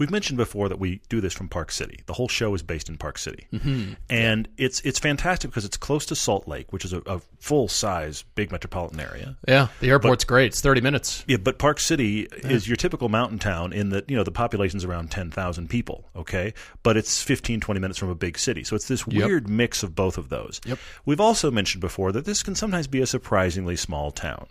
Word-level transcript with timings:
We've 0.00 0.10
mentioned 0.10 0.38
before 0.38 0.70
that 0.70 0.78
we 0.78 1.02
do 1.10 1.20
this 1.20 1.34
from 1.34 1.50
Park 1.50 1.70
City. 1.70 2.00
The 2.06 2.14
whole 2.14 2.26
show 2.26 2.54
is 2.54 2.62
based 2.62 2.88
in 2.88 2.96
Park 2.96 3.18
City, 3.18 3.46
mm-hmm. 3.52 3.92
and 4.08 4.48
it's 4.56 4.80
it's 4.80 4.98
fantastic 4.98 5.50
because 5.50 5.66
it's 5.66 5.76
close 5.76 6.06
to 6.06 6.16
Salt 6.16 6.48
Lake, 6.48 6.72
which 6.72 6.86
is 6.86 6.94
a, 6.94 7.02
a 7.04 7.20
full 7.38 7.68
size 7.68 8.24
big 8.34 8.50
metropolitan 8.50 8.98
area. 8.98 9.36
Yeah, 9.46 9.68
the 9.80 9.90
airport's 9.90 10.24
but, 10.24 10.28
great. 10.28 10.46
It's 10.46 10.62
thirty 10.62 10.80
minutes. 10.80 11.22
Yeah, 11.28 11.36
but 11.36 11.58
Park 11.58 11.78
City 11.78 12.26
yeah. 12.32 12.48
is 12.48 12.66
your 12.66 12.78
typical 12.78 13.10
mountain 13.10 13.38
town 13.38 13.74
in 13.74 13.90
that 13.90 14.08
you 14.08 14.16
know 14.16 14.24
the 14.24 14.30
population's 14.30 14.86
around 14.86 15.10
ten 15.10 15.30
thousand 15.30 15.68
people. 15.68 16.08
Okay, 16.16 16.54
but 16.82 16.96
it's 16.96 17.22
15, 17.22 17.60
20 17.60 17.78
minutes 17.78 17.98
from 17.98 18.08
a 18.08 18.14
big 18.14 18.38
city, 18.38 18.64
so 18.64 18.74
it's 18.74 18.88
this 18.88 19.04
yep. 19.06 19.26
weird 19.26 19.50
mix 19.50 19.82
of 19.82 19.94
both 19.94 20.16
of 20.16 20.30
those. 20.30 20.62
Yep. 20.64 20.78
We've 21.04 21.20
also 21.20 21.50
mentioned 21.50 21.82
before 21.82 22.10
that 22.12 22.24
this 22.24 22.42
can 22.42 22.54
sometimes 22.54 22.86
be 22.86 23.02
a 23.02 23.06
surprisingly 23.06 23.76
small 23.76 24.12
town. 24.12 24.46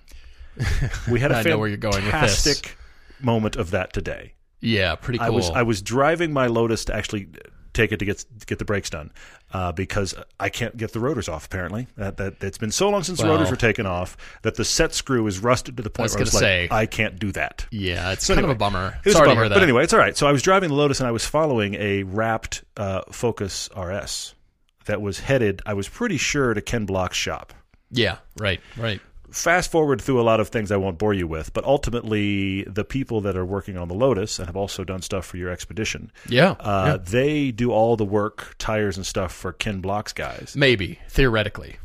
We 1.09 1.20
had 1.20 1.31
a 1.31 1.38
I 1.38 1.41
know 1.41 1.58
where 1.58 1.67
you're 1.67 1.77
going 1.77 2.05
with 2.05 2.44
this. 2.44 2.61
moment 3.20 3.55
of 3.55 3.72
that 3.72 3.94
today. 3.94 4.34
Yeah, 4.62 4.95
pretty 4.95 5.20
cool. 5.20 5.27
I 5.27 5.30
was 5.30 5.49
I 5.49 5.63
was 5.63 5.81
driving 5.81 6.34
my 6.34 6.48
Lotus 6.48 6.86
to 6.86 6.95
actually 6.95 7.30
take 7.73 7.91
it 7.91 7.98
to 7.98 8.05
get 8.05 8.26
to 8.40 8.45
get 8.45 8.59
the 8.59 8.66
brakes 8.66 8.90
done 8.90 9.12
uh, 9.54 9.72
because 9.72 10.13
I 10.40 10.50
can't 10.50 10.76
get 10.76 10.91
the 10.91 11.00
rotors 11.00 11.30
off. 11.30 11.45
Apparently, 11.45 11.88
that, 11.95 12.17
that 12.17 12.44
it's 12.44 12.58
been 12.58 12.72
so 12.72 12.90
long 12.90 13.03
since 13.03 13.20
well, 13.20 13.27
the 13.27 13.34
rotors 13.34 13.52
were 13.52 13.58
taken 13.58 13.86
off 13.86 14.17
that 14.41 14.55
the 14.55 14.66
set 14.66 14.94
screw 14.94 15.26
is 15.27 15.40
rusted 15.40 15.77
to 15.77 15.84
the 15.84 15.90
point 15.90 16.12
I 16.12 16.16
where 16.16 16.22
it's 16.23 16.31
say, 16.31 16.64
like 16.64 16.72
I 16.72 16.86
can't 16.86 17.20
do 17.20 17.31
that. 17.34 17.66
Yeah, 17.72 18.12
it's 18.12 18.26
so 18.26 18.34
kind 18.34 18.40
anyway, 18.40 18.52
of 18.52 18.58
a 18.58 18.59
bummer. 18.59 19.00
It 19.00 19.05
was 19.05 19.16
Sorry 19.16 19.31
a 19.31 19.36
bummer, 19.36 19.50
but 19.50 19.64
anyway, 19.64 19.84
it's 19.84 19.94
all 19.94 20.00
right. 20.00 20.17
So 20.17 20.27
I 20.27 20.31
was 20.31 20.41
driving 20.41 20.70
the 20.70 20.76
Lotus 20.76 21.00
and 21.00 21.08
I 21.08 21.12
was 21.12 21.26
following 21.26 21.76
a 21.76 22.03
wrapped 22.03 22.64
uh, 22.78 23.02
Focus 23.11 23.70
RS 23.78 24.36
that 24.86 25.02
was 25.02 25.20
headed. 25.20 25.61
I 25.66 25.73
was 25.73 25.88
pretty 25.88 26.17
sure 26.17 26.53
to 26.53 26.61
Ken 26.61 26.86
Block's 26.86 27.17
shop. 27.17 27.53
Yeah, 27.92 28.17
right, 28.38 28.59
right 28.78 29.02
fast 29.31 29.72
forward 29.72 30.02
through 30.02 30.19
a 30.19 30.23
lot 30.23 30.39
of 30.39 30.49
things 30.49 30.72
I 30.72 30.77
won't 30.77 30.97
bore 30.97 31.13
you 31.13 31.27
with, 31.27 31.53
but 31.53 31.63
ultimately 31.63 32.63
the 32.63 32.83
people 32.83 33.22
that 33.22 33.36
are 33.36 33.45
working 33.45 33.77
on 33.77 33.88
the 33.88 33.94
Lotus 33.94 34.39
and 34.39 34.47
have 34.47 34.55
also 34.55 34.83
done 34.83 35.02
stuff 35.02 35.25
for 35.25 35.38
your 35.38 35.49
expedition, 35.49 36.11
yeah, 36.27 36.52
uh, 36.59 36.83
yeah. 36.86 36.97
they 36.97 37.52
do 37.52 37.71
all 37.71 37.95
the 37.95 38.05
work, 38.05 38.55
tires 38.58 38.97
and 38.97 39.05
stuff 39.05 39.33
for 39.33 39.52
Ken 39.53 39.81
Block's 39.81 40.13
guys. 40.13 40.53
Maybe 40.55 40.99
theoretically. 41.09 41.77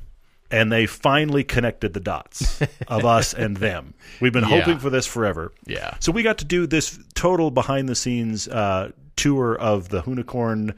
And 0.50 0.70
they 0.70 0.86
finally 0.86 1.42
connected 1.42 1.94
the 1.94 2.00
dots 2.00 2.60
of 2.86 3.04
us 3.06 3.34
and 3.34 3.56
them. 3.56 3.94
We've 4.20 4.32
been 4.32 4.48
yeah. 4.48 4.60
hoping 4.60 4.78
for 4.78 4.90
this 4.90 5.06
forever. 5.06 5.52
Yeah. 5.66 5.96
So 5.98 6.12
we 6.12 6.22
got 6.22 6.38
to 6.38 6.44
do 6.44 6.66
this 6.66 6.98
total 7.14 7.50
behind 7.50 7.88
the 7.88 7.96
scenes 7.96 8.46
uh, 8.46 8.92
tour 9.16 9.56
of 9.56 9.88
the 9.88 10.02
Hoonicorn 10.02 10.74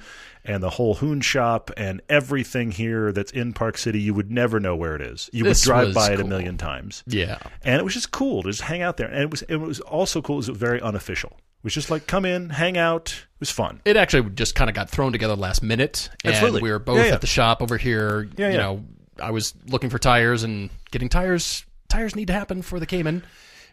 and 0.47 0.63
the 0.63 0.71
whole 0.71 0.95
Hoon 0.95 1.21
shop 1.21 1.71
and 1.77 2.01
everything 2.09 2.71
here 2.71 3.13
that's 3.13 3.33
in 3.33 3.53
Park 3.53 3.77
City. 3.77 4.01
You 4.01 4.15
would 4.15 4.31
never 4.31 4.61
know 4.61 4.77
where 4.77 4.95
it 4.95 5.03
is. 5.03 5.29
You 5.33 5.45
this 5.45 5.67
would 5.67 5.73
drive 5.73 5.95
by 5.95 6.13
it 6.13 6.21
a 6.21 6.25
million 6.25 6.57
times. 6.57 7.03
Yeah, 7.07 7.39
and 7.63 7.79
it 7.79 7.85
was 7.85 7.95
just 7.95 8.13
cool 8.13 8.43
to 8.45 8.51
just 8.51 8.63
hang 8.63 8.83
out 8.83 8.97
there. 8.97 9.09
And 9.09 9.23
it 9.23 9.31
was 9.31 9.43
it 9.43 9.57
was 9.57 9.81
also 9.81 10.23
cool. 10.23 10.37
It 10.37 10.49
was 10.49 10.49
very 10.49 10.81
unofficial. 10.81 11.31
It 11.33 11.65
was 11.65 11.75
just 11.75 11.91
like 11.91 12.07
come 12.07 12.25
in, 12.25 12.51
hang 12.51 12.79
out. 12.79 13.09
It 13.09 13.41
was 13.41 13.51
fun. 13.51 13.81
It 13.85 13.97
actually 13.97 14.31
just 14.31 14.55
kind 14.55 14.71
of 14.71 14.77
got 14.77 14.89
thrown 14.89 15.13
together 15.13 15.37
last 15.37 15.63
minute, 15.63 16.09
and 16.25 16.33
Absolutely. 16.33 16.63
we 16.63 16.71
were 16.71 16.79
both 16.79 16.99
yeah, 16.99 17.07
yeah. 17.07 17.15
at 17.15 17.21
the 17.21 17.27
shop 17.27 17.61
over 17.61 17.77
here. 17.77 18.29
Yeah, 18.37 18.51
you 18.51 18.59
know, 18.59 18.85
I 19.21 19.33
was 19.33 19.55
looking 19.67 19.91
for 19.91 19.99
tires 19.99 20.45
and 20.45 20.71
getting 20.91 21.09
tires. 21.09 21.65
Tires 21.89 22.17
need 22.17 22.27
to 22.27 22.33
happen 22.33 22.63
for 22.63 22.81
the 22.81 22.87
Cayman. 22.87 23.23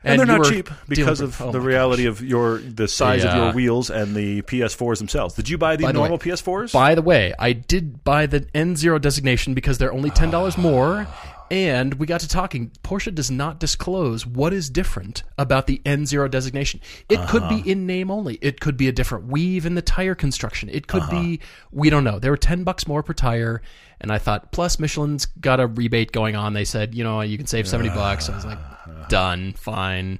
And, 0.03 0.19
and 0.19 0.29
they're 0.29 0.37
not 0.37 0.49
cheap 0.49 0.69
because 0.87 1.21
of 1.21 1.39
oh 1.41 1.51
the 1.51 1.61
reality 1.61 2.03
gosh. 2.03 2.19
of 2.19 2.27
your 2.27 2.57
the 2.57 2.87
size 2.87 3.23
yeah. 3.23 3.31
of 3.31 3.37
your 3.37 3.53
wheels 3.53 3.89
and 3.89 4.15
the 4.15 4.41
PS4s 4.43 4.97
themselves. 4.97 5.33
Did 5.35 5.47
you 5.47 5.57
buy 5.57 5.77
the, 5.77 5.87
the 5.87 5.93
normal 5.93 6.17
way, 6.17 6.25
PS4s? 6.25 6.73
By 6.73 6.95
the 6.95 7.01
way, 7.01 7.33
I 7.39 7.53
did 7.53 8.03
buy 8.03 8.25
the 8.25 8.41
N0 8.41 8.99
designation 9.01 9.53
because 9.53 9.77
they're 9.77 9.93
only 9.93 10.09
ten 10.09 10.29
dollars 10.29 10.57
more. 10.57 11.07
And 11.51 11.93
we 11.95 12.07
got 12.07 12.21
to 12.21 12.27
talking. 12.27 12.71
Porsche 12.83 13.13
does 13.13 13.29
not 13.29 13.59
disclose 13.59 14.25
what 14.25 14.53
is 14.53 14.71
different 14.71 15.21
about 15.37 15.67
the 15.67 15.81
N0 15.85 16.31
designation. 16.31 16.79
It 17.09 17.19
uh-huh. 17.19 17.31
could 17.31 17.49
be 17.49 17.55
uh-huh. 17.55 17.69
in 17.69 17.85
name 17.85 18.09
only. 18.09 18.39
It 18.41 18.59
could 18.59 18.75
be 18.75 18.87
a 18.87 18.91
different 18.91 19.27
weave 19.27 19.67
in 19.67 19.75
the 19.75 19.81
tire 19.83 20.15
construction. 20.15 20.67
It 20.69 20.87
could 20.87 21.03
uh-huh. 21.03 21.21
be 21.21 21.39
we 21.71 21.91
don't 21.91 22.03
know. 22.03 22.17
They 22.17 22.29
were 22.29 22.37
ten 22.37 22.63
bucks 22.63 22.87
more 22.87 23.03
per 23.03 23.13
tire, 23.13 23.61
and 24.01 24.11
I 24.11 24.17
thought 24.17 24.51
plus 24.51 24.79
Michelin's 24.79 25.27
got 25.27 25.59
a 25.59 25.67
rebate 25.67 26.11
going 26.11 26.35
on. 26.35 26.53
They 26.53 26.65
said 26.65 26.95
you 26.95 27.03
know 27.03 27.21
you 27.21 27.37
can 27.37 27.47
save 27.47 27.67
seventy 27.67 27.89
bucks. 27.89 28.29
I 28.29 28.35
was 28.35 28.45
like, 28.45 28.59
done, 29.09 29.53
fine. 29.53 30.19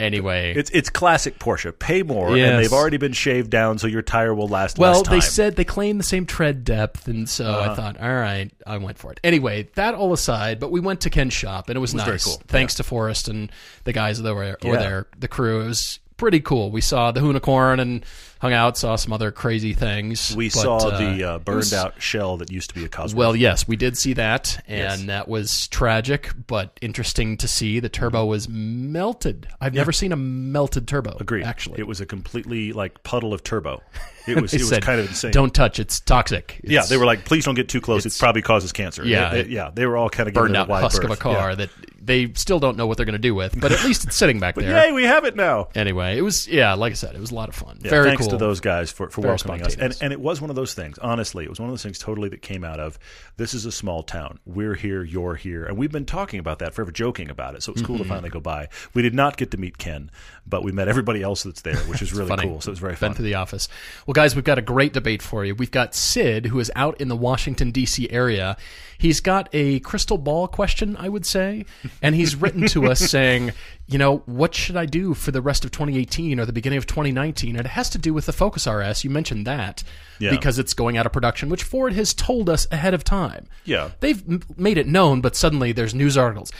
Anyway, 0.00 0.52
it's 0.56 0.68
it's 0.70 0.90
classic 0.90 1.38
Porsche. 1.38 1.78
Pay 1.78 2.02
more, 2.02 2.36
yes. 2.36 2.50
and 2.50 2.58
they've 2.58 2.72
already 2.72 2.96
been 2.96 3.12
shaved 3.12 3.50
down, 3.50 3.78
so 3.78 3.86
your 3.86 4.02
tire 4.02 4.34
will 4.34 4.48
last. 4.48 4.76
Well, 4.76 5.04
they 5.04 5.20
said 5.20 5.54
they 5.54 5.64
claim 5.64 5.96
the 5.96 6.02
same 6.02 6.26
tread 6.26 6.64
depth, 6.64 7.06
and 7.06 7.28
so 7.28 7.44
uh-huh. 7.44 7.70
I 7.70 7.74
thought, 7.76 8.00
all 8.00 8.12
right, 8.12 8.50
I 8.66 8.78
went 8.78 8.98
for 8.98 9.12
it. 9.12 9.20
Anyway, 9.22 9.68
that 9.74 9.94
all 9.94 10.12
aside, 10.12 10.58
but 10.58 10.72
we 10.72 10.80
went 10.80 11.02
to 11.02 11.10
Ken's 11.10 11.34
shop, 11.34 11.68
and 11.68 11.76
it 11.76 11.80
was, 11.80 11.94
nice. 11.94 12.24
Cool. 12.24 12.42
Thanks 12.48 12.74
to 12.76 12.82
Forrest 12.82 13.28
and 13.28 13.52
the 13.84 13.92
guys 13.92 14.20
that 14.20 14.34
were, 14.34 14.56
were 14.64 14.74
yeah. 14.74 14.76
there, 14.76 15.06
the 15.16 15.28
crew. 15.28 15.60
It 15.60 15.68
was 15.68 16.00
pretty 16.16 16.40
cool. 16.40 16.72
We 16.72 16.80
saw 16.80 17.12
the 17.12 17.20
Hoonicorn 17.20 17.80
and 17.80 18.04
hung 18.42 18.52
out, 18.52 18.76
saw 18.76 18.96
some 18.96 19.12
other 19.12 19.30
crazy 19.30 19.72
things. 19.72 20.34
We 20.34 20.48
but, 20.48 20.52
saw 20.52 20.76
uh, 20.78 20.98
the 20.98 21.24
uh, 21.24 21.38
burned 21.38 21.58
was, 21.58 21.72
out 21.72 22.02
shell 22.02 22.38
that 22.38 22.50
used 22.50 22.70
to 22.70 22.74
be 22.74 22.84
a 22.84 22.88
Cosworth. 22.88 23.14
Well, 23.14 23.36
yes, 23.36 23.68
we 23.68 23.76
did 23.76 23.96
see 23.96 24.14
that, 24.14 24.60
and 24.66 24.78
yes. 24.78 25.04
that 25.04 25.28
was 25.28 25.68
tragic, 25.68 26.32
but 26.48 26.76
interesting 26.82 27.36
to 27.36 27.46
see. 27.46 27.78
The 27.78 27.88
turbo 27.88 28.26
was 28.26 28.48
melted. 28.48 29.46
I've 29.60 29.74
yeah. 29.74 29.80
never 29.80 29.92
seen 29.92 30.10
a 30.10 30.16
melted 30.16 30.88
turbo. 30.88 31.16
Agreed. 31.20 31.44
Actually, 31.44 31.78
it 31.78 31.86
was 31.86 32.00
a 32.00 32.06
completely 32.06 32.72
like 32.72 33.04
puddle 33.04 33.32
of 33.32 33.44
turbo. 33.44 33.80
It 34.26 34.40
was. 34.40 34.52
it 34.54 34.60
was 34.60 34.68
said, 34.68 34.82
kind 34.82 35.00
of 35.00 35.08
insane. 35.08 35.32
Don't 35.32 35.54
touch. 35.54 35.78
It's 35.78 36.00
toxic. 36.00 36.60
It's, 36.62 36.72
yeah, 36.72 36.82
they 36.82 36.96
were 36.96 37.06
like, 37.06 37.24
please 37.24 37.44
don't 37.44 37.54
get 37.54 37.68
too 37.68 37.80
close. 37.80 38.06
It 38.06 38.16
probably 38.18 38.42
causes 38.42 38.72
cancer. 38.72 39.04
Yeah, 39.04 39.34
it, 39.34 39.48
yeah. 39.48 39.70
They 39.72 39.86
were 39.86 39.96
all 39.96 40.08
kind 40.10 40.28
of 40.28 40.34
burned 40.34 40.56
out 40.56 40.68
husk 40.68 41.02
berth. 41.02 41.10
of 41.10 41.16
a 41.18 41.20
car 41.20 41.50
yeah. 41.50 41.54
that 41.56 41.70
they 42.04 42.32
still 42.34 42.58
don't 42.58 42.76
know 42.76 42.86
what 42.88 42.96
they're 42.96 43.06
going 43.06 43.12
to 43.12 43.18
do 43.18 43.34
with, 43.34 43.58
but 43.60 43.70
at 43.72 43.84
least 43.84 44.04
it's 44.04 44.16
sitting 44.16 44.40
back 44.40 44.56
there. 44.56 44.86
Yay, 44.86 44.92
we 44.92 45.04
have 45.04 45.24
it 45.24 45.36
now. 45.36 45.68
Anyway, 45.74 46.18
it 46.18 46.22
was 46.22 46.48
yeah, 46.48 46.74
like 46.74 46.90
I 46.92 46.94
said, 46.94 47.14
it 47.14 47.20
was 47.20 47.30
a 47.30 47.34
lot 47.34 47.48
of 47.48 47.54
fun. 47.54 47.78
Yeah, 47.82 47.90
Very 47.90 48.08
thanks 48.08 48.22
cool. 48.22 48.30
to 48.30 48.36
those 48.36 48.60
guys 48.60 48.90
for, 48.90 49.08
for 49.10 49.20
Very 49.20 49.32
welcoming 49.32 49.62
us. 49.62 49.76
And 49.76 49.96
and 50.00 50.12
it 50.12 50.20
was 50.20 50.40
one 50.40 50.50
of 50.50 50.56
those 50.56 50.74
things. 50.74 50.98
Honestly, 50.98 51.44
it 51.44 51.50
was 51.50 51.60
one 51.60 51.68
of 51.68 51.72
those 51.72 51.82
things 51.82 51.98
totally 51.98 52.28
that 52.30 52.42
came 52.42 52.64
out 52.64 52.80
of 52.80 52.98
this 53.36 53.54
is 53.54 53.66
a 53.66 53.72
small 53.72 54.02
town. 54.02 54.38
We're 54.44 54.74
here, 54.74 55.02
you're 55.04 55.34
here, 55.36 55.64
and 55.64 55.76
we've 55.76 55.92
been 55.92 56.04
talking 56.06 56.40
about 56.40 56.58
that 56.58 56.74
forever, 56.74 56.90
joking 56.90 57.30
about 57.30 57.54
it. 57.54 57.62
So 57.62 57.70
it 57.70 57.76
was 57.76 57.82
cool 57.82 57.92
Mm-hmm. 57.92 58.02
to 58.04 58.08
finally 58.08 58.30
go 58.30 58.40
by. 58.40 58.68
We 58.94 59.02
did 59.02 59.14
not 59.14 59.36
get 59.36 59.50
to 59.50 59.58
meet 59.58 59.76
Ken, 59.76 60.10
but 60.46 60.64
we 60.64 60.72
met 60.72 60.88
everybody 60.88 61.22
else 61.22 61.42
that's 61.42 61.60
there, 61.60 61.76
which 61.76 62.00
is 62.00 62.12
really 62.14 62.28
funny. 62.28 62.42
cool. 62.44 62.60
So 62.62 62.70
it 62.70 62.72
was 62.72 62.78
very 62.78 62.96
fun. 62.96 63.10
Been 63.10 63.16
to 63.16 63.22
the 63.22 63.34
office. 63.34 63.68
Well, 64.06 64.11
guys, 64.12 64.34
we've 64.34 64.44
got 64.44 64.58
a 64.58 64.62
great 64.62 64.92
debate 64.92 65.22
for 65.22 65.44
you. 65.44 65.54
We've 65.54 65.70
got 65.70 65.94
Sid, 65.94 66.46
who 66.46 66.58
is 66.60 66.70
out 66.74 67.00
in 67.00 67.08
the 67.08 67.16
Washington 67.16 67.70
D.C. 67.70 68.10
area. 68.10 68.56
He's 68.98 69.20
got 69.20 69.48
a 69.52 69.80
crystal 69.80 70.18
ball 70.18 70.46
question, 70.48 70.96
I 70.96 71.08
would 71.08 71.26
say, 71.26 71.64
and 72.00 72.14
he's 72.14 72.36
written 72.36 72.66
to 72.68 72.86
us 72.90 73.00
saying, 73.10 73.50
you 73.86 73.98
know, 73.98 74.18
what 74.26 74.54
should 74.54 74.76
I 74.76 74.86
do 74.86 75.14
for 75.14 75.30
the 75.32 75.42
rest 75.42 75.64
of 75.64 75.72
2018 75.72 76.38
or 76.38 76.46
the 76.46 76.52
beginning 76.52 76.78
of 76.78 76.86
2019? 76.86 77.56
And 77.56 77.66
it 77.66 77.70
has 77.70 77.90
to 77.90 77.98
do 77.98 78.14
with 78.14 78.26
the 78.26 78.32
Focus 78.32 78.66
RS. 78.66 79.02
You 79.04 79.10
mentioned 79.10 79.46
that 79.46 79.82
Yeah. 80.18 80.30
because 80.30 80.58
it's 80.58 80.72
going 80.74 80.96
out 80.96 81.06
of 81.06 81.12
production, 81.12 81.48
which 81.48 81.64
Ford 81.64 81.92
has 81.94 82.14
told 82.14 82.48
us 82.48 82.66
ahead 82.70 82.94
of 82.94 83.02
time. 83.04 83.46
Yeah. 83.64 83.90
They've 84.00 84.22
m- 84.28 84.42
made 84.56 84.78
it 84.78 84.86
known, 84.86 85.20
but 85.20 85.34
suddenly 85.36 85.72
there's 85.72 85.94
news 85.94 86.16
articles. 86.16 86.52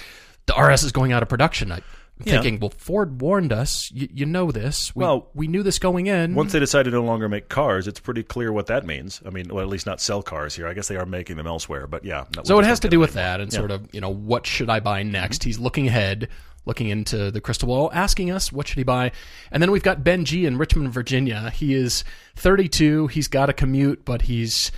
The 0.47 0.55
RS 0.61 0.83
is 0.83 0.91
going 0.93 1.13
out 1.13 1.23
of 1.23 1.29
production. 1.29 1.71
I, 1.71 1.81
I'm 2.23 2.29
Yeah. 2.33 2.41
thinking, 2.41 2.61
well, 2.61 2.73
Ford 2.77 3.21
warned 3.21 3.53
us. 3.53 3.91
You, 3.93 4.09
you 4.13 4.27
know 4.27 4.51
this. 4.51 4.95
We, 4.97 5.05
Well, 5.05 5.29
we 5.35 5.47
knew 5.49 5.63
this 5.63 5.79
going 5.79 6.07
in. 6.07 6.35
Once 6.35 6.53
they 6.53 6.59
decide 6.61 6.85
to 6.85 6.91
no 6.91 7.03
longer 7.03 7.29
make 7.29 7.49
cars, 7.49 7.87
it's 7.87 8.01
pretty 8.01 8.23
clear 8.23 8.53
what 8.53 8.67
that 8.67 8.87
means. 8.87 9.21
I 9.27 9.31
mean, 9.31 9.49
well, 9.49 9.63
at 9.63 9.69
least 9.69 9.87
not 9.87 10.01
sell 10.01 10.23
cars 10.23 10.55
here. 10.57 10.67
I 10.67 10.75
guess 10.75 10.89
they 10.89 10.97
are 10.97 11.07
making 11.07 11.37
them 11.37 11.47
elsewhere, 11.47 11.87
but 11.87 12.05
yeah. 12.05 12.25
So 12.45 12.59
it 12.59 12.65
has 12.65 12.81
to 12.81 12.89
do 12.89 12.99
with 13.01 13.17
anymore. 13.17 13.23
that 13.33 13.41
and 13.41 13.53
Yeah. 13.53 13.59
sort 13.59 13.71
of, 13.71 13.89
you 13.93 14.01
know, 14.01 14.11
what 14.13 14.47
should 14.47 14.71
I 14.71 14.81
buy 14.81 15.03
next? 15.03 15.41
Mm-hmm. 15.41 15.49
He's 15.49 15.59
looking 15.59 15.89
ahead, 15.89 16.29
looking 16.65 16.89
into 16.89 17.31
the 17.31 17.41
crystal 17.41 17.67
ball, 17.67 17.91
asking 17.93 18.31
us 18.31 18.53
what 18.53 18.69
should 18.69 18.79
he 18.79 18.85
buy. 18.85 19.11
And 19.51 19.61
then 19.63 19.71
we've 19.73 19.83
got 19.83 20.05
Ben 20.05 20.25
G 20.25 20.47
in 20.47 20.59
Richmond, 20.59 20.93
Virginia. 20.93 21.51
He 21.51 21.75
is 21.75 22.05
32. 22.37 23.09
He's 23.09 23.27
got 23.29 23.51
a 23.51 23.53
commute, 23.53 24.05
but 24.05 24.23
he's 24.23 24.71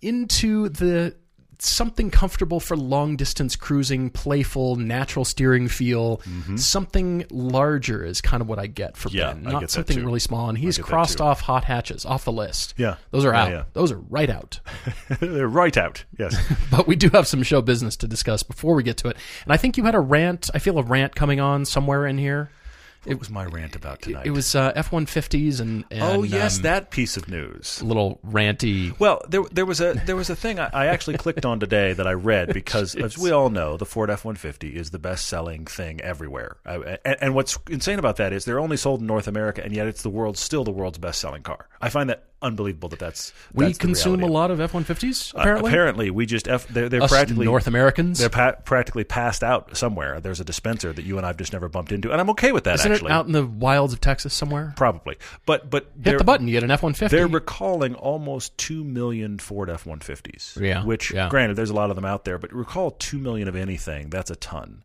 into 0.00 0.68
the 0.68 1.16
something 1.64 2.10
comfortable 2.10 2.60
for 2.60 2.76
long 2.76 3.16
distance 3.16 3.56
cruising, 3.56 4.10
playful, 4.10 4.76
natural 4.76 5.24
steering 5.24 5.68
feel. 5.68 6.20
Something 6.56 7.24
larger 7.30 8.04
is 8.04 8.20
kind 8.20 8.40
of 8.40 8.48
what 8.48 8.58
I 8.58 8.66
get 8.66 8.96
for 8.96 9.08
Mm-hmm. 9.08 9.18
Yeah, 9.18 9.32
Ben, 9.34 9.46
I 9.46 9.52
not 9.52 9.60
get 9.60 9.70
something 9.70 10.04
really 10.04 10.18
small. 10.20 10.48
And 10.48 10.58
he's 10.58 10.78
crossed 10.78 11.20
off 11.20 11.40
hot 11.40 11.64
hatches 11.64 12.04
off 12.04 12.24
the 12.24 12.32
list. 12.32 12.74
Yeah. 12.76 12.96
Those 13.10 13.24
are 13.24 13.32
Yeah, 13.32 13.42
out. 13.42 13.50
yeah. 13.50 13.64
Those 13.72 13.92
are 13.92 13.98
right 13.98 14.30
out. 14.30 14.60
They're 15.20 15.46
right 15.48 15.76
out. 15.76 16.04
Yes. 16.18 16.36
But 16.70 16.86
we 16.88 16.96
do 16.96 17.08
have 17.10 17.26
some 17.28 17.42
show 17.42 17.60
business 17.62 17.96
to 17.98 18.08
discuss 18.08 18.42
before 18.42 18.74
we 18.74 18.82
get 18.82 18.96
to 18.98 19.08
it. 19.08 19.16
And 19.44 19.52
I 19.52 19.56
think 19.56 19.76
you 19.76 19.84
had 19.84 19.94
a 19.94 20.00
rant. 20.00 20.50
I 20.54 20.58
feel 20.58 20.78
a 20.78 20.82
rant 20.82 21.14
coming 21.14 21.38
on 21.40 21.64
somewhere 21.64 22.06
in 22.06 22.18
here. 22.18 22.50
What 23.04 23.18
was 23.18 23.30
my 23.30 23.44
rant 23.44 23.76
about 23.76 24.02
tonight? 24.02 24.26
It 24.26 24.30
was 24.30 24.54
uh, 24.54 24.72
F 24.74 24.92
one 24.92 25.06
fifties 25.06 25.60
and, 25.60 25.84
and 25.90 26.02
oh 26.02 26.22
yes, 26.22 26.56
um, 26.58 26.62
that 26.62 26.90
piece 26.90 27.16
of 27.16 27.28
news. 27.28 27.82
little 27.82 28.20
ranty. 28.26 28.98
Well, 28.98 29.20
there 29.28 29.42
there 29.52 29.66
was 29.66 29.80
a 29.80 29.94
there 30.06 30.16
was 30.16 30.30
a 30.30 30.36
thing 30.36 30.58
I, 30.58 30.70
I 30.72 30.86
actually 30.86 31.16
clicked 31.18 31.44
on 31.44 31.60
today 31.60 31.92
that 31.92 32.06
I 32.06 32.12
read 32.12 32.48
because, 32.54 32.94
as 32.94 33.18
we 33.18 33.30
all 33.30 33.50
know, 33.50 33.76
the 33.76 33.86
Ford 33.86 34.10
F 34.10 34.24
one 34.24 34.36
fifty 34.36 34.76
is 34.76 34.90
the 34.90 34.98
best 34.98 35.26
selling 35.26 35.66
thing 35.66 36.00
everywhere. 36.00 36.56
I, 36.64 36.98
and, 37.04 37.16
and 37.20 37.34
what's 37.34 37.58
insane 37.68 37.98
about 37.98 38.16
that 38.16 38.32
is 38.32 38.44
they're 38.44 38.60
only 38.60 38.76
sold 38.76 39.00
in 39.00 39.06
North 39.06 39.28
America, 39.28 39.62
and 39.62 39.74
yet 39.74 39.86
it's 39.86 40.02
the 40.02 40.10
world's 40.10 40.40
still 40.40 40.64
the 40.64 40.70
world's 40.72 40.98
best 40.98 41.20
selling 41.20 41.42
car. 41.42 41.68
I 41.80 41.88
find 41.90 42.08
that 42.10 42.24
unbelievable 42.44 42.88
that 42.90 42.98
that's 42.98 43.32
we 43.52 43.64
that's 43.64 43.78
the 43.78 43.86
consume 43.86 44.22
a 44.22 44.26
lot 44.26 44.50
of 44.50 44.60
F 44.60 44.74
one 44.74 44.84
fifties. 44.84 45.32
Uh, 45.34 45.40
Apparently, 45.40 45.70
apparently, 45.70 46.10
we 46.10 46.26
just 46.26 46.46
F, 46.46 46.68
they're, 46.68 46.88
they're 46.88 47.08
practically 47.08 47.46
North 47.46 47.66
Americans. 47.66 48.18
they're 48.18 48.28
pa- 48.28 48.56
practically 48.64 49.04
passed 49.04 49.42
out 49.42 49.76
somewhere. 49.76 50.20
There's 50.20 50.40
a 50.40 50.44
dispenser 50.44 50.92
that 50.92 51.04
you 51.04 51.16
and 51.16 51.26
I've 51.26 51.36
just 51.36 51.52
never 51.52 51.68
bumped 51.68 51.90
into, 51.90 52.12
and 52.12 52.20
I'm 52.20 52.30
okay 52.30 52.52
with 52.52 52.64
that. 52.64 52.76
Isn't 52.76 52.92
actually, 52.92 53.10
it 53.10 53.14
out 53.14 53.26
in 53.26 53.32
the 53.32 53.46
wilds 53.46 53.92
of 53.92 54.00
Texas 54.00 54.32
somewhere? 54.34 54.74
probably, 54.76 55.16
but 55.46 55.68
but 55.68 55.88
Hit 56.02 56.18
the 56.18 56.24
button, 56.24 56.46
you 56.46 56.52
get 56.52 56.62
an 56.62 56.70
F 56.70 56.82
one 56.82 56.94
fifty. 56.94 57.16
They're 57.16 57.26
recalling 57.26 57.94
almost 57.94 58.56
two 58.58 58.84
million 58.84 59.38
Ford 59.38 59.70
F 59.70 59.86
one 59.86 60.00
fifties. 60.00 60.56
Yeah, 60.60 60.84
Which, 60.84 61.10
yeah. 61.12 61.28
granted, 61.28 61.56
there's 61.56 61.70
a 61.70 61.74
lot 61.74 61.90
of 61.90 61.96
them 61.96 62.04
out 62.04 62.24
there, 62.24 62.38
but 62.38 62.52
recall 62.52 62.90
two 62.92 63.18
million 63.18 63.48
of 63.48 63.56
anything. 63.56 64.10
That's 64.10 64.30
a 64.30 64.36
ton. 64.36 64.82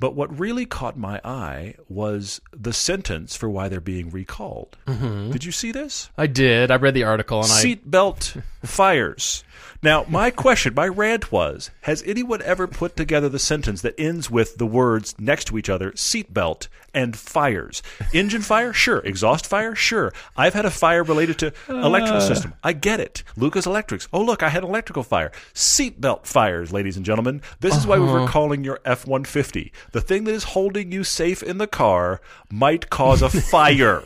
But 0.00 0.14
what 0.16 0.36
really 0.36 0.66
caught 0.66 0.96
my 0.96 1.20
eye 1.22 1.74
was 1.88 2.40
the 2.52 2.72
sentence 2.72 3.36
for 3.36 3.48
why 3.50 3.68
they're 3.68 3.80
being 3.80 4.10
recalled. 4.10 4.78
Mm-hmm. 4.86 5.30
Did 5.30 5.44
you 5.44 5.52
see 5.52 5.72
this? 5.72 6.10
I 6.16 6.26
did. 6.26 6.70
I 6.70 6.76
read 6.76 6.94
the 6.94 7.04
article 7.04 7.42
and 7.42 7.52
I 7.52 7.62
Seatbelt 7.62 8.42
fires. 8.64 9.44
Now, 9.82 10.04
my 10.08 10.30
question, 10.30 10.74
my 10.74 10.88
rant 10.88 11.32
was: 11.32 11.70
Has 11.82 12.02
anyone 12.04 12.42
ever 12.42 12.66
put 12.66 12.96
together 12.96 13.28
the 13.28 13.38
sentence 13.38 13.80
that 13.82 13.98
ends 13.98 14.30
with 14.30 14.56
the 14.56 14.66
words 14.66 15.14
next 15.18 15.46
to 15.46 15.58
each 15.58 15.70
other, 15.70 15.92
seatbelt 15.92 16.68
and 16.92 17.16
fires? 17.16 17.82
Engine 18.12 18.42
fire, 18.42 18.74
sure. 18.74 18.98
Exhaust 18.98 19.46
fire, 19.46 19.74
sure. 19.74 20.12
I've 20.36 20.52
had 20.52 20.66
a 20.66 20.70
fire 20.70 21.02
related 21.02 21.38
to 21.38 21.52
electrical 21.68 22.20
system. 22.20 22.52
I 22.62 22.74
get 22.74 23.00
it. 23.00 23.22
Lucas 23.36 23.64
Electrics. 23.64 24.06
Oh, 24.12 24.22
look, 24.22 24.42
I 24.42 24.50
had 24.50 24.64
an 24.64 24.68
electrical 24.68 25.02
fire. 25.02 25.32
Seatbelt 25.54 26.26
fires, 26.26 26.72
ladies 26.72 26.96
and 26.96 27.06
gentlemen. 27.06 27.40
This 27.60 27.76
is 27.76 27.86
why 27.86 27.98
we 27.98 28.06
were 28.06 28.26
calling 28.26 28.64
your 28.64 28.80
F 28.84 29.06
one 29.06 29.24
fifty. 29.24 29.72
The 29.92 30.00
thing 30.00 30.24
that 30.24 30.32
is 30.34 30.44
holding 30.44 30.92
you 30.92 31.04
safe 31.04 31.42
in 31.42 31.58
the 31.58 31.66
car 31.66 32.20
might 32.50 32.90
cause 32.90 33.22
a 33.22 33.28
fire. 33.50 34.04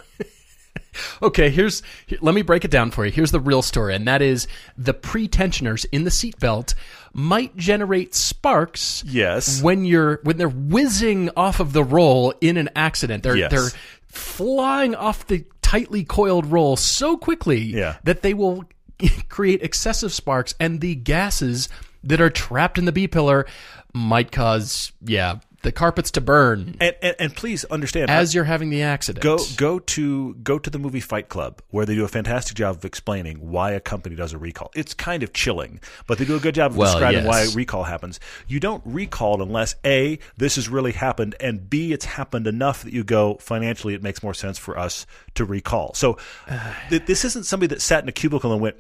Okay, 1.21 1.51
here's 1.51 1.83
here- 2.07 2.19
let 2.21 2.35
me 2.37 2.43
break 2.43 2.65
it 2.65 2.71
down 2.71 2.93
for 2.93 3.05
you. 3.05 3.11
Here's 3.11 3.33
the 3.33 3.41
real 3.41 3.63
story, 3.63 3.95
and 3.97 4.07
that 4.07 4.23
is 4.23 4.47
the 4.79 4.95
pre-tensioners 4.95 5.85
in 5.87 6.05
the 6.05 6.11
seatbelt 6.11 6.75
might 7.13 7.57
generate 7.57 8.15
sparks. 8.15 9.03
Yes. 9.07 9.61
When 9.61 9.85
you're 9.85 10.21
when 10.23 10.37
they're 10.37 10.49
whizzing 10.49 11.31
off 11.37 11.59
of 11.59 11.73
the 11.73 11.83
roll 11.83 12.33
in 12.41 12.57
an 12.57 12.71
accident, 12.77 13.25
they're 13.25 13.37
Yes. 13.37 13.51
they're 13.51 13.71
flying 14.07 14.95
off 14.95 15.27
the 15.27 15.45
tightly 15.63 16.05
coiled 16.05 16.47
roll 16.47 16.77
so 16.77 17.17
quickly 17.17 17.59
Yeah. 17.59 17.97
that 18.05 18.23
they 18.23 18.33
will 18.35 18.65
create 19.29 19.63
excessive 19.63 20.13
sparks, 20.13 20.55
and 20.61 20.81
the 20.81 20.95
gases 20.95 21.69
that 22.05 22.21
are 22.21 22.31
trapped 22.31 22.79
in 22.79 22.85
the 22.85 22.93
B 22.93 23.09
pillar 23.09 23.47
might 23.93 24.31
cause 24.31 24.93
yeah 25.05 25.39
the 25.65 25.73
carpets 25.73 26.13
to 26.13 26.21
burn 26.21 26.77
And, 26.81 26.95
and, 27.03 27.17
and 27.19 27.37
please 27.37 27.65
understand, 27.65 28.11
as 28.11 28.35
you're 28.35 28.45
having 28.45 28.71
the 28.71 28.83
accident. 28.83 29.23
Go 29.23 29.39
go 29.57 29.79
to 29.81 30.35
go 30.35 30.59
to 30.59 30.71
the 30.71 30.79
movie 30.79 31.01
Fight 31.01 31.29
Club, 31.29 31.61
where 31.71 31.85
they 31.85 31.95
do 31.95 32.05
a 32.05 32.09
fantastic 32.09 32.57
job 32.57 32.77
of 32.77 32.85
explaining 32.85 33.39
why 33.39 33.73
a 33.73 33.81
company 33.81 34.15
does 34.15 34.33
a 34.33 34.39
recall. 34.39 34.71
It's 34.75 34.95
kind 34.95 35.23
of 35.23 35.33
chilling, 35.33 35.81
but 36.07 36.19
they 36.19 36.25
do 36.25 36.37
a 36.37 36.41
good 36.41 36.55
job 36.55 36.73
of 36.73 36.77
Well, 36.77 36.93
describing 36.93 37.25
yes. 37.25 37.29
why 37.29 37.41
a 37.43 37.51
recall 37.51 37.85
happens. 37.85 38.21
You 38.47 38.61
don't 38.61 38.83
recall 38.85 39.43
unless 39.43 39.75
a 39.85 40.19
this 40.37 40.57
has 40.57 40.69
really 40.69 40.93
happened, 40.93 41.35
and 41.41 41.69
b 41.69 41.93
it's 41.93 42.05
happened 42.05 42.47
enough 42.47 42.85
that 42.85 42.93
you 42.93 43.03
go 43.03 43.37
financially. 43.41 43.95
It 43.95 44.03
makes 44.03 44.23
more 44.23 44.35
sense 44.35 44.59
for 44.59 44.79
us 44.79 45.07
to 45.35 45.45
recall. 45.45 45.95
So 45.95 46.19
th- 46.91 47.07
this 47.07 47.25
isn't 47.25 47.45
somebody 47.45 47.69
that 47.75 47.83
sat 47.83 48.03
in 48.03 48.09
a 48.09 48.13
cubicle 48.13 48.53
and 48.53 48.61
went. 48.61 48.77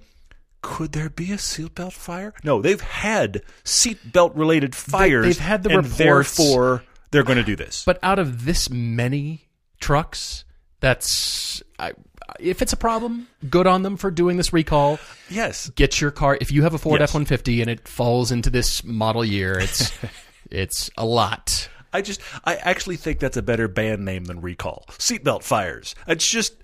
Could 0.64 0.92
there 0.92 1.10
be 1.10 1.30
a 1.30 1.36
seatbelt 1.36 1.92
fire? 1.92 2.32
No, 2.42 2.62
they've 2.62 2.80
had 2.80 3.42
seatbelt 3.64 4.32
related 4.34 4.74
fires. 4.74 5.26
they've 5.26 5.38
had 5.38 5.62
the 5.62 5.68
and 5.68 5.86
reports. 5.86 6.36
Therefore, 6.38 6.82
they're 7.10 7.22
going 7.22 7.36
to 7.36 7.44
do 7.44 7.54
this. 7.54 7.84
But 7.84 7.98
out 8.02 8.18
of 8.18 8.46
this 8.46 8.70
many 8.70 9.44
trucks, 9.78 10.44
that's 10.80 11.62
I, 11.78 11.92
if 12.40 12.62
it's 12.62 12.72
a 12.72 12.78
problem, 12.78 13.28
good 13.50 13.66
on 13.66 13.82
them 13.82 13.98
for 13.98 14.10
doing 14.10 14.38
this 14.38 14.54
recall. 14.54 14.98
yes, 15.28 15.68
Get 15.76 16.00
your 16.00 16.10
car 16.10 16.38
if 16.40 16.50
you 16.50 16.62
have 16.62 16.72
a 16.72 16.78
Ford 16.78 17.02
F 17.02 17.12
one 17.12 17.26
fifty 17.26 17.60
and 17.60 17.70
it 17.70 17.86
falls 17.86 18.32
into 18.32 18.48
this 18.48 18.82
model 18.82 19.22
year. 19.22 19.58
It's 19.58 19.92
it's 20.50 20.90
a 20.96 21.04
lot. 21.04 21.68
I 21.94 22.02
just, 22.02 22.20
I 22.44 22.56
actually 22.56 22.96
think 22.96 23.20
that's 23.20 23.36
a 23.36 23.42
better 23.42 23.68
band 23.68 24.04
name 24.04 24.24
than 24.24 24.40
Recall. 24.40 24.84
Seatbelt 24.90 25.44
Fires. 25.44 25.94
It's 26.08 26.28
just, 26.28 26.54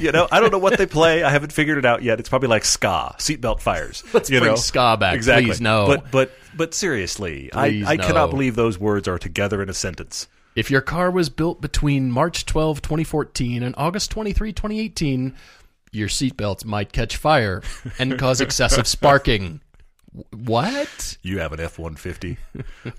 you 0.00 0.10
know, 0.10 0.26
I 0.32 0.40
don't 0.40 0.50
know 0.50 0.58
what 0.58 0.78
they 0.78 0.86
play. 0.86 1.22
I 1.22 1.30
haven't 1.30 1.52
figured 1.52 1.76
it 1.76 1.84
out 1.84 2.02
yet. 2.02 2.18
It's 2.18 2.30
probably 2.30 2.48
like 2.48 2.64
ska. 2.64 3.14
Seatbelt 3.18 3.60
Fires. 3.60 4.02
Let's 4.14 4.30
you 4.30 4.40
bring 4.40 4.52
know? 4.52 4.56
ska 4.56 4.96
back. 4.98 5.14
Exactly. 5.14 5.50
Please, 5.50 5.60
no. 5.60 5.86
But 5.86 6.10
but 6.10 6.30
but 6.56 6.72
seriously, 6.72 7.50
Please, 7.52 7.86
I 7.86 7.92
I 7.92 7.96
no. 7.96 8.06
cannot 8.06 8.30
believe 8.30 8.56
those 8.56 8.78
words 8.78 9.06
are 9.06 9.18
together 9.18 9.62
in 9.62 9.68
a 9.68 9.74
sentence. 9.74 10.26
If 10.54 10.70
your 10.70 10.80
car 10.80 11.10
was 11.10 11.28
built 11.28 11.60
between 11.60 12.10
March 12.10 12.46
12, 12.46 12.80
2014 12.80 13.62
and 13.62 13.74
August 13.76 14.10
23, 14.10 14.54
2018, 14.54 15.34
your 15.92 16.08
seatbelts 16.08 16.64
might 16.64 16.92
catch 16.92 17.18
fire 17.18 17.62
and 17.98 18.18
cause 18.18 18.40
excessive 18.40 18.86
sparking. 18.86 19.60
What? 20.30 21.18
You 21.22 21.40
have 21.40 21.52
an 21.52 21.60
F 21.60 21.78
one 21.78 21.94
fifty. 21.96 22.38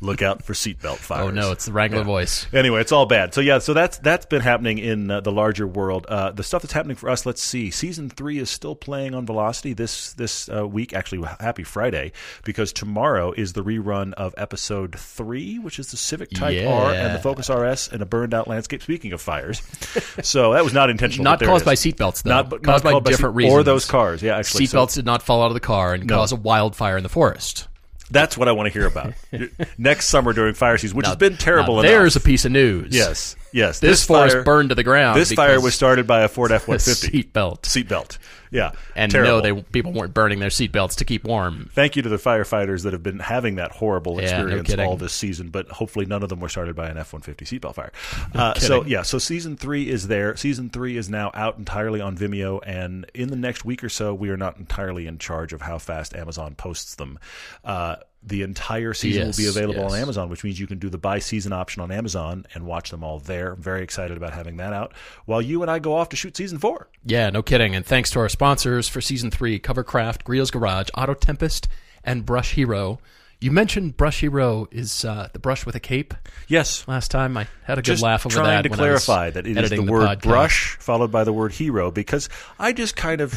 Look 0.02 0.22
out 0.22 0.44
for 0.44 0.54
seatbelt 0.54 0.98
fires. 0.98 1.28
Oh 1.28 1.32
no, 1.32 1.52
it's 1.52 1.66
the 1.66 1.72
Wrangler 1.72 2.04
voice. 2.04 2.46
Anyway, 2.54 2.82
it's 2.82 2.92
all 2.92 3.06
bad. 3.06 3.34
So 3.34 3.42
yeah, 3.42 3.60
so 3.60 3.74
that's 3.74 3.98
that's 4.00 4.26
been 4.26 4.42
happening 4.42 4.78
in 4.78 5.10
uh, 5.10 5.22
the 5.22 5.32
larger 5.32 5.66
world. 5.66 6.06
Uh, 6.08 6.32
the 6.32 6.44
stuff 6.44 6.62
that's 6.62 6.74
happening 6.74 6.96
for 6.96 7.10
us. 7.10 7.26
Let's 7.26 7.42
see. 7.42 7.72
Season 7.72 8.10
three 8.10 8.38
is 8.38 8.50
still 8.50 8.76
playing 8.76 9.16
on 9.16 9.26
Velocity 9.26 9.74
this 9.74 10.14
this 10.14 10.50
uh, 10.50 10.68
week. 10.68 10.94
Actually, 10.94 11.28
happy 11.40 11.64
Friday 11.64 12.12
because 12.44 12.72
tomorrow 12.72 13.32
is 13.32 13.54
the 13.54 13.64
rerun 13.64 14.14
of 14.14 14.34
episode 14.38 14.96
three, 14.98 15.58
which 15.58 15.80
is 15.80 15.92
the 15.92 15.98
Civic 15.98 16.30
Type 16.32 16.68
R 16.68 16.94
and 16.94 17.16
the 17.16 17.20
Focus 17.20 17.50
RS 17.50 17.90
and 17.92 18.02
a 18.02 18.06
burned 18.06 18.34
out 18.34 18.48
landscape. 18.48 18.82
Speaking 18.84 19.12
of 19.14 19.22
fires, 19.22 19.62
so 20.22 20.54
that 20.54 20.64
was 20.64 20.74
not 20.74 20.90
intentional. 20.90 21.24
Not 21.24 21.42
caused 21.42 21.66
by 21.66 21.76
seatbelts, 21.76 22.24
though. 22.24 22.30
Not, 22.30 22.50
but 22.50 22.64
caused 22.64 22.84
not 22.84 22.90
by 22.90 22.94
caused 22.94 23.06
different 23.06 23.34
seat- 23.36 23.38
reasons. 23.38 23.60
or 23.60 23.64
those 23.64 23.86
cars. 23.86 24.22
Yeah, 24.22 24.38
actually, 24.38 24.66
so 24.68 24.78
Seatbelts 24.78 24.94
did 24.96 25.06
not 25.06 25.24
fall 25.24 25.42
out 25.42 25.48
of 25.48 25.54
the 25.54 25.60
car 25.60 25.94
and 25.94 26.08
cause 26.08 26.32
a 26.32 26.36
wildfire 26.36 26.98
in 26.98 27.04
the 27.04 27.07
forest. 27.10 27.68
that's 28.10 28.38
what 28.38 28.48
I 28.48 28.54
want 28.54 28.72
to 28.72 28.74
hear 28.74 28.88
about 28.88 29.14
next 29.78 30.08
summer 30.08 30.32
during 30.34 30.54
fire 30.54 30.78
season, 30.78 30.96
which 30.98 31.06
has 31.08 31.16
been 31.18 31.36
terrible. 31.38 31.76
Now, 31.76 31.80
enough. 31.82 31.92
there's 31.92 32.16
a 32.16 32.22
piece 32.22 32.46
of 32.46 32.52
news. 32.52 32.96
yes, 32.96 33.36
yes. 33.52 33.80
This, 33.80 34.06
forest 34.06 34.36
fire- 34.36 34.44
burned 34.44 34.70
to 34.70 34.76
the 34.76 34.84
ground. 34.84 35.20
This 35.20 35.32
fire 35.34 35.60
was 35.60 35.76
started 35.76 36.08
by 36.08 36.22
a 36.22 36.28
Ford 36.28 36.52
F 36.52 36.68
one 36.68 36.80
fifty 36.80 37.24
seatbelt. 37.24 37.62
seatbelt. 37.64 38.18
Yeah, 38.52 38.72
And 38.96 39.12
terrible. 39.12 39.38
no, 39.38 39.42
they 39.42 39.62
people 39.62 39.92
weren't 39.94 40.14
burning 40.14 40.40
their 40.40 40.50
seatbelts 40.50 40.96
to 40.98 41.06
keep 41.06 41.24
warm. 41.24 41.70
Thank 41.74 41.96
you 41.96 42.02
to 42.02 42.10
the 42.10 42.18
firefighters 42.18 42.84
that 42.84 42.94
have 42.94 43.04
been 43.04 43.20
having 43.20 43.56
that 43.56 43.72
horrible 43.72 44.22
Yeah, 44.22 44.42
no 44.44 44.58
experience 44.60 44.88
all 44.90 44.98
this 44.98 45.14
season, 45.14 45.50
but 45.50 45.68
hopefully 45.70 46.06
none 46.06 46.24
of 46.24 46.30
them 46.30 46.40
were 46.40 46.50
started 46.50 46.76
by 46.76 46.88
an 46.90 46.98
F 46.98 47.14
one 47.14 47.22
fifty 47.22 47.46
seatbelt 47.46 47.76
fire. 47.76 47.92
Uh, 48.34 48.54
so 48.56 48.86
yeah, 48.86 49.02
so 49.02 49.18
season 49.18 49.58
three 49.58 49.90
is 49.90 50.08
there. 50.08 50.36
Season 50.36 50.70
three 50.70 50.98
is 50.98 51.10
now 51.10 51.32
out 51.34 51.58
entirely 51.58 52.00
on 52.02 52.18
Vimeo, 52.18 52.60
and 52.66 53.06
in 53.14 53.30
the 53.30 53.36
next 53.36 53.66
week 53.66 53.84
or 53.84 53.90
so, 53.90 54.14
we 54.14 54.30
are 54.30 54.38
not 54.38 54.58
entirely 54.58 55.08
in 55.08 55.18
charge 55.18 55.54
of 55.54 55.62
how 55.62 55.78
fast 55.78 56.16
Amazon 56.16 56.56
posts 56.56 56.96
them. 56.96 57.20
Uh, 57.66 57.98
the 58.24 58.42
entire 58.42 58.94
season 58.94 59.28
will 59.28 59.34
be 59.38 59.44
Yes, 59.44 59.56
available 59.56 59.86
on. 59.86 59.96
Amazon, 59.98 60.28
which 60.28 60.44
means 60.44 60.60
you 60.60 60.68
can 60.68 60.80
do 60.80 60.90
the 60.90 60.98
buy 60.98 61.20
season 61.20 61.54
option 61.54 61.82
on 61.82 61.92
Amazon 61.92 62.46
and 62.54 62.66
watch 62.66 62.90
them 62.90 63.02
all 63.04 63.20
there. 63.20 63.54
I'm 63.54 63.62
very 63.62 63.84
excited 63.84 64.18
about 64.18 64.34
having 64.34 64.58
that 64.58 64.74
out. 64.74 64.92
While 65.26 65.42
you 65.42 65.62
and 65.62 65.72
I 65.72 65.80
go 65.80 65.96
off 65.96 66.10
to 66.10 66.18
shoot 66.18 66.36
season 66.36 66.58
four. 66.58 66.90
Yeah, 67.06 67.30
no 67.30 67.42
kidding. 67.42 67.74
And 67.76 67.86
thanks 67.86 68.10
to 68.12 68.20
our 68.20 68.28
sponsors 68.42 68.88
for 68.88 69.02
season 69.02 69.32
three 69.32 69.60
Covercraft, 69.60 70.24
Griot's 70.24 70.52
Garage, 70.52 70.90
Auto 70.96 71.16
Tempest, 71.16 71.68
and 72.04 72.24
Brush 72.24 72.54
Hero. 72.54 73.00
You 73.42 73.50
mentioned 73.52 73.98
Brush 73.98 74.20
Hero 74.22 74.68
is 74.72 75.04
uh, 75.06 75.30
the 75.34 75.40
brush 75.40 75.66
with 75.66 75.74
a 75.76 75.80
cape. 75.80 76.14
Yes, 76.48 76.88
Last 76.88 77.10
time 77.10 77.36
I 77.36 77.48
had 77.66 77.78
a 77.80 77.82
good 77.82 77.86
just 77.86 78.04
laugh 78.04 78.26
over 78.28 78.36
trying 78.36 78.46
that. 78.46 78.62
to 78.64 78.70
when 78.70 78.80
I 78.80 78.92
was 78.92 79.06
clarify 79.06 79.30
that 79.32 79.46
it 79.48 79.50
is 79.52 79.56
the 79.56 79.60
editing 79.76 79.88
word 79.88 80.08
podcast. 80.08 80.22
brush 80.22 80.78
followed 80.80 81.12
by 81.12 81.24
the 81.24 81.34
word 81.34 81.52
hero 81.52 81.90
because 81.92 82.30
I 82.60 82.74
just 82.74 82.96
kind 82.96 83.22
of 83.22 83.34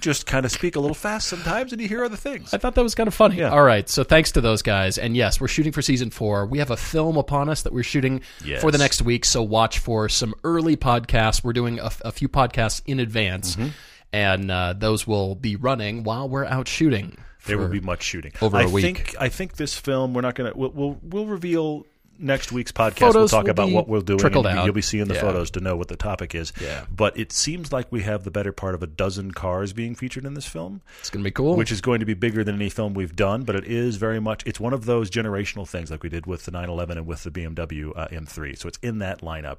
just 0.00 0.26
kind 0.26 0.44
of 0.44 0.52
speak 0.52 0.76
a 0.76 0.80
little 0.80 0.94
fast 0.94 1.26
sometimes 1.28 1.72
and 1.72 1.80
you 1.80 1.88
hear 1.88 2.04
other 2.04 2.16
things. 2.16 2.52
I 2.52 2.58
thought 2.58 2.74
that 2.74 2.82
was 2.82 2.94
kind 2.94 3.06
of 3.06 3.14
funny. 3.14 3.36
Yeah. 3.36 3.48
All 3.50 3.62
right, 3.62 3.88
so 3.88 4.04
thanks 4.04 4.32
to 4.32 4.42
those 4.42 4.60
guys, 4.60 4.98
and 4.98 5.16
yes, 5.16 5.40
we're 5.40 5.48
shooting 5.48 5.72
for 5.72 5.80
season 5.80 6.10
four. 6.10 6.44
We 6.46 6.58
have 6.58 6.70
a 6.70 6.76
film 6.76 7.16
upon 7.16 7.48
us 7.48 7.62
that 7.62 7.72
we're 7.72 7.82
shooting 7.82 8.20
Yes. 8.44 8.60
for 8.60 8.70
the 8.70 8.78
next 8.78 9.00
week. 9.02 9.24
So 9.26 9.42
watch 9.42 9.78
for 9.78 10.08
some 10.10 10.34
early 10.44 10.76
podcasts. 10.76 11.42
We're 11.44 11.52
doing 11.54 11.78
a, 11.78 11.90
a 12.04 12.12
few 12.12 12.28
podcasts 12.28 12.82
in 12.86 13.00
advance, 13.00 13.56
Mm-hmm. 13.56 13.68
And 14.14 14.50
uh, 14.50 14.72
those 14.76 15.06
will 15.06 15.34
be 15.34 15.56
running 15.56 16.04
while 16.04 16.28
we're 16.28 16.44
out 16.44 16.68
shooting. 16.68 17.16
There 17.46 17.58
will 17.58 17.68
be 17.68 17.80
much 17.80 18.02
shooting 18.02 18.32
over 18.40 18.56
I 18.56 18.62
a 18.62 18.68
week. 18.68 18.84
think 18.84 19.16
I 19.20 19.28
think 19.28 19.56
this 19.56 19.76
film 19.76 20.14
we're 20.14 20.22
not 20.22 20.34
going 20.34 20.50
to 20.52 20.58
we'll, 20.58 20.70
we'll 20.70 20.98
we'll 21.02 21.26
reveal 21.26 21.84
next 22.16 22.52
week's 22.52 22.70
podcast. 22.70 23.12
we'll 23.14 23.26
talk 23.28 23.48
about 23.48 23.70
what 23.70 23.88
we're 23.88 24.00
doing. 24.00 24.20
trickled 24.20 24.46
and 24.46 24.56
out. 24.58 24.64
You'll 24.64 24.72
be 24.72 24.80
seeing 24.82 25.08
the 25.08 25.14
Yeah. 25.14 25.20
photos 25.20 25.50
to 25.50 25.60
know 25.60 25.76
what 25.76 25.88
the 25.88 25.96
topic 25.96 26.32
is. 26.34 26.52
Yeah. 26.62 26.86
But 26.90 27.18
it 27.18 27.32
seems 27.32 27.72
like 27.72 27.90
we 27.90 28.02
have 28.02 28.22
the 28.22 28.30
better 28.30 28.52
part 28.52 28.74
of 28.76 28.82
a 28.84 28.86
dozen 28.86 29.32
cars 29.32 29.72
being 29.72 29.94
featured 29.96 30.24
in 30.24 30.34
this 30.34 30.46
film. 30.46 30.80
It's 31.00 31.10
gonna 31.10 31.24
be 31.24 31.32
cool. 31.32 31.56
which 31.56 31.72
is 31.72 31.80
going 31.82 31.98
to 32.00 32.06
be 32.06 32.14
bigger 32.14 32.44
than 32.44 32.54
any 32.54 32.70
film 32.70 32.94
we've 32.94 33.16
done, 33.16 33.42
but 33.42 33.56
it 33.56 33.64
is 33.64 33.96
very 33.96 34.20
much 34.20 34.42
it's 34.46 34.60
one 34.60 34.72
of 34.72 34.84
those 34.86 35.10
generational 35.10 35.68
things 35.68 35.90
like 35.90 36.02
we 36.04 36.08
did 36.08 36.24
with 36.24 36.44
the 36.44 36.52
911 36.52 36.98
and 36.98 37.06
with 37.06 37.24
the 37.24 37.30
BMW 37.32 37.92
uh, 37.96 38.06
M3. 38.08 38.56
So 38.56 38.68
it's 38.68 38.78
in 38.80 39.00
that 39.00 39.20
lineup. 39.20 39.58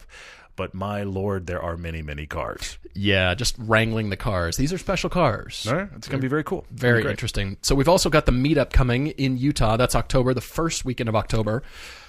But 0.56 0.74
my 0.74 1.04
lord, 1.04 1.48
there 1.48 1.62
are 1.62 1.76
many, 1.78 2.02
many 2.02 2.26
cars. 2.26 2.78
Yeah, 2.94 3.34
just 3.36 3.56
wrangling 3.60 4.10
the 4.10 4.18
cars. 4.18 4.56
These 4.58 4.72
are 4.72 4.78
special 4.78 5.10
cars. 5.10 5.66
All 5.68 5.76
right, 5.76 5.90
it's 5.96 6.08
going 6.08 6.20
to 6.20 6.26
be 6.26 6.30
very 6.30 6.44
cool. 6.44 6.66
Very 6.72 7.02
Great. 7.02 7.12
interesting. 7.12 7.58
So 7.62 7.76
we've 7.76 7.90
also 7.90 8.10
got 8.10 8.26
the 8.26 8.32
meetup 8.32 8.72
coming 8.72 9.08
in 9.08 9.38
Utah. 9.38 9.76
That's 9.78 9.96
October, 9.96 10.34
the 10.34 10.42
first 10.42 10.86
weekend 10.86 11.10
of 11.10 11.16
October. 11.16 11.64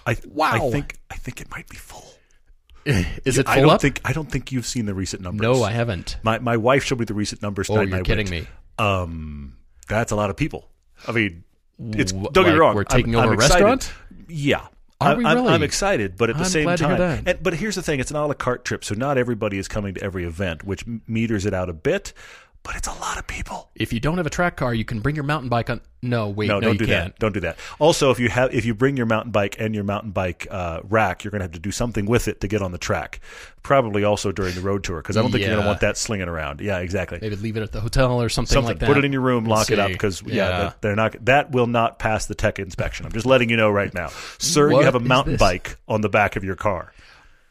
I, 0.07 0.17
Wow. 0.29 0.53
I 0.69 0.71
think 0.71 0.99
I 1.11 1.17
think 1.17 1.41
it 1.41 1.51
might 1.51 1.69
be 1.69 1.77
full. 1.77 2.05
Is 2.87 3.37
it 3.39 3.49
I 3.49 3.55
full 3.55 3.65
don't 3.65 3.73
up? 3.75 3.81
think 3.81 4.01
I 4.05 4.13
don't 4.13 4.31
think 4.31 4.53
you've 4.53 4.67
seen 4.67 4.87
the 4.87 4.95
recent 4.95 5.21
numbers. 5.23 5.43
no, 5.43 5.65
I 5.65 5.73
haven't. 5.73 6.19
My 6.23 6.39
my 6.39 6.57
wife 6.57 6.85
showed 6.85 7.01
me 7.01 7.05
the 7.05 7.15
recent 7.15 7.43
numbers. 7.43 7.69
Oh, 7.69 7.81
you're 7.81 8.03
kidding 8.03 8.31
went, 8.31 8.45
me. 8.45 8.49
Um, 8.79 9.57
that's 9.89 10.13
a 10.13 10.17
lot 10.17 10.31
of 10.31 10.37
people. 10.37 10.69
I 11.09 11.11
mean, 11.13 11.43
it's 11.81 12.13
don't 12.13 12.33
get 12.33 12.47
me 12.47 12.53
wrong. 12.53 12.77
we're 12.77 12.83
I'm- 12.89 12.97
taking 12.97 13.17
I'm 13.17 13.25
over 13.25 13.33
a 13.33 13.35
excited. 13.35 13.65
restaurant? 13.65 13.93
Yeah. 14.29 14.67
Are 15.01 15.13
I'm, 15.13 15.19
we 15.19 15.25
I'm- 15.27 15.37
really? 15.37 15.49
I'm 15.53 15.63
excited, 15.63 16.17
but 16.17 16.31
at 16.31 16.37
the 16.37 16.45
I'm 16.45 16.49
same 16.49 16.77
time, 16.77 17.23
and, 17.27 17.43
but 17.43 17.55
here's 17.55 17.75
the 17.75 17.83
thing: 17.83 18.01
it's 18.01 18.11
an 18.11 18.17
a 18.17 18.27
la 18.27 18.35
carte 18.35 18.65
trip, 18.65 18.83
so 18.85 18.95
not 18.95 19.19
everybody 19.19 19.59
is 19.59 19.69
coming 19.69 19.95
to 19.95 20.03
every 20.03 20.25
event, 20.25 20.65
which 20.65 20.85
meters 21.07 21.45
it 21.45 21.53
out 21.53 21.69
a 21.69 21.75
bit. 21.75 22.13
But 22.67 22.75
it's 22.75 22.89
a 22.89 22.95
lot 22.95 23.17
of 23.17 23.29
people. 23.29 23.71
If 23.77 23.93
you 23.93 24.01
don't 24.01 24.17
have 24.17 24.27
a 24.27 24.31
track 24.31 24.57
car, 24.57 24.75
you 24.75 24.85
can 24.85 24.99
bring 24.99 25.15
your 25.15 25.23
mountain 25.23 25.49
bike 25.49 25.71
on. 25.71 25.81
No, 26.03 26.29
wait, 26.29 26.49
No, 26.49 26.55
no, 26.55 26.61
don't 26.63 26.73
you 26.73 26.79
do 26.81 26.87
can't. 26.87 27.15
that. 27.15 27.19
Don't 27.21 27.33
do 27.33 27.39
that. 27.41 27.59
Also, 27.79 28.11
if 28.11 28.19
you 28.19 28.29
have 28.29 28.53
if 28.53 28.65
you 28.65 28.75
bring 28.75 28.97
your 28.97 29.07
mountain 29.07 29.31
bike 29.31 29.55
and 29.61 29.73
your 29.73 29.85
mountain 29.85 30.11
bike 30.11 30.49
uh, 30.51 30.81
rack, 30.83 31.23
you're 31.23 31.31
going 31.31 31.39
to 31.41 31.45
have 31.45 31.53
to 31.53 31.61
do 31.61 31.71
something 31.71 32.07
with 32.07 32.27
it 32.27 32.41
to 32.41 32.49
get 32.49 32.63
on 32.63 32.73
the 32.73 32.79
track. 32.79 33.21
Probably 33.63 34.03
also 34.03 34.33
during 34.33 34.55
the 34.57 34.61
road 34.63 34.83
tour 34.83 34.97
because 35.01 35.17
I 35.17 35.23
don't 35.23 35.31
think 35.31 35.43
you're 35.43 35.53
going 35.53 35.63
to 35.63 35.67
want 35.69 35.81
that 35.81 35.97
slinging 35.97 36.29
around. 36.29 36.61
Yeah, 36.61 36.79
exactly. 36.79 37.19
Maybe 37.23 37.37
leave 37.37 37.57
it 37.57 37.63
at 37.63 37.71
the 37.71 37.81
hotel 37.81 38.21
or 38.21 38.29
something, 38.29 38.53
Something. 38.53 38.69
like 38.71 38.79
that. 38.81 38.87
Put 38.87 38.97
it 38.97 39.05
in 39.05 39.13
your 39.13 39.23
room, 39.23 39.45
lock 39.45 39.71
it 39.71 39.79
up 39.79 39.91
because 39.93 40.23
yeah, 40.23 40.35
Yeah. 40.35 40.49
that- 40.59 40.83
they're 40.83 40.97
not. 40.97 41.25
That 41.25 41.53
will 41.53 41.69
not 41.69 42.01
pass 42.01 42.27
the 42.27 42.35
tech 42.35 42.59
inspection. 42.59 43.07
I'm 43.07 43.13
just 43.13 43.27
letting 43.27 43.49
you 43.49 43.57
know 43.57 43.71
right 43.71 43.95
now, 43.95 44.09
sir. 44.39 44.71
What 44.71 44.81
you 44.81 44.85
have 44.87 44.97
a 44.97 45.01
mountain 45.01 45.37
bike 45.37 45.77
on 45.87 46.01
the 46.01 46.09
back 46.09 46.35
of 46.35 46.43
your 46.43 46.57
car. 46.57 46.93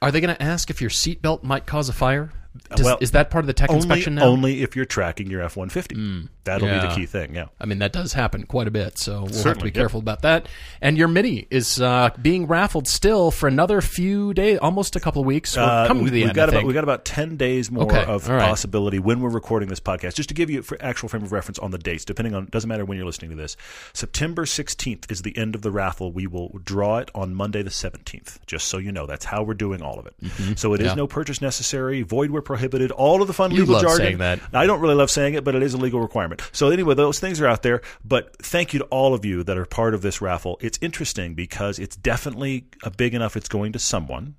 Are 0.02 0.12
they 0.12 0.20
going 0.20 0.36
to 0.36 0.44
ask 0.44 0.70
if 0.70 0.82
your 0.82 0.90
seatbelt 0.90 1.44
might 1.44 1.66
cause 1.66 1.88
a 1.88 1.94
fire? 1.94 2.32
Does, 2.76 2.86
well, 2.86 2.98
is 3.02 3.12
that 3.12 3.30
part 3.30 3.44
of 3.44 3.48
the 3.48 3.54
tech 3.54 3.70
Only, 3.70 3.78
inspection 3.84 4.16
now? 4.16 4.24
only 4.26 4.62
if 4.64 4.76
you're 4.76 4.86
tracking 4.86 5.30
your 5.30 5.42
F-150. 5.42 6.30
That'll 6.46 6.68
be 6.68 6.88
the 6.88 6.94
key 6.96 7.06
thing. 7.08 7.34
Yeah. 7.36 7.46
I 7.60 7.66
mean, 7.66 7.80
that 7.80 7.92
does 7.92 8.14
happen 8.14 8.44
quite 8.46 8.68
a 8.68 8.72
bit, 8.72 9.00
so 9.00 9.14
we'll 9.14 9.22
have 9.24 9.32
to 9.32 9.38
Certainly, 9.40 9.72
be 9.72 9.78
yep. 9.80 9.82
careful 9.84 10.00
about 10.00 10.22
that. 10.22 10.48
And 10.80 10.96
your 10.98 11.08
Mini 11.08 11.48
is 11.50 11.82
uh, 11.82 12.12
being 12.22 12.46
raffled 12.46 12.88
still 12.88 13.32
for 13.32 13.48
another 13.48 13.82
few 13.82 14.34
days, 14.34 14.60
almost 14.60 14.96
a 14.96 15.00
couple 15.00 15.22
of 15.22 15.26
weeks. 15.26 15.58
Uh, 15.58 15.88
coming 15.88 16.04
we, 16.04 16.10
to 16.10 16.14
the 16.14 16.22
have 16.22 16.30
end, 16.30 16.36
got 16.36 16.50
about 16.50 16.64
we 16.66 16.74
got 16.74 16.84
about 16.84 17.04
ten 17.04 17.36
days 17.36 17.72
more 17.72 17.86
Okay, 17.86 18.06
of 18.06 18.30
right. 18.30 18.42
possibility 18.48 19.00
when 19.00 19.22
we're 19.22 19.30
recording 19.30 19.70
this 19.70 19.80
podcast. 19.80 20.14
Just 20.14 20.30
to 20.30 20.36
give 20.36 20.50
you 20.52 20.64
actual 20.82 21.10
frame 21.10 21.24
of 21.24 21.32
reference 21.32 21.58
on 21.60 21.72
the 21.72 21.80
dates, 21.80 22.06
depending 22.06 22.36
on 22.36 22.46
doesn't 22.46 22.68
matter 22.68 22.86
when 22.86 22.98
you're 22.98 23.08
listening 23.08 23.32
to 23.32 23.38
this. 23.38 23.58
September 23.94 24.46
16th 24.46 25.12
is 25.12 25.24
the 25.24 25.36
end 25.38 25.56
of 25.56 25.62
the 25.64 25.72
raffle. 25.72 26.12
We 26.12 26.28
will 26.28 26.60
draw 26.64 27.00
it 27.00 27.10
on 27.16 27.34
Monday 27.34 27.64
the 27.64 27.70
17th. 27.72 28.38
Just 28.46 28.68
so 28.68 28.78
you 28.78 28.92
know, 28.92 29.06
that's 29.08 29.26
how 29.26 29.42
we're 29.42 29.54
doing 29.56 29.82
all 29.82 29.98
of 30.00 30.06
it. 30.06 30.14
So 30.60 30.74
it 30.74 30.82
is 30.82 30.86
Mm-hmm. 30.86 30.90
Yeah. 30.90 30.94
no 30.94 31.08
purchase 31.08 31.42
necessary, 31.42 32.04
void 32.04 32.30
where 32.30 32.44
prohibited. 32.46 32.92
All 32.92 33.22
of 33.22 33.28
the 33.28 33.34
fun 33.34 33.52
You 33.52 33.62
legal 33.62 33.74
love 33.74 33.84
jargon. 33.84 33.98
saying 33.98 34.18
that. 34.20 34.40
I 34.54 34.66
don't 34.66 34.80
really 34.80 34.96
love 34.96 35.12
saying 35.12 35.34
it, 35.34 35.44
but 35.44 35.56
it 35.56 35.64
is 35.64 35.74
a 35.74 35.78
legal 35.78 36.00
requirement. 36.00 36.42
So 36.52 36.70
anyway, 36.70 36.96
those 36.96 37.20
things 37.20 37.42
are 37.42 37.48
out 37.48 37.64
there. 37.64 37.82
But 38.04 38.38
thank 38.38 38.74
you 38.74 38.80
to 38.80 38.86
all 38.86 39.14
of 39.14 39.26
you 39.26 39.44
that 39.44 39.58
are 39.58 39.66
part 39.66 39.94
of 39.94 40.02
this 40.02 40.22
raffle. 40.22 40.58
It's 40.62 40.80
interesting 40.82 41.34
because 41.34 41.80
it's 41.80 41.96
definitely 41.96 42.68
a 42.84 42.92
big 42.92 43.14
enough. 43.14 43.36
It's 43.36 43.50
going 43.50 43.74
to 43.74 43.80
someone, 43.80 44.36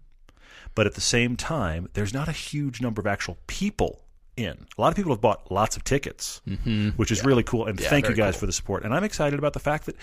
but 0.74 0.86
at 0.86 0.94
the 0.94 1.00
same 1.00 1.36
time, 1.36 1.88
there's 1.92 2.14
not 2.14 2.28
a 2.28 2.32
huge 2.32 2.80
number 2.80 3.00
of 3.00 3.06
actual 3.06 3.36
people 3.46 4.02
in. 4.36 4.66
A 4.76 4.80
lot 4.80 4.88
of 4.88 4.96
people 4.96 5.12
have 5.12 5.20
bought 5.20 5.50
lots 5.50 5.76
of 5.76 5.84
tickets, 5.84 6.40
mm-hmm. 6.48 6.90
which 6.90 7.10
is 7.10 7.24
really 7.24 7.42
cool. 7.42 7.66
And 7.66 7.78
thank 7.78 8.08
you 8.08 8.14
guys 8.14 8.34
cool. 8.34 8.40
for 8.40 8.46
the 8.46 8.52
support. 8.52 8.84
And 8.84 8.94
I'm 8.94 9.04
excited 9.04 9.38
about 9.38 9.52
the 9.52 9.60
fact 9.60 9.86
that. 9.86 9.96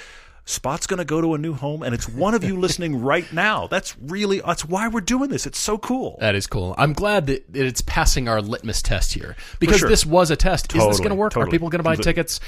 Spot's 0.45 0.87
going 0.87 0.97
to 0.97 1.05
go 1.05 1.21
to 1.21 1.35
a 1.35 1.37
new 1.37 1.53
home, 1.53 1.83
and 1.83 1.93
it's 1.95 2.07
one 2.09 2.33
of 2.33 2.43
you 2.43 2.57
listening 2.57 3.01
right 3.01 3.31
now. 3.31 3.67
That's 3.67 3.97
really 3.97 4.41
that's 4.41 4.65
why 4.65 4.89
we're 4.89 4.99
doing 5.01 5.29
this. 5.29 5.45
It's 5.45 5.57
so 5.59 5.77
cool. 5.77 6.17
That 6.19 6.35
is 6.35 6.47
cool. 6.47 6.75
I'm 6.77 6.91
glad 6.91 7.27
that 7.27 7.45
it's 7.55 7.81
passing 7.81 8.27
our 8.27 8.41
litmus 8.41 8.81
test 8.81 9.13
here 9.13 9.37
because 9.59 9.79
sure. 9.79 9.89
this 9.89 10.05
was 10.05 10.31
a 10.31 10.35
test. 10.35 10.75
Is 10.75 10.85
this 10.85 10.97
going 10.97 11.09
to 11.11 11.15
work? 11.15 11.37
Are 11.37 11.47
people 11.47 11.69
going 11.69 11.79
to 11.79 11.83
buy 11.83 11.95
tickets? 11.95 12.41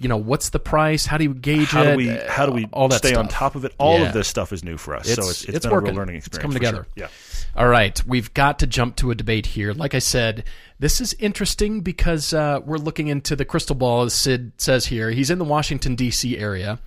You 0.00 0.08
know, 0.08 0.16
what's 0.16 0.50
the 0.50 0.58
price? 0.58 1.04
How 1.04 1.18
do 1.18 1.24
you 1.24 1.34
gauge 1.34 1.68
how 1.68 1.82
it? 1.82 1.90
do 1.92 1.96
we 1.96 2.08
how 2.08 2.46
do 2.46 2.52
we 2.52 2.66
all 2.72 2.88
that 2.88 2.98
stay 2.98 3.14
on 3.14 3.26
top 3.28 3.56
of 3.56 3.64
it? 3.64 3.74
All 3.78 3.98
Yeah. 3.98 4.08
of 4.08 4.14
this 4.14 4.28
stuff 4.28 4.52
is 4.52 4.62
new 4.64 4.76
for 4.76 4.94
us, 4.96 5.06
so 5.06 5.12
It's- 5.12 5.28
it's 5.30 5.44
it's, 5.44 5.56
it's 5.58 5.66
been 5.66 5.74
a 5.74 5.80
real 5.80 5.94
learning 5.94 6.16
It's 6.16 6.26
experience. 6.28 6.42
coming 6.42 6.54
for 6.58 6.58
together. 6.80 6.86
Sure. 6.96 7.08
Yeah. 7.08 7.60
All 7.60 7.68
right, 7.68 8.00
we've 8.06 8.32
got 8.32 8.60
to 8.60 8.66
jump 8.66 8.96
to 8.96 9.10
a 9.10 9.14
debate 9.14 9.46
here. 9.46 9.74
Like 9.74 9.94
I 9.94 9.98
said, 9.98 10.44
this 10.78 11.00
is 11.00 11.12
interesting 11.18 11.82
because 11.82 12.32
uh, 12.32 12.60
we're 12.64 12.78
looking 12.78 13.08
into 13.08 13.36
the 13.36 13.44
crystal 13.44 13.76
ball, 13.76 14.02
as 14.04 14.14
Sid 14.14 14.52
says 14.56 14.86
here. 14.86 15.10
He's 15.10 15.28
in 15.28 15.38
the 15.38 15.44
Washington, 15.44 15.94
D.C. 15.94 16.38
area, 16.38 16.78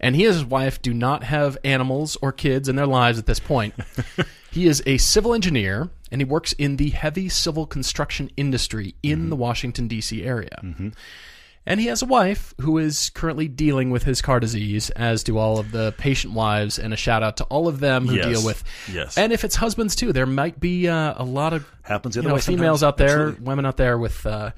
and 0.00 0.16
he 0.16 0.24
and 0.24 0.34
his 0.34 0.44
wife 0.44 0.80
do 0.82 0.92
not 0.94 1.22
have 1.24 1.56
animals 1.64 2.16
or 2.22 2.32
kids 2.32 2.68
in 2.68 2.76
their 2.76 2.86
lives 2.86 3.18
at 3.18 3.26
this 3.26 3.38
point. 3.40 3.74
he 4.50 4.66
is 4.66 4.82
a 4.86 4.96
civil 4.98 5.34
engineer, 5.34 5.90
and 6.10 6.20
he 6.20 6.24
works 6.24 6.52
in 6.54 6.76
the 6.76 6.90
heavy 6.90 7.28
civil 7.28 7.66
construction 7.66 8.30
industry 8.36 8.94
in 9.02 9.18
Mm-hmm. 9.20 9.28
the 9.30 9.36
Washington, 9.36 9.86
D.C. 9.88 10.24
area. 10.24 10.58
And 11.66 11.78
he 11.78 11.86
has 11.88 12.00
a 12.00 12.06
wife 12.06 12.54
who 12.62 12.78
is 12.78 13.10
currently 13.10 13.46
dealing 13.46 13.90
with 13.90 14.02
his 14.04 14.22
car 14.22 14.40
disease, 14.40 14.88
as 14.90 15.22
do 15.22 15.36
all 15.36 15.58
of 15.58 15.72
the 15.72 15.92
patient 15.98 16.32
wives. 16.32 16.78
And 16.78 16.94
a 16.94 16.96
shout 16.96 17.22
out 17.22 17.36
to 17.36 17.44
all 17.44 17.68
of 17.68 17.80
them 17.80 18.08
who 18.08 18.16
Yes. 18.16 18.24
deal 18.26 18.44
with. 18.44 18.64
Yes. 18.90 19.18
And 19.18 19.30
if 19.30 19.44
it's 19.44 19.56
husbands 19.56 19.94
too, 19.94 20.12
there 20.14 20.24
might 20.26 20.58
be 20.58 20.88
uh, 20.88 21.14
a 21.18 21.22
lot 21.22 21.52
of 21.52 21.70
Happens 21.82 22.14
the 22.14 22.20
other 22.22 22.28
know, 22.30 22.34
way 22.36 22.40
sometimes. 22.40 22.60
females 22.60 22.82
out 22.82 22.96
there, 22.96 23.08
Absolutely. 23.28 23.44
women 23.44 23.66
out 23.66 23.76
there 23.76 23.98
with 23.98 24.24
uh, 24.24 24.50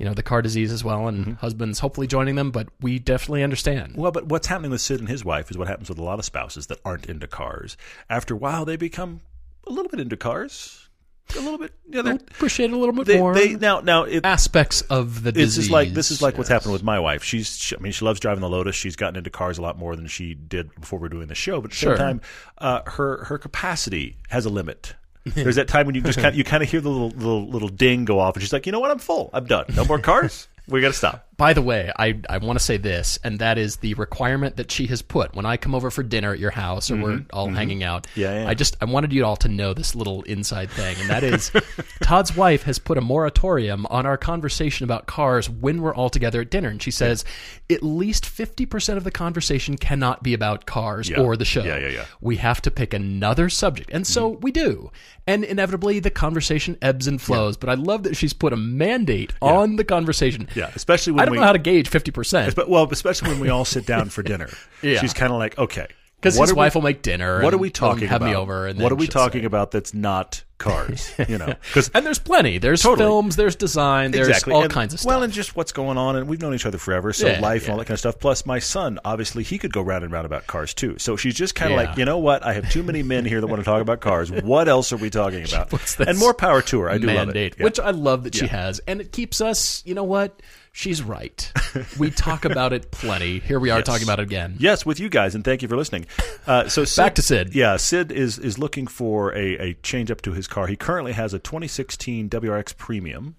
you 0.00 0.06
know 0.06 0.14
the 0.14 0.22
car 0.24 0.40
disease 0.42 0.72
as 0.72 0.82
well, 0.82 1.06
and 1.06 1.20
Mm-hmm. 1.20 1.32
husbands 1.34 1.78
hopefully 1.78 2.06
joining 2.08 2.34
them. 2.34 2.50
But 2.50 2.68
we 2.80 2.98
definitely 2.98 3.42
understand. 3.44 3.94
Well, 3.96 4.10
but 4.10 4.26
what's 4.26 4.46
happening 4.48 4.70
with 4.72 4.80
Sid 4.80 4.98
and 4.98 5.08
his 5.08 5.24
wife 5.24 5.50
is 5.50 5.58
what 5.58 5.68
happens 5.68 5.88
with 5.90 5.98
a 5.98 6.02
lot 6.02 6.18
of 6.18 6.24
spouses 6.24 6.66
that 6.68 6.80
aren't 6.84 7.06
into 7.06 7.26
cars. 7.28 7.76
After 8.08 8.34
a 8.34 8.36
while, 8.38 8.64
they 8.64 8.76
become 8.76 9.20
a 9.66 9.70
little 9.70 9.90
bit 9.90 10.00
into 10.00 10.16
cars. 10.16 10.88
A 11.36 11.40
little 11.40 11.58
bit. 11.58 11.72
Yeah, 11.88 12.02
they're, 12.02 12.14
Appreciate 12.14 12.70
it 12.70 12.72
a 12.72 12.76
little 12.76 12.92
bit 12.92 13.06
they, 13.06 13.18
more. 13.18 13.34
they 13.34 13.54
now 13.54 13.78
now 13.78 14.02
it, 14.02 14.24
aspects 14.26 14.80
of 14.82 15.22
the 15.22 15.30
disease. 15.30 15.54
just 15.56 15.70
like 15.70 15.90
this 15.94 16.10
is 16.10 16.20
like 16.20 16.36
what's 16.36 16.48
happened 16.50 16.72
with 16.72 16.82
my 16.82 16.98
wife. 16.98 17.22
She's, 17.22 17.56
she, 17.56 17.76
I 17.76 17.78
mean, 17.78 17.92
she 17.92 18.04
loves 18.04 18.18
driving 18.18 18.40
the 18.40 18.48
Lotus. 18.48 18.74
She's 18.74 18.96
gotten 18.96 19.14
into 19.16 19.30
cars 19.30 19.56
a 19.56 19.62
lot 19.62 19.78
more 19.78 19.94
than 19.94 20.08
she 20.08 20.34
did 20.34 20.74
before 20.80 20.98
we 20.98 21.06
are 21.06 21.08
doing 21.10 21.28
the 21.28 21.36
show. 21.36 21.60
But 21.60 21.66
at 21.66 21.70
the 21.70 21.76
Sure. 21.76 21.96
same 21.96 22.04
time, 22.04 22.20
uh, 22.58 22.80
her 22.90 23.24
her 23.26 23.38
capacity 23.38 24.16
has 24.30 24.44
a 24.44 24.50
limit. 24.50 24.94
There's 25.24 25.56
that 25.56 25.68
time 25.68 25.86
when 25.86 25.94
you 25.94 26.00
just 26.00 26.18
kind 26.22 26.28
of, 26.28 26.34
you 26.34 26.44
kind 26.44 26.62
of 26.62 26.70
hear 26.70 26.80
the 26.80 26.88
little, 26.88 27.10
little 27.10 27.46
little 27.48 27.68
ding 27.68 28.04
go 28.04 28.18
off, 28.18 28.34
and 28.34 28.42
she's 28.42 28.52
like, 28.52 28.66
you 28.66 28.72
know 28.72 28.80
what, 28.80 28.90
I'm 28.90 28.98
full. 28.98 29.30
I'm 29.32 29.46
done. 29.46 29.66
No 29.74 29.84
more 29.84 29.98
cars. 29.98 30.48
we 30.68 30.80
got 30.80 30.88
to 30.88 30.94
stop. 30.94 31.26
By 31.40 31.54
the 31.54 31.62
way, 31.62 31.90
I, 31.98 32.20
I 32.28 32.36
want 32.36 32.58
to 32.58 32.62
say 32.62 32.76
this, 32.76 33.18
and 33.24 33.38
that 33.38 33.56
is 33.56 33.76
the 33.76 33.94
requirement 33.94 34.56
that 34.56 34.70
she 34.70 34.88
has 34.88 35.00
put 35.00 35.34
when 35.34 35.46
I 35.46 35.56
come 35.56 35.74
over 35.74 35.90
for 35.90 36.02
dinner 36.02 36.34
at 36.34 36.38
your 36.38 36.50
house 36.50 36.90
or 36.90 36.96
we're 36.96 37.24
all 37.32 37.48
hanging 37.48 37.82
out. 37.82 38.02
Mm-hmm. 38.08 38.20
Yeah, 38.20 38.42
yeah. 38.42 38.48
I 38.50 38.52
just 38.52 38.76
I 38.82 38.84
wanted 38.84 39.10
you 39.14 39.24
all 39.24 39.36
to 39.38 39.48
know 39.48 39.72
this 39.72 39.94
little 39.94 40.20
inside 40.24 40.70
thing, 40.70 40.96
and 41.00 41.08
that 41.08 41.24
is 41.24 41.50
Todd's 42.02 42.36
wife 42.36 42.64
has 42.64 42.78
put 42.78 42.98
a 42.98 43.00
moratorium 43.00 43.86
on 43.86 44.04
our 44.04 44.18
conversation 44.18 44.84
about 44.84 45.06
cars 45.06 45.48
when 45.48 45.80
we're 45.80 45.94
all 45.94 46.10
together 46.10 46.42
at 46.42 46.50
dinner, 46.50 46.68
and 46.68 46.82
she 46.82 46.90
says 46.90 47.24
at 47.70 47.82
least 47.82 48.26
fifty 48.26 48.66
percent 48.66 48.98
of 48.98 49.04
the 49.04 49.10
conversation 49.10 49.78
cannot 49.78 50.22
be 50.22 50.34
about 50.34 50.66
cars 50.66 51.08
Yeah. 51.08 51.20
or 51.20 51.38
the 51.38 51.46
show. 51.46 51.64
Yeah, 51.64 51.78
yeah, 51.78 51.88
yeah. 51.88 52.04
We 52.20 52.36
have 52.36 52.60
to 52.60 52.70
pick 52.70 52.92
another 52.92 53.48
subject, 53.48 53.88
and 53.94 54.06
so 54.06 54.28
we 54.28 54.52
do, 54.52 54.90
and 55.26 55.42
inevitably 55.44 56.00
the 56.00 56.10
conversation 56.10 56.76
ebbs 56.82 57.06
and 57.06 57.18
flows. 57.18 57.56
But 57.56 57.70
I 57.70 57.74
love 57.74 58.02
that 58.02 58.14
she's 58.14 58.34
put 58.34 58.52
a 58.52 58.58
mandate 58.58 59.32
on 59.40 59.76
the 59.76 59.84
conversation. 59.84 60.46
Yeah, 60.54 60.70
especially 60.74 61.14
when 61.14 61.29
don't 61.36 61.42
know 61.42 61.46
how 61.46 61.52
to 61.52 61.58
gauge 61.58 61.88
fifty 61.88 62.10
percent 62.10 62.54
but 62.54 62.68
well, 62.68 62.88
especially 62.90 63.28
when 63.30 63.40
we 63.40 63.48
all 63.48 63.64
sit 63.64 63.86
down 63.86 64.08
for 64.10 64.22
dinner. 64.22 64.48
Yeah. 64.82 64.98
she's 65.00 65.12
kind 65.12 65.30
of 65.30 65.38
like, 65.38 65.58
okay, 65.58 65.86
because 66.16 66.38
what 66.38 66.44
his 66.44 66.52
are 66.52 66.54
we- 66.54 66.58
wife 66.58 66.74
will 66.74 66.80
make 66.82 67.02
dinner. 67.02 67.42
What 67.42 67.52
are 67.52 67.58
we 67.58 67.68
talking 67.70 68.08
have 68.08 68.22
about? 68.22 68.30
me 68.30 68.34
over, 68.36 68.66
and 68.66 68.80
what 68.80 68.92
are 68.92 68.94
we 68.94 69.06
talking 69.06 69.42
say- 69.42 69.46
about 69.46 69.72
that's 69.72 69.92
not 69.92 70.42
cars? 70.56 71.12
You 71.28 71.36
know, 71.36 71.54
because 71.66 71.90
And 71.92 72.06
there's 72.06 72.18
plenty. 72.18 72.56
There's 72.56 72.80
Totally. 72.82 73.06
films. 73.06 73.36
There's 73.36 73.56
design. 73.56 74.10
There's 74.12 74.28
exactly. 74.28 74.54
all 74.54 74.62
And- 74.62 74.72
kinds 74.72 74.94
of 74.94 75.00
stuff. 75.00 75.08
Well, 75.10 75.22
and 75.22 75.30
just 75.34 75.54
what's 75.56 75.72
going 75.72 75.98
on, 75.98 76.16
and 76.16 76.26
we've 76.28 76.40
known 76.40 76.54
each 76.54 76.64
other 76.64 76.78
forever, 76.78 77.12
so 77.12 77.26
Yeah, 77.28 77.40
life 77.40 77.64
and 77.64 77.72
all 77.72 77.78
that 77.78 77.84
kind 77.86 77.94
of 77.94 77.98
stuff. 77.98 78.18
Plus, 78.18 78.46
my 78.46 78.58
son, 78.58 78.98
obviously, 79.04 79.42
he 79.42 79.58
could 79.58 79.72
go 79.74 79.82
round 79.82 80.02
and 80.02 80.10
round 80.12 80.24
about 80.24 80.46
cars 80.46 80.72
too. 80.72 80.96
So 80.98 81.16
she's 81.16 81.34
just 81.34 81.54
kind 81.54 81.74
of 81.74 81.78
Yeah. 81.78 81.88
like, 81.90 81.98
you 81.98 82.06
know 82.06 82.16
what? 82.18 82.42
I 82.42 82.54
have 82.54 82.70
too 82.70 82.82
many 82.82 83.02
men 83.02 83.26
here 83.26 83.42
that 83.42 83.46
want 83.46 83.60
to 83.60 83.64
talk 83.66 83.82
about 83.82 84.00
cars. 84.00 84.30
What 84.32 84.66
else 84.66 84.94
are 84.94 84.96
we 84.98 85.10
talking 85.10 85.44
about? 85.52 85.72
And 86.00 86.18
more 86.18 86.32
power 86.32 86.62
to 86.62 86.80
her. 86.80 86.90
I 86.90 86.96
do 86.96 87.06
love 87.06 87.16
mandate, 87.28 87.52
it. 87.52 87.58
Yeah. 87.58 87.64
which 87.64 87.78
I 87.78 87.90
love 87.90 88.24
that 88.24 88.34
she 88.34 88.46
has, 88.46 88.80
and 88.86 89.00
it 89.02 89.12
keeps 89.12 89.42
us. 89.42 89.82
You 89.84 89.94
know 89.94 90.04
what? 90.04 90.40
She's 90.72 91.02
right. 91.02 91.52
we 91.98 92.10
talk 92.10 92.44
about 92.44 92.72
it 92.72 92.90
plenty. 92.90 93.40
Here 93.40 93.58
we 93.58 93.70
are 93.70 93.78
Yes. 93.80 93.86
talking 93.86 94.04
about 94.04 94.20
it 94.20 94.22
again. 94.22 94.56
Yes, 94.58 94.86
with 94.86 95.00
you 95.00 95.08
guys, 95.08 95.34
and 95.34 95.44
thank 95.44 95.62
you 95.62 95.68
for 95.68 95.76
listening. 95.76 96.06
Uh, 96.46 96.68
so 96.68 96.84
Sid, 96.84 97.02
Back 97.02 97.14
to 97.16 97.22
Sid. 97.22 97.54
Yeah, 97.54 97.76
Sid 97.76 98.12
is 98.12 98.38
is 98.38 98.58
looking 98.58 98.86
for 98.86 99.34
a, 99.34 99.56
a 99.58 99.74
change 99.82 100.10
up 100.10 100.22
to 100.22 100.32
his 100.32 100.46
car. 100.46 100.66
He 100.68 100.76
currently 100.76 101.12
has 101.12 101.34
a 101.34 101.38
2016 101.38 102.28
WRX 102.30 102.76
Premium 102.76 103.34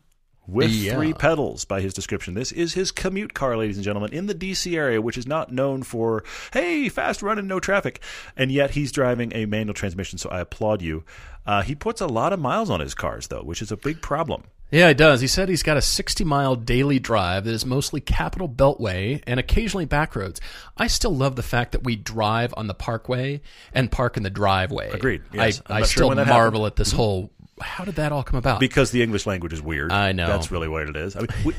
with 0.45 0.71
Yeah. 0.71 0.95
three 0.95 1.13
pedals 1.13 1.63
by 1.65 1.79
his 1.81 1.93
description. 1.93 2.33
This 2.33 2.51
is 2.51 2.73
his 2.73 2.91
commute 2.91 3.33
car, 3.33 3.55
ladies 3.55 3.77
and 3.77 3.85
gentlemen, 3.85 4.11
in 4.11 4.25
the 4.27 4.35
DC 4.35 4.75
area, 4.75 5.01
which 5.01 5.17
is 5.17 5.25
not 5.25 5.51
known 5.53 5.83
for 5.83 6.23
hey 6.53 6.89
fast 6.89 7.21
running, 7.21 7.47
no 7.47 7.59
traffic, 7.61 8.01
and 8.35 8.51
yet 8.51 8.71
he's 8.71 8.91
driving 8.91 9.31
a 9.33 9.45
manual 9.45 9.73
transmission. 9.73 10.17
So 10.17 10.29
I 10.29 10.41
applaud 10.41 10.81
you. 10.81 11.05
Uh, 11.45 11.61
he 11.61 11.75
puts 11.75 12.01
a 12.01 12.07
lot 12.07 12.33
of 12.33 12.39
miles 12.39 12.69
on 12.69 12.81
his 12.81 12.93
cars 12.93 13.27
though, 13.27 13.43
which 13.43 13.61
is 13.61 13.71
a 13.71 13.77
big 13.77 14.01
problem. 14.01 14.43
Yeah, 14.71 14.87
he 14.87 14.93
does. 14.93 15.21
He 15.21 15.27
said 15.27 15.49
he's 15.49 15.63
got 15.63 15.77
a 15.77 15.81
60 15.81 16.23
mile 16.23 16.55
daily 16.55 16.97
drive 16.97 17.43
that 17.43 17.53
is 17.53 17.65
mostly 17.65 17.99
capital 17.99 18.47
beltway 18.47 19.21
and 19.27 19.39
occasionally 19.39 19.85
back 19.85 20.15
roads. 20.15 20.39
I 20.77 20.87
still 20.87 21.15
love 21.15 21.35
the 21.35 21.43
fact 21.43 21.73
that 21.73 21.83
we 21.83 21.97
drive 21.97 22.53
on 22.55 22.67
the 22.67 22.73
parkway 22.73 23.41
and 23.73 23.91
park 23.91 24.17
in 24.17 24.23
the 24.23 24.29
driveway. 24.29 24.89
Agreed. 24.91 25.23
Yes. 25.33 25.61
I, 25.67 25.79
I 25.79 25.81
still 25.83 26.13
marvel 26.15 26.65
at 26.65 26.77
this 26.77 26.89
mm-hmm. 26.89 26.97
whole 26.97 27.31
how 27.59 27.83
did 27.83 27.95
that 27.95 28.11
all 28.11 28.23
come 28.23 28.37
about? 28.37 28.59
because 28.59 28.89
the 28.89 29.03
English 29.03 29.27
language 29.27 29.53
is 29.53 29.61
weird. 29.61 29.91
I 29.91 30.13
know. 30.13 30.25
That's 30.25 30.49
really 30.49 30.67
what 30.67 30.89
it 30.89 30.95
is. 30.95 31.15
I 31.15 31.19
mean, 31.19 31.27
we, 31.45 31.53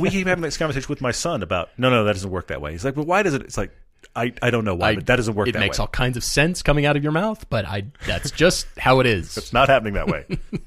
we 0.00 0.10
keep 0.10 0.26
having 0.26 0.42
this 0.42 0.56
conversation 0.56 0.88
with 0.88 1.00
my 1.00 1.12
son 1.12 1.44
about 1.44 1.70
no, 1.78 1.90
no, 1.90 2.04
that 2.04 2.14
doesn't 2.14 2.30
work 2.30 2.48
that 2.48 2.60
way. 2.60 2.72
He's 2.72 2.84
like, 2.84 2.96
well, 2.96 3.04
why 3.04 3.22
does 3.22 3.34
it? 3.34 3.42
It's 3.42 3.56
like 3.56 3.70
I, 4.16 4.32
I 4.42 4.50
don't 4.50 4.64
know 4.64 4.74
why, 4.74 4.90
I- 4.90 4.94
but 4.96 5.06
that 5.06 5.16
doesn't 5.16 5.34
work. 5.34 5.48
It 5.48 5.54
makes 5.54 5.78
way. 5.78 5.82
all 5.82 5.88
kinds 5.88 6.16
of 6.16 6.24
sense 6.24 6.62
coming 6.62 6.86
out 6.86 6.96
of 6.96 7.02
your 7.02 7.12
mouth, 7.12 7.48
but 7.50 7.64
I 7.64 7.86
that's 8.06 8.30
just 8.30 8.66
how 8.78 9.00
it 9.00 9.06
is. 9.06 9.36
It's 9.44 9.52
not 9.52 9.68
happening 9.68 9.94
that 9.94 10.08
way. 10.08 10.26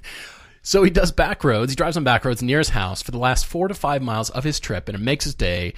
So 0.68 0.84
he 0.84 0.90
does 0.90 1.14
back 1.14 1.46
roads. 1.46 1.72
He 1.72 1.78
drives 1.78 1.96
on 1.96 2.04
back 2.04 2.26
roads 2.26 2.42
near 2.42 2.58
his 2.58 2.68
house 2.68 3.02
for 3.02 3.12
the 3.12 3.18
last 3.18 3.46
four 3.46 3.70
to 3.70 3.74
five 3.74 4.02
miles 4.02 4.30
of 4.30 4.44
his 4.44 4.60
trip, 4.60 4.90
and 4.90 4.98
it 4.98 5.02
makes 5.02 5.24
his 5.24 5.34
day. 5.34 5.74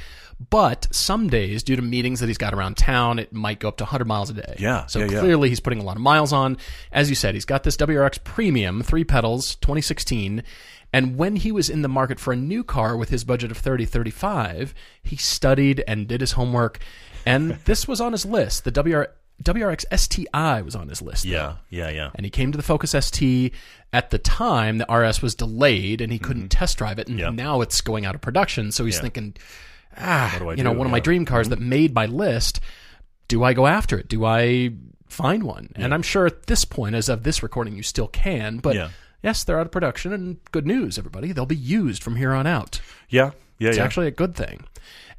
But 0.49 0.87
some 0.89 1.29
days, 1.29 1.61
due 1.61 1.75
to 1.75 1.81
meetings 1.83 2.21
that 2.21 2.25
he's 2.25 2.39
got 2.39 2.55
around 2.55 2.75
town, 2.75 3.19
it 3.19 3.31
might 3.31 3.59
go 3.59 3.67
up 3.67 3.77
to 3.77 3.83
100 3.83 4.05
miles 4.05 4.31
a 4.31 4.33
day. 4.33 4.55
Yeah, 4.57 4.87
So 4.87 4.97
yeah, 4.97 5.11
yeah. 5.11 5.19
clearly, 5.19 5.49
he's 5.49 5.59
putting 5.59 5.79
a 5.79 5.83
lot 5.83 5.95
of 5.95 6.01
miles 6.01 6.33
on. 6.33 6.57
As 6.91 7.07
you 7.07 7.15
said, 7.15 7.35
he's 7.35 7.45
got 7.45 7.61
this 7.61 7.77
WRX 7.77 8.23
Premium, 8.23 8.81
three 8.81 9.03
pedals, 9.03 9.57
2016. 9.57 10.41
And 10.91 11.17
when 11.17 11.35
he 11.35 11.51
was 11.51 11.69
in 11.69 11.83
the 11.83 11.87
market 11.87 12.19
for 12.19 12.33
a 12.33 12.35
new 12.35 12.63
car 12.63 12.97
with 12.97 13.09
his 13.09 13.23
budget 13.23 13.51
of 13.51 13.57
30, 13.57 13.85
35, 13.85 14.73
he 15.03 15.17
studied 15.17 15.83
and 15.87 16.07
did 16.07 16.19
his 16.19 16.31
homework. 16.31 16.79
And 17.27 17.59
this 17.65 17.87
was 17.87 18.01
on 18.01 18.13
his 18.13 18.25
list. 18.25 18.63
The 18.63 18.71
WR, 18.71 19.13
WRX 19.43 19.85
STI 19.97 20.61
was 20.61 20.75
on 20.75 20.89
his 20.89 21.01
list. 21.01 21.25
yeah, 21.25 21.55
yeah, 21.69 21.89
yeah. 21.89 22.09
and 22.15 22.25
he 22.25 22.29
came 22.29 22.51
to 22.51 22.57
the 22.57 22.63
Focus 22.63 22.91
ST 22.91 23.53
at 23.93 24.09
the 24.09 24.17
time 24.19 24.77
the 24.79 24.85
RS 24.93 25.21
was 25.21 25.33
delayed 25.35 26.01
and 26.01 26.11
he 26.11 26.19
couldn't 26.19 26.49
test 26.49 26.77
drive 26.77 26.99
it 26.99 27.07
and 27.07 27.19
Mm-hmm. 27.19 27.35
Now 27.35 27.61
it's 27.61 27.81
going 27.81 28.05
out 28.05 28.15
of 28.15 28.21
production 28.21 28.71
so 28.71 28.85
he's 28.85 28.95
Yeah. 28.95 29.01
thinking 29.01 29.35
ah 29.97 30.35
do 30.39 30.45
you 30.55 30.63
know 30.63 30.73
do? 30.73 30.77
one 30.77 30.87
of 30.87 30.91
my 30.91 30.97
Yeah. 30.97 30.99
Mm-hmm. 31.01 31.03
dream 31.03 31.25
cars 31.25 31.49
that 31.49 31.59
made 31.59 31.93
my 31.95 32.05
list 32.05 32.59
do 33.27 33.43
I 33.43 33.53
go 33.53 33.65
after 33.67 33.97
it 33.97 34.07
do 34.07 34.25
I 34.25 34.71
find 35.07 35.43
one 35.43 35.69
and 35.75 35.93
I'm 35.93 36.03
sure 36.03 36.25
at 36.27 36.45
this 36.47 36.65
point 36.65 36.95
as 36.95 37.09
of 37.09 37.23
this 37.23 37.41
recording 37.41 37.75
you 37.75 37.83
still 37.83 38.07
can 38.07 38.57
but 38.57 38.75
Yeah. 38.75 38.89
yes 39.23 39.43
they're 39.43 39.59
out 39.59 39.65
of 39.65 39.71
production 39.71 40.13
and 40.13 40.37
good 40.51 40.67
news 40.67 40.97
everybody 40.99 41.31
they'll 41.31 41.45
be 41.47 41.55
used 41.55 42.03
from 42.03 42.15
here 42.17 42.33
on 42.33 42.45
out 42.45 42.79
Yeah, 43.09 43.31
yeah, 43.57 43.69
it's 43.69 43.77
yeah. 43.77 43.83
actually 43.83 44.07
a 44.07 44.11
good 44.11 44.35
thing. 44.35 44.65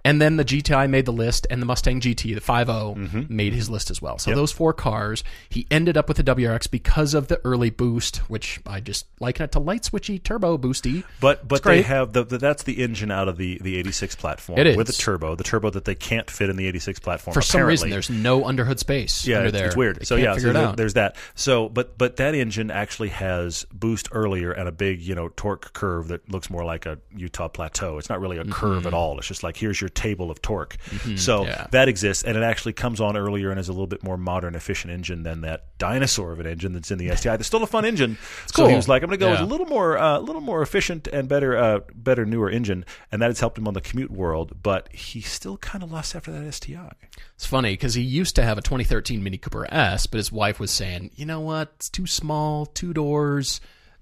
And 0.04 0.20
then 0.20 0.36
the 0.36 0.44
GTI 0.44 0.88
made 0.88 1.04
the 1.04 1.12
list, 1.12 1.46
and 1.50 1.60
the 1.60 1.66
Mustang 1.66 2.00
GT, 2.00 2.34
the 2.34 2.40
5.0, 2.40 2.96
Mm-hmm. 2.96 3.36
made 3.36 3.52
his 3.52 3.68
list 3.68 3.90
as 3.90 4.00
well. 4.00 4.18
So 4.18 4.34
those 4.34 4.50
four 4.52 4.72
cars, 4.72 5.22
he 5.48 5.66
ended 5.70 5.96
up 5.96 6.08
with 6.08 6.16
the 6.16 6.24
WRX 6.24 6.70
because 6.70 7.12
of 7.14 7.28
the 7.28 7.40
early 7.44 7.70
boost, 7.70 8.18
which 8.30 8.60
I 8.66 8.80
just 8.80 9.06
liken 9.20 9.44
it 9.44 9.52
to 9.52 9.58
light 9.58 9.82
switchy 9.82 10.22
turbo 10.22 10.56
boosty. 10.58 11.04
But 11.20 11.46
but 11.46 11.62
they 11.62 11.82
have 11.82 12.12
the, 12.14 12.24
the 12.24 12.38
that's 12.38 12.62
the 12.62 12.82
engine 12.82 13.10
out 13.10 13.28
of 13.28 13.36
the 13.36 13.58
the 13.60 13.76
86 13.76 14.14
platform 14.16 14.58
It 14.58 14.66
is. 14.68 14.76
with 14.76 14.86
the 14.86 14.92
turbo, 14.94 15.34
the 15.34 15.44
turbo 15.44 15.70
that 15.70 15.84
they 15.84 15.94
can't 15.94 16.30
fit 16.30 16.48
in 16.50 16.56
the 16.56 16.66
86 16.66 16.98
platform. 17.00 17.34
For 17.34 17.42
some 17.42 17.62
reason, 17.62 17.90
there's 17.90 18.08
no 18.10 18.46
underhood 18.46 18.78
space 18.78 19.26
yeah, 19.26 19.36
under 19.36 19.48
it's, 19.48 19.56
there. 19.58 19.66
it's 19.66 19.76
weird. 19.76 20.00
They 20.00 20.04
so 20.04 20.16
yeah, 20.16 20.36
so 20.36 20.52
there- 20.52 20.72
there's 20.72 20.94
that. 20.94 21.16
So 21.34 21.68
but 21.68 21.98
but 21.98 22.16
that 22.16 22.34
engine 22.34 22.70
actually 22.70 23.10
has 23.10 23.66
boost 23.72 24.08
earlier 24.12 24.50
and 24.52 24.68
a 24.68 24.72
big 24.72 25.00
you 25.02 25.14
know 25.14 25.28
torque 25.36 25.72
curve 25.74 26.08
that 26.08 26.30
looks 26.30 26.48
more 26.48 26.64
like 26.64 26.86
a 26.86 26.98
Utah 27.14 27.48
plateau. 27.48 27.98
It's 27.98 28.08
not 28.08 28.20
really 28.20 28.38
a 28.38 28.44
curve 28.44 28.70
Mm-hmm. 28.80 28.86
at 28.88 28.94
all. 28.94 29.18
It's 29.18 29.28
just 29.28 29.42
like 29.42 29.56
here's 29.56 29.80
your 29.80 29.89
table 29.90 30.30
of 30.30 30.40
torque. 30.42 30.76
So 31.16 31.44
yeah. 31.44 31.66
that 31.72 31.88
exists, 31.88 32.22
and 32.24 32.36
it 32.36 32.42
actually 32.42 32.72
comes 32.72 33.00
on 33.00 33.16
earlier 33.16 33.50
and 33.50 33.60
is 33.60 33.68
a 33.68 33.72
little 33.72 33.86
bit 33.86 34.02
more 34.02 34.16
modern, 34.16 34.54
efficient 34.54 34.92
engine 34.92 35.22
than 35.22 35.42
that 35.42 35.76
dinosaur 35.78 36.32
of 36.32 36.40
an 36.40 36.46
engine 36.46 36.72
that's 36.72 36.90
in 36.90 36.98
the 36.98 37.14
STI. 37.14 37.34
It's 37.34 37.46
still 37.46 37.62
a 37.62 37.66
fun 37.66 37.84
engine. 37.84 38.16
It's 38.44 38.54
So 38.54 38.64
he 38.64 38.70
cool. 38.70 38.76
was 38.76 38.88
like, 38.88 39.02
I'm 39.02 39.08
going 39.08 39.18
to 39.18 39.24
go 39.26 39.30
with 39.32 39.40
a 39.40 39.44
little 39.44 39.66
more, 39.66 39.98
uh, 39.98 40.18
a 40.18 40.20
little 40.20 40.40
more 40.42 40.62
efficient 40.62 41.06
and 41.08 41.28
better, 41.28 41.56
uh, 41.56 41.80
better 41.94 42.24
newer 42.24 42.48
engine, 42.50 42.84
and 43.12 43.20
that 43.20 43.26
has 43.26 43.40
helped 43.40 43.58
him 43.58 43.66
on 43.68 43.74
the 43.74 43.80
commute 43.80 44.10
world. 44.10 44.62
But 44.62 44.92
he 44.94 45.20
still 45.20 45.56
kind 45.58 45.82
of 45.84 45.90
lost 45.92 46.14
after 46.14 46.30
that 46.32 46.52
STI. 46.54 46.92
It's 47.34 47.46
funny 47.46 47.72
because 47.72 47.94
he 47.94 48.02
used 48.02 48.34
to 48.36 48.42
have 48.42 48.58
a 48.58 48.62
2013 48.62 49.22
Mini 49.22 49.38
Cooper 49.38 49.66
S, 49.72 50.06
but 50.06 50.18
his 50.18 50.30
wife 50.30 50.60
was 50.60 50.70
saying, 50.70 51.10
you 51.16 51.26
know 51.26 51.40
what, 51.40 51.72
it's 51.76 51.88
too 51.88 52.06
small, 52.06 52.66
two 52.66 52.92
doors, 52.92 53.60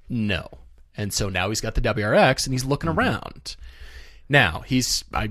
no. 0.09 0.49
And 0.97 1.13
so 1.13 1.29
now 1.29 1.49
he's 1.49 1.61
got 1.61 1.75
the 1.77 1.81
WRX 1.81 2.45
and 2.47 2.53
he's 2.53 2.65
looking 2.65 2.91
Mm-hmm. 2.91 2.99
around. 2.99 3.57
Now 4.29 4.63
he's, 4.67 5.05
I 5.15 5.31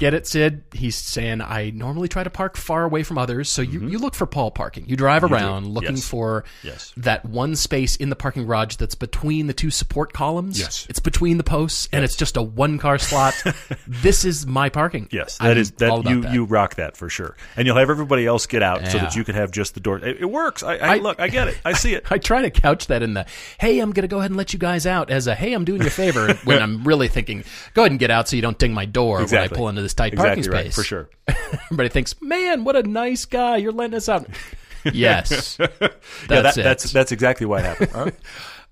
get 0.00 0.14
it, 0.14 0.26
Sid. 0.26 0.64
He's 0.72 0.96
saying 0.96 1.40
I 1.42 1.70
normally 1.70 2.08
try 2.08 2.24
to 2.24 2.30
park 2.30 2.56
far 2.56 2.82
away 2.84 3.04
from 3.04 3.18
others, 3.18 3.48
so 3.48 3.62
you, 3.62 3.86
you 3.86 3.98
look 3.98 4.14
for 4.16 4.26
Paul 4.26 4.50
parking. 4.50 4.86
You 4.88 4.96
drive 4.96 5.22
around 5.22 5.68
looking 5.68 5.90
Mm-hmm. 5.90 5.96
Yes. 5.96 6.08
for 6.08 6.44
Yes. 6.64 6.92
that 6.96 7.24
one 7.24 7.54
space 7.54 7.96
in 7.96 8.10
the 8.10 8.16
parking 8.16 8.46
garage 8.46 8.76
that's 8.76 8.94
between 8.94 9.46
the 9.46 9.52
two 9.52 9.70
support 9.70 10.12
columns. 10.12 10.58
Yes. 10.58 10.86
it's 10.90 10.98
between 11.00 11.36
the 11.36 11.44
posts, 11.44 11.88
and 11.92 12.02
it's 12.04 12.16
just 12.16 12.36
a 12.36 12.42
one 12.42 12.78
car 12.78 12.98
slot. 12.98 13.34
this 13.86 14.24
is 14.24 14.46
my 14.46 14.68
parking. 14.70 15.08
Yes, 15.12 15.36
I'm 15.40 15.48
that 15.48 15.56
is 15.58 15.70
that 15.72 16.04
you 16.08 16.22
that. 16.22 16.32
you 16.32 16.44
rock 16.44 16.76
that 16.76 16.96
for 16.96 17.08
sure, 17.08 17.36
and 17.56 17.66
you'll 17.66 17.76
have 17.76 17.90
everybody 17.90 18.26
else 18.26 18.46
get 18.46 18.62
out 18.62 18.86
so 18.88 18.98
that 18.98 19.14
you 19.14 19.22
can 19.24 19.34
have 19.34 19.50
just 19.50 19.74
the 19.74 19.80
door. 19.80 19.98
It, 19.98 20.18
it 20.20 20.24
works. 20.30 20.62
I, 20.62 20.76
I, 20.76 20.94
I- 20.94 20.96
look, 20.96 21.20
I 21.20 21.28
get 21.28 21.48
it. 21.48 21.60
I 21.64 21.72
see 21.74 21.94
it. 21.94 22.06
I 22.10 22.18
try 22.18 22.42
to 22.42 22.50
couch 22.50 22.86
that 22.86 23.02
in 23.02 23.14
the 23.14 23.26
hey, 23.58 23.78
I'm 23.80 23.90
going 23.92 24.02
to 24.02 24.08
go 24.08 24.18
ahead 24.18 24.30
and 24.30 24.38
let 24.38 24.52
you 24.52 24.58
guys 24.58 24.86
out 24.86 25.10
as 25.10 25.26
a 25.26 25.34
hey, 25.34 25.52
I'm 25.52 25.64
doing 25.64 25.82
you 25.82 25.88
a 25.88 25.90
favor 25.90 26.32
when 26.44 26.62
I'm 26.62 26.84
really 26.84 27.08
thinking 27.08 27.44
go 27.74 27.82
ahead 27.82 27.90
and 27.92 28.00
get 28.00 28.10
out 28.10 28.28
so 28.28 28.36
you 28.36 28.42
don't 28.42 28.58
ding 28.58 28.72
my 28.72 28.84
door 28.86 29.18
when 29.26 29.34
I 29.34 29.48
pull 29.48 29.68
into 29.68 29.82
this 29.90 29.94
tight 29.94 30.12
exactly 30.12 30.42
parking 30.42 30.52
right 30.52 30.64
space. 30.66 30.74
for 30.74 30.82
sure. 30.84 31.08
Everybody 31.64 31.88
thinks, 31.88 32.20
man, 32.20 32.64
what 32.64 32.76
a 32.76 32.82
nice 32.82 33.24
guy. 33.24 33.56
You're 33.56 33.72
letting 33.72 33.96
us 33.96 34.08
out. 34.08 34.28
yes. 34.92 35.56
yeah, 35.58 35.66
That's 35.80 36.28
that, 36.28 36.58
it. 36.58 36.62
that's 36.62 36.92
that's 36.92 37.12
exactly 37.12 37.46
what 37.46 37.62
happened. 37.64 37.90
Huh? 37.92 38.10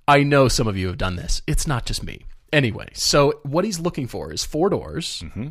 I 0.06 0.22
know 0.22 0.48
some 0.48 0.66
of 0.66 0.76
you 0.76 0.86
have 0.86 0.98
done 0.98 1.16
this. 1.16 1.42
It's 1.46 1.66
not 1.66 1.84
just 1.84 2.02
me. 2.02 2.24
Anyway, 2.52 2.88
so 2.94 3.40
what 3.42 3.64
he's 3.64 3.78
looking 3.78 4.06
for 4.06 4.32
is 4.32 4.44
four 4.44 4.70
doors. 4.70 5.22
Mm-hmm. 5.24 5.48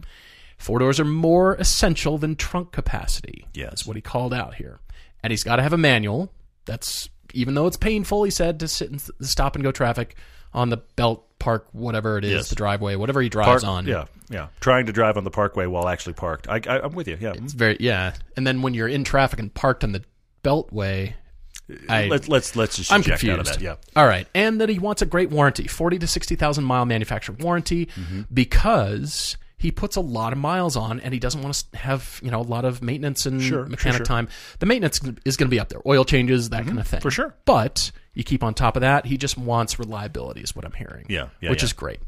Four 0.57 0.79
doors 0.79 0.99
are 0.99 1.05
more 1.05 1.53
essential 1.55 2.17
than 2.17 2.35
trunk 2.35 2.71
capacity. 2.71 3.45
Yes. 3.53 3.69
That's 3.69 3.85
what 3.85 3.95
he 3.95 4.01
called 4.01 4.33
out 4.33 4.55
here. 4.55 4.79
And 5.21 5.29
he's 5.29 5.43
got 5.43 5.57
to 5.57 5.63
have 5.63 5.73
a 5.73 5.77
manual. 5.77 6.31
That's 6.65 7.09
even 7.33 7.53
though 7.53 7.67
it's 7.67 7.77
painful, 7.77 8.23
he 8.23 8.31
said, 8.31 8.59
to 8.61 8.67
sit 8.67 8.89
in 8.89 8.99
the 9.19 9.27
stop 9.27 9.55
and 9.55 9.63
go 9.63 9.71
traffic 9.71 10.15
on 10.53 10.69
the 10.69 10.77
belt 10.95 11.23
park, 11.39 11.67
whatever 11.71 12.17
it 12.17 12.25
is, 12.25 12.31
Yes. 12.31 12.49
the 12.49 12.55
driveway, 12.55 12.95
whatever 12.95 13.21
he 13.21 13.29
drives 13.29 13.63
Park- 13.63 13.75
on. 13.75 13.85
Yeah, 13.87 14.05
yeah. 14.29 14.47
Trying 14.59 14.87
to 14.87 14.91
drive 14.91 15.17
on 15.17 15.23
the 15.23 15.29
parkway 15.31 15.65
while 15.67 15.87
actually 15.87 16.13
parked. 16.13 16.47
I, 16.49 16.61
I, 16.67 16.79
I'm 16.81 16.93
with 16.93 17.07
you. 17.07 17.17
Yeah. 17.19 17.33
It's 17.35 17.53
very 17.53 17.77
yeah. 17.79 18.13
And 18.35 18.45
then 18.47 18.61
when 18.61 18.73
you're 18.73 18.87
in 18.87 19.03
traffic 19.03 19.39
and 19.39 19.53
parked 19.53 19.83
on 19.83 19.91
the 19.91 20.03
beltway, 20.43 21.13
I 21.89 22.07
let's 22.07 22.27
let's 22.29 22.55
let's 22.55 22.77
just 22.77 22.91
I'm 22.91 23.03
confused. 23.03 23.45
that. 23.55 23.61
Yeah. 23.61 23.75
All 23.95 24.07
right, 24.07 24.25
and 24.33 24.61
that 24.61 24.69
he 24.69 24.79
wants 24.79 25.01
a 25.01 25.05
great 25.05 25.29
warranty, 25.29 25.67
forty 25.67 25.99
to 25.99 26.07
sixty 26.07 26.35
thousand 26.35 26.63
mile 26.63 26.85
manufacturer 26.85 27.35
warranty, 27.39 27.87
Mm-hmm. 27.87 28.21
because 28.33 29.35
he 29.57 29.71
puts 29.71 29.95
a 29.95 30.01
lot 30.01 30.33
of 30.33 30.39
miles 30.39 30.75
on, 30.75 30.99
and 30.99 31.13
he 31.13 31.19
doesn't 31.19 31.41
want 31.41 31.55
to 31.71 31.77
have 31.77 32.19
you 32.23 32.29
know 32.31 32.39
a 32.39 32.43
lot 32.43 32.63
of 32.65 32.81
maintenance 32.83 33.25
and 33.25 33.41
Sure, 33.41 33.65
mechanic 33.65 33.97
sure. 33.97 34.05
time. 34.05 34.27
The 34.59 34.65
maintenance 34.67 35.01
is 35.25 35.35
going 35.37 35.47
to 35.49 35.53
be 35.55 35.59
up 35.59 35.69
there, 35.69 35.81
oil 35.85 36.05
changes, 36.05 36.49
that 36.49 36.65
kind 36.65 36.79
of 36.79 36.87
thing, 36.87 36.99
Mm-hmm. 36.99 37.03
for 37.03 37.11
sure. 37.11 37.35
But 37.45 37.91
you 38.13 38.23
keep 38.23 38.43
on 38.43 38.53
top 38.53 38.75
of 38.75 38.81
that. 38.81 39.05
He 39.05 39.17
just 39.17 39.37
wants 39.37 39.77
reliability, 39.79 40.41
is 40.41 40.55
what 40.55 40.65
I'm 40.65 40.73
hearing. 40.73 41.05
Yeah, 41.09 41.29
yeah, 41.41 41.49
which 41.49 41.61
yeah. 41.61 41.65
is 41.65 41.73
great. 41.73 41.99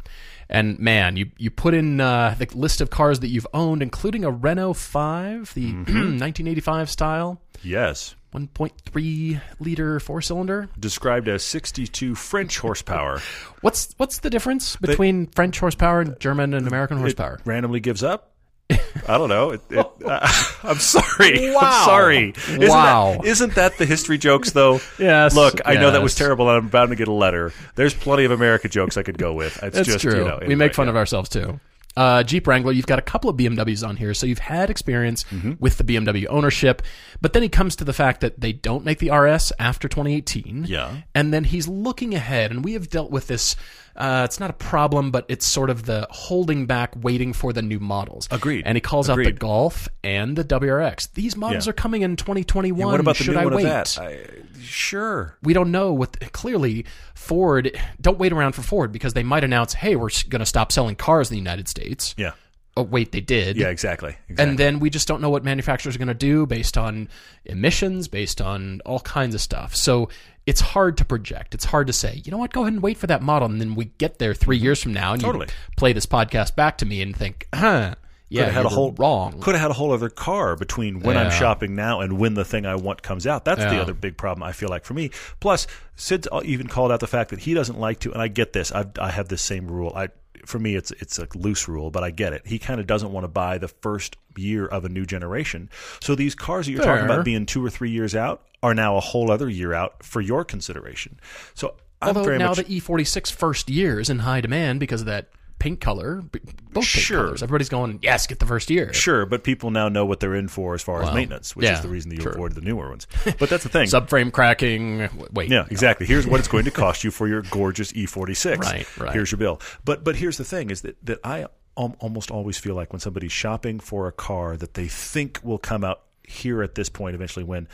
And 0.52 0.80
man, 0.80 1.16
you 1.18 1.32
you 1.38 1.52
put 1.52 1.74
in 1.74 2.00
uh, 2.02 2.36
the 2.38 2.48
list 2.56 2.82
of 2.82 2.90
cars 2.90 3.20
that 3.22 3.28
you've 3.30 3.48
owned, 3.54 3.82
including 3.84 4.26
a 4.26 4.32
Renault 4.32 4.74
Five, 4.76 5.54
the 5.54 5.72
Mm-hmm. 5.74 5.94
1985 6.20 6.90
style. 6.90 7.42
Yes. 7.64 8.16
1.3 8.34 9.42
liter 9.60 10.00
four 10.00 10.22
cylinder. 10.22 10.70
Described 10.80 11.28
as 11.28 11.44
62 11.44 12.16
French 12.16 12.60
horsepower. 12.60 13.22
What's 13.62 13.94
what's 13.98 14.20
the 14.20 14.30
difference 14.30 14.78
between 14.78 15.28
French 15.28 15.60
horsepower 15.60 16.00
and 16.02 16.18
German 16.20 16.54
and 16.54 16.66
American 16.66 16.98
horsepower? 16.98 17.40
randomly 17.44 17.82
gives 17.82 18.04
up. 18.04 18.32
I 18.72 19.18
don't 19.18 19.30
know. 19.30 19.50
It, 19.50 19.62
it, 19.70 19.86
uh, 20.06 20.20
I'm 20.64 20.78
sorry. 20.78 21.52
Wow. 21.52 21.60
I'm 21.62 21.86
sorry. 21.86 22.34
Isn't 22.38 22.70
Wow. 22.70 23.18
That, 23.18 23.26
isn't 23.26 23.56
that 23.56 23.78
the 23.78 23.86
history 23.86 24.18
jokes 24.18 24.52
though? 24.52 24.80
Yes, 24.98 25.36
Look, 25.36 25.60
I 25.66 25.74
know 25.76 25.92
that 25.92 26.04
was 26.04 26.16
terrible, 26.16 26.48
and 26.50 26.58
I'm 26.58 26.70
bound 26.70 26.92
to 26.92 26.96
get 26.96 27.08
a 27.08 27.14
letter. 27.14 27.52
There's 27.76 27.94
plenty 27.94 28.26
of 28.26 28.32
America 28.32 28.70
jokes 28.70 28.96
I 28.96 29.04
could 29.04 29.18
go 29.18 29.34
with. 29.34 29.62
It's 29.64 29.76
That's 29.76 29.88
just 29.88 30.02
true. 30.02 30.20
you 30.20 30.24
know. 30.24 30.40
we 30.46 30.56
make 30.56 30.74
fun 30.76 30.86
yeah. 30.86 30.92
of 30.92 30.96
ourselves 30.96 31.30
too. 31.30 31.60
Uh, 32.00 32.24
Jeep 32.24 32.48
Wrangler, 32.48 32.72
you've 32.72 32.88
got 32.88 32.98
a 32.98 33.02
couple 33.04 33.30
of 33.30 33.36
BMWs 33.36 33.86
on 33.86 33.98
here, 33.98 34.14
so 34.14 34.26
you've 34.26 34.40
had 34.40 34.70
experience 34.70 35.26
Mm-hmm. 35.26 35.54
with 35.60 35.78
the 35.78 35.84
BMW 35.84 36.26
ownership. 36.30 36.82
But 37.20 37.34
then 37.34 37.44
he 37.44 37.50
comes 37.50 37.76
to 37.76 37.84
the 37.84 37.92
fact 37.94 38.22
that 38.22 38.40
they 38.40 38.54
don't 38.54 38.86
make 38.86 39.00
the 39.00 39.12
RS 39.12 39.52
after 39.60 39.88
2018. 39.90 40.66
Yeah. 40.68 41.02
And 41.14 41.34
then 41.34 41.44
he's 41.44 41.68
looking 41.68 42.14
ahead, 42.16 42.52
and 42.52 42.64
we 42.64 42.74
have 42.74 42.90
dealt 42.90 43.12
with 43.12 43.28
this. 43.28 43.56
Uh, 44.00 44.22
it's 44.24 44.40
not 44.40 44.50
a 44.50 44.54
problem, 44.54 45.12
but 45.12 45.26
it's 45.28 45.46
sort 45.46 45.70
of 45.70 45.84
the 45.86 46.08
holding 46.10 46.66
back, 46.66 46.94
waiting 46.96 47.34
for 47.34 47.52
the 47.54 47.62
new 47.62 47.80
models. 47.80 48.28
Agreed. 48.32 48.64
And 48.66 48.76
he 48.78 48.82
calls 48.82 49.10
out 49.10 49.18
the 49.18 49.32
Golf 49.34 49.90
and 50.04 50.36
the 50.38 50.44
WRX. 50.46 51.12
These 51.14 51.36
models 51.36 51.66
Yeah. 51.68 51.72
are 51.72 51.74
coming 51.74 52.02
in 52.02 52.16
2021. 52.16 52.88
What 52.92 53.00
about 53.02 53.18
the 53.18 53.26
Should 53.26 53.36
new 53.36 53.42
I 53.42 53.44
one 53.46 53.56
wait? 53.56 53.66
of 53.66 53.70
that? 53.72 54.00
I, 54.00 54.20
sure. 54.62 55.38
we 55.44 55.54
don't 55.54 55.72
know 55.72 55.94
what 55.94 56.18
clearly 56.32 56.86
Ford 57.14 57.78
don't 58.00 58.18
wait 58.20 58.32
around 58.32 58.54
for 58.54 58.62
Ford 58.62 58.92
because 58.92 59.14
they 59.14 59.24
might 59.24 59.44
announce 59.44 59.74
hey 59.74 59.96
we're 59.96 60.10
going 60.30 60.40
to 60.40 60.46
stop 60.46 60.72
selling 60.72 60.96
cars 60.96 61.30
in 61.30 61.36
the 61.36 61.40
United 61.40 61.68
States 61.68 62.14
Yeah. 62.18 62.32
oh 62.78 62.84
wait 62.84 63.12
they 63.12 63.22
did 63.22 63.58
Yeah. 63.58 63.70
Exactly. 63.70 64.16
exactly. 64.30 64.44
and 64.50 64.58
then 64.58 64.80
we 64.80 64.90
just 64.90 65.08
don't 65.08 65.22
know 65.22 65.30
what 65.30 65.44
manufacturers 65.44 65.96
are 65.96 66.00
going 66.00 66.08
to 66.10 66.14
do 66.14 66.46
based 66.46 66.78
on 66.78 67.10
emissions 67.46 68.08
based 68.08 68.42
on 68.42 68.82
all 68.86 69.00
kinds 69.00 69.34
of 69.36 69.42
stuff 69.42 69.76
so 69.76 70.10
it's 70.50 70.62
hard 70.62 70.98
to 70.98 71.06
project 71.06 71.54
it's 71.54 71.66
hard 71.66 71.86
to 71.88 71.94
say 71.94 72.22
you 72.26 72.32
know 72.32 72.38
what 72.38 72.52
go 72.52 72.62
ahead 72.62 72.74
and 72.74 72.82
wait 72.82 72.98
for 72.98 73.08
that 73.08 73.22
model 73.22 73.48
and 73.50 73.60
then 73.62 73.76
we 73.76 73.86
get 73.98 74.20
there 74.20 74.34
3 74.34 74.58
years 74.58 74.82
from 74.82 74.94
now 74.94 75.14
and 75.14 75.22
Totally. 75.22 75.46
you 75.48 75.74
play 75.78 75.94
this 75.94 76.06
podcast 76.06 76.56
back 76.56 76.78
to 76.80 76.86
me 76.86 77.02
and 77.02 77.16
think 77.16 77.48
huh 77.54 77.96
Yeah, 78.32 78.46
could 78.46 78.54
have 78.54 78.54
had 78.54 78.66
a 78.66 78.70
whole 78.70 78.92
wrong. 78.94 79.42
Could 79.42 79.56
have 79.56 79.62
had 79.62 79.72
a 79.72 79.74
whole 79.74 79.92
other 79.92 80.10
car 80.10 80.56
between 80.56 81.00
when 81.02 81.18
I'm 81.18 81.32
shopping 81.32 81.76
now 81.76 82.02
and 82.02 82.20
when 82.20 82.36
the 82.36 82.46
thing 82.46 82.66
I 82.66 82.76
want 82.76 83.02
comes 83.02 83.26
out. 83.26 83.44
That's 83.44 83.62
the 83.62 83.82
other 83.82 83.96
big 83.96 84.18
problem 84.18 84.44
I 84.44 84.52
feel 84.52 84.70
like 84.70 84.86
for 84.86 84.94
me. 84.94 85.10
Plus, 85.40 85.66
Sid 85.96 86.28
even 86.46 86.68
called 86.68 86.92
out 86.92 87.00
the 87.00 87.08
fact 87.08 87.32
that 87.32 87.40
he 87.40 87.56
doesn't 87.56 87.80
like 87.80 88.00
to, 88.02 88.14
and 88.14 88.22
I 88.22 88.28
get 88.28 88.54
this. 88.54 88.72
I've, 88.72 88.92
I 89.00 89.10
have 89.10 89.30
this 89.30 89.42
same 89.42 89.68
rule. 89.68 89.92
I 89.96 90.10
for 90.46 90.60
me, 90.60 90.76
it's 90.76 90.92
it's 91.04 91.18
a 91.20 91.28
loose 91.36 91.68
rule, 91.68 91.90
but 91.90 92.04
I 92.04 92.12
get 92.12 92.34
it. 92.34 92.44
He 92.46 92.60
kind 92.60 92.80
of 92.80 92.86
doesn't 92.86 93.12
want 93.12 93.24
to 93.24 93.28
buy 93.30 93.58
the 93.58 93.68
first 93.68 94.16
year 94.38 94.66
of 94.68 94.86
a 94.86 94.90
new 94.90 95.06
generation. 95.08 95.70
So 96.00 96.14
these 96.16 96.36
cars 96.36 96.68
that 96.68 96.72
you're 96.72 96.84
talking 96.84 97.06
about 97.06 97.26
being 97.26 97.46
two 97.48 97.66
or 97.66 97.70
three 97.72 97.90
years 97.92 98.16
out 98.16 98.44
are 98.62 98.74
now 98.74 98.98
a 98.98 99.00
whole 99.00 99.32
other 99.32 99.50
year 99.50 99.74
out 99.74 100.04
for 100.04 100.22
your 100.22 100.44
consideration. 100.44 101.20
So 101.54 101.76
I'm 102.02 102.10
Although 102.10 102.24
very 102.24 102.38
now 102.38 102.50
much 102.50 102.58
the 102.58 102.64
E46 102.80 103.32
first 103.32 103.70
year 103.70 104.00
is 104.00 104.10
in 104.10 104.20
high 104.20 104.42
demand 104.42 104.80
because 104.80 105.02
of 105.02 105.08
that 105.08 105.30
pink 105.60 105.82
color, 105.82 106.24
both 106.72 106.86
Sure. 106.86 107.26
colors. 107.26 107.44
Everybody's 107.44 107.68
going, 107.70 108.00
yes, 108.02 108.26
get 108.26 108.40
the 108.40 108.46
first 108.46 108.70
year. 108.70 108.94
Sure, 108.94 109.26
but 109.26 109.44
people 109.44 109.72
now 109.72 109.90
know 109.90 110.06
what 110.06 110.22
they're 110.22 110.36
in 110.36 110.48
for 110.48 110.74
as 110.74 110.82
far 110.82 111.04
as 111.04 111.14
maintenance, 111.14 111.56
which 111.56 111.66
yeah, 111.66 111.74
is 111.74 111.82
the 111.82 111.90
reason 111.90 112.10
that 112.10 112.16
you 112.16 112.22
sure. 112.22 112.32
avoided 112.32 112.56
the 112.56 112.62
newer 112.62 112.90
ones. 112.90 113.08
But 113.38 113.50
that's 113.50 113.64
the 113.64 113.70
thing. 113.70 113.88
Subframe 113.90 114.32
cracking. 114.32 115.10
Wait, 115.34 115.50
yeah, 115.50 115.66
exactly. 115.70 116.06
Here's 116.06 116.26
what 116.26 116.40
it's 116.40 116.48
going 116.48 116.66
to 116.66 116.72
cost 116.86 117.04
you 117.04 117.12
for 117.12 117.28
your 117.28 117.42
gorgeous 117.44 117.92
E46. 117.92 118.60
Right, 118.60 118.98
right. 118.98 119.14
Here's 119.14 119.32
your 119.32 119.38
bill. 119.38 119.60
But 119.84 120.04
but 120.04 120.16
here's 120.16 120.38
the 120.38 120.46
thing: 120.46 120.70
is 120.72 120.82
that 120.82 120.96
that 121.06 121.20
I 121.24 121.48
almost 121.76 122.32
always 122.32 122.58
feel 122.58 122.76
like 122.76 122.92
when 122.92 123.00
somebody's 123.00 123.32
shopping 123.32 123.80
for 123.80 124.08
a 124.08 124.12
car 124.12 124.58
that 124.58 124.74
they 124.74 124.88
think 124.88 125.40
will 125.44 125.58
come 125.58 125.84
out 125.84 126.02
here 126.24 126.62
at 126.62 126.76
this 126.76 126.90
point 126.90 127.16
eventually, 127.16 127.44
when 127.44 127.68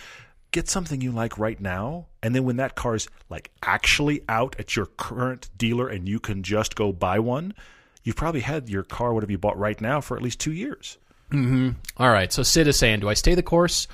get 0.56 0.70
something 0.70 1.02
you 1.02 1.12
like 1.12 1.38
right 1.38 1.60
now, 1.60 2.08
and 2.24 2.34
then 2.34 2.46
when 2.46 2.56
that 2.56 2.76
car's 2.76 3.10
like 3.30 3.52
actually 3.62 4.22
out 4.30 4.56
at 4.58 4.76
your 4.76 4.86
current 4.86 5.50
dealer 5.58 5.90
and 5.90 6.08
you 6.08 6.18
can 6.18 6.44
just 6.44 6.76
go 6.76 6.94
buy 6.94 7.20
one, 7.20 7.54
you've 8.04 8.16
probably 8.16 8.40
had 8.40 8.70
your 8.70 8.84
car, 8.84 9.14
whatever 9.14 9.34
you 9.34 9.38
bought 9.38 9.60
right 9.60 9.80
now, 9.82 10.00
for 10.00 10.16
at 10.16 10.24
least 10.24 10.40
two 10.40 10.54
years. 10.54 10.98
Mm-hmm. 11.32 11.72
All 11.98 12.10
right, 12.10 12.32
so 12.32 12.42
Sid 12.42 12.70
is 12.70 12.80
saying, 12.80 13.02
do 13.02 13.10
I 13.10 13.16
stay 13.16 13.36
the 13.36 13.44
course? 13.44 13.90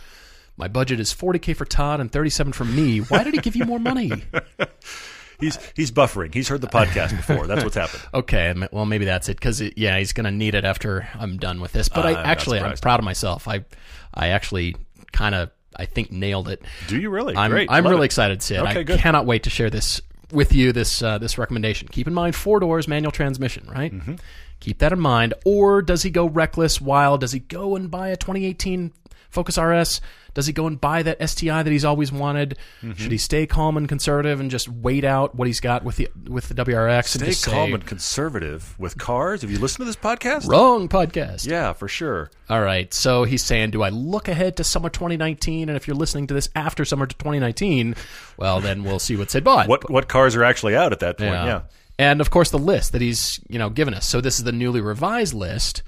My 0.56 0.68
budget 0.68 1.00
is 1.00 1.12
40k 1.12 1.56
for 1.56 1.66
Todd 1.66 2.00
and 2.00 2.12
37 2.12 2.54
for 2.54 2.66
me. 2.66 3.00
Why 3.00 3.24
did 3.24 3.34
he 3.34 3.40
give 3.40 3.56
you 3.56 3.66
more 3.66 3.80
money? 3.80 4.12
He's 5.40 5.58
he's 5.76 5.90
buffering. 5.90 6.32
He's 6.32 6.48
heard 6.48 6.62
the 6.62 6.68
podcast 6.68 7.18
before. 7.18 7.48
That's 7.48 7.64
what's 7.64 7.76
happened. 7.76 8.04
Okay, 8.14 8.54
well 8.72 8.86
maybe 8.86 9.06
that's 9.06 9.28
it 9.28 9.38
because 9.38 9.60
yeah, 9.76 9.98
he's 9.98 10.14
going 10.14 10.26
to 10.26 10.32
need 10.32 10.54
it 10.54 10.66
after 10.66 11.10
I'm 11.16 11.38
done 11.38 11.60
with 11.60 11.72
this. 11.72 11.90
But 11.90 12.06
ah, 12.06 12.10
I'm 12.10 12.18
I 12.18 12.24
actually 12.26 12.60
I'm 12.60 12.78
proud 12.78 13.00
of 13.00 13.06
myself. 13.06 13.48
I 13.48 13.66
I 14.14 14.28
actually 14.28 14.76
kind 15.12 15.34
of 15.34 15.50
I 15.76 15.86
think 15.86 16.12
nailed 16.12 16.50
it. 16.50 16.62
Do 16.88 17.00
you 17.00 17.10
really? 17.10 17.36
I'm 17.36 17.52
Great. 17.52 17.70
I'm 17.72 17.84
Love 17.84 17.92
really 17.92 18.04
it. 18.04 18.06
excited, 18.06 18.42
Sid. 18.42 18.60
Okay, 18.60 18.80
I 18.80 18.84
good. 18.84 19.00
cannot 19.00 19.26
wait 19.26 19.44
to 19.44 19.50
share 19.50 19.70
this 19.70 20.02
with 20.32 20.54
you. 20.54 20.72
This 20.72 21.02
uh, 21.02 21.18
this 21.18 21.38
recommendation. 21.38 21.88
Keep 21.88 22.08
in 22.08 22.14
mind 22.14 22.36
four 22.36 22.60
doors, 22.60 22.88
manual 22.88 23.12
transmission, 23.12 23.68
right? 23.70 23.94
Mm-hmm. 23.94 24.16
Keep 24.60 24.80
that 24.80 24.92
in 24.94 25.00
mind. 25.00 25.34
Or 25.46 25.82
does 25.82 26.04
he 26.04 26.10
go 26.10 26.28
reckless? 26.28 26.80
Wild? 26.80 27.22
Does 27.22 27.32
he 27.32 27.40
go 27.40 27.76
and 27.76 27.90
buy 27.90 28.10
a 28.10 28.16
2018 28.18 28.92
Focus 29.30 29.58
RS? 29.58 30.02
Does 30.34 30.48
he 30.48 30.54
go 30.54 30.68
and 30.68 30.80
buy 30.80 31.04
that 31.04 31.30
STI 31.30 31.64
that 31.64 31.72
he's 31.72 31.86
always 31.86 32.12
wanted? 32.12 32.58
Mm-hmm. 32.82 32.94
Should 32.94 33.12
he 33.12 33.18
stay 33.18 33.46
calm 33.46 33.78
and 33.78 33.88
conservative 33.88 34.40
and 34.40 34.50
just 34.50 34.70
wait 34.70 35.04
out 35.04 35.36
what 35.36 35.48
he's 35.48 35.60
got 35.60 35.84
with 35.84 35.98
the 35.98 36.10
with 36.28 36.48
the 36.50 36.56
WRX 36.56 37.16
and 37.16 37.24
Stay 37.24 37.26
just 37.28 37.46
calm 37.46 37.70
say, 37.70 37.74
and 37.74 37.86
conservative 37.86 38.76
with 38.80 38.98
cars. 38.98 39.42
Have 39.42 39.52
you 39.52 39.60
listened 39.60 39.80
to 39.80 39.86
this 39.86 39.96
podcast? 39.96 40.48
wrong 40.48 40.88
podcast? 40.88 41.50
Yeah, 41.50 41.74
for 41.74 41.88
sure. 41.88 42.32
All 42.50 42.62
right. 42.62 42.94
So 42.94 43.24
he's 43.24 43.44
saying, 43.44 43.72
do 43.72 43.84
I 43.84 43.90
look 43.90 44.28
ahead 44.28 44.58
to 44.58 44.64
summer 44.64 44.90
2019? 44.90 45.70
And 45.70 45.76
if 45.76 45.88
you're 45.88 45.96
listening 45.96 46.28
to 46.28 46.34
this 46.34 46.50
after 46.56 46.86
summer 46.86 47.06
to 47.06 47.16
2019, 47.16 47.96
well, 48.38 48.60
then 48.62 48.84
we'll 48.84 49.00
see 49.00 49.16
what's 49.16 49.34
Sid 49.34 49.44
bought. 49.44 49.68
What 49.68 49.90
what 49.90 50.08
cars 50.08 50.36
are 50.36 50.44
actually 50.44 50.76
out 50.76 50.92
at 50.92 51.00
that 51.00 51.18
point? 51.18 51.32
Yeah. 51.32 51.62
And 52.00 52.20
of 52.22 52.30
course, 52.30 52.50
the 52.52 52.60
list 52.60 52.94
that 52.94 53.02
he's 53.02 53.40
you 53.48 53.60
know 53.60 53.70
given 53.70 53.94
us. 53.94 54.06
So 54.06 54.22
this 54.22 54.40
is 54.40 54.44
the 54.44 54.52
newly 54.52 54.82
revised 54.82 55.34
list. 55.34 55.84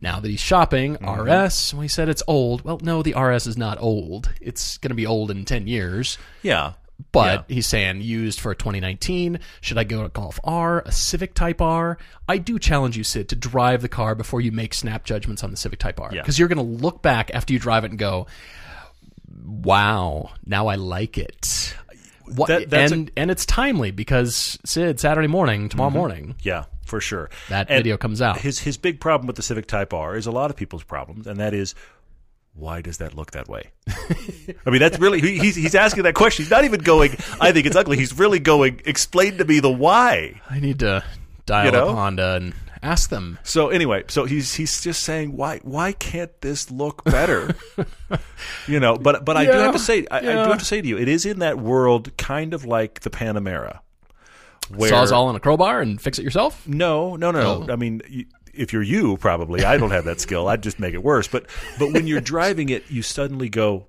Now 0.00 0.20
that 0.20 0.28
he's 0.28 0.40
shopping 0.40 0.96
Mm-hmm. 0.96 1.28
RS, 1.46 1.74
we 1.74 1.88
said 1.88 2.08
it's 2.08 2.22
old. 2.26 2.62
Well, 2.64 2.78
no, 2.82 3.02
the 3.02 3.14
RS 3.14 3.46
is 3.46 3.56
not 3.56 3.78
old. 3.80 4.30
It's 4.40 4.78
going 4.78 4.90
to 4.90 4.94
be 4.94 5.06
old 5.06 5.30
in 5.30 5.44
10 5.44 5.66
years. 5.66 6.18
Yeah. 6.42 6.74
But 7.12 7.44
he's 7.48 7.66
saying 7.66 8.00
used 8.02 8.40
for 8.40 8.54
2019. 8.54 9.38
Should 9.60 9.78
I 9.78 9.84
go 9.84 10.02
to 10.02 10.08
Golf 10.08 10.40
R, 10.42 10.82
a 10.84 10.90
Civic 10.90 11.32
Type 11.34 11.60
R? 11.60 11.96
I 12.28 12.38
do 12.38 12.58
challenge 12.58 12.96
you, 12.96 13.04
Sid, 13.04 13.28
to 13.28 13.36
drive 13.36 13.82
the 13.82 13.88
car 13.88 14.14
before 14.16 14.40
you 14.40 14.50
make 14.50 14.74
snap 14.74 15.04
judgments 15.04 15.44
on 15.44 15.52
the 15.52 15.56
Civic 15.56 15.78
Type 15.78 16.00
R. 16.00 16.10
Yeah. 16.12 16.22
Because 16.22 16.38
you're 16.40 16.48
going 16.48 16.56
to 16.58 16.82
look 16.82 17.00
back 17.02 17.30
after 17.32 17.52
you 17.52 17.60
drive 17.60 17.84
it 17.84 17.90
and 17.90 17.98
go, 18.00 18.26
wow, 19.44 20.30
now 20.44 20.66
I 20.68 20.74
like 20.76 21.18
it. 21.18 21.74
What, 22.34 22.48
That- 22.48 22.92
and 22.92 23.10
and 23.16 23.30
it's 23.30 23.46
timely 23.46 23.90
because 23.90 24.58
Sid 24.64 25.00
Saturday 25.00 25.28
morning, 25.28 25.68
tomorrow 25.68 25.90
morning, 25.90 26.34
Yeah, 26.42 26.64
for 26.88 27.00
sure. 27.00 27.30
that 27.48 27.70
And 27.70 27.78
video 27.78 27.96
comes 27.96 28.20
out. 28.20 28.40
His 28.40 28.58
his 28.60 28.76
big 28.76 29.00
problem 29.00 29.26
with 29.26 29.36
the 29.36 29.42
Civic 29.42 29.66
Type 29.66 29.92
R 29.94 30.16
is 30.16 30.26
a 30.26 30.30
lot 30.32 30.50
of 30.50 30.56
people's 30.56 30.82
problems, 30.84 31.26
and 31.26 31.38
that 31.38 31.54
is 31.54 31.74
why 32.54 32.80
does 32.82 32.98
that 32.98 33.14
look 33.14 33.30
that 33.32 33.48
way? 33.48 33.70
I 34.66 34.70
mean, 34.70 34.80
that's 34.80 34.98
really 34.98 35.20
he- 35.20 35.38
he's 35.38 35.54
he's 35.54 35.74
asking 35.76 36.02
that 36.04 36.14
question. 36.14 36.44
He's 36.44 36.50
not 36.50 36.64
even 36.64 36.80
going. 36.80 37.12
I 37.40 37.52
think 37.52 37.66
it's 37.66 37.76
ugly. 37.76 37.96
He's 37.96 38.18
really 38.18 38.40
going. 38.40 38.80
Explain 38.84 39.38
to 39.38 39.44
me 39.44 39.60
the 39.60 39.70
why. 39.70 40.40
I 40.50 40.58
need 40.58 40.80
to 40.80 41.04
dial 41.46 41.66
You 41.66 41.72
know? 41.72 41.88
up 41.90 41.94
Honda 41.94 42.34
and 42.36 42.54
ask 42.82 43.10
them. 43.10 43.38
So 43.44 43.68
anyway, 43.68 44.04
so 44.08 44.24
he's 44.24 44.54
he's 44.54 44.80
just 44.80 45.02
saying 45.02 45.36
why 45.36 45.58
why 45.62 45.92
can't 45.92 46.32
this 46.40 46.70
look 46.70 47.04
better? 47.04 47.54
you 48.66 48.80
know, 48.80 48.96
but 48.96 49.24
but 49.24 49.36
I 49.36 49.44
do 49.44 49.52
have 49.52 49.72
to 49.72 49.78
say 49.78 50.06
I, 50.10 50.18
I 50.18 50.20
do 50.20 50.28
have 50.50 50.58
to 50.58 50.64
say 50.64 50.80
to 50.80 50.88
you, 50.88 50.98
it 50.98 51.08
is 51.08 51.24
in 51.26 51.38
that 51.40 51.58
world 51.58 52.16
kind 52.16 52.54
of 52.54 52.64
like 52.64 53.00
the 53.00 53.10
Panamera. 53.10 53.80
Where 54.74 54.90
Sawzall 54.92 55.28
and 55.28 55.36
a 55.36 55.40
crowbar 55.40 55.80
and 55.80 56.00
fix 56.00 56.18
it 56.18 56.22
yourself. 56.22 56.66
no, 56.68 57.16
no, 57.16 57.30
no, 57.30 57.62
no. 57.64 57.72
I 57.72 57.76
mean, 57.76 58.02
you, 58.08 58.26
if 58.54 58.72
you're 58.72 58.82
you, 58.82 59.16
probably 59.18 59.64
I 59.64 59.76
don't 59.78 59.90
have 59.92 60.04
that 60.06 60.20
skill. 60.20 60.48
I'd 60.48 60.62
just 60.62 60.78
make 60.80 60.94
it 60.94 61.02
worse. 61.02 61.28
But 61.28 61.46
but 61.78 61.92
when 61.92 62.06
you're 62.06 62.20
driving 62.20 62.68
it, 62.70 62.90
you 62.90 63.02
suddenly 63.02 63.48
go, 63.48 63.86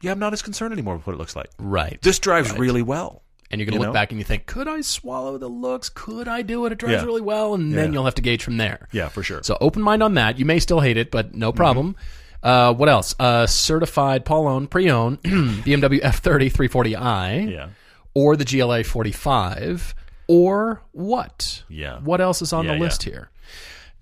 yeah, 0.00 0.12
I'm 0.12 0.18
not 0.18 0.32
as 0.32 0.42
concerned 0.42 0.72
anymore 0.72 0.96
with 0.96 1.06
what 1.06 1.14
it 1.14 1.18
looks 1.18 1.34
like. 1.36 1.48
Right. 1.58 2.00
This 2.02 2.18
drives 2.18 2.52
really 2.56 2.82
well. 2.82 3.22
and 3.50 3.60
you're 3.60 3.66
going 3.66 3.72
to 3.72 3.76
you 3.76 3.80
look 3.80 3.88
know? 3.88 3.92
back 3.92 4.10
and 4.10 4.20
you 4.20 4.24
think, 4.24 4.46
could 4.46 4.66
I 4.68 4.80
swallow 4.80 5.38
the 5.38 5.48
looks? 5.48 5.88
Could 5.88 6.26
I 6.28 6.42
do 6.42 6.66
it? 6.66 6.72
It 6.72 6.78
drives 6.78 7.00
Yeah. 7.02 7.06
really 7.06 7.20
well. 7.20 7.54
And 7.54 7.72
then 7.72 7.86
Yeah. 7.86 7.92
you'll 7.94 8.04
have 8.04 8.16
to 8.16 8.22
gauge 8.22 8.42
from 8.42 8.56
there. 8.56 8.88
Yeah, 8.92 9.08
for 9.08 9.22
sure. 9.22 9.42
So 9.44 9.56
open 9.60 9.82
mind 9.82 10.02
on 10.02 10.14
that. 10.14 10.38
You 10.38 10.44
may 10.44 10.58
still 10.58 10.80
hate 10.80 10.96
it, 10.96 11.10
but 11.10 11.34
no 11.34 11.50
Mm-hmm. 11.50 11.56
problem. 11.56 11.96
Uh, 12.42 12.74
what 12.74 12.88
else? 12.88 13.14
Uh, 13.18 13.46
certified 13.46 14.24
Paul-owned, 14.24 14.70
pre-owned 14.70 15.22
BMW 15.22 16.00
F30 16.00 16.52
340i, 16.52 17.50
yeah, 17.52 17.68
or 18.14 18.36
the 18.36 18.44
GLA 18.44 18.82
45, 18.84 19.94
or 20.28 20.82
what? 20.92 21.62
Yeah. 21.68 21.98
What 22.00 22.20
else 22.20 22.42
is 22.42 22.52
on 22.52 22.64
Yeah, 22.64 22.72
the 22.72 22.76
yeah. 22.78 22.82
list 22.82 23.02
here? 23.04 23.30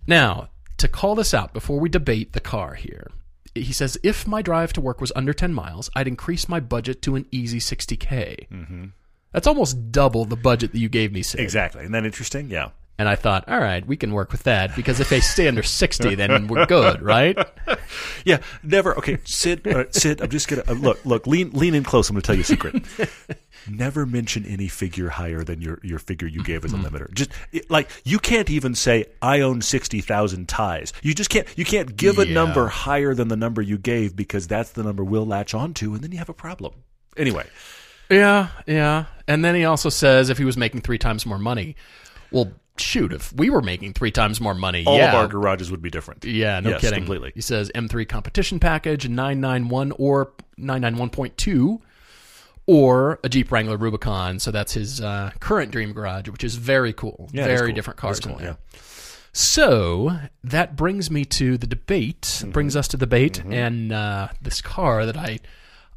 Now, 0.06 0.48
to 0.78 0.88
call 0.88 1.14
this 1.14 1.32
out 1.34 1.52
before 1.52 1.78
we 1.80 1.88
debate 1.88 2.32
the 2.32 2.40
car 2.40 2.74
here, 2.74 3.10
he 3.54 3.72
says 3.72 3.96
if 4.02 4.26
my 4.26 4.42
drive 4.42 4.72
to 4.74 4.80
work 4.80 5.00
was 5.00 5.12
under 5.14 5.32
10 5.32 5.54
miles, 5.54 5.88
I'd 5.94 6.08
increase 6.08 6.48
my 6.48 6.60
budget 6.60 7.02
to 7.02 7.14
an 7.16 7.26
easy 7.30 7.58
60k. 7.60 8.48
Mm-hmm. 8.48 8.84
That's 9.32 9.46
almost 9.46 9.90
double 9.92 10.24
the 10.24 10.36
budget 10.36 10.72
that 10.72 10.78
you 10.78 10.88
gave 10.88 11.12
me, 11.12 11.22
Sid. 11.22 11.40
exactly. 11.40 11.82
Isn't 11.82 11.92
that 11.92 12.04
interesting? 12.04 12.50
Yeah. 12.50 12.70
And 12.96 13.08
I 13.08 13.16
thought, 13.16 13.48
all 13.48 13.58
right, 13.58 13.84
we 13.84 13.96
can 13.96 14.12
work 14.12 14.30
with 14.30 14.44
that 14.44 14.76
because 14.76 15.00
if 15.00 15.08
they 15.08 15.18
stay 15.18 15.48
under 15.48 15.64
60, 15.64 16.14
then 16.14 16.46
we're 16.46 16.64
good, 16.68 17.02
right? 17.02 17.36
Yeah, 18.24 18.38
never. 18.62 18.96
Okay, 18.98 19.18
Sid. 19.24 19.66
Uh, 19.66 19.84
Sid, 19.90 20.20
I'm 20.20 20.30
just 20.30 20.46
gonna 20.46 20.62
uh, 20.68 20.74
look. 20.74 21.04
Look, 21.04 21.26
lean, 21.26 21.50
lean 21.50 21.74
in 21.74 21.82
close. 21.82 22.08
I'm 22.08 22.14
gonna 22.14 22.22
tell 22.22 22.36
you 22.36 22.42
a 22.42 22.44
secret. 22.44 22.84
never 23.68 24.06
mention 24.06 24.44
any 24.44 24.68
figure 24.68 25.08
higher 25.08 25.44
than 25.44 25.60
your 25.60 25.78
your 25.82 25.98
figure 25.98 26.28
you 26.28 26.42
gave 26.42 26.64
as 26.64 26.72
a 26.72 26.76
mm-hmm. 26.76 26.94
limiter. 26.94 27.12
Just 27.14 27.30
it- 27.52 27.70
like 27.70 27.90
you 28.04 28.18
can't 28.18 28.50
even 28.50 28.74
say 28.74 29.06
I 29.22 29.40
own 29.40 29.60
sixty 29.62 30.00
thousand 30.00 30.48
ties. 30.48 30.92
You 31.02 31.14
just 31.14 31.30
can't. 31.30 31.46
You 31.56 31.64
can't 31.64 31.96
give 31.96 32.18
a 32.18 32.26
Yeah. 32.26 32.34
number 32.34 32.68
higher 32.68 33.14
than 33.14 33.28
the 33.28 33.36
number 33.36 33.62
you 33.62 33.78
gave 33.78 34.14
because 34.16 34.46
that's 34.46 34.70
the 34.72 34.82
number 34.82 35.02
we'll 35.04 35.26
latch 35.26 35.54
onto, 35.54 35.94
and 35.94 36.02
then 36.02 36.12
you 36.12 36.18
have 36.18 36.28
a 36.28 36.34
problem. 36.34 36.74
Anyway, 37.16 37.46
Yeah, 38.10 38.48
yeah. 38.66 39.04
And 39.28 39.44
then 39.44 39.54
he 39.54 39.64
also 39.64 39.88
says 39.88 40.30
if 40.30 40.38
he 40.38 40.44
was 40.44 40.56
making 40.56 40.80
three 40.82 40.98
times 40.98 41.24
more 41.24 41.38
money, 41.38 41.76
well, 42.30 42.50
shoot, 42.76 43.12
if 43.12 43.32
we 43.32 43.48
were 43.50 43.62
making 43.62 43.92
three 43.92 44.10
times 44.10 44.40
more 44.40 44.54
money, 44.54 44.84
all 44.84 44.96
yeah, 44.96 45.08
of 45.10 45.14
our 45.14 45.28
garages 45.28 45.70
would 45.70 45.80
be 45.80 45.90
different. 45.90 46.24
yeah, 46.24 46.58
no 46.60 46.70
Yes, 46.70 46.80
kidding. 46.80 46.98
completely. 46.98 47.32
He 47.34 47.40
says 47.40 47.70
M3 47.74 48.08
competition 48.08 48.58
package, 48.58 49.08
991 49.08 49.92
or 49.92 50.32
991.2, 50.58 51.80
or 52.66 53.18
a 53.22 53.28
Jeep 53.28 53.50
Wrangler 53.52 53.76
Rubicon. 53.76 54.38
So 54.38 54.50
that's 54.50 54.72
his 54.72 55.00
uh, 55.00 55.32
current 55.40 55.70
dream 55.70 55.92
garage, 55.92 56.28
which 56.28 56.44
is 56.44 56.56
very 56.56 56.92
cool. 56.92 57.28
Yeah, 57.32 57.44
very 57.44 57.68
cool. 57.68 57.74
different 57.74 57.98
cars 57.98 58.20
cool, 58.20 58.40
yeah. 58.40 58.54
So 59.32 60.16
that 60.44 60.76
brings 60.76 61.10
me 61.10 61.24
to 61.24 61.58
the 61.58 61.66
debate. 61.66 62.22
Mm-hmm. 62.22 62.50
Brings 62.52 62.76
us 62.76 62.86
to 62.88 62.96
the 62.96 63.04
debate, 63.06 63.42
and 63.44 63.92
uh, 63.92 64.28
this 64.40 64.60
car 64.60 65.04
that 65.06 65.16
I, 65.16 65.40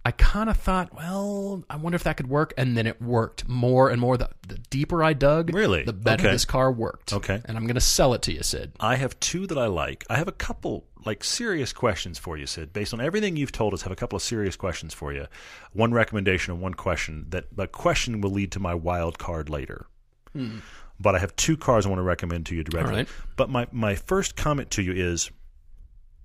I 0.08 0.12
kind 0.12 0.50
of 0.50 0.56
thought, 0.56 0.94
well, 0.96 1.64
I 1.70 1.76
wonder 1.76 1.98
if 1.98 2.04
that 2.04 2.16
could 2.16 2.30
work, 2.30 2.54
and 2.58 2.78
then 2.78 2.88
it 2.88 3.02
worked 3.02 3.46
more 3.46 3.90
and 3.90 4.00
more. 4.00 4.16
The, 4.16 4.30
the 4.48 4.58
deeper 4.70 5.04
I 5.04 5.12
dug, 5.12 5.54
Really? 5.54 5.84
the 5.84 5.92
better 5.92 6.24
Okay. 6.24 6.32
this 6.32 6.46
car 6.46 6.72
worked. 6.72 7.12
Okay. 7.12 7.42
and 7.44 7.58
I'm 7.58 7.66
going 7.66 7.76
to 7.76 7.82
sell 7.82 8.14
it 8.14 8.22
to 8.22 8.32
you, 8.32 8.42
Sid. 8.42 8.72
I 8.80 8.96
have 8.96 9.20
two 9.20 9.46
that 9.48 9.58
I 9.58 9.68
like. 9.68 10.06
I 10.10 10.16
have 10.16 10.30
a 10.30 10.32
couple 10.32 10.86
like 11.06 11.26
serious 11.26 11.74
questions 11.74 12.18
for 12.18 12.38
you, 12.38 12.46
Sid. 12.46 12.72
Based 12.72 12.94
on 12.94 13.02
everything 13.02 13.36
you've 13.36 13.52
told 13.52 13.74
us, 13.74 13.82
I 13.82 13.86
have 13.86 13.92
a 13.92 13.98
couple 13.98 14.16
of 14.16 14.24
serious 14.24 14.56
questions 14.56 14.94
for 14.94 15.12
you. 15.12 15.26
One 15.74 15.92
recommendation 15.94 16.54
and 16.54 16.62
one 16.62 16.74
question. 16.74 17.26
That 17.30 17.46
the 17.56 17.68
question 17.68 18.22
will 18.22 18.32
lead 18.32 18.54
to 18.54 18.62
my 18.62 18.76
wild 18.76 19.20
card 19.20 19.50
later. 19.50 19.88
Hmm. 20.32 20.60
But 21.02 21.16
I 21.16 21.20
have 21.20 21.36
two 21.36 21.58
cars 21.58 21.86
I 21.86 21.90
want 21.90 22.00
to 22.00 22.04
recommend 22.04 22.46
to 22.46 22.56
you 22.56 22.64
directly. 22.64 22.96
Right. 22.96 23.08
But 23.36 23.50
my 23.50 23.68
my 23.74 23.96
first 23.96 24.38
comment 24.38 24.72
to 24.72 24.82
you 24.82 24.94
is 24.94 25.32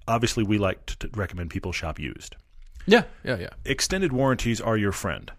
obviously 0.06 0.44
we 0.44 0.58
like 0.58 0.86
to, 0.86 0.96
to 0.98 1.10
recommend 1.14 1.50
people 1.50 1.72
shop 1.72 1.98
used. 1.98 2.36
Yeah, 2.86 3.04
yeah, 3.24 3.38
yeah. 3.38 3.50
Extended 3.64 4.12
warranties 4.12 4.60
are 4.60 4.76
your 4.76 4.92
friend. 4.92 5.30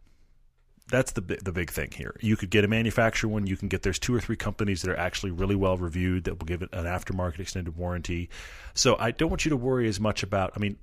That's 0.90 1.14
the 1.14 1.22
the 1.22 1.52
big 1.52 1.72
thing 1.72 1.92
here. 1.92 2.16
You 2.22 2.36
could 2.36 2.50
get 2.50 2.64
a 2.64 2.68
manufacturer 2.68 3.30
one. 3.30 3.48
You 3.48 3.58
can 3.58 3.68
get 3.68 3.84
there's 3.84 4.00
two 4.00 4.14
or 4.14 4.20
three 4.20 4.36
companies 4.36 4.82
that 4.82 4.92
are 4.92 4.98
actually 4.98 5.32
really 5.32 5.56
well 5.56 5.78
reviewed 5.78 6.26
that 6.26 6.40
will 6.40 6.46
give 6.46 6.62
it 6.62 6.70
an 6.74 6.86
aftermarket 6.86 7.40
extended 7.40 7.76
warranty. 7.78 8.30
So 8.74 8.96
I 9.00 9.12
don't 9.12 9.30
want 9.30 9.46
you 9.46 9.50
to 9.50 9.58
worry 9.58 9.88
as 9.88 10.00
much 10.00 10.24
about. 10.24 10.52
I 10.56 10.60
mean, 10.60 10.78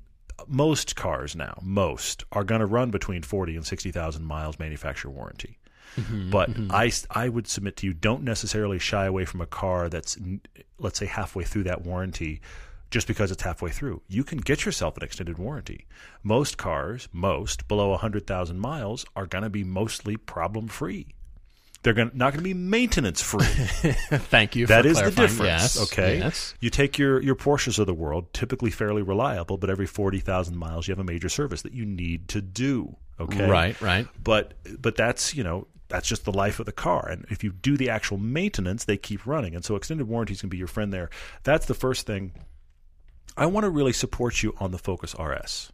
most 0.48 0.96
cars 0.96 1.36
now, 1.36 1.58
most 1.62 2.24
are 2.32 2.44
going 2.44 2.60
to 2.60 2.66
run 2.66 2.90
between 2.90 3.22
forty 3.22 3.56
and 3.56 3.64
sixty 3.64 3.92
thousand 3.92 4.24
miles 4.24 4.58
manufacturer 4.58 5.10
warranty. 5.10 5.58
Mm-hmm, 5.96 6.30
but 6.30 6.50
mm-hmm. 6.50 6.72
I 6.72 6.90
I 7.10 7.28
would 7.28 7.46
submit 7.46 7.76
to 7.78 7.86
you 7.86 7.92
don't 7.92 8.22
necessarily 8.22 8.78
shy 8.78 9.06
away 9.06 9.24
from 9.24 9.40
a 9.40 9.46
car 9.46 9.88
that's 9.88 10.18
let's 10.78 10.98
say 10.98 11.06
halfway 11.06 11.44
through 11.44 11.64
that 11.64 11.82
warranty 11.82 12.40
just 12.90 13.06
because 13.06 13.30
it's 13.30 13.42
halfway 13.42 13.70
through. 13.70 14.02
You 14.08 14.24
can 14.24 14.38
get 14.38 14.64
yourself 14.64 14.96
an 14.96 15.02
extended 15.02 15.38
warranty. 15.38 15.86
Most 16.22 16.58
cars, 16.58 17.08
most 17.12 17.68
below 17.68 17.90
100,000 17.90 18.58
miles 18.58 19.04
are 19.14 19.26
going 19.26 19.44
to 19.44 19.50
be 19.50 19.64
mostly 19.64 20.16
problem 20.16 20.68
free. 20.68 21.14
They're 21.82 21.94
gonna, 21.94 22.10
not 22.12 22.34
going 22.34 22.40
to 22.40 22.48
be 22.48 22.52
maintenance 22.54 23.22
free. 23.22 23.44
Thank 23.46 24.54
you. 24.54 24.66
That 24.66 24.84
is 24.84 25.00
the 25.00 25.10
difference. 25.10 25.76
Yes, 25.76 25.82
okay. 25.84 26.18
Yes. 26.18 26.54
You 26.60 26.68
take 26.68 26.98
your 26.98 27.22
your 27.22 27.34
Porsches 27.34 27.78
of 27.78 27.86
the 27.86 27.94
world, 27.94 28.34
typically 28.34 28.70
fairly 28.70 29.00
reliable, 29.00 29.56
but 29.56 29.70
every 29.70 29.86
40,000 29.86 30.56
miles 30.56 30.86
you 30.86 30.92
have 30.92 30.98
a 30.98 31.04
major 31.04 31.30
service 31.30 31.62
that 31.62 31.72
you 31.72 31.86
need 31.86 32.28
to 32.28 32.42
do. 32.42 32.96
Okay. 33.18 33.48
Right. 33.48 33.80
Right. 33.80 34.06
But 34.22 34.54
but 34.78 34.94
that's 34.94 35.34
you 35.34 35.42
know 35.42 35.68
that's 35.88 36.08
just 36.08 36.24
the 36.24 36.32
life 36.32 36.60
of 36.60 36.66
the 36.66 36.72
car. 36.72 37.08
And 37.08 37.26
if 37.30 37.42
you 37.42 37.52
do 37.52 37.76
the 37.76 37.90
actual 37.90 38.18
maintenance, 38.18 38.84
they 38.84 38.96
keep 38.96 39.26
running. 39.26 39.54
And 39.54 39.64
so 39.64 39.74
extended 39.74 40.06
warranties 40.06 40.40
can 40.40 40.48
be 40.48 40.56
your 40.56 40.68
friend 40.68 40.92
there. 40.92 41.10
That's 41.42 41.66
the 41.66 41.74
first 41.74 42.06
thing. 42.06 42.32
I 43.40 43.46
want 43.46 43.64
to 43.64 43.70
really 43.70 43.94
support 43.94 44.42
you 44.42 44.54
on 44.58 44.70
the 44.70 44.76
Focus 44.76 45.16
RS 45.18 45.72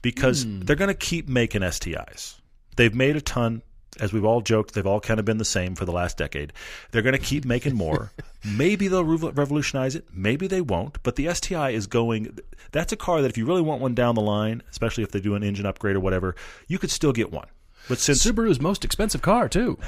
because 0.00 0.44
hmm. 0.44 0.60
they're 0.60 0.74
going 0.74 0.88
to 0.88 0.94
keep 0.94 1.28
making 1.28 1.60
STIs. 1.60 2.40
They've 2.76 2.94
made 2.94 3.16
a 3.16 3.20
ton. 3.20 3.62
As 4.00 4.12
we've 4.12 4.24
all 4.24 4.40
joked, 4.40 4.74
they've 4.74 4.86
all 4.86 4.98
kind 4.98 5.20
of 5.20 5.26
been 5.26 5.36
the 5.36 5.44
same 5.44 5.76
for 5.76 5.84
the 5.84 5.92
last 5.92 6.16
decade. 6.16 6.52
They're 6.90 7.02
going 7.02 7.12
to 7.12 7.18
keep 7.18 7.44
making 7.44 7.76
more. 7.76 8.10
maybe 8.44 8.88
they'll 8.88 9.04
revo- 9.04 9.36
revolutionize 9.36 9.94
it. 9.94 10.06
Maybe 10.10 10.46
they 10.46 10.62
won't. 10.62 11.00
But 11.02 11.16
the 11.16 11.32
STI 11.32 11.70
is 11.70 11.86
going. 11.86 12.38
That's 12.72 12.92
a 12.92 12.96
car 12.96 13.20
that 13.20 13.28
if 13.28 13.38
you 13.38 13.46
really 13.46 13.62
want 13.62 13.82
one 13.82 13.94
down 13.94 14.14
the 14.14 14.22
line, 14.22 14.62
especially 14.70 15.04
if 15.04 15.12
they 15.12 15.20
do 15.20 15.34
an 15.34 15.44
engine 15.44 15.66
upgrade 15.66 15.94
or 15.94 16.00
whatever, 16.00 16.34
you 16.66 16.78
could 16.78 16.90
still 16.90 17.12
get 17.12 17.30
one. 17.30 17.46
But 17.88 17.98
since 17.98 18.24
Subaru's 18.24 18.60
most 18.60 18.84
expensive 18.84 19.22
car 19.22 19.48
too. 19.48 19.78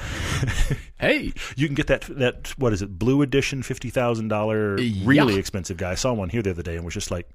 hey, 1.01 1.33
you 1.57 1.67
can 1.67 1.75
get 1.75 1.87
that 1.89 2.03
that 2.19 2.49
what 2.59 2.73
is 2.73 2.83
it 2.83 2.99
blue 2.99 3.23
edition 3.23 3.63
fifty 3.63 3.91
thousand 3.91 4.29
dollar 4.29 4.75
really 4.77 5.35
Yeah. 5.35 5.39
expensive 5.39 5.77
guy. 5.77 5.93
I 5.93 5.95
saw 5.95 6.13
one 6.13 6.29
here 6.29 6.43
the 6.43 6.51
other 6.51 6.63
day 6.63 6.77
and 6.77 6.85
was 6.85 6.95
just 6.95 7.11
like, 7.11 7.29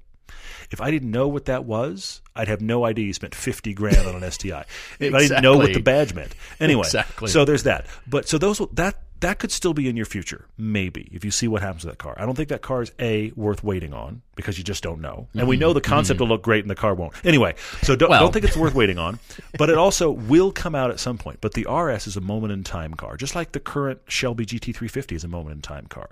if 0.70 0.80
I 0.80 0.90
didn't 0.90 1.10
know 1.10 1.28
what 1.28 1.46
that 1.46 1.64
was, 1.64 2.22
I'd 2.36 2.48
have 2.48 2.60
no 2.60 2.84
idea 2.84 3.06
you 3.06 3.12
spent 3.12 3.34
fifty 3.34 3.74
grand 3.74 4.06
on 4.06 4.22
an 4.22 4.30
STI. 4.30 4.64
If 5.00 5.14
I 5.14 5.18
didn't 5.20 5.42
know 5.42 5.56
what 5.56 5.72
the 5.74 5.80
badge 5.82 6.14
meant. 6.14 6.34
Anyway, 6.60 6.82
Exactly. 6.86 7.28
so 7.28 7.44
there's 7.44 7.64
that. 7.64 7.86
But 8.06 8.28
so 8.28 8.38
those 8.38 8.60
that 8.72 8.96
that 9.22 9.38
could 9.38 9.50
still 9.50 9.72
be 9.72 9.88
in 9.88 9.96
your 9.96 10.06
future, 10.06 10.46
maybe 10.58 11.08
if 11.12 11.24
you 11.24 11.30
see 11.30 11.48
what 11.48 11.62
happens 11.62 11.82
to 11.82 11.88
that 11.88 11.98
car. 11.98 12.14
I 12.18 12.26
don't 12.26 12.34
think 12.34 12.48
that 12.50 12.60
car 12.62 12.82
is 12.82 12.92
a 12.98 13.32
worth 13.34 13.64
waiting 13.64 13.94
on 13.94 14.22
because 14.34 14.58
you 14.58 14.64
just 14.64 14.82
don't 14.82 15.00
know, 15.00 15.28
and 15.34 15.48
we 15.48 15.56
mm-hmm. 15.56 15.60
know 15.60 15.72
the 15.72 15.80
concept 15.80 16.20
will 16.20 16.28
look 16.28 16.42
great 16.42 16.62
and 16.62 16.70
the 16.70 16.74
car 16.74 16.94
won't. 16.94 17.14
Anyway, 17.24 17.54
so 17.82 17.96
don't, 17.96 18.10
Well- 18.10 18.20
don't 18.20 18.32
think 18.32 18.44
it's 18.44 18.56
worth 18.56 18.74
waiting 18.74 18.98
on, 18.98 19.18
but 19.58 19.70
it 19.70 19.78
also 19.78 20.10
will 20.10 20.52
come 20.52 20.74
out 20.74 20.90
at 20.90 21.00
some 21.00 21.18
point. 21.18 21.40
But 21.40 21.54
the 21.54 21.66
RS 21.70 22.06
is 22.06 22.16
a 22.16 22.20
moment 22.20 22.52
in 22.52 22.64
time 22.64 22.94
car, 22.94 23.16
just 23.16 23.34
like 23.34 23.52
the 23.52 23.60
current 23.60 24.00
Shelby 24.06 24.44
GT350 24.44 25.12
is 25.12 25.24
a 25.24 25.28
moment 25.28 25.56
in 25.56 25.62
time 25.62 25.86
car. 25.86 26.10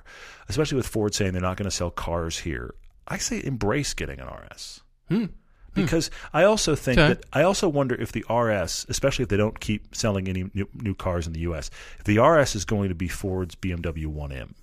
Especially 0.48 0.76
with 0.76 0.86
Ford 0.86 1.14
saying 1.14 1.32
they're 1.32 1.42
not 1.42 1.56
going 1.56 1.68
to 1.68 1.76
sell 1.76 1.90
cars 1.90 2.38
here, 2.38 2.74
I 3.06 3.18
say 3.18 3.42
embrace 3.44 3.94
getting 3.94 4.20
an 4.20 4.28
RS. 4.28 4.80
Hmm. 5.08 5.26
Hmm. 5.74 5.82
Because 5.82 6.10
I 6.32 6.42
also 6.44 6.74
think 6.74 6.98
Okay. 6.98 7.08
that 7.14 7.24
I 7.32 7.42
also 7.42 7.68
wonder 7.68 7.94
if 7.94 8.10
the 8.12 8.24
RS, 8.28 8.86
especially 8.88 9.22
if 9.24 9.28
they 9.28 9.36
don't 9.36 9.60
keep 9.60 9.94
selling 9.94 10.26
any 10.28 10.50
new, 10.54 10.68
new 10.74 10.94
cars 10.94 11.26
in 11.26 11.32
the 11.32 11.40
U.S., 11.40 11.70
if 11.98 12.04
the 12.04 12.18
RS 12.18 12.56
is 12.56 12.64
going 12.64 12.88
to 12.88 12.94
be 12.94 13.06
Ford's 13.08 13.54
BMW 13.54 14.06
1M. 14.06 14.54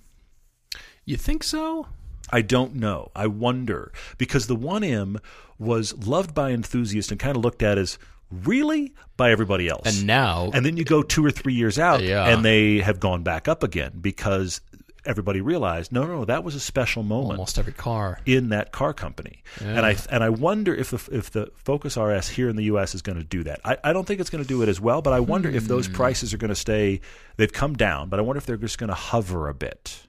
you 1.04 1.16
think 1.16 1.42
so? 1.42 1.86
I 2.30 2.42
don't 2.42 2.74
know. 2.74 3.10
I 3.16 3.26
wonder 3.26 3.90
because 4.18 4.46
the 4.48 4.56
1M 4.56 5.16
was 5.58 5.96
loved 6.06 6.34
by 6.34 6.50
enthusiasts 6.50 7.10
and 7.10 7.18
kind 7.18 7.36
of 7.36 7.42
looked 7.42 7.62
at 7.62 7.78
as 7.78 7.98
really 8.30 8.92
by 9.16 9.30
everybody 9.30 9.68
else. 9.68 9.86
And 9.86 10.06
now, 10.06 10.50
and 10.52 10.64
then 10.66 10.76
you 10.76 10.84
go 10.84 11.02
two 11.02 11.24
or 11.24 11.30
three 11.30 11.54
years 11.54 11.78
out, 11.78 12.02
Yeah. 12.02 12.26
and 12.28 12.44
they 12.44 12.80
have 12.80 13.00
gone 13.00 13.22
back 13.22 13.48
up 13.48 13.62
again 13.62 13.92
because 13.98 14.60
everybody 15.08 15.40
realized 15.40 15.90
no, 15.90 16.04
no, 16.04 16.18
no, 16.18 16.24
that 16.26 16.44
was 16.44 16.54
a 16.54 16.60
special 16.60 17.02
moment 17.02 17.32
almost 17.38 17.58
every 17.58 17.72
car. 17.72 18.20
in 18.26 18.50
that 18.50 18.70
car 18.72 18.92
company. 18.92 19.42
And 19.60 19.84
I 19.84 19.96
and 20.10 20.22
I 20.22 20.28
wonder 20.28 20.74
if 20.74 20.90
the 20.90 21.08
if 21.16 21.30
the 21.30 21.50
Focus 21.56 21.96
RS 21.96 22.28
here 22.28 22.48
in 22.48 22.56
the 22.56 22.64
U.S. 22.64 22.94
is 22.94 23.02
going 23.02 23.18
to 23.18 23.24
do 23.24 23.42
that. 23.44 23.60
I, 23.64 23.76
I 23.82 23.92
don't 23.92 24.06
think 24.06 24.20
it's 24.20 24.30
going 24.30 24.44
to 24.44 24.48
do 24.48 24.62
it 24.62 24.68
as 24.68 24.80
well, 24.80 25.02
but 25.02 25.12
I 25.12 25.20
wonder 25.20 25.48
if 25.48 25.62
Hmm. 25.64 25.68
those 25.68 25.88
prices 25.88 26.32
are 26.34 26.38
going 26.38 26.50
to 26.50 26.54
stay. 26.54 27.00
They've 27.36 27.52
come 27.52 27.74
down, 27.74 28.08
but 28.08 28.18
I 28.18 28.22
wonder 28.22 28.38
if 28.38 28.46
they're 28.46 28.56
just 28.56 28.78
going 28.78 28.88
to 28.88 28.94
hover 28.94 29.48
a 29.48 29.54
bit. 29.54 30.02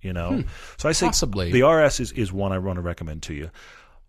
You 0.00 0.12
know, 0.12 0.44
so 0.76 0.88
I 0.88 0.92
say 0.92 1.06
Hmm. 1.06 1.10
Possibly. 1.10 1.50
the 1.50 1.62
RS 1.66 1.98
is, 2.00 2.12
is 2.12 2.32
one 2.32 2.52
I 2.52 2.58
want 2.58 2.76
to 2.76 2.82
recommend 2.82 3.22
to 3.24 3.34
you. 3.34 3.50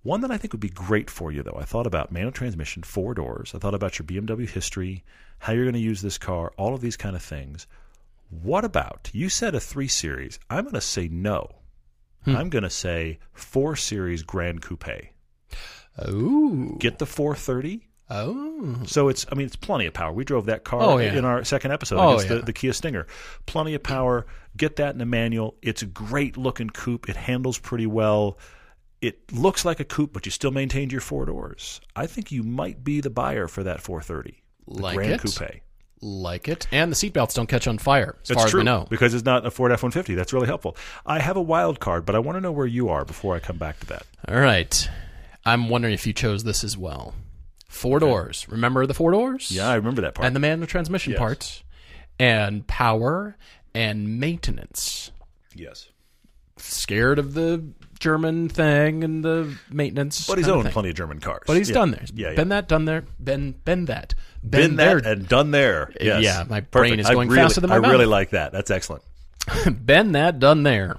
One 0.04 0.22
that 0.22 0.32
I 0.32 0.38
think 0.38 0.54
would 0.54 0.62
be 0.62 0.70
great 0.70 1.10
for 1.10 1.32
you, 1.32 1.42
though. 1.44 1.58
I 1.60 1.66
thought 1.66 1.88
about 1.88 2.12
manual 2.12 2.32
transmission, 2.32 2.84
four 2.84 3.14
doors. 3.16 3.52
I 3.56 3.58
thought 3.58 3.74
about 3.74 3.98
your 4.00 4.06
BMW 4.06 4.48
history, 4.48 5.04
how 5.40 5.52
you're 5.54 5.66
going 5.66 5.74
to 5.74 5.80
use 5.80 6.02
this 6.02 6.18
car, 6.18 6.54
all 6.58 6.74
of 6.76 6.82
these 6.82 6.96
kind 6.96 7.16
of 7.16 7.22
things. 7.24 7.66
What 8.30 8.64
about 8.66 9.10
you 9.14 9.30
said 9.30 9.56
a 9.56 9.60
three 9.60 9.88
series? 9.88 10.40
I'm 10.50 10.64
going 10.66 10.76
to 10.76 10.82
say 10.82 11.08
no. 11.08 11.50
Hmm. 12.26 12.36
I'm 12.36 12.50
going 12.50 12.64
to 12.64 12.70
say 12.70 13.20
four 13.34 13.76
series 13.76 14.24
Grand 14.24 14.62
Coupe. 14.62 14.88
Oh, 15.98 16.76
Get 16.80 17.00
the 17.00 17.06
430. 17.06 17.88
oh, 18.10 18.82
So 18.86 19.10
it's, 19.10 19.26
I 19.32 19.36
mean, 19.36 19.46
it's 19.48 19.56
plenty 19.56 19.86
of 19.86 19.94
power. 19.94 20.12
We 20.14 20.24
drove 20.24 20.46
that 20.46 20.64
car 20.64 20.82
Oh, 20.82 20.98
yeah. 20.98 21.14
in 21.14 21.26
our 21.26 21.44
second 21.44 21.72
episode 21.72 21.98
Oh, 22.00 22.20
yeah. 22.22 22.28
the, 22.28 22.42
the 22.42 22.54
Kia 22.54 22.74
Stinger. 22.74 23.08
Plenty 23.46 23.74
of 23.74 23.84
power. 23.84 24.26
Get 24.56 24.78
that 24.78 24.96
in 24.96 25.02
a 25.02 25.06
manual. 25.06 25.56
It's 25.62 25.82
a 25.82 25.86
great 25.88 26.38
looking 26.38 26.70
coupe. 26.70 27.10
It 27.10 27.16
handles 27.16 27.58
pretty 27.58 27.88
well. 27.88 28.38
It 29.02 29.32
looks 29.32 29.64
like 29.66 29.80
a 29.80 29.86
coupe, 29.86 30.14
but 30.14 30.26
you 30.26 30.32
still 30.32 30.52
maintained 30.52 30.92
your 30.92 31.02
four 31.02 31.26
doors. 31.26 31.80
I 31.96 32.06
think 32.06 32.32
you 32.32 32.44
might 32.44 32.84
be 32.84 33.02
the 33.02 33.10
buyer 33.10 33.48
for 33.48 33.64
that 33.64 33.82
430. 33.82 34.44
The 34.68 34.82
Like 34.82 34.96
Grand 34.96 35.12
it? 35.14 35.22
Coupe. 35.22 35.62
Like 36.02 36.48
it. 36.48 36.68
And 36.72 36.92
the 36.92 36.96
seatbelts 36.96 37.34
don't 37.34 37.48
catch 37.48 37.68
on 37.68 37.78
fire, 37.78 38.16
as 38.22 38.30
That's 38.30 38.40
far 38.42 38.48
true 38.50 38.60
as 38.62 38.64
we 38.64 38.66
know. 38.66 38.88
because 38.90 39.14
it's 39.14 39.26
not 39.26 39.46
a 39.46 39.52
Ford 39.52 39.72
F-150. 39.72 40.16
That's 40.16 40.34
really 40.34 40.48
helpful. 40.48 40.78
I 41.06 41.20
have 41.20 41.36
a 41.38 41.42
wild 41.42 41.80
card, 41.80 42.06
but 42.06 42.16
I 42.16 42.20
want 42.20 42.38
to 42.38 42.42
know 42.42 42.52
where 42.52 42.66
you 42.68 42.90
are 42.90 43.04
before 43.06 43.36
I 43.36 43.40
come 43.40 43.58
back 43.58 43.80
to 43.82 43.86
that. 43.88 44.06
All 44.28 44.40
right. 44.40 44.90
I'm 45.46 45.70
wondering 45.70 45.94
if 45.94 46.06
you 46.08 46.14
chose 46.14 46.44
this 46.44 46.64
as 46.64 46.78
well. 46.78 47.16
Four 47.68 48.00
doors. 48.00 48.48
Remember 48.50 48.86
the 48.86 48.94
four 48.94 49.12
doors? 49.12 49.52
Yeah, 49.52 49.68
I 49.70 49.76
remember 49.76 50.02
that 50.02 50.16
part. 50.16 50.26
And 50.26 50.36
the 50.36 50.40
manual 50.40 50.68
transmission 50.68 51.12
Yes. 51.14 51.20
part, 51.20 51.64
and 52.20 52.66
power 52.68 53.38
and 53.74 54.20
maintenance. 54.20 55.12
yes. 55.56 55.88
Scared 56.58 57.20
of 57.20 57.36
the 57.36 57.64
German 58.00 58.50
thing 58.50 59.04
and 59.04 59.24
the 59.24 59.56
maintenance. 59.70 60.28
But 60.28 60.38
he's 60.38 60.48
owned 60.48 60.70
plenty 60.70 60.90
of 60.90 60.96
German 60.96 61.20
cars. 61.20 61.44
But 61.46 61.58
he's 61.58 61.70
Yeah. 61.70 61.74
done 61.74 61.92
there. 61.92 62.06
Yeah, 62.14 62.30
yeah. 62.30 62.36
Been 62.36 62.50
that, 62.50 62.68
done 62.68 62.86
there. 62.86 63.04
Been 63.24 63.52
been 63.66 63.86
that. 63.86 64.16
Been 64.48 64.76
there. 64.78 65.02
that 65.02 65.12
and 65.12 65.28
done 65.28 65.52
there. 65.52 65.92
Yes. 66.00 66.24
Yeah, 66.24 66.44
my 66.50 66.62
brain 66.62 67.00
is 67.00 67.10
going 67.10 67.30
really- 67.30 67.42
faster 67.44 67.62
than 67.62 67.70
my 67.70 67.76
I 67.76 67.80
really 67.80 68.06
like 68.06 68.32
that. 68.32 68.52
That's 68.52 68.72
excellent. 68.72 69.04
been 69.86 70.14
that, 70.14 70.40
done 70.40 70.64
there. 70.64 70.98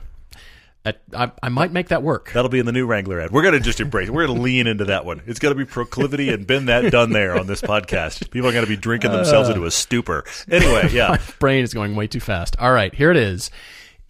I, 0.85 0.95
I, 1.15 1.31
I 1.43 1.49
might 1.51 1.73
make 1.73 1.89
that 1.89 2.03
work. 2.03 2.33
That'll 2.33 2.49
be 2.49 2.59
in 2.59 2.65
the 2.65 2.73
new 2.73 2.87
Wrangler 2.87 3.21
ad. 3.21 3.31
We're 3.33 3.43
going 3.43 3.53
to 3.53 3.61
just 3.61 3.81
embrace 3.81 4.09
it. 4.09 4.13
We're 4.13 4.27
going 4.27 4.39
to 4.39 4.43
lean 4.43 4.67
into 4.67 4.87
that 4.87 5.05
one. 5.05 5.21
It's 5.27 5.39
going 5.39 5.55
to 5.55 5.59
be 5.59 5.67
proclivity 5.67 6.31
and 6.31 6.47
been 6.47 6.67
that, 6.67 6.91
done 6.91 7.11
there 7.13 7.39
on 7.39 7.47
this 7.47 7.61
podcast. 7.61 8.31
People 8.31 8.49
are 8.49 8.53
going 8.53 8.65
to 8.65 8.69
be 8.69 8.79
drinking 8.79 9.13
themselves 9.13 9.51
into 9.51 9.67
a 9.67 9.71
stupor. 9.71 10.25
Anyway, 10.51 10.89
yeah. 10.93 11.09
My 11.09 11.21
brain 11.39 11.65
is 11.65 11.75
going 11.75 11.97
way 11.97 12.07
too 12.07 12.21
fast. 12.21 12.57
All 12.59 12.73
right, 12.73 12.95
here 12.95 13.11
it 13.11 13.19
is. 13.19 13.51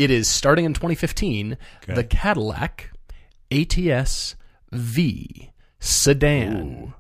It 0.01 0.11
is 0.11 0.29
starting 0.29 0.65
in 0.65 0.73
2015. 0.73 1.59
The 1.87 2.05
Cadillac 2.05 2.91
ATS 3.53 4.35
V 4.73 5.51
sedan 5.79 6.95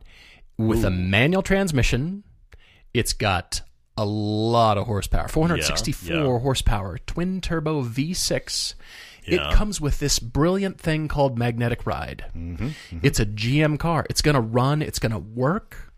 with 0.59 0.85
a 0.85 0.91
manual 0.91 1.43
transmission. 1.43 2.25
It's 2.93 3.13
got 3.15 3.63
a 3.97 4.05
lot 4.05 4.77
of 4.77 4.87
horsepower 4.87 5.29
464 5.29 6.15
Yeah, 6.17 6.23
yeah. 6.23 6.39
horsepower, 6.41 6.99
twin 7.07 7.41
turbo 7.41 7.83
V6. 7.85 8.75
Yeah. 9.27 9.51
It 9.51 9.55
comes 9.55 9.81
with 9.81 9.99
this 9.99 10.19
brilliant 10.19 10.79
thing 10.81 11.07
called 11.09 11.39
magnetic 11.39 11.87
ride. 11.87 12.25
Mm-hmm, 12.37 12.99
It's 13.03 13.21
a 13.21 13.27
GM 13.27 13.79
car. 13.79 14.07
It's 14.11 14.23
going 14.23 14.35
to 14.35 14.41
run, 14.41 14.83
it's 14.83 14.99
going 14.99 15.13
to 15.13 15.19
work 15.19 15.90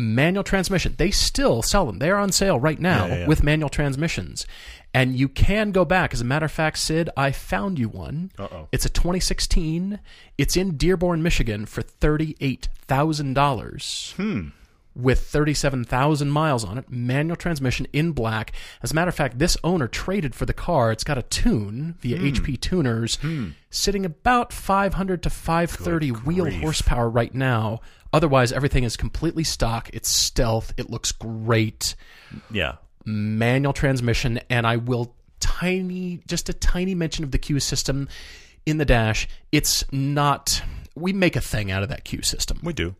manual 0.00 0.42
transmission. 0.44 0.94
They 0.98 1.10
still 1.12 1.62
sell 1.62 1.86
them. 1.86 1.98
They 1.98 2.10
are 2.10 2.18
on 2.18 2.32
sale 2.32 2.58
right 2.58 2.80
now 2.80 3.06
Yeah, 3.06 3.12
yeah, 3.12 3.18
yeah. 3.20 3.26
with 3.28 3.42
manual 3.42 3.68
transmissions. 3.68 4.46
And 4.92 5.14
you 5.14 5.28
can 5.28 5.70
go 5.70 5.84
back. 5.84 6.12
As 6.12 6.20
a 6.20 6.24
matter 6.24 6.46
of 6.46 6.52
fact, 6.52 6.78
Sid, 6.78 7.10
I 7.16 7.30
found 7.30 7.78
you 7.78 7.88
one. 7.88 8.32
Uh-oh. 8.38 8.66
It's 8.72 8.84
a 8.84 8.88
2016. 8.88 10.00
It's 10.36 10.56
in 10.56 10.76
Dearborn, 10.76 11.22
Michigan 11.22 11.64
for 11.66 11.82
$38,000. 11.82 14.14
Hmm. 14.16 14.48
With 14.96 15.20
37,000 15.20 16.30
miles 16.30 16.64
on 16.64 16.76
it, 16.76 16.90
manual 16.90 17.36
transmission 17.36 17.86
in 17.92 18.10
black. 18.12 18.52
As 18.82 18.90
a 18.90 18.94
matter 18.94 19.08
of 19.08 19.14
fact, 19.14 19.38
this 19.38 19.56
owner 19.62 19.86
traded 19.86 20.34
for 20.34 20.46
the 20.46 20.52
car. 20.52 20.90
It's 20.90 21.04
got 21.04 21.16
a 21.16 21.22
tune 21.22 21.94
via 22.00 22.18
Hmm. 22.18 22.26
HP 22.26 22.56
tuners, 22.60 23.16
sitting 23.70 24.04
about 24.04 24.52
500 24.52 25.22
to 25.22 25.30
530 25.30 26.10
wheel 26.10 26.44
grief. 26.46 26.60
horsepower 26.60 27.08
right 27.08 27.32
now. 27.34 27.80
Otherwise, 28.12 28.50
everything 28.52 28.82
is 28.82 28.96
completely 28.96 29.44
stock. 29.44 29.88
It's 29.92 30.10
stealth. 30.10 30.72
It 30.76 30.90
looks 30.90 31.12
great. 31.12 31.94
Yeah. 32.50 32.74
Manual 33.04 33.72
transmission, 33.72 34.40
and 34.50 34.66
I 34.66 34.76
will 34.76 35.14
tiny, 35.38 36.20
just 36.26 36.48
a 36.48 36.52
tiny 36.52 36.94
mention 36.96 37.22
of 37.24 37.30
the 37.30 37.38
CUE 37.38 37.60
system 37.60 38.08
in 38.66 38.78
the 38.78 38.84
dash. 38.84 39.28
It's 39.52 39.84
not. 39.92 40.62
We 40.96 41.12
make 41.12 41.36
a 41.36 41.40
thing 41.40 41.70
out 41.70 41.84
of 41.84 41.88
that 41.90 42.04
CUE 42.04 42.22
system 42.22 42.58
We 42.64 42.72
do. 42.72 42.96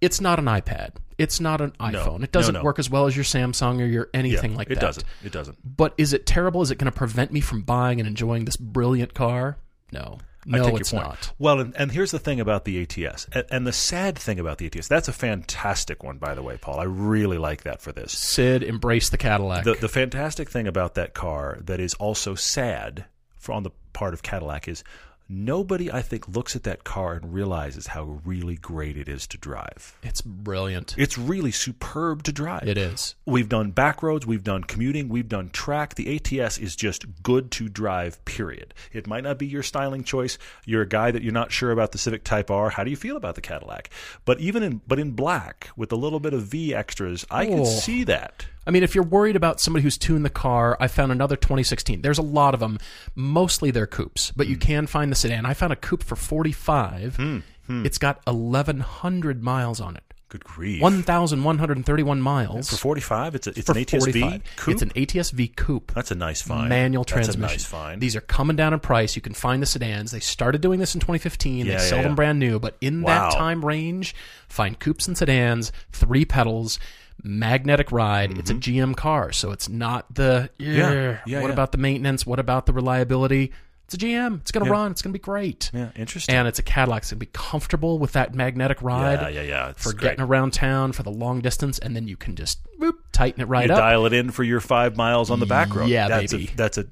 it's 0.00 0.20
not 0.20 0.38
an 0.38 0.44
iPad. 0.46 0.90
It's 1.18 1.40
not 1.40 1.60
an 1.60 1.72
iPhone. 1.80 2.24
It 2.24 2.32
doesn't 2.32 2.54
no. 2.54 2.62
work 2.62 2.78
as 2.78 2.90
well 2.90 3.06
as 3.06 3.16
your 3.16 3.24
Samsung 3.24 3.80
or 3.80 3.86
your 3.86 4.08
anything 4.12 4.54
like 4.56 4.68
it 4.70 4.74
that. 4.74 4.82
It 4.82 4.86
doesn't. 4.86 5.04
It 5.24 5.32
doesn't. 5.32 5.76
But 5.76 5.94
is 5.96 6.12
it 6.12 6.26
terrible? 6.26 6.62
Is 6.62 6.70
it 6.70 6.78
going 6.78 6.90
to 6.90 6.96
prevent 6.96 7.32
me 7.32 7.40
from 7.40 7.62
buying 7.62 8.00
and 8.00 8.08
enjoying 8.08 8.44
this 8.44 8.56
brilliant 8.56 9.14
car? 9.14 9.58
No. 9.92 10.18
I 10.46 10.58
No, 10.58 10.64
take 10.64 10.80
it's 10.80 10.92
your 10.92 11.00
point. 11.02 11.12
not. 11.12 11.32
Well, 11.38 11.60
and, 11.60 11.74
and 11.76 11.90
here's 11.90 12.10
the 12.10 12.18
thing 12.18 12.38
about 12.38 12.64
the 12.66 12.82
ATS, 12.82 13.26
and, 13.32 13.44
and 13.50 13.66
the 13.66 13.72
sad 13.72 14.18
thing 14.18 14.38
about 14.38 14.58
the 14.58 14.66
ATS. 14.66 14.88
That's 14.88 15.08
a 15.08 15.12
fantastic 15.12 16.02
one, 16.02 16.18
by 16.18 16.34
the 16.34 16.42
way, 16.42 16.58
Paul. 16.58 16.80
I 16.80 16.84
really 16.84 17.38
like 17.38 17.62
that 17.62 17.80
for 17.80 17.92
this. 17.92 18.12
Sid, 18.12 18.62
embrace 18.62 19.08
the 19.08 19.16
Cadillac. 19.16 19.64
The 19.64 19.74
the 19.74 19.88
fantastic 19.88 20.50
thing 20.50 20.66
about 20.66 20.94
that 20.96 21.14
car 21.14 21.58
that 21.62 21.80
is 21.80 21.94
also 21.94 22.34
sad 22.34 23.06
for 23.38 23.52
on 23.52 23.62
the 23.62 23.70
part 23.94 24.12
of 24.12 24.22
Cadillac 24.22 24.68
is 24.68 24.84
nobody 25.28 25.90
I 25.90 26.02
think 26.02 26.28
looks 26.28 26.54
at 26.54 26.64
that 26.64 26.84
car 26.84 27.14
and 27.14 27.32
realizes 27.32 27.88
how 27.88 28.20
really 28.24 28.56
great 28.56 28.96
it 28.96 29.08
is 29.08 29.26
to 29.28 29.38
drive. 29.38 29.96
it's 30.02 30.20
brilliant. 30.20 30.94
It's 30.98 31.16
really 31.16 31.50
superb 31.50 32.22
to 32.24 32.32
drive. 32.32 32.68
It 32.68 32.76
is. 32.78 33.14
We've 33.26 33.48
done 33.48 33.70
back 33.70 34.02
roads, 34.02 34.26
we've 34.26 34.44
done 34.44 34.64
commuting, 34.64 35.08
we've 35.08 35.28
done 35.28 35.48
track. 35.50 35.94
The 35.94 36.16
ATS 36.16 36.58
is 36.58 36.76
just 36.76 37.22
good 37.22 37.50
to 37.52 37.68
drive, 37.68 38.22
period. 38.24 38.74
It 38.92 39.06
might 39.06 39.24
not 39.24 39.38
be 39.38 39.46
your 39.46 39.62
styling 39.62 40.04
choice. 40.04 40.36
You're 40.66 40.82
a 40.82 40.88
guy 40.88 41.10
that 41.10 41.22
you're 41.22 41.32
not 41.32 41.52
sure 41.52 41.70
about 41.70 41.92
the 41.92 41.98
Civic 41.98 42.24
Type 42.24 42.50
R. 42.50 42.70
How 42.70 42.84
do 42.84 42.90
you 42.90 42.96
feel 42.96 43.16
about 43.16 43.34
the 43.34 43.40
Cadillac? 43.40 43.90
But 44.24 44.40
even 44.40 44.62
in 44.62 44.80
but 44.86 44.98
in 44.98 45.12
black 45.12 45.70
with 45.76 45.90
a 45.92 45.96
little 45.96 46.20
bit 46.20 46.34
of 46.34 46.42
V 46.42 46.74
extras, 46.74 47.24
I 47.30 47.46
can 47.46 47.60
Oh. 47.60 47.64
see 47.64 48.04
that. 48.04 48.46
I 48.66 48.70
mean, 48.70 48.82
if 48.82 48.94
you're 48.94 49.04
worried 49.04 49.36
about 49.36 49.60
somebody 49.60 49.82
who's 49.82 49.98
tuned 49.98 50.24
the 50.24 50.30
car, 50.30 50.76
I 50.80 50.88
found 50.88 51.12
another 51.12 51.36
2016. 51.36 52.02
There's 52.02 52.18
a 52.18 52.22
lot 52.22 52.54
of 52.54 52.60
them. 52.60 52.78
Mostly 53.14 53.70
they're 53.70 53.86
coupes, 53.86 54.30
but 54.34 54.46
Hmm. 54.46 54.52
you 54.52 54.58
can 54.58 54.86
find 54.86 55.10
the 55.12 55.16
sedan. 55.16 55.44
I 55.46 55.54
found 55.54 55.72
a 55.72 55.76
coupe 55.76 56.02
for 56.02 56.16
45. 56.16 57.16
Hmm. 57.16 57.38
It's 57.84 57.98
got 57.98 58.20
1,100 58.26 59.42
miles 59.42 59.80
on 59.80 59.96
it. 59.96 60.02
Good 60.28 60.44
grief. 60.44 60.82
1,131 60.82 62.20
miles. 62.20 62.68
for 62.70 62.76
45, 62.76 63.34
it's 63.36 63.46
a, 63.46 63.50
it's 63.50 63.68
an 63.68 63.76
ATS-V 63.78 63.98
45. 64.20 64.42
coupe. 64.56 64.72
It's 64.74 64.82
an 64.82 64.92
ATS-V 64.96 65.48
coupe. 65.48 65.92
That's 65.94 66.10
a 66.10 66.14
nice 66.16 66.42
find. 66.42 66.68
Manual 66.68 67.04
That's 67.04 67.12
transmission. 67.12 67.44
a 67.44 67.46
nice 67.48 67.64
find. 67.64 68.00
These 68.00 68.16
are 68.16 68.20
coming 68.20 68.56
down 68.56 68.72
in 68.74 68.80
price. 68.80 69.14
You 69.16 69.22
can 69.22 69.32
find 69.34 69.62
the 69.62 69.66
sedans. 69.66 70.10
They 70.10 70.20
started 70.20 70.60
doing 70.60 70.80
this 70.80 70.94
in 70.94 71.00
2015. 71.00 71.58
Yeah, 71.58 71.64
they 71.64 71.70
yeah, 71.72 71.78
sell 71.78 72.02
them 72.02 72.14
brand 72.16 72.38
new, 72.38 72.58
but 72.58 72.76
in 72.80 73.02
Wow. 73.02 73.30
that 73.30 73.38
time 73.38 73.64
range, 73.64 74.14
find 74.48 74.78
coupes 74.78 75.06
and 75.06 75.16
sedans, 75.16 75.70
three 75.92 76.24
pedals, 76.24 76.78
magnetic 77.22 77.92
ride. 77.92 78.36
It's 78.38 78.50
a 78.50 78.54
GM 78.54 78.96
car, 78.96 79.32
so 79.32 79.50
it's 79.50 79.68
not 79.68 80.14
the 80.14 80.50
yeah. 80.58 80.90
Mm-hmm. 80.90 81.30
yeah, 81.30 81.40
what 81.40 81.48
yeah. 81.48 81.52
about 81.52 81.72
the 81.72 81.78
maintenance? 81.78 82.26
What 82.26 82.38
about 82.38 82.66
the 82.66 82.72
reliability? 82.72 83.52
It's 83.94 84.02
a 84.02 84.06
GM. 84.06 84.40
It's 84.40 84.50
going 84.50 84.64
to 84.64 84.70
Yeah. 84.70 84.76
run. 84.76 84.90
It's 84.90 85.02
going 85.02 85.12
to 85.12 85.18
be 85.18 85.22
great. 85.22 85.70
yeah, 85.72 85.90
interesting. 85.96 86.34
And 86.34 86.48
it's 86.48 86.58
a 86.58 86.62
Cadillac. 86.62 87.02
It's 87.02 87.10
going 87.12 87.20
to 87.20 87.26
be 87.26 87.30
comfortable 87.32 87.98
with 87.98 88.12
that 88.12 88.34
magnetic 88.34 88.82
ride 88.82 89.20
yeah, 89.20 89.28
yeah, 89.28 89.42
yeah. 89.42 89.68
It's 89.70 89.82
for 89.84 89.92
great. 89.92 90.00
getting 90.02 90.24
around 90.24 90.52
town 90.52 90.92
for 90.92 91.02
the 91.02 91.10
long 91.10 91.40
distance, 91.40 91.78
and 91.78 91.94
then 91.94 92.08
you 92.08 92.16
can 92.16 92.34
just 92.34 92.58
boop, 92.80 92.94
tighten 93.12 93.40
it 93.40 93.44
right 93.46 93.66
you 93.68 93.72
up. 93.72 93.78
dial 93.78 94.04
it 94.06 94.12
in 94.12 94.30
for 94.30 94.42
your 94.42 94.60
five 94.60 94.96
miles 94.96 95.30
on 95.30 95.38
the 95.40 95.46
back 95.46 95.74
road. 95.74 95.88
Yeah, 95.88 96.08
that's 96.08 96.32
baby. 96.32 96.50
A, 96.52 96.56
that's 96.56 96.78
a 96.78 96.86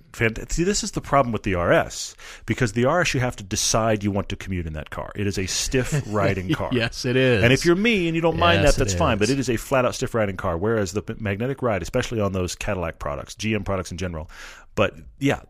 see. 0.48 0.64
This 0.64 0.84
is 0.84 0.92
the 0.92 1.00
problem 1.00 1.32
with 1.32 1.42
the 1.42 1.54
RS 1.56 2.14
because 2.46 2.72
the 2.72 2.86
RS 2.86 3.14
you 3.14 3.20
have 3.20 3.36
to 3.36 3.44
decide 3.44 4.04
you 4.04 4.10
want 4.10 4.28
to 4.28 4.36
commute 4.36 4.66
in 4.66 4.74
that 4.74 4.90
car. 4.90 5.10
It 5.16 5.26
is 5.26 5.38
a 5.38 5.46
stiff 5.46 6.02
riding 6.06 6.52
car. 6.52 6.70
yes, 6.72 7.04
it 7.04 7.16
is. 7.16 7.42
And 7.42 7.52
if 7.52 7.64
you're 7.64 7.76
me 7.76 8.06
and 8.06 8.14
you 8.14 8.22
don't 8.22 8.38
mind 8.38 8.62
Yes, 8.62 8.74
that, 8.76 8.84
that's 8.84 8.94
fine. 8.94 9.18
But 9.18 9.30
it 9.30 9.38
is 9.38 9.48
a 9.50 9.56
flat 9.56 9.84
out 9.84 9.94
stiff 9.94 10.14
riding 10.14 10.36
car. 10.36 10.56
Whereas 10.56 10.92
the 10.92 11.02
magnetic 11.18 11.62
ride, 11.62 11.82
especially 11.82 12.20
on 12.20 12.32
those 12.32 12.54
Cadillac 12.54 12.98
products, 12.98 13.34
GM 13.34 13.64
products 13.64 13.90
in 13.90 13.96
general, 13.98 14.30
but 14.74 14.94
yeah. 15.18 15.40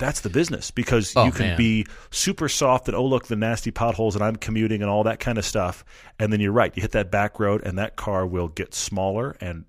That's 0.00 0.20
the 0.22 0.30
business 0.30 0.72
because 0.72 1.12
Oh, 1.14 1.24
you 1.26 1.30
can 1.30 1.46
man. 1.48 1.56
be 1.56 1.86
super 2.10 2.48
soft 2.48 2.88
and 2.88 2.96
oh 2.96 3.04
look 3.04 3.28
the 3.28 3.36
nasty 3.36 3.70
potholes 3.70 4.16
and 4.16 4.24
I'm 4.24 4.34
commuting 4.34 4.82
and 4.82 4.90
all 4.90 5.04
that 5.04 5.20
kind 5.20 5.38
of 5.38 5.44
stuff 5.44 5.84
and 6.18 6.32
then 6.32 6.40
you're 6.40 6.50
right 6.52 6.72
you 6.74 6.80
hit 6.82 6.90
that 6.92 7.10
back 7.12 7.38
road 7.38 7.62
and 7.64 7.78
that 7.78 7.94
car 7.94 8.26
will 8.26 8.48
get 8.48 8.74
smaller 8.74 9.36
and 9.40 9.64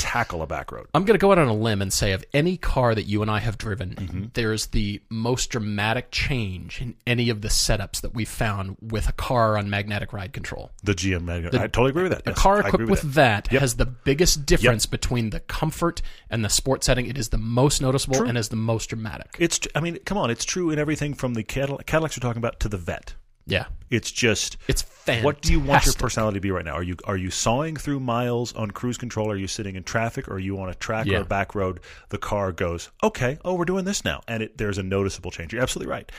tackle 0.00 0.42
a 0.42 0.46
back 0.46 0.72
road. 0.72 0.86
I'm 0.94 1.04
going 1.04 1.18
to 1.18 1.22
go 1.22 1.30
out 1.30 1.38
on 1.38 1.48
a 1.48 1.54
limb 1.54 1.82
and 1.82 1.92
say 1.92 2.12
of 2.12 2.24
any 2.32 2.56
car 2.56 2.94
that 2.94 3.04
you 3.04 3.22
and 3.22 3.30
I 3.30 3.38
have 3.40 3.58
driven, 3.58 3.90
Mm-hmm. 3.94 4.24
there's 4.34 4.66
the 4.68 5.00
most 5.10 5.50
dramatic 5.50 6.10
change 6.10 6.80
in 6.80 6.94
any 7.06 7.28
of 7.30 7.42
the 7.42 7.48
setups 7.48 8.00
that 8.00 8.14
we've 8.14 8.28
found 8.28 8.76
with 8.80 9.08
a 9.08 9.12
car 9.12 9.56
on 9.58 9.68
magnetic 9.70 10.12
ride 10.12 10.32
control. 10.32 10.70
The 10.82 10.94
GM 10.94 11.22
magnet. 11.24 11.54
I 11.54 11.66
totally 11.68 11.90
agree 11.90 12.02
with 12.04 12.12
that. 12.12 12.22
A 12.26 12.30
Yes, 12.30 12.38
car 12.38 12.60
equipped 12.60 12.90
with 12.90 13.02
that. 13.02 13.44
that, 13.44 13.52
Yep. 13.52 13.60
has 13.60 13.74
the 13.76 13.86
biggest 13.86 14.46
difference 14.46 14.86
between 14.86 15.30
the 15.30 15.40
comfort 15.40 16.00
and 16.30 16.44
the 16.44 16.48
sport 16.50 16.82
setting. 16.82 17.06
It 17.06 17.18
is 17.18 17.28
the 17.28 17.38
most 17.38 17.80
noticeable 17.82 18.22
and 18.22 18.36
is 18.38 18.48
the 18.48 18.56
most 18.56 18.86
dramatic. 18.90 19.36
It's. 19.38 19.58
tr- 19.60 19.68
I 19.74 19.80
mean, 19.80 19.98
come 20.04 20.16
on. 20.18 20.30
It's 20.30 20.44
true 20.44 20.70
in 20.70 20.78
everything 20.78 21.14
from 21.14 21.34
the 21.34 21.42
Cadillac, 21.42 21.86
Cadillacs 21.86 22.16
we're 22.16 22.22
talking 22.26 22.40
about 22.40 22.58
to 22.60 22.68
the 22.68 22.78
vet. 22.78 23.14
Yeah, 23.46 23.66
It's 23.90 24.10
just. 24.12 24.56
it's 24.68 24.82
fantastic. 24.82 25.24
What 25.24 25.40
do 25.42 25.52
you 25.52 25.60
want 25.60 25.84
your 25.86 25.94
personality 25.94 26.36
to 26.36 26.40
be 26.40 26.50
right 26.50 26.64
now? 26.64 26.74
Are 26.74 26.82
you 26.82 26.96
are 27.04 27.16
you 27.16 27.30
sawing 27.30 27.74
through 27.76 27.98
miles 28.00 28.52
on 28.54 28.70
cruise 28.70 28.96
control? 28.98 29.30
Are 29.30 29.36
you 29.36 29.48
sitting 29.48 29.74
in 29.76 29.82
traffic? 29.82 30.28
Or 30.28 30.34
are 30.34 30.38
you 30.38 30.60
on 30.60 30.68
a 30.68 30.74
track 30.74 31.06
or 31.08 31.22
a 31.22 31.24
back 31.24 31.54
road? 31.54 31.80
The 32.10 32.18
car 32.18 32.52
goes, 32.52 32.90
okay, 33.02 33.38
oh, 33.44 33.54
we're 33.54 33.64
doing 33.64 33.84
this 33.84 34.04
now, 34.04 34.20
and 34.28 34.42
it, 34.42 34.58
there's 34.58 34.78
a 34.78 34.82
noticeable 34.82 35.30
change. 35.30 35.52
You're 35.52 35.62
absolutely 35.62 35.90
right. 35.90 36.10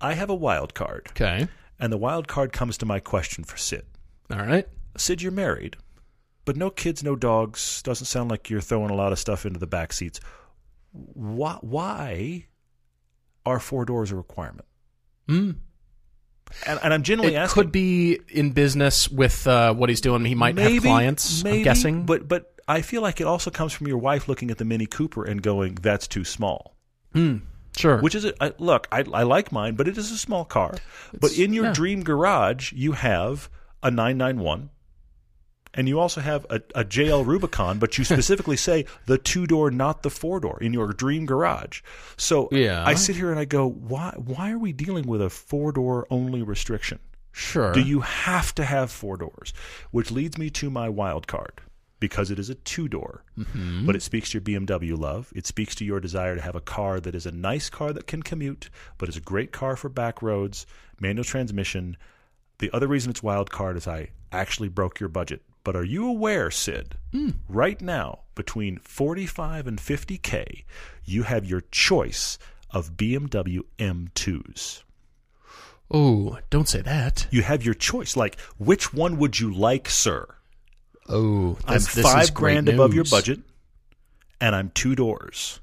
I 0.00 0.14
have 0.14 0.30
a 0.30 0.34
wild 0.34 0.72
card, 0.72 1.08
Okay, 1.10 1.46
and 1.78 1.92
the 1.92 1.98
wild 1.98 2.26
card 2.28 2.52
comes 2.52 2.78
to 2.78 2.86
my 2.86 3.00
question 3.00 3.44
for 3.44 3.56
Sid. 3.58 3.84
all 4.32 4.38
right. 4.38 4.66
Sid, 4.96 5.20
you're 5.20 5.32
married, 5.32 5.76
but 6.46 6.56
no 6.56 6.70
kids, 6.70 7.02
no 7.04 7.14
dogs. 7.16 7.82
Doesn't 7.82 8.06
sound 8.06 8.30
like 8.30 8.48
you're 8.48 8.62
throwing 8.62 8.90
a 8.90 8.94
lot 8.94 9.12
of 9.12 9.18
stuff 9.18 9.44
into 9.44 9.58
the 9.58 9.66
back 9.66 9.92
seats. 9.92 10.18
Why? 10.92 11.58
Why 11.60 12.46
are 13.44 13.60
four 13.60 13.84
doors 13.84 14.10
a 14.10 14.16
requirement? 14.16 14.66
Mm. 15.28 15.56
And, 16.66 16.80
and 16.82 16.92
I'm 16.92 17.02
generally 17.02 17.34
It 17.34 17.38
asking. 17.38 17.62
could 17.62 17.72
be 17.72 18.20
in 18.28 18.50
business 18.52 19.08
with 19.08 19.46
uh, 19.46 19.74
what 19.74 19.88
he's 19.88 20.00
doing. 20.00 20.24
He 20.24 20.34
might 20.34 20.54
maybe, 20.54 20.74
have 20.74 20.82
clients. 20.82 21.44
Maybe, 21.44 21.58
I'm 21.58 21.64
guessing. 21.64 22.06
but 22.06 22.28
but 22.28 22.54
I 22.68 22.82
feel 22.82 23.02
like 23.02 23.20
it 23.20 23.26
also 23.26 23.50
comes 23.50 23.72
from 23.72 23.88
your 23.88 23.98
wife 23.98 24.28
looking 24.28 24.50
at 24.50 24.58
the 24.58 24.64
Mini 24.64 24.86
Cooper 24.86 25.24
and 25.24 25.42
going, 25.42 25.76
"That's 25.76 26.06
too 26.06 26.24
small." 26.24 26.76
Mm, 27.14 27.42
sure. 27.76 28.00
Which 28.00 28.14
is 28.14 28.24
a, 28.24 28.34
I, 28.42 28.52
look, 28.58 28.86
I, 28.92 29.04
I 29.12 29.24
like 29.24 29.50
mine, 29.50 29.74
but 29.74 29.88
it 29.88 29.98
is 29.98 30.10
a 30.12 30.18
small 30.18 30.44
car. 30.44 30.74
but 31.18 31.36
in 31.36 31.52
your 31.52 31.66
yeah. 31.66 31.72
dream 31.72 32.02
garage, 32.04 32.72
you 32.72 32.92
have 32.92 33.48
a 33.82 33.90
991. 33.90 34.70
And 35.72 35.88
you 35.88 36.00
also 36.00 36.20
have 36.20 36.44
a, 36.50 36.56
a 36.74 36.84
JL 36.84 37.24
Rubicon, 37.24 37.78
but 37.78 37.96
you 37.96 38.04
specifically 38.12 38.56
say 38.56 38.86
the 39.06 39.18
two 39.18 39.46
door, 39.46 39.70
not 39.70 40.02
the 40.02 40.10
four 40.10 40.40
door, 40.40 40.58
in 40.60 40.72
your 40.72 40.88
dream 40.92 41.26
garage. 41.26 41.80
So 42.16 42.48
Yeah. 42.50 42.84
I 42.84 42.94
sit 42.94 43.14
here 43.16 43.30
and 43.30 43.38
I 43.38 43.44
go, 43.44 43.68
why? 43.68 44.14
Why 44.16 44.50
are 44.50 44.58
we 44.58 44.72
dealing 44.72 45.06
with 45.06 45.22
a 45.22 45.30
four 45.30 45.72
door 45.72 46.06
only 46.10 46.42
restriction? 46.42 46.98
sure. 47.32 47.72
Do 47.72 47.80
you 47.80 48.00
have 48.00 48.52
to 48.56 48.64
have 48.64 48.90
four 48.90 49.16
doors? 49.16 49.52
Which 49.92 50.10
leads 50.10 50.36
me 50.36 50.50
to 50.50 50.68
my 50.70 50.88
wild 50.88 51.28
card 51.28 51.60
because 52.00 52.30
it 52.32 52.38
is 52.40 52.50
a 52.50 52.54
two 52.56 52.88
door, 52.88 53.22
Mm-hmm. 53.38 53.86
but 53.86 53.94
it 53.94 54.02
speaks 54.02 54.30
to 54.30 54.38
your 54.38 54.60
BMW 54.60 54.98
love. 54.98 55.30
It 55.36 55.46
speaks 55.46 55.76
to 55.76 55.84
your 55.84 56.00
desire 56.00 56.34
to 56.34 56.42
have 56.42 56.56
a 56.56 56.60
car 56.60 56.98
that 56.98 57.14
is 57.14 57.26
a 57.26 57.30
nice 57.30 57.70
car 57.70 57.92
that 57.92 58.08
can 58.08 58.22
commute, 58.24 58.68
but 58.98 59.08
is 59.08 59.16
a 59.16 59.20
great 59.20 59.52
car 59.52 59.76
for 59.76 59.88
back 59.88 60.20
roads, 60.22 60.66
manual 60.98 61.22
transmission. 61.24 61.96
The 62.58 62.70
other 62.74 62.88
reason 62.88 63.10
it's 63.10 63.22
wild 63.22 63.50
card 63.50 63.76
is 63.76 63.86
I 63.86 64.08
actually 64.32 64.68
broke 64.68 64.98
your 64.98 65.08
budget. 65.08 65.42
But 65.62 65.76
are 65.76 65.84
you 65.84 66.06
aware, 66.08 66.50
Sid, 66.50 66.96
Hmm. 67.12 67.30
right 67.48 67.80
now 67.80 68.20
between 68.34 68.78
45 68.78 69.66
and 69.66 69.78
50K, 69.80 70.64
you 71.04 71.24
have 71.24 71.44
your 71.44 71.60
choice 71.70 72.38
of 72.70 72.96
BMW 72.96 73.60
M2s? 73.78 74.82
Oh, 75.90 76.38
don't 76.50 76.68
say 76.68 76.82
that. 76.82 77.26
You 77.30 77.42
have 77.42 77.64
your 77.64 77.74
choice. 77.74 78.16
Like, 78.16 78.38
which 78.58 78.94
one 78.94 79.18
would 79.18 79.40
you 79.40 79.52
like, 79.52 79.88
sir? 79.88 80.36
Oh, 81.08 81.58
I'm 81.66 81.80
five 81.80 82.32
grand 82.32 82.68
above 82.68 82.94
your 82.94 83.04
budget, 83.04 83.40
and 84.40 84.54
I'm 84.54 84.70
two 84.70 84.94
doors. 84.94 85.60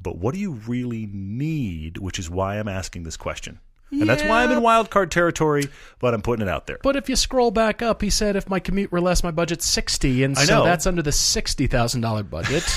But 0.00 0.18
what 0.18 0.34
do 0.34 0.40
you 0.40 0.52
really 0.52 1.06
need? 1.12 1.98
Which 1.98 2.18
is 2.20 2.30
why 2.30 2.58
I'm 2.58 2.68
asking 2.68 3.02
this 3.02 3.16
question. 3.16 3.58
And 3.90 4.08
that's 4.08 4.22
why 4.24 4.42
I'm 4.42 4.50
in 4.50 4.62
wild 4.62 4.90
card 4.90 5.10
territory, 5.10 5.64
but 6.00 6.12
I'm 6.12 6.20
putting 6.22 6.46
it 6.46 6.50
out 6.50 6.66
there. 6.66 6.78
But 6.82 6.96
if 6.96 7.08
you 7.08 7.14
scroll 7.16 7.50
back 7.52 7.82
up, 7.82 8.02
he 8.02 8.10
said 8.10 8.34
if 8.36 8.48
my 8.48 8.58
commute 8.58 8.90
were 8.90 9.00
less, 9.00 9.22
my 9.22 9.30
budget's 9.30 9.66
sixty, 9.66 10.24
and 10.24 10.36
I 10.36 10.44
so 10.44 10.58
know. 10.58 10.64
that's 10.64 10.86
under 10.86 11.02
the 11.02 11.12
sixty 11.12 11.66
thousand 11.66 12.00
dollar 12.00 12.22
budget. 12.22 12.64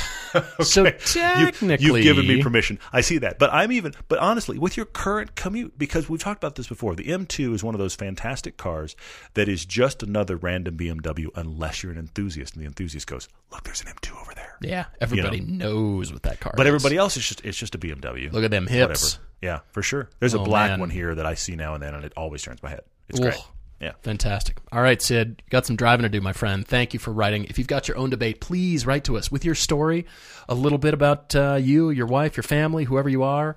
So 0.62 0.84
You- 0.86 0.91
technically, 0.91 1.78
you've 1.84 2.03
given 2.03 2.28
me 2.28 2.43
permission. 2.43 2.78
I 2.93 3.01
see 3.01 3.18
that, 3.18 3.39
but 3.39 3.51
I'm 3.51 3.72
even. 3.72 3.95
But 4.10 4.20
honestly, 4.20 4.60
with 4.60 4.78
your 4.78 4.86
current 4.86 5.34
commute, 5.36 5.80
because 5.80 6.07
we've 6.07 6.22
talked 6.22 6.43
about 6.43 6.53
this 6.53 6.68
before, 6.68 6.93
the 6.93 7.05
M2 7.05 7.55
is 7.55 7.64
one 7.64 7.74
of 7.74 7.80
those 7.80 7.95
fantastic 7.95 8.55
cars 8.55 8.95
that 9.34 9.49
is 9.49 9.66
just 9.66 10.03
another 10.03 10.36
random 10.38 10.78
BMW, 10.78 11.30
unless 11.34 11.82
you're 11.82 11.91
an 11.91 11.97
enthusiast, 11.97 12.53
and 12.53 12.62
the 12.62 12.68
enthusiast 12.68 13.07
goes, 13.07 13.28
"Look, 13.51 13.64
there's 13.64 13.82
an 13.82 13.88
M2 13.88 14.22
over 14.22 14.36
there." 14.36 14.55
Yeah, 14.62 14.86
everybody 15.01 15.39
knows 15.39 16.14
what 16.14 16.22
that 16.22 16.39
car. 16.39 16.51
Is. 16.53 16.57
But 16.57 16.68
is. 16.68 16.76
everybody 16.76 16.97
else 16.97 17.18
is 17.18 17.28
just 17.28 17.43
it's 17.43 17.57
just 17.57 17.74
a 17.74 17.80
BMW. 17.80 18.32
look 18.32 18.43
at 18.43 18.51
them 18.51 18.66
Whatever. 18.66 18.93
Yeah, 19.42 19.60
for 19.72 19.82
sure. 19.82 20.10
There's 20.20 20.34
a 20.34 20.40
Oh, 20.40 20.44
black 20.46 20.72
man. 20.72 20.80
one 20.82 20.90
here 20.90 21.16
that 21.16 21.26
I 21.26 21.34
see 21.36 21.56
now 21.56 21.74
and 21.74 21.82
then, 21.84 21.94
and 21.96 22.04
it 22.04 22.14
always 22.18 22.42
turns 22.42 22.62
my 22.62 22.70
head. 22.70 22.82
It's 23.08 23.20
Ugh. 23.20 23.26
great. 23.26 23.40
Yeah. 23.80 23.94
Fantastic. 24.02 24.58
All 24.74 24.82
right, 24.82 25.02
Sid, 25.02 25.42
you 25.46 25.50
got 25.50 25.66
some 25.66 25.78
driving 25.78 26.04
to 26.04 26.10
do, 26.10 26.20
my 26.20 26.34
friend. 26.34 26.68
Thank 26.68 26.94
you 26.94 27.00
for 27.00 27.12
writing. 27.14 27.46
If 27.46 27.58
you've 27.58 27.68
got 27.68 27.88
your 27.88 27.96
own 27.98 28.10
debate, 28.10 28.42
please 28.42 28.86
write 28.86 29.06
to 29.06 29.18
us 29.18 29.32
with 29.32 29.46
your 29.46 29.56
story, 29.56 30.06
a 30.50 30.54
little 30.56 30.78
bit 30.78 30.94
about 30.94 31.34
uh, 31.34 31.56
you, 31.62 31.90
your 31.90 32.06
wife, 32.08 32.36
your 32.36 32.44
family, 32.44 32.84
whoever 32.84 33.08
you 33.08 33.24
are, 33.24 33.56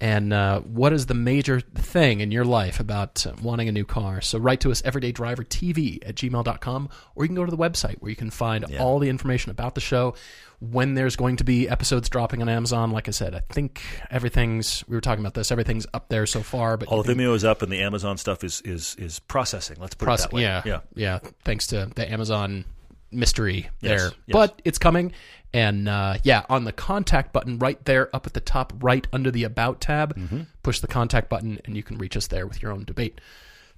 and 0.00 0.32
uh, 0.32 0.60
what 0.60 0.92
is 0.92 1.06
the 1.06 1.14
major 1.14 1.60
thing 1.60 2.20
in 2.20 2.30
your 2.30 2.44
life 2.44 2.78
about 2.78 3.26
wanting 3.42 3.68
a 3.68 3.72
new 3.72 3.84
car. 3.84 4.20
So 4.20 4.38
write 4.38 4.60
to 4.60 4.70
us, 4.70 4.80
everydaydrivertv 4.82 6.08
at 6.08 6.14
gmail.com, 6.14 6.88
or 7.14 7.24
you 7.24 7.28
can 7.28 7.34
go 7.34 7.44
to 7.44 7.50
the 7.50 7.56
website 7.56 7.96
where 7.98 8.10
you 8.10 8.16
can 8.16 8.30
find 8.30 8.64
all 8.76 8.98
the 8.98 9.08
information 9.08 9.50
about 9.50 9.74
the 9.74 9.80
show, 9.80 10.14
when 10.60 10.94
there's 10.94 11.16
going 11.16 11.36
to 11.36 11.44
be 11.44 11.68
episodes 11.68 12.08
dropping 12.08 12.42
on 12.42 12.48
Amazon. 12.48 12.90
Like 12.90 13.08
I 13.08 13.12
said, 13.12 13.34
I 13.34 13.42
think 13.52 13.80
everything's, 14.10 14.84
we 14.88 14.96
were 14.96 15.00
talking 15.00 15.24
about 15.24 15.34
this, 15.34 15.50
everything's 15.50 15.86
up 15.94 16.08
there 16.08 16.26
so 16.26 16.42
far. 16.42 16.76
But 16.76 16.88
All 16.88 17.02
the 17.02 17.12
Vimeo 17.14 17.34
is 17.34 17.44
up, 17.44 17.62
and 17.62 17.70
the 17.70 17.80
Amazon 17.80 18.18
stuff 18.18 18.44
is 18.44 18.60
is 18.62 18.96
is 18.98 19.18
processing. 19.20 19.76
Let's 19.80 19.94
put 19.94 20.08
Proce- 20.08 20.14
it 20.14 20.22
that 20.22 20.32
way. 20.32 20.42
Yeah, 20.42 20.62
yeah. 20.64 20.80
yeah. 20.94 21.18
Thanks 21.44 21.66
to 21.68 21.90
the 21.94 22.10
Amazon 22.10 22.64
mystery 23.10 23.68
Yes, 23.80 24.00
there, 24.00 24.10
yes. 24.26 24.32
but 24.32 24.60
it's 24.64 24.78
coming. 24.78 25.12
And 25.52 25.88
uh, 25.88 26.18
yeah, 26.24 26.44
on 26.50 26.64
the 26.64 26.72
contact 26.72 27.32
button 27.32 27.58
right 27.58 27.82
there, 27.86 28.14
up 28.14 28.26
at 28.26 28.34
the 28.34 28.40
top 28.40 28.72
right 28.80 29.06
under 29.12 29.30
the 29.30 29.44
About 29.44 29.80
tab, 29.80 30.14
Mm-hmm. 30.16 30.42
push 30.62 30.80
the 30.80 30.86
contact 30.86 31.28
button, 31.30 31.58
and 31.64 31.76
you 31.76 31.82
can 31.82 31.96
reach 31.98 32.16
us 32.16 32.26
there 32.26 32.46
with 32.46 32.62
your 32.62 32.70
own 32.72 32.84
debate. 32.84 33.20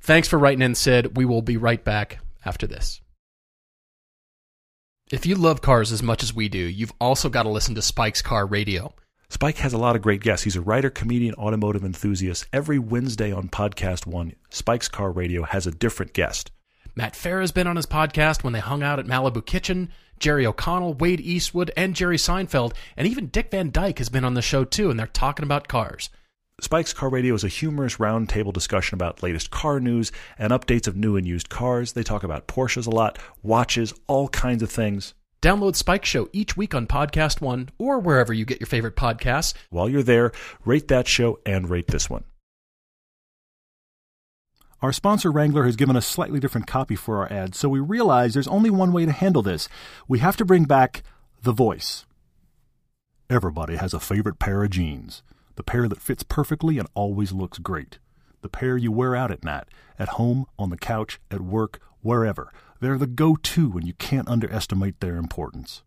Thanks 0.01 0.27
for 0.29 0.39
writing 0.39 0.63
in, 0.63 0.75
Sid. 0.75 1.17
We 1.17 1.25
will 1.25 1.43
be 1.43 1.57
right 1.57 1.83
back 1.85 2.19
after 2.45 2.67
this. 2.67 3.01
If 5.13 5.27
you 5.27 5.35
love 5.35 5.61
cars 5.61 5.91
as 5.93 6.03
much 6.03 6.23
as 6.23 6.35
we 6.35 6.49
do, 6.49 6.59
you've 6.59 6.93
also 7.01 7.29
got 7.29 7.43
to 7.43 7.49
listen 7.49 7.75
to 7.75 7.83
Spike's 7.83 8.23
Car 8.23 8.47
Radio. 8.47 8.95
Spike 9.29 9.59
has 9.59 9.73
a 9.73 9.79
lot 9.79 9.95
of 9.97 10.03
great 10.03 10.23
guests. 10.23 10.45
He's 10.45 10.57
a 10.57 10.61
writer, 10.61 10.91
comedian, 10.91 11.35
automotive 11.35 11.85
enthusiast. 11.85 12.47
Every 12.53 12.79
Wednesday 12.79 13.31
on 13.33 13.49
Podcast 13.49 14.07
One, 14.07 14.35
Spike's 14.51 14.89
Car 14.89 15.11
Radio 15.13 15.43
has 15.45 15.67
a 15.67 15.71
different 15.73 16.13
guest. 16.15 16.51
Matt 16.95 17.15
Farah's 17.15 17.53
been 17.53 17.67
on 17.67 17.77
his 17.77 17.87
podcast 17.87 18.43
when 18.43 18.53
they 18.53 18.61
hung 18.61 18.83
out 18.83 18.99
at 18.99 19.07
Malibu 19.07 19.45
Kitchen. 19.45 19.91
Jerry 20.19 20.47
O'Connell, 20.47 20.95
Wade 20.95 21.21
Eastwood, 21.21 21.71
and 21.77 21.97
Jerry 21.97 22.19
Seinfeld, 22.19 22.75
and 22.97 23.09
even 23.09 23.29
Dick 23.29 23.51
Van 23.51 23.71
Dyke 23.71 23.99
has 23.99 24.11
been 24.11 24.25
on 24.25 24.35
the 24.35 24.43
show 24.43 24.65
too, 24.65 24.91
and 24.91 24.99
they're 24.99 25.07
talking 25.07 25.45
about 25.45 25.67
cars. 25.67 26.11
Spike's 26.61 26.93
Car 26.93 27.09
Radio 27.09 27.35
is 27.35 27.43
a 27.43 27.49
humorous 27.49 27.97
roundtable 27.97 28.53
discussion 28.53 28.95
about 28.95 29.23
latest 29.23 29.51
car 29.51 29.81
news 29.81 30.13
and 30.39 30.53
updates 30.53 30.87
of 30.87 30.95
new 30.95 31.17
and 31.17 31.27
used 31.27 31.49
cars. 31.49 31.93
They 31.95 32.03
talk 32.03 32.23
about 32.23 32.49
Porsches 32.49 32.87
a 32.87 32.91
lot, 32.91 33.19
watches, 33.43 33.95
all 34.07 34.29
kinds 34.29 34.63
of 34.63 34.71
things. 34.71 35.15
Download 35.41 35.75
Spike 35.75 36.05
Show 36.05 36.29
each 36.35 36.59
week 36.59 36.75
on 36.75 36.87
Podcast 36.87 37.41
One 37.41 37.71
or 37.79 37.99
wherever 37.99 38.35
you 38.35 38.45
get 38.45 38.61
your 38.61 38.67
favorite 38.67 38.95
podcasts. 38.95 39.55
While 39.71 39.89
you're 39.89 40.03
there, 40.03 40.33
rate 40.67 40.89
that 40.89 41.09
show 41.09 41.39
and 41.47 41.71
rate 41.71 41.89
this 41.89 42.11
one. 42.11 42.25
Our 44.83 44.95
sponsor 44.95 45.31
Wrangler 45.31 45.65
has 45.65 45.77
given 45.77 45.95
us 45.95 46.07
slightly 46.07 46.41
different 46.41 46.67
copy 46.67 46.97
for 46.97 47.19
our 47.19 47.31
ads, 47.31 47.59
so 47.59 47.69
we 47.69 47.81
realize 47.81 48.33
there's 48.33 48.49
only 48.49 48.71
one 48.71 48.93
way 48.93 49.05
to 49.05 49.13
handle 49.13 49.43
this. 49.43 49.69
We 50.09 50.21
have 50.21 50.39
to 50.39 50.45
bring 50.47 50.65
back 50.65 51.03
the 51.43 51.53
voice. 51.53 52.07
Everybody 53.29 53.77
has 53.77 53.93
a 53.93 54.01
favorite 54.01 54.39
pair 54.39 54.65
of 54.65 54.71
jeans. 54.71 55.23
The 55.57 55.63
pair 55.63 55.87
that 55.87 56.01
fits 56.01 56.23
perfectly 56.23 56.79
and 56.79 56.89
always 56.95 57.31
looks 57.31 57.59
great. 57.59 57.99
The 58.41 58.49
pair 58.49 58.79
you 58.79 58.91
wear 58.91 59.15
out 59.15 59.31
at 59.31 59.45
night, 59.45 59.65
at 59.99 60.11
home, 60.11 60.47
on 60.59 60.71
the 60.71 60.79
couch, 60.79 61.21
at 61.31 61.43
work, 61.43 61.79
wherever. 62.01 62.51
They're 62.81 62.97
the 62.97 63.07
go 63.07 63.37
to 63.37 63.73
and 63.77 63.87
you 63.87 63.93
can't 63.93 64.31
underestimate 64.31 65.01
their 65.01 65.17
importance. 65.17 65.83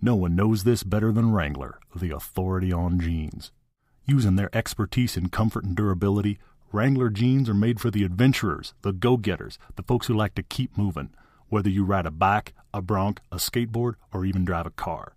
No 0.00 0.14
one 0.14 0.36
knows 0.36 0.62
this 0.62 0.84
better 0.84 1.10
than 1.10 1.32
Wrangler, 1.32 1.80
the 1.96 2.12
authority 2.12 2.72
on 2.72 3.00
jeans. 3.00 3.50
Using 4.04 4.36
their 4.36 4.54
expertise 4.56 5.16
in 5.16 5.30
comfort 5.30 5.64
and 5.64 5.74
durability, 5.74 6.38
Wrangler 6.72 7.10
jeans 7.10 7.48
are 7.48 7.54
made 7.54 7.80
for 7.80 7.90
the 7.90 8.04
adventurers, 8.04 8.74
the 8.82 8.92
go 8.92 9.16
getters, 9.16 9.58
the 9.76 9.82
folks 9.82 10.08
who 10.08 10.14
like 10.14 10.34
to 10.34 10.42
keep 10.42 10.76
moving, 10.76 11.10
whether 11.48 11.70
you 11.70 11.84
ride 11.84 12.06
a 12.06 12.10
bike, 12.10 12.54
a 12.74 12.82
bronc, 12.82 13.20
a 13.30 13.36
skateboard, 13.36 13.94
or 14.12 14.24
even 14.24 14.44
drive 14.44 14.66
a 14.66 14.70
car. 14.70 15.14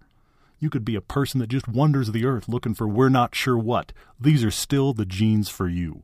You 0.60 0.70
could 0.70 0.86
be 0.86 0.96
a 0.96 1.02
person 1.02 1.40
that 1.40 1.48
just 1.48 1.68
wanders 1.68 2.12
the 2.12 2.26
earth 2.26 2.48
looking 2.48 2.74
for 2.76 2.88
we're 2.88 3.10
not 3.10 3.34
sure 3.34 3.58
what. 3.58 3.94
These 4.20 4.44
are 4.44 4.52
still 4.52 4.94
the 4.94 5.06
jeans 5.06 5.50
for 5.50 5.68
you. 5.68 6.04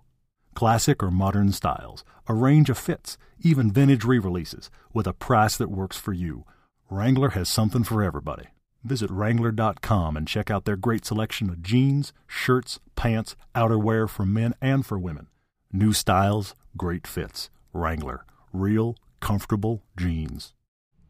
Classic 0.56 1.04
or 1.04 1.12
modern 1.12 1.52
styles, 1.52 2.04
a 2.28 2.34
range 2.34 2.70
of 2.70 2.78
fits, 2.78 3.18
even 3.42 3.72
vintage 3.72 4.06
re 4.06 4.18
releases, 4.18 4.72
with 4.94 5.06
a 5.06 5.14
price 5.14 5.58
that 5.58 5.70
works 5.70 5.98
for 5.98 6.14
you. 6.14 6.46
Wrangler 6.90 7.32
has 7.32 7.50
something 7.50 7.84
for 7.84 8.02
everybody. 8.02 8.46
Visit 8.84 9.10
Wrangler.com 9.12 10.16
and 10.16 10.28
check 10.28 10.50
out 10.50 10.66
their 10.66 10.78
great 10.78 11.06
selection 11.06 11.50
of 11.50 11.62
jeans, 11.62 12.14
shirts, 12.28 12.80
pants, 12.96 13.36
outerwear 13.54 14.10
for 14.10 14.26
men 14.26 14.54
and 14.62 14.86
for 14.86 14.98
women. 14.98 15.28
New 15.76 15.92
styles, 15.92 16.56
great 16.78 17.06
fits. 17.06 17.50
Wrangler. 17.74 18.26
Real, 18.54 18.96
comfortable 19.20 19.84
jeans. 19.98 20.54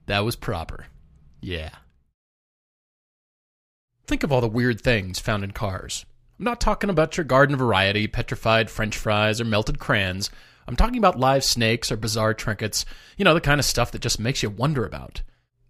That 0.08 0.26
was 0.26 0.36
proper. 0.36 0.88
Yeah. 1.40 1.70
Think 4.08 4.24
of 4.24 4.32
all 4.32 4.42
the 4.42 4.48
weird 4.48 4.82
things 4.82 5.20
found 5.20 5.44
in 5.44 5.52
cars. 5.52 6.08
I'm 6.40 6.46
not 6.46 6.60
talking 6.60 6.90
about 6.90 7.16
your 7.16 7.26
garden 7.26 7.56
variety, 7.56 8.08
petrified 8.08 8.72
french 8.72 8.98
fries, 8.98 9.40
or 9.40 9.46
melted 9.46 9.78
crayons. 9.78 10.32
I'm 10.68 10.76
talking 10.76 10.98
about 10.98 11.20
live 11.20 11.44
snakes 11.44 11.92
or 11.92 11.96
bizarre 11.96 12.34
trinkets, 12.34 12.86
you 13.18 13.24
know, 13.24 13.36
the 13.36 13.42
kind 13.42 13.60
of 13.60 13.66
stuff 13.66 13.92
that 13.92 14.02
just 14.02 14.20
makes 14.20 14.42
you 14.42 14.50
wonder 14.50 14.84
about. 14.84 15.22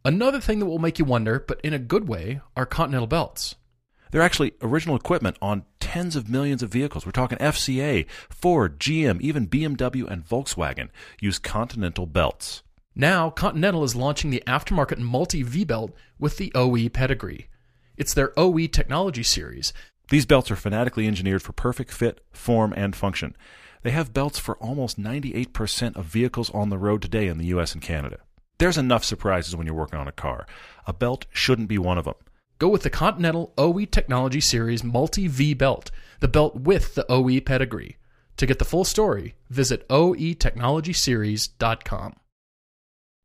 Another 0.06 0.40
thing 0.40 0.60
that 0.60 0.68
will 0.68 0.80
make 0.80 1.00
you 1.00 1.04
wonder, 1.04 1.44
but 1.46 1.60
in 1.66 1.74
a 1.74 1.80
good 1.80 2.08
way, 2.08 2.40
are 2.56 2.66
continental 2.66 3.08
belts. 3.08 3.56
They're 4.12 4.22
actually 4.22 4.54
original 4.62 4.96
equipment 4.96 5.36
on 5.42 5.66
tens 5.86 6.16
of 6.16 6.28
millions 6.28 6.64
of 6.64 6.72
vehicles. 6.72 7.06
We're 7.06 7.12
talking 7.12 7.38
FCA, 7.38 8.08
Ford, 8.28 8.80
GM, 8.80 9.22
even 9.22 9.48
BMW 9.48 10.10
and 10.10 10.28
Volkswagen 10.28 10.90
use 11.22 11.38
Continental 11.38 12.08
belts. 12.08 12.64
Now, 12.96 13.30
Continental 13.30 13.84
is 13.84 13.96
launching 13.96 14.32
the 14.32 14.42
aftermarket 14.48 14.98
multi 14.98 15.44
V 15.44 15.64
belt 15.64 15.92
with 16.18 16.38
the 16.38 16.52
OE 16.56 16.90
pedigree. 16.90 17.50
It's 17.98 18.16
their 18.16 18.34
OE 18.36 18.66
technology 18.66 19.22
series. 19.22 19.74
These 20.10 20.26
belts 20.26 20.50
are 20.50 20.56
fanatically 20.56 21.06
engineered 21.06 21.44
for 21.44 21.54
perfect 21.54 21.92
fit, 21.92 22.20
form, 22.32 22.74
and 22.76 22.96
function. 22.96 23.36
They 23.84 23.92
have 23.92 24.12
belts 24.12 24.40
for 24.40 24.56
almost 24.56 25.00
98% 25.00 25.96
of 25.96 26.06
vehicles 26.06 26.50
on 26.50 26.70
the 26.70 26.80
road 26.80 27.04
today 27.04 27.28
in 27.28 27.38
the 27.38 27.46
US 27.48 27.74
and 27.74 27.82
Canada. 27.84 28.18
There's 28.58 28.80
enough 28.80 29.04
surprises 29.04 29.56
when 29.56 29.68
you're 29.68 29.76
working 29.76 30.00
on 30.00 30.08
a 30.08 30.12
car. 30.12 30.48
A 30.88 30.94
belt 30.94 31.28
shouldn't 31.30 31.68
be 31.68 31.78
one 31.78 32.00
of 32.00 32.06
them. 32.06 32.16
Go 32.58 32.70
with 32.70 32.84
the 32.84 32.90
Continental 32.90 33.54
OE 33.58 33.84
Technology 33.84 34.40
Series 34.40 34.82
Multi 34.82 35.28
V 35.28 35.54
belt, 35.54 35.92
the 36.22 36.30
belt 36.30 36.56
with 36.56 36.96
the 36.96 37.06
OE 37.12 37.42
pedigree. 37.42 37.98
To 38.38 38.46
get 38.46 38.60
the 38.60 38.66
full 38.66 38.86
story, 38.86 39.36
visit 39.50 39.86
oetechnologyseries.com. 39.90 42.16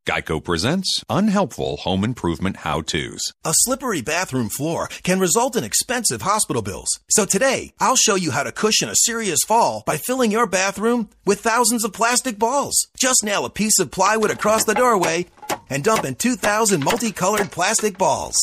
Geico 0.09 0.43
presents 0.43 1.05
unhelpful 1.09 1.77
home 1.77 2.03
improvement 2.03 2.57
how 2.59 2.81
to's. 2.81 3.21
A 3.45 3.53
slippery 3.55 4.01
bathroom 4.01 4.49
floor 4.49 4.89
can 5.05 5.21
result 5.21 5.55
in 5.55 5.63
expensive 5.63 6.23
hospital 6.23 6.63
bills. 6.63 6.89
So 7.11 7.25
today, 7.25 7.73
I'll 7.79 7.95
show 7.97 8.17
you 8.17 8.33
how 8.33 8.43
to 8.43 8.51
cushion 8.51 8.89
a 8.89 8.97
serious 8.97 9.45
fall 9.47 9.85
by 9.87 9.99
filling 9.99 10.33
your 10.33 10.49
bathroom 10.49 11.09
with 11.25 11.39
thousands 11.41 11.85
of 11.85 11.93
plastic 11.93 12.37
balls. 12.39 12.89
Just 12.99 13.23
nail 13.23 13.45
a 13.45 13.51
piece 13.51 13.79
of 13.79 13.93
plywood 13.93 14.33
across 14.33 14.65
the 14.65 14.75
doorway 14.75 15.27
and 15.69 15.85
dump 15.85 16.05
in 16.05 16.17
2,000 16.17 16.83
multicolored 16.83 17.53
plastic 17.53 17.97
balls. 17.97 18.35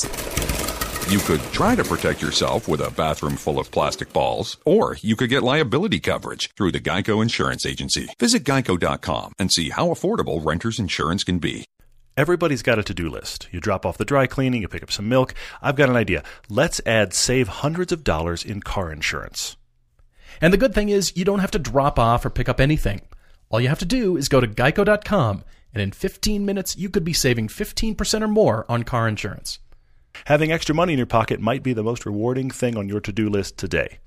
You 1.07 1.19
could 1.19 1.39
try 1.53 1.73
to 1.73 1.85
protect 1.85 2.21
yourself 2.21 2.67
with 2.67 2.81
a 2.81 2.91
bathroom 2.91 3.37
full 3.37 3.59
of 3.59 3.71
plastic 3.71 4.11
balls, 4.11 4.57
or 4.65 4.97
you 4.99 5.15
could 5.15 5.29
get 5.29 5.41
liability 5.41 6.01
coverage 6.01 6.51
through 6.57 6.73
the 6.73 6.81
Geico 6.81 7.21
Insurance 7.21 7.65
Agency. 7.65 8.09
Visit 8.19 8.43
geico.com 8.43 9.31
and 9.39 9.49
see 9.49 9.69
how 9.69 9.87
affordable 9.87 10.45
renter's 10.45 10.79
insurance 10.79 11.23
can 11.23 11.39
be. 11.39 11.63
Everybody's 12.17 12.61
got 12.61 12.77
a 12.77 12.83
to 12.83 12.93
do 12.93 13.09
list. 13.09 13.47
You 13.53 13.61
drop 13.61 13.85
off 13.85 13.97
the 13.97 14.03
dry 14.03 14.27
cleaning, 14.27 14.61
you 14.61 14.67
pick 14.67 14.83
up 14.83 14.91
some 14.91 15.07
milk. 15.07 15.33
I've 15.61 15.77
got 15.77 15.89
an 15.89 15.95
idea. 15.95 16.25
Let's 16.49 16.81
add 16.85 17.13
save 17.13 17.47
hundreds 17.47 17.93
of 17.93 18.03
dollars 18.03 18.43
in 18.43 18.59
car 18.59 18.91
insurance. 18.91 19.55
And 20.41 20.51
the 20.51 20.57
good 20.57 20.75
thing 20.75 20.89
is, 20.89 21.15
you 21.15 21.23
don't 21.23 21.39
have 21.39 21.51
to 21.51 21.59
drop 21.59 21.97
off 21.97 22.25
or 22.25 22.29
pick 22.29 22.49
up 22.49 22.59
anything. 22.59 22.99
All 23.47 23.61
you 23.61 23.69
have 23.69 23.79
to 23.79 23.85
do 23.85 24.17
is 24.17 24.27
go 24.27 24.41
to 24.41 24.47
geico.com, 24.47 25.45
and 25.73 25.81
in 25.81 25.93
15 25.93 26.45
minutes, 26.45 26.75
you 26.75 26.89
could 26.89 27.05
be 27.05 27.13
saving 27.13 27.47
15% 27.47 28.21
or 28.21 28.27
more 28.27 28.65
on 28.67 28.83
car 28.83 29.07
insurance. 29.07 29.59
Having 30.25 30.51
extra 30.51 30.75
money 30.75 30.93
in 30.93 30.97
your 30.99 31.05
pocket 31.05 31.39
might 31.39 31.63
be 31.63 31.73
the 31.73 31.83
most 31.83 32.05
rewarding 32.05 32.49
thing 32.51 32.77
on 32.77 32.87
your 32.89 32.99
to 33.01 33.11
do 33.11 33.29
list 33.29 33.57
today. 33.57 33.99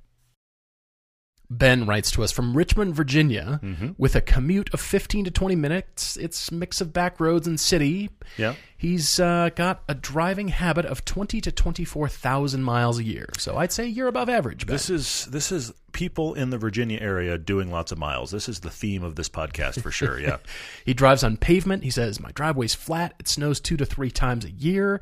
Ben 1.53 1.85
writes 1.85 2.13
to 2.13 2.23
us 2.23 2.31
from 2.31 2.57
Richmond, 2.57 2.95
Virginia, 2.95 3.59
Mm-hmm. 3.61 3.89
with 3.99 4.15
a 4.15 4.21
commute 4.21 4.73
of 4.73 4.81
15 4.81 5.25
to 5.25 5.31
20 5.33 5.57
minutes. 5.57 6.17
It's 6.17 6.49
a 6.49 6.55
mix 6.55 6.81
of 6.81 6.93
back 6.93 7.19
roads 7.19 7.49
and 7.49 7.59
city. 7.59 8.09
Yeah. 8.39 8.55
He's 8.79 9.19
uh, 9.19 9.51
got 9.57 9.83
a 9.89 9.95
driving 9.97 10.47
habit 10.49 10.87
of 10.87 11.05
20 11.05 11.41
to 11.41 11.51
24,000 11.51 12.63
miles 12.63 13.01
a 13.01 13.03
year. 13.03 13.29
So 13.37 13.57
I'd 13.57 13.73
say 13.73 13.89
you're 13.89 14.07
above 14.07 14.29
average, 14.29 14.65
Ben. 14.65 14.75
This 14.77 14.89
is 14.91 15.27
this 15.27 15.51
is 15.51 15.73
people 15.91 16.35
in 16.35 16.51
the 16.51 16.59
Virginia 16.59 17.01
area 17.01 17.37
doing 17.37 17.73
lots 17.73 17.91
of 17.91 17.99
miles. 17.99 18.31
This 18.31 18.49
is 18.49 18.61
the 18.61 18.71
theme 18.71 19.03
of 19.03 19.17
this 19.17 19.29
podcast 19.29 19.83
for 19.83 19.91
sure. 19.91 20.21
Yeah. 20.21 20.37
He 20.85 20.95
drives 20.95 21.25
on 21.25 21.37
pavement. 21.37 21.83
He 21.83 21.91
says, 21.91 22.21
My 22.21 22.31
driveway's 22.31 22.77
flat. 22.77 23.15
It 23.19 23.27
snows 23.27 23.59
two 23.59 23.77
to 23.77 23.85
three 23.85 24.13
times 24.13 24.45
a 24.45 24.51
year. 24.53 25.01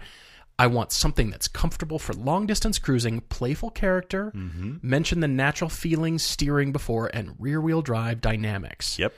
I 0.59 0.67
want 0.67 0.91
something 0.93 1.31
that's 1.31 1.47
comfortable 1.49 1.99
for 2.01 2.13
long 2.15 2.47
distance 2.47 2.79
cruising, 2.79 3.21
playful 3.29 3.71
character, 3.71 4.33
Mm-hmm. 4.35 4.77
mention 4.83 5.21
the 5.21 5.29
natural 5.29 5.71
feelings 5.71 6.23
steering 6.25 6.73
before, 6.73 7.09
and 7.15 7.37
rear 7.39 7.61
wheel 7.61 7.81
drive 7.83 8.21
dynamics. 8.21 8.99
yep. 8.99 9.15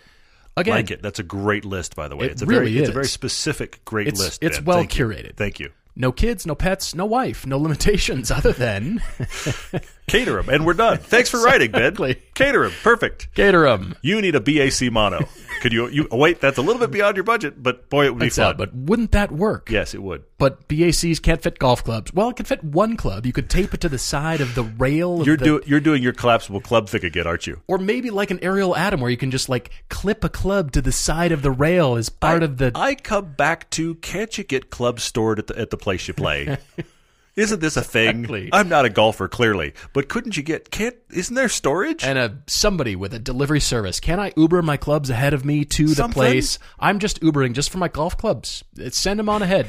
Again, 0.57 0.75
like 0.75 0.91
it. 0.91 1.01
That's 1.01 1.19
a 1.19 1.23
great 1.23 1.65
list, 1.65 1.97
by 1.97 2.09
the 2.09 2.17
way. 2.17 2.27
It 2.27 2.33
it's 2.33 2.43
a 2.43 2.47
really 2.47 2.73
very, 2.73 2.79
It's 2.81 2.89
a 2.91 2.93
very 2.93 3.07
specific, 3.07 3.83
great 3.85 4.09
It's- 4.09 4.19
list. 4.23 4.43
it's 4.43 4.59
Ben. 4.59 4.65
well 4.67 4.77
Thank 4.79 4.99
you. 4.99 5.07
curated. 5.07 5.37
Thank 5.37 5.61
you. 5.61 5.71
no 5.97 6.13
kids, 6.13 6.45
no 6.47 6.55
pets, 6.55 6.95
no 6.95 7.07
wife, 7.07 7.47
no 7.47 7.57
limitations 7.59 8.31
other 8.39 8.53
than 8.53 9.01
Caterham, 10.11 10.49
and 10.49 10.67
we're 10.67 10.75
done. 10.75 10.99
Thanks 10.99 11.31
for 11.31 11.41
writing, 11.43 11.71
Ben. 11.71 11.95
Caterham. 12.35 12.73
Perfect. 12.83 13.33
Caterham. 13.35 13.95
You 14.03 14.21
need 14.21 14.35
a 14.35 14.41
BAC 14.41 14.91
mono. 14.91 15.21
Could 15.61 15.73
you? 15.73 15.89
You 15.89 16.09
oh, 16.11 16.17
wait. 16.17 16.41
That's 16.41 16.59
a 16.59 16.63
little 16.63 16.81
bit 16.81 16.91
beyond 16.91 17.17
your 17.17 17.25
budget, 17.25 17.63
but 17.63 17.89
boy, 17.91 18.07
it 18.07 18.15
would 18.15 18.21
be 18.21 18.27
out, 18.27 18.33
fun. 18.33 18.57
But 18.57 18.75
wouldn't 18.75 19.13
that 19.13 19.31
work? 19.31 19.71
yes, 19.71 19.95
it 19.95 20.03
would. 20.03 20.25
But 20.39 20.69
BACs 20.69 21.23
can't 21.23 21.41
fit 21.43 21.59
golf 21.59 21.85
clubs. 21.85 22.13
Well, 22.13 22.31
it 22.31 22.37
can 22.37 22.47
fit 22.47 22.65
one 22.65 22.97
club. 22.97 23.27
You 23.27 23.33
could 23.33 23.51
tape 23.51 23.75
it 23.75 23.81
to 23.83 23.89
the 23.89 23.99
side 23.99 24.41
of 24.41 24.55
the 24.55 24.65
rail. 24.65 25.21
Of 25.21 25.27
You're 25.27 25.37
the, 25.37 25.45
doing 25.45 25.63
you're 25.67 25.81
doing 25.81 26.03
your 26.03 26.13
collapsible 26.13 26.61
club 26.61 26.89
thing 26.89 27.05
again, 27.05 27.27
aren't 27.27 27.47
you? 27.47 27.61
or 27.69 27.79
maybe 27.79 28.11
like 28.11 28.31
an 28.31 28.41
Ariel 28.43 28.75
Atom 28.77 29.01
where 29.01 29.11
you 29.11 29.17
can 29.17 29.31
just 29.31 29.49
like 29.49 29.71
clip 29.91 30.25
a 30.25 30.29
club 30.29 30.73
to 30.73 30.83
the 30.83 30.93
side 30.93 31.31
of 31.31 31.43
the 31.43 31.51
rail 31.51 31.97
as 31.97 32.09
part 32.09 32.43
I, 32.43 32.47
of 32.47 32.57
the. 32.57 32.73
I 32.75 32.95
come 32.95 33.33
back 33.35 33.71
to 33.71 33.95
can't 33.97 34.37
you 34.37 34.45
get 34.45 34.71
clubs 34.71 35.03
stored 35.03 35.39
at 35.39 35.47
the 35.47 35.59
at 35.59 35.71
the 35.71 35.77
place 35.77 36.09
you 36.09 36.15
play? 36.15 36.59
Isn't 37.41 37.61
this 37.61 37.77
a 37.77 37.83
thing? 37.83 38.09
Exactly. 38.21 38.51
I'm 38.53 38.69
not 38.69 38.85
a 38.85 38.91
golfer, 38.91 39.29
clearly, 39.29 39.73
but 39.93 40.09
couldn't 40.09 40.37
you 40.37 40.43
get? 40.43 40.71
Can't? 40.71 40.97
Isn't 41.11 41.35
there 41.35 41.49
storage? 41.49 42.05
and 42.05 42.19
a 42.19 42.39
somebody 42.47 42.97
with 42.97 43.15
a 43.15 43.19
delivery 43.19 43.61
service. 43.61 43.99
Can 44.01 44.21
I 44.21 44.33
Uber 44.37 44.63
my 44.63 44.77
clubs 44.77 45.11
ahead 45.11 45.33
of 45.35 45.45
me 45.45 45.65
to 45.65 45.87
the 45.89 45.95
Something? 45.95 46.15
place? 46.15 46.59
I'm 46.79 46.99
just 46.99 47.21
Ubering 47.23 47.55
just 47.55 47.71
for 47.71 47.79
my 47.79 47.89
golf 47.89 48.17
clubs. 48.17 48.63
Send 48.91 49.19
them 49.19 49.29
on 49.29 49.43
ahead. 49.43 49.67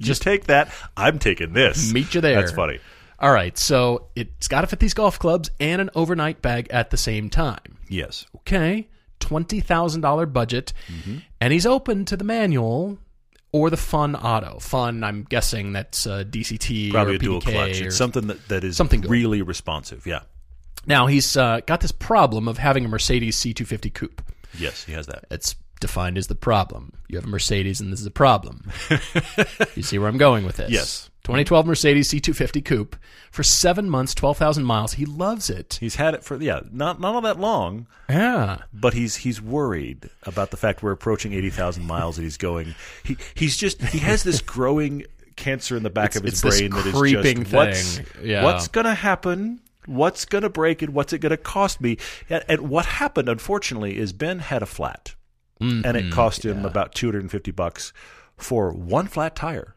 Just 0.00 0.22
take 0.22 0.44
that. 0.46 0.72
I'm 0.96 1.18
taking 1.18 1.52
this. 1.52 1.92
Meet 1.92 2.14
you 2.14 2.20
there. 2.22 2.40
That's 2.40 2.52
funny. 2.52 2.78
All 3.18 3.32
right, 3.32 3.58
so 3.58 4.06
it's 4.16 4.48
got 4.48 4.62
to 4.62 4.66
fit 4.66 4.78
these 4.78 4.94
golf 4.94 5.18
clubs 5.18 5.50
and 5.60 5.82
an 5.82 5.90
overnight 5.94 6.40
bag 6.40 6.68
at 6.70 6.88
the 6.88 6.96
same 6.96 7.28
time. 7.28 7.76
Yes. 7.86 8.24
Okay, 8.36 8.88
twenty 9.18 9.60
thousand 9.60 10.00
dollar 10.00 10.24
budget, 10.24 10.72
Mm-hmm. 10.90 11.18
and 11.38 11.52
he's 11.52 11.66
open 11.66 12.06
to 12.06 12.16
the 12.16 12.24
manual 12.24 12.96
or 13.52 13.70
the 13.70 13.76
fun 13.76 14.14
auto. 14.16 14.58
Fun, 14.58 15.02
I'm 15.02 15.24
guessing 15.24 15.72
that's 15.72 16.06
uh, 16.06 16.24
DCT 16.24 16.90
Probably 16.90 17.16
a 17.16 17.18
dual 17.18 17.40
clutch. 17.40 17.80
It's 17.80 17.96
something 17.96 18.26
that, 18.28 18.48
that 18.48 18.64
is 18.64 18.76
something 18.76 19.02
really 19.02 19.42
responsive. 19.42 20.06
Yeah. 20.06 20.20
Now 20.86 21.06
he's 21.06 21.36
uh, 21.36 21.60
got 21.66 21.80
this 21.80 21.92
problem 21.92 22.48
of 22.48 22.58
having 22.58 22.84
a 22.84 22.88
Mercedes 22.88 23.38
C250 23.38 23.92
coupe. 23.92 24.22
Yes, 24.58 24.84
he 24.84 24.92
has 24.92 25.06
that. 25.06 25.24
It's 25.30 25.54
defined 25.80 26.18
as 26.18 26.26
the 26.28 26.34
problem. 26.34 26.92
You 27.08 27.16
have 27.16 27.24
a 27.24 27.28
Mercedes, 27.28 27.80
and 27.80 27.92
this 27.92 28.00
is 28.00 28.06
a 28.06 28.10
problem. 28.10 28.70
you 29.74 29.82
see 29.82 29.98
where 29.98 30.08
I'm 30.08 30.18
going 30.18 30.44
with 30.44 30.56
this? 30.56 30.70
Yes. 30.70 31.10
2012 31.24 31.66
Mercedes 31.66 32.10
C250 32.12 32.64
coupe 32.64 32.96
for 33.30 33.42
seven 33.42 33.90
months, 33.90 34.14
12,000 34.14 34.64
miles. 34.64 34.94
He 34.94 35.04
loves 35.04 35.50
it. 35.50 35.76
He's 35.80 35.96
had 35.96 36.14
it 36.14 36.24
for 36.24 36.36
yeah, 36.40 36.60
not 36.72 36.98
not 36.98 37.14
all 37.14 37.20
that 37.20 37.38
long, 37.38 37.86
Yeah. 38.08 38.58
but 38.72 38.94
he's 38.94 39.16
he's 39.16 39.40
worried 39.40 40.08
about 40.24 40.50
the 40.50 40.56
fact 40.56 40.82
we're 40.82 40.92
approaching 40.92 41.32
eighty 41.34 41.50
thousand 41.50 41.84
miles 41.86 42.16
and 42.16 42.24
he's 42.24 42.38
going. 42.38 42.74
He 43.04 43.16
he's 43.34 43.56
just 43.56 43.82
he 43.82 43.98
has 43.98 44.22
this 44.22 44.40
growing 44.40 45.04
cancer 45.36 45.76
in 45.76 45.82
the 45.82 45.90
back 45.90 46.16
of 46.16 46.22
his 46.24 46.42
it's 46.42 46.58
brain 46.58 46.70
that 46.70 46.86
is 46.86 46.94
creeping 46.94 47.42
just 47.42 47.52
what's. 47.52 48.00
Yeah. 48.22 48.42
what's 48.44 48.68
gonna 48.68 48.94
happen. 48.94 49.60
What's 49.86 50.24
going 50.26 50.42
to 50.42 50.50
break 50.50 50.82
and 50.82 50.92
what's 50.94 51.12
it 51.14 51.18
going 51.20 51.30
to 51.30 51.38
cost 51.38 51.80
me? 51.80 51.96
And, 52.28 52.44
and 52.48 52.68
what 52.68 52.84
happened, 52.84 53.28
unfortunately, 53.30 53.96
is 53.96 54.12
Ben 54.12 54.38
had 54.38 54.62
a 54.62 54.66
flat, 54.66 55.14
and 55.60 55.84
Mm-hmm. 55.84 55.96
it 55.96 56.12
cost 56.12 56.44
him 56.44 56.64
about 56.64 56.94
two 56.94 57.06
hundred 57.08 57.22
and 57.22 57.30
fifty 57.30 57.50
bucks 57.50 57.92
for 58.36 58.72
one 58.72 59.06
flat 59.06 59.36
tire. 59.36 59.74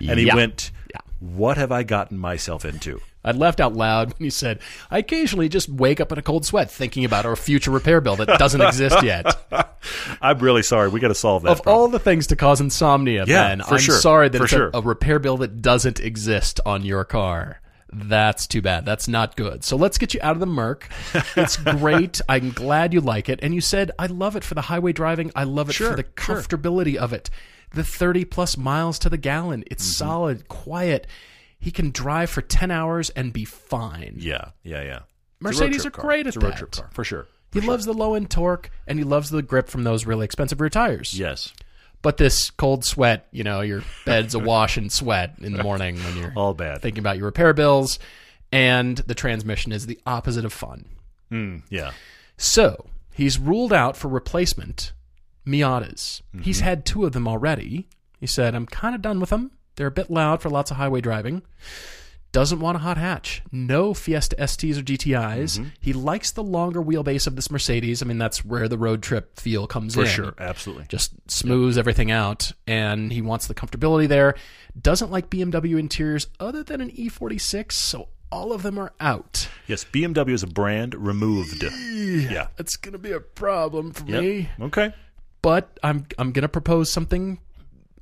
And 0.00 0.18
he 0.18 0.26
Yeah. 0.26 0.36
went, 0.36 0.70
Yeah. 0.94 1.00
"What 1.18 1.56
have 1.56 1.72
I 1.72 1.82
gotten 1.82 2.16
myself 2.18 2.64
into?" 2.64 3.00
I 3.24 3.32
laughed 3.32 3.60
out 3.60 3.74
loud 3.74 4.10
when 4.16 4.24
he 4.24 4.30
said, 4.30 4.60
I 4.92 4.98
occasionally 4.98 5.48
just 5.48 5.68
wake 5.68 6.00
up 6.00 6.12
in 6.12 6.18
a 6.18 6.22
cold 6.22 6.46
sweat 6.46 6.70
thinking 6.70 7.04
about 7.04 7.26
our 7.26 7.34
future 7.36 7.70
repair 7.72 8.00
bill 8.00 8.14
that 8.16 8.38
doesn't 8.38 8.60
exist 8.60 9.02
yet. 9.02 9.26
I'm 10.22 10.38
really 10.38 10.62
sorry. 10.62 10.88
We 10.88 11.00
got 11.00 11.08
to 11.08 11.14
solve 11.16 11.42
that. 11.42 11.50
Of 11.50 11.62
problem. 11.62 11.76
all 11.82 11.88
the 11.88 11.98
things 11.98 12.28
to 12.28 12.36
cause 12.36 12.60
insomnia, 12.60 13.24
Yeah, 13.26 13.48
Ben, 13.48 13.62
for 13.62 13.74
I'm 13.74 13.80
sure. 13.80 13.96
sorry 13.96 14.28
that 14.28 14.38
For 14.38 14.44
it's 14.44 14.52
a- 14.54 14.70
a, 14.72 14.80
repair 14.80 15.18
bill 15.18 15.36
that 15.38 15.60
doesn't 15.60 15.98
exist 16.00 16.60
on 16.64 16.84
your 16.84 17.04
car. 17.04 17.60
That's 17.92 18.46
too 18.46 18.60
bad. 18.62 18.84
That's 18.84 19.08
not 19.08 19.36
good. 19.36 19.64
So 19.64 19.76
let's 19.76 19.96
get 19.98 20.12
you 20.14 20.20
out 20.22 20.32
of 20.36 20.40
the 20.40 20.46
Merc. 20.46 20.88
It's 21.36 21.56
great. 21.56 22.20
I'm 22.28 22.50
glad 22.50 22.92
you 22.92 23.00
like 23.00 23.28
it. 23.28 23.40
And 23.42 23.54
you 23.54 23.60
said, 23.60 23.90
I 23.98 24.06
love 24.06 24.36
it 24.36 24.44
for 24.44 24.54
the 24.54 24.60
highway 24.62 24.92
driving. 24.92 25.30
I 25.34 25.44
love 25.44 25.70
it 25.70 25.74
Sure, 25.74 25.90
for 25.90 25.96
the 25.96 26.06
sure. 26.18 26.36
comfortability 26.36 26.96
of 26.96 27.12
it. 27.12 27.30
The 27.72 27.84
30 27.84 28.24
plus 28.26 28.56
miles 28.56 28.98
to 29.00 29.08
the 29.08 29.16
gallon. 29.18 29.64
It's 29.70 29.84
Mm-hmm. 29.84 30.04
solid, 30.04 30.48
quiet. 30.48 31.06
He 31.58 31.70
can 31.70 31.90
drive 31.90 32.30
for 32.30 32.40
10 32.42 32.70
hours 32.70 33.10
and 33.10 33.32
be 33.32 33.44
fine. 33.44 34.16
Yeah, 34.18 34.50
yeah, 34.62 34.82
yeah. 34.82 34.96
It's 34.96 35.40
Mercedes 35.40 35.86
are 35.86 35.90
car. 35.90 36.04
great 36.04 36.26
It's 36.26 36.36
at 36.36 36.42
a 36.42 36.46
road 36.46 36.52
that. 36.54 36.58
trip 36.58 36.70
car 36.72 36.90
for 36.92 37.04
sure. 37.04 37.26
He 37.52 37.60
loves 37.62 37.84
the 37.86 37.94
low 37.94 38.14
end 38.14 38.30
torque 38.30 38.70
and 38.86 38.98
he 38.98 39.04
loves 39.04 39.30
the 39.30 39.40
grip 39.42 39.68
from 39.70 39.82
those 39.84 40.04
really 40.04 40.24
expensive 40.26 40.60
rear 40.60 40.68
tires. 40.70 41.18
Yes, 41.18 41.52
But 42.00 42.16
this 42.16 42.50
cold 42.50 42.84
sweat, 42.84 43.26
you 43.32 43.42
know, 43.44 43.60
your 43.60 43.82
bed's 44.06 44.34
awash 44.34 44.78
in 44.78 44.88
sweat 44.88 45.34
in 45.40 45.52
the 45.52 45.62
morning 45.62 45.96
when 45.96 46.16
you're 46.16 46.32
all 46.36 46.54
bad. 46.54 46.80
thinking 46.80 47.00
about 47.00 47.16
your 47.16 47.26
repair 47.26 47.52
bills, 47.52 47.98
and 48.52 48.96
the 48.98 49.14
transmission 49.14 49.72
is 49.72 49.86
the 49.86 49.98
opposite 50.06 50.44
of 50.44 50.52
fun. 50.52 50.84
Mm, 51.30 51.62
yeah, 51.68 51.90
So 52.36 52.86
he's 53.12 53.38
ruled 53.38 53.72
out 53.72 53.96
for 53.96 54.08
replacement 54.08 54.92
Miatas. 55.46 56.22
Mm-hmm. 56.34 56.42
He's 56.42 56.60
had 56.60 56.86
two 56.86 57.04
of 57.04 57.12
them 57.12 57.26
already. 57.26 57.88
He 58.20 58.26
said, 58.26 58.54
I'm 58.54 58.66
kind 58.66 58.94
of 58.94 59.02
done 59.02 59.20
with 59.20 59.30
them. 59.30 59.50
They're 59.76 59.88
a 59.88 59.90
bit 59.90 60.10
loud 60.10 60.40
for 60.40 60.50
lots 60.50 60.70
of 60.70 60.76
highway 60.76 61.00
driving. 61.00 61.42
Doesn't 62.30 62.60
want 62.60 62.76
a 62.76 62.80
hot 62.80 62.98
hatch. 62.98 63.42
No 63.50 63.94
Fiesta 63.94 64.36
STs 64.36 64.78
or 64.78 64.82
GTIs. 64.82 65.58
Mm-hmm. 65.58 65.64
He 65.80 65.92
likes 65.94 66.30
the 66.30 66.42
longer 66.42 66.82
wheelbase 66.82 67.26
of 67.26 67.36
this 67.36 67.50
Mercedes. 67.50 68.02
I 68.02 68.06
mean, 68.06 68.18
that's 68.18 68.44
where 68.44 68.68
the 68.68 68.76
road 68.76 69.02
trip 69.02 69.40
feel 69.40 69.66
comes 69.66 69.94
for 69.94 70.00
in 70.02 70.06
For 70.06 70.12
sure, 70.12 70.34
absolutely. 70.38 70.84
just 70.88 71.12
smooths 71.30 71.78
everything 71.78 72.10
out 72.10 72.52
and 72.66 73.10
he 73.12 73.22
wants 73.22 73.46
the 73.46 73.54
comfortability 73.54 74.06
there 74.08 74.34
doesn't 74.80 75.10
like 75.10 75.28
bmw 75.30 75.78
interiors 75.78 76.26
other 76.38 76.62
than 76.62 76.80
an 76.80 76.90
e46 76.90 77.72
so 77.72 78.08
all 78.30 78.52
of 78.52 78.62
them 78.62 78.78
are 78.78 78.92
out 79.00 79.48
Yes, 79.66 79.84
BMW 79.84 80.30
is 80.32 80.42
a 80.42 80.46
brand 80.46 80.94
removed. 80.94 81.62
Yeah. 81.64 82.48
it's 82.58 82.76
going 82.76 82.92
to 82.92 82.98
be 82.98 83.10
a 83.12 83.20
problem 83.20 83.92
for 83.92 84.04
Yep. 84.04 84.22
me 84.22 84.48
Okay. 84.60 84.92
but 85.42 85.78
i'm 85.82 86.06
i'm 86.18 86.32
going 86.32 86.42
to 86.42 86.48
propose 86.48 86.92
something 86.92 87.38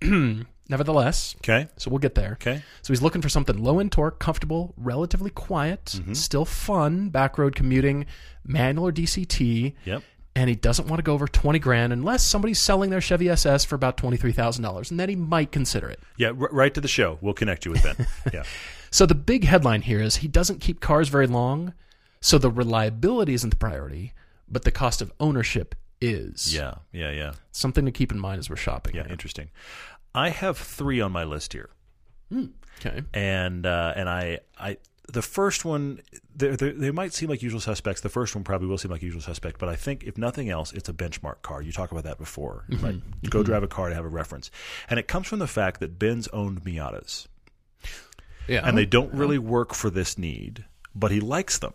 nevertheless 0.69 1.35
Okay. 1.39 1.69
so 1.77 1.91
we'll 1.91 1.99
get 1.99 2.15
there 2.15 2.33
Okay. 2.41 2.63
so 2.83 2.93
he's 2.93 3.03
looking 3.03 3.23
for 3.23 3.29
something 3.29 3.63
low 3.63 3.79
in 3.79 3.91
torque 3.91 4.19
comfortable 4.19 4.75
relatively 4.77 5.31
quiet 5.31 5.85
Mm-hmm. 5.97 6.13
still 6.15 6.45
fun 6.45 7.09
back 7.11 7.39
road 7.39 7.55
commuting 7.55 8.07
manual 8.45 8.87
or 8.89 8.93
dct 8.93 9.75
Yep. 9.85 10.03
and 10.35 10.49
he 10.51 10.57
doesn't 10.57 10.89
want 10.89 10.99
to 10.99 11.03
go 11.03 11.15
over 11.15 11.27
20 11.27 11.59
grand 11.59 11.93
unless 11.93 12.25
somebody's 12.25 12.61
selling 12.61 12.91
their 12.91 13.01
Chevy 13.01 13.29
SS 13.31 13.65
for 13.65 13.75
about 13.75 13.97
$23,000 13.97 14.91
and 14.91 15.01
then 15.01 15.09
he 15.09 15.17
might 15.17 15.51
consider 15.51 15.89
it. 15.89 15.99
Yeah. 16.19 16.29
R- 16.29 16.35
right 16.53 16.75
to 16.75 16.81
the 16.81 16.89
show. 16.89 17.17
We'll 17.23 17.33
connect 17.35 17.65
you 17.65 17.71
with 17.73 17.83
Ben. 17.83 18.07
yeah. 18.35 18.43
So 18.91 19.07
the 19.07 19.15
big 19.15 19.45
headline 19.45 19.81
here 19.83 20.01
is 20.03 20.17
he 20.17 20.29
doesn't 20.29 20.61
keep 20.61 20.81
cars 20.81 21.09
very 21.09 21.27
long, 21.27 21.73
so 22.21 22.37
the 22.39 22.51
reliability 22.51 23.33
isn't 23.35 23.49
the 23.51 23.57
priority, 23.57 24.13
but 24.49 24.65
the 24.65 24.71
cost 24.71 25.01
of 25.01 25.11
ownership 25.21 25.75
is. 26.03 26.55
Yeah. 26.55 26.75
Yeah. 26.93 27.11
Yeah. 27.13 27.33
Something 27.53 27.87
to 27.87 27.91
keep 27.91 28.13
in 28.13 28.19
mind 28.21 28.39
as 28.39 28.51
we're 28.51 28.57
shopping. 28.57 28.95
Yeah. 28.95 29.05
here. 29.05 29.13
Interesting. 29.13 29.49
I 30.17 30.31
have 30.31 30.57
three 30.57 31.01
on 31.01 31.13
my 31.13 31.25
list 31.25 31.53
here, 31.53 31.71
hmm. 32.31 32.47
Okay. 32.81 33.03
and 33.15 33.67
uh, 33.67 33.93
and 33.95 34.09
I 34.09 34.41
I 34.59 34.79
the 35.13 35.23
first 35.23 35.65
one 35.65 36.01
they 36.35 36.49
they 36.57 36.91
might 36.91 37.13
seem 37.13 37.29
like 37.29 37.43
usual 37.43 37.61
suspects. 37.61 38.01
The 38.01 38.09
first 38.09 38.35
one 38.35 38.43
probably 38.43 38.67
will 38.67 38.79
seem 38.79 38.91
like 38.91 39.03
usual 39.03 39.21
suspect, 39.21 39.59
but 39.59 39.69
I 39.69 39.77
think 39.77 40.05
if 40.05 40.17
nothing 40.17 40.49
else, 40.49 40.73
it's 40.73 40.89
a 40.89 40.93
benchmark 40.93 41.43
car. 41.43 41.63
You 41.63 41.71
talk 41.71 41.93
about 41.93 42.05
that 42.05 42.19
before. 42.19 42.65
Mm-hmm. 42.69 42.73
You 42.73 42.93
might 42.93 43.31
go 43.31 43.41
mm-hmm. 43.41 43.47
drive 43.47 43.63
a 43.63 43.69
car 43.69 43.91
to 43.91 43.95
have 43.95 44.05
a 44.05 44.09
reference, 44.09 44.51
and 44.89 44.99
it 44.99 45.07
comes 45.07 45.27
from 45.27 45.39
the 45.39 45.47
fact 45.47 45.81
that 45.81 45.99
Ben's 45.99 46.29
owned 46.29 46.65
Miatas. 46.65 47.27
Yeah. 48.49 48.67
and 48.67 48.79
they 48.79 48.87
don't 48.87 49.09
uh-huh. 49.09 49.19
really 49.19 49.39
work 49.39 49.75
for 49.75 49.91
this 49.91 50.17
need, 50.17 50.65
but 50.95 51.11
he 51.11 51.19
likes 51.19 51.59
them. 51.59 51.75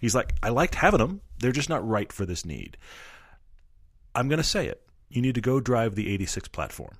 He's 0.00 0.14
like, 0.14 0.34
I 0.42 0.50
liked 0.50 0.76
having 0.76 0.98
them. 0.98 1.20
They're 1.38 1.52
just 1.52 1.68
not 1.68 1.86
right 1.86 2.12
for 2.12 2.24
this 2.24 2.44
need. 2.44 2.76
I'm 4.14 4.28
going 4.28 4.38
to 4.38 4.44
say 4.44 4.66
it. 4.66 4.82
You 5.08 5.20
need 5.20 5.34
to 5.34 5.40
go 5.40 5.58
drive 5.60 5.94
the 5.94 6.12
86 6.12 6.48
platform. 6.48 6.96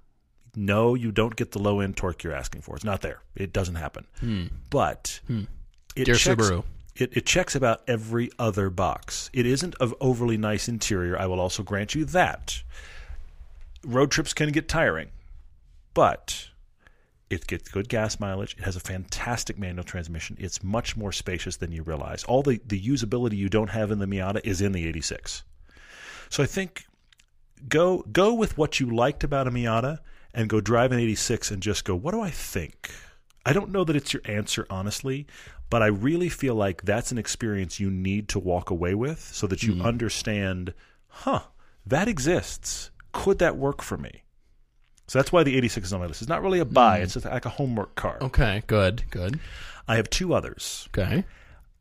No, 0.57 0.95
you 0.95 1.13
don't 1.13 1.37
get 1.37 1.53
the 1.53 1.59
low 1.59 1.81
end 1.81 1.99
torque 1.99 2.25
you're 2.25 2.33
asking 2.33 2.63
for. 2.63 2.75
It's 2.75 2.85
not 2.85 3.03
there. 3.03 3.21
It 3.35 3.53
doesn't 3.53 3.75
happen. 3.75 4.07
Hmm. 4.21 4.47
But 4.71 5.21
hmm. 5.27 5.43
it 5.95 6.05
Dear 6.07 6.15
checks, 6.15 6.43
Subaru. 6.43 6.65
It, 6.97 7.15
it 7.15 7.27
checks 7.27 7.55
about 7.55 7.83
every 7.87 8.31
other 8.39 8.71
box. 8.71 9.29
It 9.35 9.45
isn't 9.45 9.75
of 9.77 9.95
overly 10.01 10.39
nice 10.39 10.67
interior. 10.67 11.19
I 11.19 11.27
will 11.27 11.41
also 11.41 11.63
grant 11.63 11.95
you 11.95 12.07
that. 12.07 12.63
Road 13.85 14.11
trips 14.11 14.33
can 14.33 14.51
get 14.51 14.67
tiring, 14.67 15.11
but 15.93 16.49
it 17.29 17.47
gets 17.47 17.69
good 17.69 17.91
gas 17.91 18.19
mileage. 18.19 18.57
It 18.59 18.65
has 18.65 18.77
a 18.77 18.81
fantastic 18.81 19.59
manual 19.59 19.85
transmission. 19.85 20.37
It's 20.41 20.65
much 20.65 20.97
more 20.97 21.13
spacious 21.13 21.57
than 21.57 21.71
you 21.71 21.83
realize. 21.83 22.25
All 22.25 22.43
the, 22.43 22.61
the 22.67 22.81
usability 22.81 23.37
you 23.37 23.51
don't 23.51 23.71
have 23.71 23.91
in 23.91 23.99
the 23.99 24.07
Miata 24.07 24.41
is 24.43 24.63
in 24.63 24.73
the 24.73 24.87
86. 24.89 25.45
So 26.31 26.43
I 26.43 26.47
think 26.47 26.87
go 27.69 28.05
go 28.11 28.35
with 28.35 28.57
what 28.57 28.81
you 28.81 28.95
liked 28.95 29.23
about 29.23 29.47
a 29.47 29.51
Miata 29.51 29.99
and 30.37 30.49
go 30.49 30.61
drive 30.61 30.93
an 30.93 31.01
86 31.01 31.51
and 31.51 31.63
just 31.63 31.85
go, 31.85 31.97
what 31.97 32.13
do 32.13 32.21
I 32.21 32.31
think? 32.31 32.91
I 33.45 33.53
don't 33.53 33.71
know 33.71 33.85
that 33.85 33.97
it's 33.97 34.13
your 34.13 34.23
answer, 34.27 34.67
honestly, 34.69 35.27
but 35.71 35.83
I 35.83 35.87
really 35.87 36.29
feel 36.29 36.55
like 36.55 36.83
that's 36.83 37.11
an 37.11 37.19
experience 37.19 37.81
you 37.81 37.91
need 37.91 38.29
to 38.29 38.39
walk 38.39 38.71
away 38.71 38.95
with 38.95 39.19
so 39.21 39.47
that 39.47 39.63
you 39.63 39.73
mm-hmm. 39.73 39.87
understand, 39.87 40.75
huh, 41.09 41.41
that 41.87 42.07
exists. 42.07 42.91
Could 43.13 43.39
that 43.39 43.57
work 43.57 43.83
for 43.83 43.97
me? 43.97 44.25
So 45.07 45.19
that's 45.19 45.33
why 45.33 45.43
the 45.43 45.57
86 45.57 45.87
is 45.87 45.93
on 45.93 46.01
my 46.01 46.07
list. 46.07 46.21
It's 46.21 46.29
not 46.29 46.43
really 46.43 46.59
a 46.59 46.65
buy, 46.65 47.01
mm. 47.01 47.05
it's 47.05 47.15
just 47.15 47.25
like 47.25 47.47
a 47.47 47.51
homework 47.51 47.95
car. 47.95 48.19
Okay, 48.21 48.63
good, 48.67 49.05
good. 49.11 49.41
I 49.89 49.97
have 49.97 50.11
two 50.11 50.35
others. 50.35 50.89
Okay. 50.91 51.25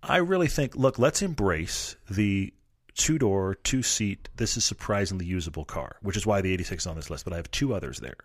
I 0.01 0.17
really 0.17 0.47
think, 0.47 0.75
look, 0.75 0.99
let's 0.99 1.23
embrace 1.23 1.95
the 2.09 2.53
two 2.95 3.17
door, 3.19 3.55
two 3.55 3.83
seat, 3.83 4.29
this 4.35 4.57
is 4.57 4.65
surprisingly 4.65 5.25
usable 5.25 5.65
car, 5.65 5.97
which 6.01 6.17
is 6.17 6.25
why 6.25 6.41
the 6.41 6.53
86 6.53 6.83
is 6.83 6.87
on 6.87 6.95
this 6.95 7.09
list. 7.09 7.25
But 7.25 7.33
I 7.33 7.37
have 7.37 7.51
two 7.51 7.73
others 7.73 7.99
there. 7.99 8.17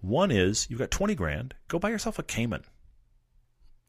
One 0.00 0.30
is 0.30 0.66
you've 0.70 0.78
got 0.78 0.90
20 0.90 1.14
grand, 1.14 1.54
go 1.68 1.78
buy 1.78 1.90
yourself 1.90 2.18
a 2.18 2.22
Cayman. 2.22 2.64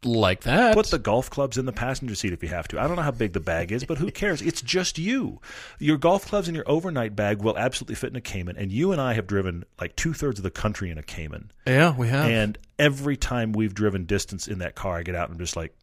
Like 0.03 0.41
that. 0.41 0.73
Put 0.73 0.87
the 0.87 0.97
golf 0.97 1.29
clubs 1.29 1.59
in 1.59 1.65
the 1.65 1.71
passenger 1.71 2.15
seat 2.15 2.33
if 2.33 2.41
you 2.41 2.49
have 2.49 2.67
to. 2.69 2.79
I 2.79 2.87
don't 2.87 2.95
know 2.95 3.03
how 3.03 3.11
big 3.11 3.33
the 3.33 3.39
bag 3.39 3.71
is, 3.71 3.83
but 3.83 3.99
who 3.99 4.09
cares? 4.09 4.41
It's 4.41 4.63
just 4.63 4.97
you. 4.97 5.39
Your 5.77 5.97
golf 5.97 6.25
clubs 6.25 6.47
and 6.47 6.55
your 6.55 6.67
overnight 6.67 7.15
bag 7.15 7.39
will 7.43 7.55
absolutely 7.55 7.93
fit 7.93 8.09
in 8.09 8.15
a 8.15 8.21
Cayman. 8.21 8.57
And 8.57 8.71
you 8.71 8.91
and 8.91 8.99
I 8.99 9.13
have 9.13 9.27
driven 9.27 9.63
like 9.79 9.95
two 9.95 10.13
thirds 10.13 10.39
of 10.39 10.43
the 10.43 10.49
country 10.49 10.89
in 10.89 10.97
a 10.97 11.03
Cayman. 11.03 11.51
yeah, 11.67 11.95
we 11.95 12.07
have. 12.07 12.25
And 12.27 12.57
every 12.79 13.15
time 13.15 13.51
we've 13.51 13.75
driven 13.75 14.05
distance 14.05 14.47
in 14.47 14.57
that 14.57 14.73
car, 14.73 14.97
I 14.97 15.03
get 15.03 15.13
out 15.13 15.29
and 15.29 15.35
I'm 15.35 15.39
just 15.39 15.55
like, 15.55 15.75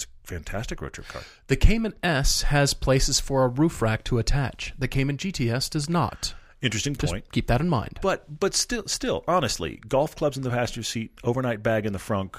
that's 0.00 0.06
a 0.24 0.34
fantastic 0.34 0.80
road 0.80 0.92
trip 0.92 1.08
car. 1.08 1.22
the 1.48 1.56
Cayman 1.56 1.94
S 2.02 2.42
has 2.42 2.74
places 2.74 3.20
for 3.20 3.44
a 3.44 3.48
roof 3.48 3.82
rack 3.82 4.04
to 4.04 4.18
attach. 4.18 4.74
The 4.78 4.88
Cayman 4.88 5.16
GTS 5.16 5.70
does 5.70 5.88
not. 5.88 6.34
Interesting 6.62 6.94
Just 6.94 7.12
point. 7.12 7.32
keep 7.32 7.46
that 7.46 7.60
in 7.60 7.68
mind. 7.68 7.98
But 8.02 8.38
but 8.40 8.54
still 8.54 8.86
still 8.86 9.24
honestly, 9.26 9.80
golf 9.88 10.14
clubs 10.14 10.36
in 10.36 10.42
the 10.42 10.50
passenger 10.50 10.82
seat, 10.82 11.12
overnight 11.24 11.62
bag 11.62 11.86
in 11.86 11.92
the 11.92 11.98
frunk, 11.98 12.36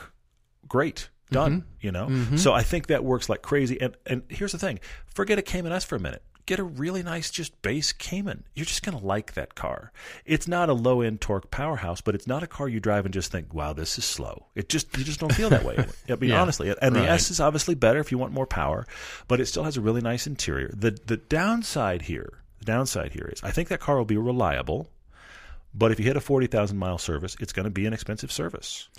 great. 0.67 1.09
Done. 1.31 1.61
Mm-hmm. 1.61 1.67
You 1.79 1.91
know? 1.93 2.07
Mm-hmm. 2.07 2.35
So 2.35 2.51
I 2.51 2.61
think 2.61 2.87
that 2.87 3.03
works 3.05 3.29
like 3.29 3.41
crazy. 3.41 3.79
And 3.81 3.95
and 4.05 4.23
here's 4.29 4.51
the 4.51 4.59
thing. 4.59 4.79
Forget 5.07 5.39
a 5.39 5.41
Cayman 5.41 5.71
S 5.71 5.85
for 5.85 5.95
a 5.95 5.99
minute. 5.99 6.21
Get 6.45 6.59
a 6.59 6.63
really 6.63 7.03
nice 7.03 7.31
just 7.31 7.61
base 7.61 7.91
Cayman. 7.91 8.43
You're 8.55 8.65
just 8.65 8.83
gonna 8.83 8.99
like 8.99 9.33
that 9.33 9.55
car. 9.55 9.91
It's 10.25 10.47
not 10.47 10.69
a 10.69 10.73
low 10.73 11.01
end 11.01 11.21
torque 11.21 11.51
powerhouse, 11.51 12.01
but 12.01 12.15
it's 12.15 12.27
not 12.27 12.43
a 12.43 12.47
car 12.47 12.67
you 12.67 12.79
drive 12.79 13.05
and 13.05 13.13
just 13.13 13.31
think, 13.31 13.53
Wow, 13.53 13.73
this 13.73 13.97
is 13.97 14.05
slow. 14.05 14.47
It 14.55 14.69
just 14.69 14.97
you 14.97 15.03
just 15.03 15.19
don't 15.19 15.33
feel 15.33 15.49
that 15.49 15.63
way. 15.63 15.77
I 16.09 16.15
mean 16.15 16.31
Yeah. 16.31 16.41
honestly. 16.41 16.73
And 16.81 16.95
the 16.95 17.01
S 17.07 17.29
is 17.31 17.39
obviously 17.39 17.75
better 17.75 17.99
if 17.99 18.11
you 18.11 18.17
want 18.17 18.33
more 18.33 18.47
power, 18.47 18.85
but 19.27 19.39
it 19.39 19.45
still 19.45 19.63
has 19.63 19.77
a 19.77 19.81
really 19.81 20.01
nice 20.01 20.27
interior. 20.27 20.71
The 20.73 20.91
the 21.05 21.17
downside 21.17 22.03
here 22.03 22.39
the 22.59 22.65
downside 22.65 23.11
here 23.13 23.29
is 23.33 23.41
I 23.43 23.51
think 23.51 23.69
that 23.69 23.79
car 23.79 23.97
will 23.97 24.05
be 24.05 24.17
reliable. 24.17 24.89
But 25.73 25.91
if 25.93 25.99
you 25.99 26.05
hit 26.05 26.17
a 26.17 26.19
40,000 26.21 26.77
mile 26.77 26.97
service, 26.97 27.37
it's 27.39 27.53
going 27.53 27.63
to 27.63 27.69
be 27.69 27.85
an 27.85 27.93
expensive 27.93 28.29
service. 28.29 28.89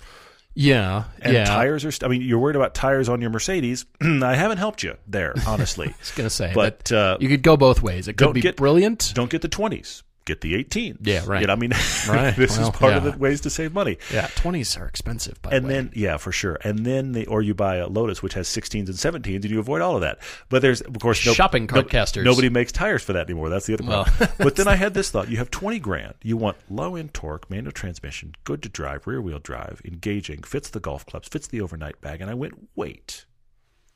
Yeah, 0.55 1.05
And 1.21 1.33
yeah. 1.33 1.45
tires 1.45 1.83
are, 1.83 1.91
st- 1.91 2.07
I 2.07 2.11
mean, 2.11 2.21
you're 2.21 2.37
worried 2.39 2.55
about 2.55 2.75
tires 2.75 3.09
on 3.09 3.21
your 3.21 3.29
Mercedes. 3.31 3.85
I 4.01 4.35
haven't 4.35 4.57
helped 4.59 4.83
you 4.83 4.95
there, 5.07 5.33
honestly. 5.47 5.87
I 5.89 5.95
was 5.99 6.11
gonna 6.11 6.29
say, 6.29 6.51
But, 6.53 6.91
uh, 6.91 7.17
you 7.19 7.27
could 7.29 7.41
go 7.41 7.57
both 7.57 7.81
ways. 7.81 8.07
It 8.07 8.17
could 8.17 8.33
be 8.33 8.41
get- 8.41 8.55
brilliant. 8.57 9.11
Don't 9.15 9.29
get 9.31 9.41
the 9.41 9.49
20s. 9.49 10.03
Get 10.25 10.39
the 10.39 10.55
18. 10.55 10.99
Yeah, 11.01 11.23
right. 11.25 11.41
You 11.41 11.47
know, 11.47 11.53
I 11.53 11.55
mean, 11.57 11.71
Right. 12.07 12.33
this 12.33 12.57
Well, 12.57 12.69
is 12.69 12.75
part 12.75 12.93
of 12.93 13.03
the 13.03 13.11
ways 13.17 13.41
to 13.41 13.49
save 13.49 13.73
money. 13.73 13.97
Yeah, 14.13 14.27
twenties 14.35 14.77
are 14.77 14.87
expensive. 14.87 15.41
By 15.41 15.51
And 15.51 15.65
the 15.65 15.67
way. 15.67 15.73
then, 15.73 15.91
yeah, 15.93 16.15
for 16.15 16.31
sure. 16.31 16.57
And 16.63 16.85
then, 16.85 17.11
the, 17.11 17.25
or 17.27 17.41
you 17.41 17.53
buy 17.53 17.75
a 17.75 17.87
Lotus, 17.87 18.23
which 18.23 18.33
has 18.35 18.47
16s 18.47 18.87
and 18.87 18.87
17s, 19.23 19.35
and 19.35 19.49
you 19.49 19.59
avoid 19.59 19.81
all 19.81 19.95
of 19.95 20.01
that. 20.01 20.19
But 20.47 20.61
there's, 20.61 20.79
of 20.79 20.97
course, 20.99 21.25
no, 21.25 21.33
Shopping 21.33 21.67
cart 21.67 21.85
no- 21.87 21.89
casters. 21.89 22.23
Nobody 22.23 22.47
makes 22.49 22.71
tires 22.71 23.03
for 23.03 23.11
that 23.11 23.25
anymore. 23.29 23.49
That's 23.49 23.65
the 23.65 23.73
other 23.73 23.83
Well, 23.83 24.05
problem. 24.05 24.29
but 24.37 24.55
then 24.55 24.69
I 24.69 24.75
had 24.75 24.93
this 24.93 25.09
thought: 25.11 25.27
you 25.29 25.35
have 25.37 25.51
20 25.51 25.79
grand. 25.79 26.13
You 26.23 26.37
want 26.37 26.55
low 26.69 26.95
end 26.95 27.13
torque, 27.13 27.49
manual 27.49 27.73
transmission, 27.73 28.33
good 28.45 28.63
to 28.63 28.69
drive, 28.69 29.05
rear 29.05 29.21
wheel 29.21 29.39
drive, 29.39 29.81
engaging, 29.83 30.43
fits 30.43 30.69
the 30.69 30.79
golf 30.79 31.05
clubs, 31.05 31.27
fits 31.27 31.47
the 31.47 31.59
overnight 31.59 31.99
bag. 31.99 32.21
And 32.21 32.29
I 32.31 32.33
went, 32.33 32.69
wait. 32.77 33.25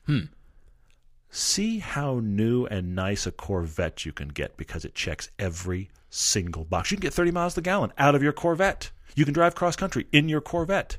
Hmm. 0.06 0.24
See 1.30 1.78
how 1.78 2.20
new 2.22 2.64
and 2.66 2.94
nice 2.94 3.26
a 3.26 3.30
Corvette 3.32 4.04
you 4.06 4.12
can 4.12 4.28
get 4.28 4.56
because 4.56 4.84
it 4.84 4.94
checks 4.94 5.28
every 5.38 5.90
single 6.10 6.64
box. 6.64 6.90
You 6.90 6.96
can 6.96 7.02
get 7.02 7.12
30 7.12 7.30
miles 7.32 7.52
to 7.54 7.60
the 7.60 7.64
gallon 7.64 7.92
out 7.98 8.14
of 8.14 8.22
your 8.22 8.32
Corvette. 8.32 8.90
You 9.14 9.24
can 9.24 9.34
drive 9.34 9.54
cross 9.54 9.76
country 9.76 10.06
in 10.12 10.28
your 10.28 10.40
Corvette. 10.40 10.98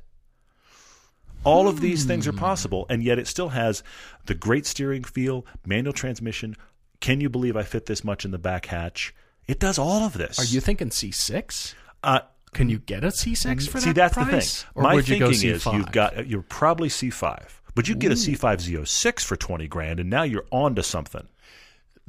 All 1.44 1.68
of 1.68 1.80
these 1.80 2.04
things 2.06 2.26
Hmm. 2.26 2.32
are 2.32 2.38
possible, 2.40 2.86
and 2.90 3.02
yet 3.02 3.18
it 3.18 3.28
still 3.28 3.50
has 3.50 3.82
the 4.26 4.36
great 4.36 4.66
steering 4.66 5.04
feel, 5.04 5.46
manual 5.66 5.94
transmission. 5.94 6.56
Can 7.00 7.22
you 7.22 7.30
believe 7.30 7.56
I 7.56 7.64
fit 7.64 7.86
this 7.86 8.04
much 8.04 8.26
in 8.26 8.32
the 8.32 8.38
back 8.38 8.66
hatch? 8.68 9.16
It 9.48 9.60
does 9.60 9.80
all 9.80 10.04
of 10.04 10.14
this. 10.14 10.38
are 10.38 10.44
you 10.44 10.60
thinking 10.60 10.92
C 10.92 11.12
six? 11.12 11.74
Uh, 12.04 12.20
Can 12.54 12.68
you 12.70 12.80
get 12.80 13.04
a 13.04 13.12
C 13.12 13.36
six 13.36 13.68
for 13.68 13.80
see, 13.80 13.90
that 13.92 13.96
that's 13.96 14.14
price? 14.16 14.28
the 14.28 14.66
thing. 14.66 14.72
Or 14.76 14.84
My 14.84 14.96
would 14.96 15.08
you 15.08 15.20
thinking 15.20 15.50
go 15.50 15.56
is 15.56 15.64
C5? 15.64 15.74
you've 15.78 15.92
got 15.92 16.28
you're 16.28 16.42
probably 16.42 16.90
C5, 16.90 17.59
but 17.76 17.88
you 17.88 17.96
get 17.96 18.12
a 18.12 18.16
C5 18.16 18.58
Z06 18.58 19.24
for 19.24 19.36
20 19.36 19.68
grand, 19.68 20.00
and 20.00 20.10
now 20.10 20.24
you're 20.24 20.46
on 20.52 20.76
to 20.76 20.84
something. 20.84 21.28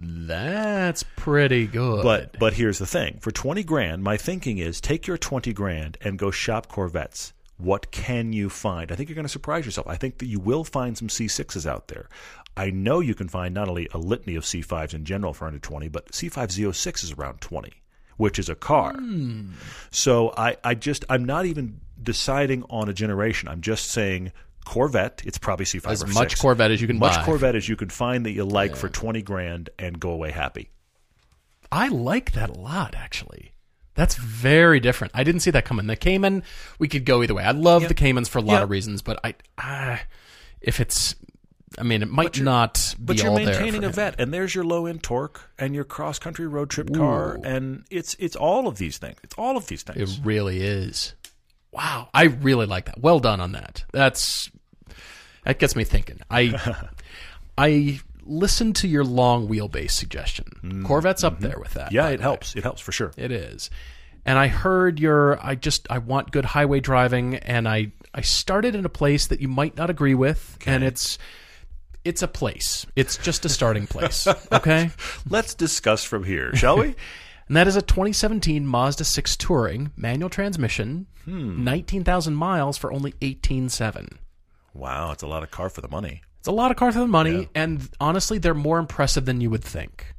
That's 0.02 1.02
pretty 1.02 1.66
good. 1.66 2.02
But 2.02 2.38
but 2.38 2.54
here's 2.54 2.78
the 2.78 2.86
thing: 2.86 3.18
for 3.20 3.30
twenty 3.30 3.62
grand, 3.62 4.02
my 4.02 4.16
thinking 4.16 4.56
is 4.56 4.80
take 4.80 5.06
your 5.06 5.18
twenty 5.18 5.52
grand 5.52 5.98
and 6.00 6.18
go 6.18 6.30
shop 6.30 6.68
Corvettes. 6.68 7.34
What 7.58 7.90
can 7.90 8.32
you 8.32 8.48
find? 8.48 8.90
I 8.90 8.94
think 8.94 9.10
you're 9.10 9.14
going 9.14 9.26
to 9.26 9.28
surprise 9.28 9.66
yourself. 9.66 9.86
I 9.86 9.96
think 9.96 10.16
that 10.18 10.26
you 10.26 10.40
will 10.40 10.64
find 10.64 10.96
some 10.96 11.08
C6s 11.08 11.66
out 11.66 11.88
there. 11.88 12.08
I 12.56 12.70
know 12.70 13.00
you 13.00 13.14
can 13.14 13.28
find 13.28 13.52
not 13.52 13.68
only 13.68 13.86
a 13.92 13.98
litany 13.98 14.34
of 14.34 14.44
C5s 14.44 14.94
in 14.94 15.04
general 15.04 15.34
for 15.34 15.46
under 15.46 15.58
20, 15.58 15.88
but 15.88 16.10
C5 16.10 16.48
Z06 16.48 17.04
is 17.04 17.12
around 17.12 17.42
20, 17.42 17.70
which 18.16 18.38
is 18.38 18.48
a 18.48 18.54
car. 18.54 18.94
Hmm. 18.94 19.50
So 19.90 20.32
I, 20.38 20.56
I 20.64 20.74
just 20.74 21.04
I'm 21.10 21.26
not 21.26 21.44
even 21.44 21.80
deciding 22.02 22.64
on 22.70 22.88
a 22.88 22.94
generation. 22.94 23.46
I'm 23.48 23.60
just 23.60 23.90
saying 23.90 24.32
Corvette. 24.64 25.22
It's 25.24 25.38
probably 25.38 25.64
C5 25.64 25.90
as 25.90 26.02
or 26.02 26.06
much 26.08 26.30
6. 26.30 26.40
Corvette 26.40 26.70
as 26.70 26.80
you 26.80 26.86
can 26.86 26.98
much 26.98 27.16
buy. 27.16 27.24
Corvette 27.24 27.56
as 27.56 27.68
you 27.68 27.76
can 27.76 27.88
find 27.90 28.24
that 28.26 28.32
you 28.32 28.44
like 28.44 28.76
for 28.76 28.88
20 28.88 29.22
grand 29.22 29.70
and 29.78 29.98
go 29.98 30.10
away 30.10 30.30
happy. 30.30 30.70
I 31.72 31.88
like 31.88 32.32
that 32.32 32.50
a 32.50 32.54
lot, 32.58 32.94
actually. 32.94 33.52
That's 33.94 34.14
very 34.16 34.80
different. 34.80 35.12
I 35.14 35.24
didn't 35.24 35.40
see 35.40 35.50
that 35.52 35.64
coming. 35.64 35.86
The 35.86 35.96
Cayman, 35.96 36.42
we 36.78 36.88
could 36.88 37.04
go 37.04 37.22
either 37.22 37.34
way. 37.34 37.44
I 37.44 37.50
love 37.52 37.86
the 37.88 37.94
Caymans 37.94 38.28
for 38.28 38.38
a 38.38 38.42
lot 38.42 38.54
Yeah. 38.54 38.62
of 38.62 38.70
reasons, 38.70 39.02
but 39.02 39.20
I, 39.24 39.34
I, 39.58 40.00
if 40.60 40.80
it's, 40.80 41.14
I 41.78 41.82
mean, 41.82 42.02
it 42.02 42.08
might 42.08 42.40
not 42.40 42.94
be 42.98 43.04
But 43.04 43.22
you're 43.22 43.34
maintaining 43.34 43.84
a 43.84 43.88
him. 43.88 43.92
vet, 43.92 44.18
and 44.20 44.32
there's 44.32 44.54
your 44.54 44.64
low 44.64 44.86
end 44.86 45.02
torque 45.02 45.50
and 45.58 45.74
your 45.74 45.84
cross 45.84 46.18
country 46.18 46.46
road 46.46 46.70
trip 46.70 46.92
car, 46.92 47.38
and 47.44 47.84
it's 47.90 48.16
it's 48.18 48.34
all 48.36 48.66
of 48.66 48.78
these 48.78 48.98
things. 48.98 49.18
It's 49.22 49.34
all 49.38 49.56
of 49.56 49.66
these 49.68 49.82
things. 49.84 50.18
It 50.18 50.20
really 50.24 50.62
is. 50.62 51.14
Wow, 51.72 52.08
I 52.12 52.24
really 52.24 52.66
like 52.66 52.86
that. 52.86 53.00
Well 53.00 53.20
done 53.20 53.40
on 53.40 53.52
that. 53.52 53.84
That's 53.92 54.50
that 55.44 55.58
gets 55.58 55.76
me 55.76 55.84
thinking. 55.84 56.20
I 56.30 56.88
I 57.58 58.00
listened 58.22 58.76
to 58.76 58.88
your 58.88 59.04
long 59.04 59.48
wheelbase 59.48 59.92
suggestion. 59.92 60.84
Corvette's 60.86 61.24
up 61.24 61.40
there 61.40 61.58
with 61.58 61.74
that. 61.74 61.86
Mm-hmm. 61.86 61.94
yeah, 61.94 62.08
it 62.08 62.18
way. 62.18 62.22
helps. 62.22 62.56
It 62.56 62.62
helps 62.62 62.80
for 62.80 62.92
sure. 62.92 63.12
It 63.16 63.32
is. 63.32 63.70
And 64.26 64.38
I 64.38 64.48
heard 64.48 65.00
your 65.00 65.44
I 65.44 65.54
just 65.54 65.86
I 65.90 65.98
want 65.98 66.30
good 66.30 66.44
highway 66.44 66.80
driving 66.80 67.36
and 67.36 67.68
I 67.68 67.92
I 68.12 68.22
started 68.22 68.74
in 68.74 68.84
a 68.84 68.90
place 68.90 69.28
that 69.28 69.40
you 69.40 69.48
might 69.48 69.76
not 69.76 69.90
agree 69.90 70.14
with 70.14 70.58
and 70.66 70.82
it's 70.84 71.18
it's 72.04 72.22
a 72.22 72.28
place. 72.28 72.86
It's 72.96 73.16
just 73.16 73.44
a 73.44 73.48
starting 73.48 73.86
place, 73.86 74.26
okay? 74.50 74.90
Let's 75.28 75.54
discuss 75.54 76.02
from 76.02 76.24
here, 76.24 76.54
shall 76.56 76.78
we? 76.78 76.94
And 77.50 77.56
that 77.56 77.66
is 77.66 77.74
a 77.74 77.82
2017 77.82 78.64
Mazda 78.64 79.02
6 79.02 79.36
Touring, 79.36 79.90
manual 79.96 80.30
transmission, 80.30 81.06
Hmm. 81.24 81.64
19,000 81.64 82.32
miles 82.36 82.78
for 82.78 82.92
only 82.92 83.12
18.7. 83.20 84.18
wow, 84.72 85.10
it's 85.10 85.24
a 85.24 85.26
lot 85.26 85.42
of 85.42 85.50
car 85.50 85.68
for 85.68 85.80
the 85.80 85.88
money. 85.88 86.22
It's 86.38 86.46
a 86.46 86.52
lot 86.52 86.70
of 86.70 86.76
car 86.76 86.92
for 86.92 87.00
the 87.00 87.08
money 87.08 87.48
and 87.56 87.90
honestly 88.00 88.38
they're 88.38 88.54
more 88.54 88.78
impressive 88.78 89.24
than 89.24 89.40
you 89.40 89.50
would 89.50 89.64
think. 89.64 90.14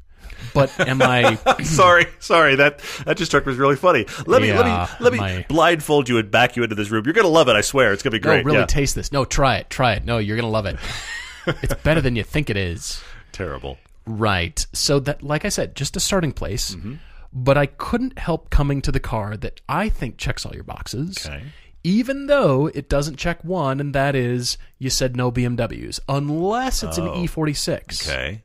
But 0.54 0.78
am 0.78 1.02
I 1.02 1.36
sorry, 1.64 2.08
sorry. 2.20 2.56
That 2.56 2.80
that 3.06 3.16
just 3.16 3.32
struck 3.32 3.46
me 3.46 3.54
as 3.54 3.58
really 3.58 3.78
funny. 3.78 4.06
Let 4.28 4.42
me 4.42 4.50
Yeah, 4.50 4.60
let 4.60 4.66
me 5.00 5.04
let 5.06 5.14
me 5.14 5.20
my- 5.20 5.46
blindfold 5.48 6.10
you 6.10 6.18
and 6.18 6.30
back 6.30 6.58
you 6.58 6.64
into 6.64 6.76
this 6.76 6.90
room. 6.92 7.06
You're 7.06 7.14
gonna 7.14 7.30
love 7.30 7.48
it. 7.48 7.56
I 7.56 7.62
swear. 7.62 7.94
It's 7.94 8.04
gonna 8.04 8.12
be 8.12 8.20
No, 8.20 8.24
great. 8.30 8.44
really 8.46 8.58
yeah. 8.60 8.66
taste 8.66 8.94
this. 8.94 9.14
No, 9.14 9.24
try 9.24 9.56
it. 9.56 9.70
Try 9.70 9.94
it. 9.94 10.04
No, 10.04 10.18
you're 10.18 10.36
going 10.36 10.44
to 10.48 10.52
love 10.52 10.66
it. 10.66 10.76
it's 11.64 11.74
better 11.76 12.02
than 12.02 12.16
you 12.18 12.24
think 12.24 12.50
it 12.50 12.58
is. 12.58 13.02
Terrible. 13.32 13.78
Right. 14.06 14.66
So 14.74 15.00
that 15.00 15.24
like 15.24 15.46
I 15.46 15.50
said, 15.50 15.76
just 15.76 15.96
a 15.96 16.00
starting 16.02 16.34
place. 16.34 16.76
Mm-hmm. 16.76 16.96
But 17.34 17.58
I 17.58 17.66
couldn't 17.66 18.20
help 18.20 18.50
coming 18.50 18.82
to 18.82 18.92
the 18.92 19.00
car 19.00 19.38
that 19.38 19.62
I 19.70 19.88
think 19.90 20.18
checks 20.18 20.46
all 20.46 20.54
your 20.54 20.64
boxes. 20.66 21.26
Okay. 21.26 21.44
even 21.84 22.28
though 22.28 22.68
it 22.68 22.90
doesn't 22.90 23.18
check 23.18 23.44
one, 23.44 23.80
and 23.80 23.96
that 23.96 24.16
is 24.16 24.58
you 24.78 24.90
said 24.90 25.16
no 25.16 25.32
BMWs, 25.32 26.00
unless 26.08 26.84
it's 26.84 26.98
an 26.98 27.08
E46. 27.08 28.08
Okay. 28.08 28.44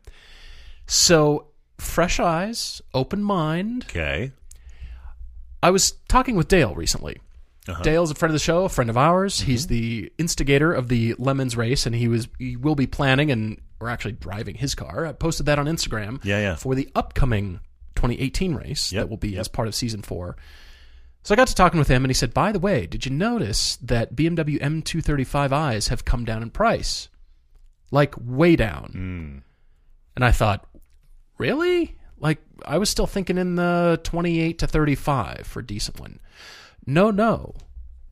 So, 0.86 1.48
fresh 1.78 2.20
eyes, 2.20 2.80
open 2.94 3.22
mind. 3.22 3.84
Okay. 3.90 4.32
I 5.62 5.70
was 5.70 5.92
talking 6.08 6.36
with 6.36 6.48
Dale 6.48 6.74
recently. 6.74 7.20
Uh-huh. 7.68 7.82
Dale's 7.82 8.12
a 8.12 8.14
friend 8.14 8.30
of 8.30 8.34
the 8.34 8.38
show, 8.38 8.64
a 8.64 8.68
friend 8.68 8.88
of 8.88 8.96
ours. 8.96 9.38
Mm-hmm. 9.40 9.50
He's 9.50 9.66
the 9.66 10.12
instigator 10.18 10.72
of 10.72 10.88
the 10.88 11.14
Lemons 11.18 11.56
race, 11.56 11.84
and 11.86 11.94
he 11.94 12.06
was 12.06 12.28
he 12.38 12.56
will 12.56 12.76
be 12.76 12.86
planning 12.86 13.30
and 13.32 13.60
or 13.80 13.88
actually 13.90 14.12
driving 14.12 14.54
his 14.54 14.74
car. 14.76 15.04
I 15.04 15.12
posted 15.12 15.46
that 15.46 15.58
on 15.58 15.66
Instagram. 15.66 16.24
Yeah, 16.24 16.38
yeah. 16.40 16.54
For 16.54 16.74
the 16.76 16.88
upcoming 16.94 17.60
2018 17.96 18.54
race 18.54 18.92
Yep, 18.92 19.02
that 19.02 19.08
will 19.10 19.16
be 19.16 19.30
yep. 19.30 19.40
as 19.40 19.48
part 19.48 19.66
of 19.68 19.74
season 19.74 20.02
four. 20.02 20.36
So 21.22 21.34
I 21.34 21.36
got 21.36 21.48
to 21.48 21.54
talking 21.56 21.78
with 21.80 21.88
him, 21.88 22.04
and 22.04 22.10
he 22.10 22.14
said, 22.14 22.32
"By 22.32 22.52
the 22.52 22.60
way, 22.60 22.86
did 22.86 23.04
you 23.04 23.10
notice 23.12 23.76
that 23.76 24.14
BMW 24.14 24.60
M235i's 24.60 25.88
have 25.88 26.04
come 26.04 26.24
down 26.24 26.42
in 26.42 26.50
price, 26.50 27.08
like 27.90 28.14
way 28.20 28.54
down?" 28.54 28.90
Hmm. 28.92 29.38
And 30.14 30.24
I 30.24 30.30
thought, 30.30 30.66
really? 31.38 31.96
Like 32.18 32.38
I 32.64 32.78
was 32.78 32.88
still 32.88 33.06
thinking 33.06 33.36
in 33.38 33.56
the 33.56 34.00
28 34.04 34.58
to 34.60 34.66
35 34.66 35.46
for 35.46 35.60
a 35.60 35.66
decent 35.66 35.98
one. 36.00 36.20
No, 36.86 37.10
no. 37.10 37.54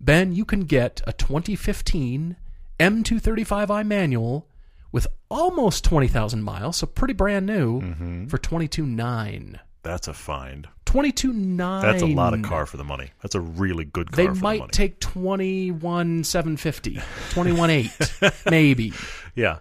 Ben, 0.01 0.33
you 0.35 0.45
can 0.45 0.61
get 0.65 1.01
a 1.07 1.13
2015 1.15 2.37
M235i 2.79 3.87
manual 3.87 4.49
with 4.93 5.07
almost 5.31 5.83
20,000 5.85 6.43
miles, 6.43 6.77
so 6.77 6.87
pretty 6.87 7.15
brand 7.15 7.47
new 7.47 7.81
Mm-hmm. 7.81 8.27
for 8.27 8.37
22.9. 8.39 9.59
That's 9.85 10.09
a 10.09 10.13
find. 10.15 10.67
22.9. 10.87 11.83
That's 11.83 12.03
a 12.03 12.07
lot 12.07 12.35
of 12.35 12.43
car 12.43 12.67
for 12.67 12.77
the 12.77 12.85
money. 12.85 13.11
That's 13.23 13.35
a 13.35 13.41
really 13.41 13.85
good 13.85 14.11
car 14.13 14.17
They 14.17 14.27
for 14.29 14.35
the 14.35 14.41
might 14.41 14.59
money. 14.61 14.71
take 14.73 14.99
21,750, 15.01 16.97
21.8 17.31 18.45
maybe. 18.51 18.93
yeah. 19.35 19.59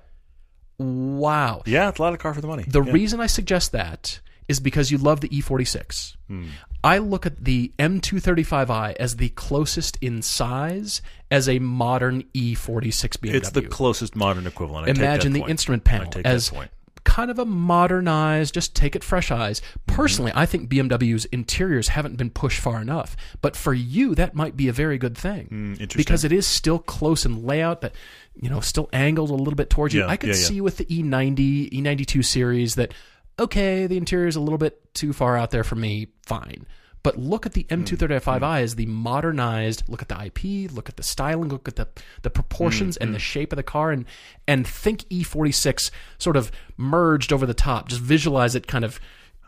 Wow. 0.80 1.62
Yeah, 1.66 1.90
it's 1.90 2.00
a 2.00 2.02
lot 2.02 2.14
of 2.14 2.20
car 2.20 2.34
for 2.34 2.42
the 2.42 2.48
money. 2.48 2.64
The 2.68 2.84
Yeah. 2.84 2.92
reason 2.92 3.20
I 3.20 3.28
suggest 3.28 3.72
that 3.74 4.20
is 4.48 4.60
because 4.60 4.92
you 4.92 4.98
love 4.98 5.22
the 5.22 5.30
E46. 5.30 6.16
Hmm. 6.28 6.46
I 6.84 6.98
look 6.98 7.26
at 7.26 7.44
the 7.46 7.72
M235i 7.80 8.94
as 9.00 9.16
the 9.16 9.30
closest 9.30 9.98
in 10.02 10.22
size 10.22 11.02
as 11.32 11.48
a 11.48 11.60
modern 11.60 12.24
E46 12.34 13.18
BMW. 13.22 13.34
It's 13.36 13.52
the 13.52 13.62
closest 13.62 14.16
modern 14.18 14.46
equivalent. 14.48 14.90
I 14.90 14.92
take 14.92 14.98
Imagine 14.98 15.32
the 15.34 15.40
point. 15.42 15.52
instrument 15.52 15.84
I 15.86 15.90
panel 15.90 16.12
take 16.12 16.26
as 16.26 16.50
that 16.50 16.56
point. 16.56 16.72
Kind 17.04 17.30
of 17.30 17.40
a 17.40 17.46
modernized, 17.46 18.54
just 18.54 18.76
take 18.76 18.96
it 18.96 19.04
fresh 19.04 19.32
eyes. 19.32 19.62
Personally, 19.88 20.32
mm-hmm. 20.32 20.40
I 20.40 20.46
think 20.46 20.70
BMW's 20.70 21.26
interiors 21.26 21.90
haven't 21.90 22.18
been 22.18 22.30
pushed 22.30 22.60
far 22.60 22.82
enough. 22.82 23.16
But 23.42 23.56
for 23.56 23.74
you, 23.74 24.16
that 24.16 24.36
might 24.36 24.56
be 24.56 24.68
a 24.68 24.74
very 24.74 24.98
good 24.98 25.18
thing. 25.18 25.48
Mm, 25.48 25.72
interesting. 25.82 25.98
Because 25.98 26.24
it 26.24 26.32
is 26.32 26.48
still 26.48 26.80
close 26.80 27.26
in 27.26 27.46
layout, 27.46 27.82
but 27.82 27.94
you 28.36 28.50
know, 28.50 28.60
still 28.60 28.90
angled 28.94 29.30
a 29.30 29.36
little 29.36 29.56
bit 29.56 29.70
towards 29.70 29.94
you. 29.94 30.02
Yeah, 30.02 30.08
I 30.08 30.18
could 30.18 30.30
yeah, 30.30 30.36
yeah. 30.36 30.42
see 30.48 30.62
with 30.62 30.78
the 30.78 30.94
E 30.94 31.04
E90, 31.04 31.72
E92 31.72 32.26
series 32.26 32.76
that 32.76 32.94
okay, 33.40 33.88
the 33.88 33.98
interior 33.98 34.28
is 34.28 34.36
a 34.36 34.42
little 34.42 34.58
bit 34.58 34.94
too 34.94 35.14
far 35.14 35.38
out 35.38 35.52
there 35.52 35.64
for 35.64 35.76
me. 35.76 36.08
Fine. 36.26 36.66
But 37.04 37.18
look 37.20 37.46
at 37.46 37.52
the 37.54 37.66
Hmm, 37.70 37.82
M235i 37.84 38.62
as 38.62 38.76
the 38.76 38.86
modernized. 38.86 39.84
Look 39.90 40.02
at 40.02 40.08
the 40.08 40.26
IP. 40.26 40.72
Look 40.72 40.88
at 40.88 40.96
the 40.98 41.04
styling. 41.04 41.50
Look 41.50 41.68
at 41.68 41.76
the 41.76 41.88
the 42.22 42.30
proportions 42.30 42.96
Hmm, 42.98 43.04
and 43.04 43.14
the 43.16 43.20
shape 43.20 43.52
of 43.52 43.58
the 43.58 43.64
car, 43.64 43.92
and 43.92 44.06
and 44.48 44.66
think 44.66 45.04
E46 45.10 45.92
sort 46.18 46.38
of 46.38 46.52
merged 46.78 47.34
over 47.34 47.46
the 47.46 47.54
top. 47.54 47.90
Just 47.90 48.02
visualize 48.02 48.56
it, 48.56 48.68
kind 48.68 48.86
of, 48.86 49.00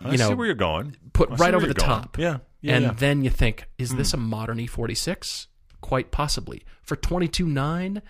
you 0.01 0.09
I 0.11 0.15
know, 0.17 0.27
see 0.29 0.33
where 0.33 0.45
you're 0.47 0.55
going. 0.55 0.97
put 1.13 1.31
I 1.31 1.35
right 1.35 1.53
over 1.53 1.65
the 1.65 1.73
going. 1.73 1.89
top. 2.01 2.17
Yeah. 2.19 2.39
yeah 2.61 2.75
and 2.75 2.83
yeah. 2.83 2.89
Hmm. 2.91 2.97
then 2.97 3.23
you 3.23 3.29
think, 3.29 3.67
is 3.77 3.95
this 3.95 4.13
a 4.13 4.17
modern 4.17 4.57
E46? 4.57 5.47
Quite 5.81 6.11
possibly. 6.11 6.63
For 6.83 6.95
22.9, 6.97 8.01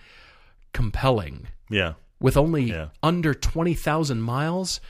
compelling. 0.72 1.48
yeah. 1.70 1.94
With 2.18 2.36
only 2.38 2.64
Yeah. 2.64 2.88
under 3.02 3.34
20,000 3.34 4.22
miles, 4.22 4.80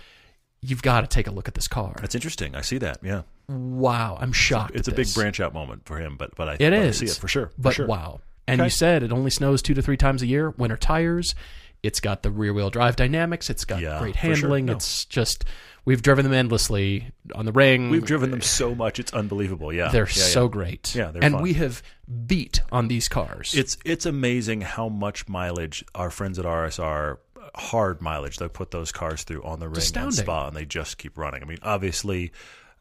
you've 0.62 0.82
got 0.82 1.00
to 1.00 1.08
take 1.08 1.26
a 1.26 1.32
look 1.32 1.48
at 1.48 1.54
this 1.54 1.66
car. 1.66 1.96
That's 2.00 2.14
interesting. 2.14 2.54
I 2.54 2.60
see 2.60 2.78
that. 2.78 2.98
Yeah. 3.02 3.22
Wow, 3.48 4.18
I'm 4.20 4.32
shocked. 4.32 4.74
It's 4.74 4.88
a 4.88 4.92
big 4.92 5.06
this. 5.06 5.14
branch 5.14 5.38
out 5.40 5.54
moment 5.54 5.86
for 5.86 5.98
him, 5.98 6.16
but 6.16 6.34
but 6.34 6.48
I, 6.48 6.52
It 6.54 6.58
but 6.70 6.72
I 6.72 6.90
see 6.90 7.06
it 7.06 7.12
for 7.16 7.28
sure. 7.28 7.46
For 7.48 7.54
But 7.58 7.74
sure. 7.74 7.86
wow. 7.86 8.20
And 8.48 8.60
Okay. 8.60 8.66
you 8.66 8.70
said 8.70 9.02
it 9.02 9.12
only 9.12 9.30
snows 9.30 9.62
two 9.62 9.74
to 9.74 9.82
three 9.82 9.96
times 9.96 10.22
a 10.22 10.26
year. 10.26 10.50
Winter 10.50 10.76
tires. 10.76 11.34
It's 11.82 12.00
got 12.00 12.22
the 12.22 12.30
rear 12.30 12.52
wheel 12.52 12.70
drive 12.70 12.96
dynamics. 12.96 13.50
It's 13.50 13.64
got 13.64 13.80
Yeah, 13.80 13.98
great 14.00 14.14
for 14.16 14.20
sure. 14.20 14.34
handling. 14.34 14.66
No. 14.66 14.72
It's 14.72 15.04
just 15.04 15.44
we've 15.84 16.02
driven 16.02 16.24
them 16.24 16.32
endlessly 16.32 17.12
on 17.34 17.44
the 17.44 17.52
ring. 17.52 17.90
We've 17.90 18.04
driven 18.04 18.30
them 18.32 18.40
so 18.40 18.74
much; 18.74 18.98
it's 18.98 19.12
unbelievable. 19.12 19.72
Yeah, 19.72 19.90
They're 19.90 20.04
yeah, 20.08 20.12
yeah. 20.16 20.22
so 20.24 20.48
great. 20.48 20.94
Yeah, 20.94 21.10
they're 21.12 21.22
and 21.22 21.34
fun. 21.34 21.42
we 21.42 21.52
have 21.54 21.82
beat 22.26 22.60
on 22.72 22.88
these 22.88 23.08
cars. 23.08 23.54
It's 23.54 23.76
it's 23.84 24.06
amazing 24.06 24.62
how 24.62 24.88
much 24.88 25.28
mileage 25.28 25.84
our 25.94 26.10
friends 26.10 26.38
at 26.40 26.44
RSR 26.44 27.18
uh, 27.36 27.40
hard 27.56 28.00
mileage 28.00 28.38
they 28.38 28.48
put 28.48 28.70
those 28.72 28.90
cars 28.90 29.22
through 29.22 29.42
on 29.44 29.60
the 29.60 29.68
ring 29.68 29.82
and 29.96 30.14
spa, 30.14 30.48
and 30.48 30.56
they 30.56 30.64
just 30.64 30.98
keep 30.98 31.16
running. 31.18 31.42
I 31.42 31.46
mean, 31.46 31.58
obviously. 31.62 32.32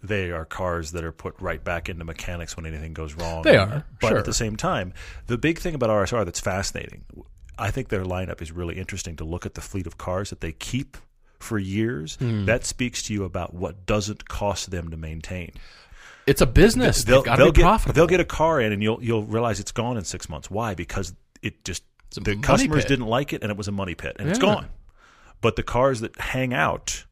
They 0.03 0.31
are 0.31 0.45
cars 0.45 0.91
that 0.91 1.03
are 1.03 1.11
put 1.11 1.39
right 1.39 1.63
back 1.63 1.89
into 1.89 2.05
mechanics 2.05 2.55
when 2.55 2.65
anything 2.65 2.93
goes 2.93 3.15
wrong. 3.15 3.41
They 3.43 3.57
are, 3.57 3.85
but 3.99 4.09
sure. 4.09 4.17
at 4.17 4.25
the 4.25 4.33
same 4.33 4.55
time, 4.55 4.93
the 5.27 5.37
big 5.37 5.59
thing 5.59 5.73
about 5.73 5.89
RSR 5.89 6.25
that's 6.25 6.39
fascinating, 6.39 7.05
I 7.57 7.71
think 7.71 7.89
their 7.89 8.03
lineup 8.03 8.41
is 8.41 8.51
really 8.51 8.77
interesting 8.77 9.15
to 9.17 9.23
look 9.23 9.45
at 9.45 9.55
the 9.55 9.61
fleet 9.61 9.87
of 9.87 9.97
cars 9.97 10.29
that 10.29 10.41
they 10.41 10.51
keep 10.51 10.97
for 11.39 11.57
years. 11.57 12.15
Hmm. 12.17 12.45
That 12.45 12.65
speaks 12.65 13.03
to 13.03 13.13
you 13.13 13.23
about 13.23 13.53
what 13.53 13.85
doesn't 13.85 14.27
cost 14.27 14.71
them 14.71 14.89
to 14.91 14.97
maintain. 14.97 15.51
It's 16.27 16.41
a 16.41 16.47
business. 16.47 17.03
They'll, 17.03 17.21
They've 17.21 17.37
they'll, 17.37 17.51
be 17.51 17.57
get 17.57 17.63
profitable. 17.63 17.93
they'll 17.93 18.07
get 18.07 18.19
a 18.19 18.25
car 18.25 18.59
in, 18.59 18.71
and 18.71 18.81
you'll 18.81 19.03
you'll 19.03 19.25
realize 19.25 19.59
it's 19.59 19.71
gone 19.71 19.97
in 19.97 20.03
six 20.03 20.27
months. 20.27 20.49
Why? 20.49 20.73
Because 20.73 21.13
it 21.41 21.63
just 21.63 21.83
the 22.15 22.35
customers 22.37 22.83
pit. 22.83 22.89
didn't 22.89 23.07
like 23.07 23.33
it, 23.33 23.43
and 23.43 23.51
it 23.51 23.57
was 23.57 23.67
a 23.67 23.71
money 23.71 23.95
pit, 23.95 24.15
and 24.19 24.29
it's 24.29 24.39
gone. 24.39 24.67
But 25.41 25.55
the 25.55 25.63
cars 25.63 25.99
that 25.99 26.19
hang 26.19 26.53
out 26.53 27.04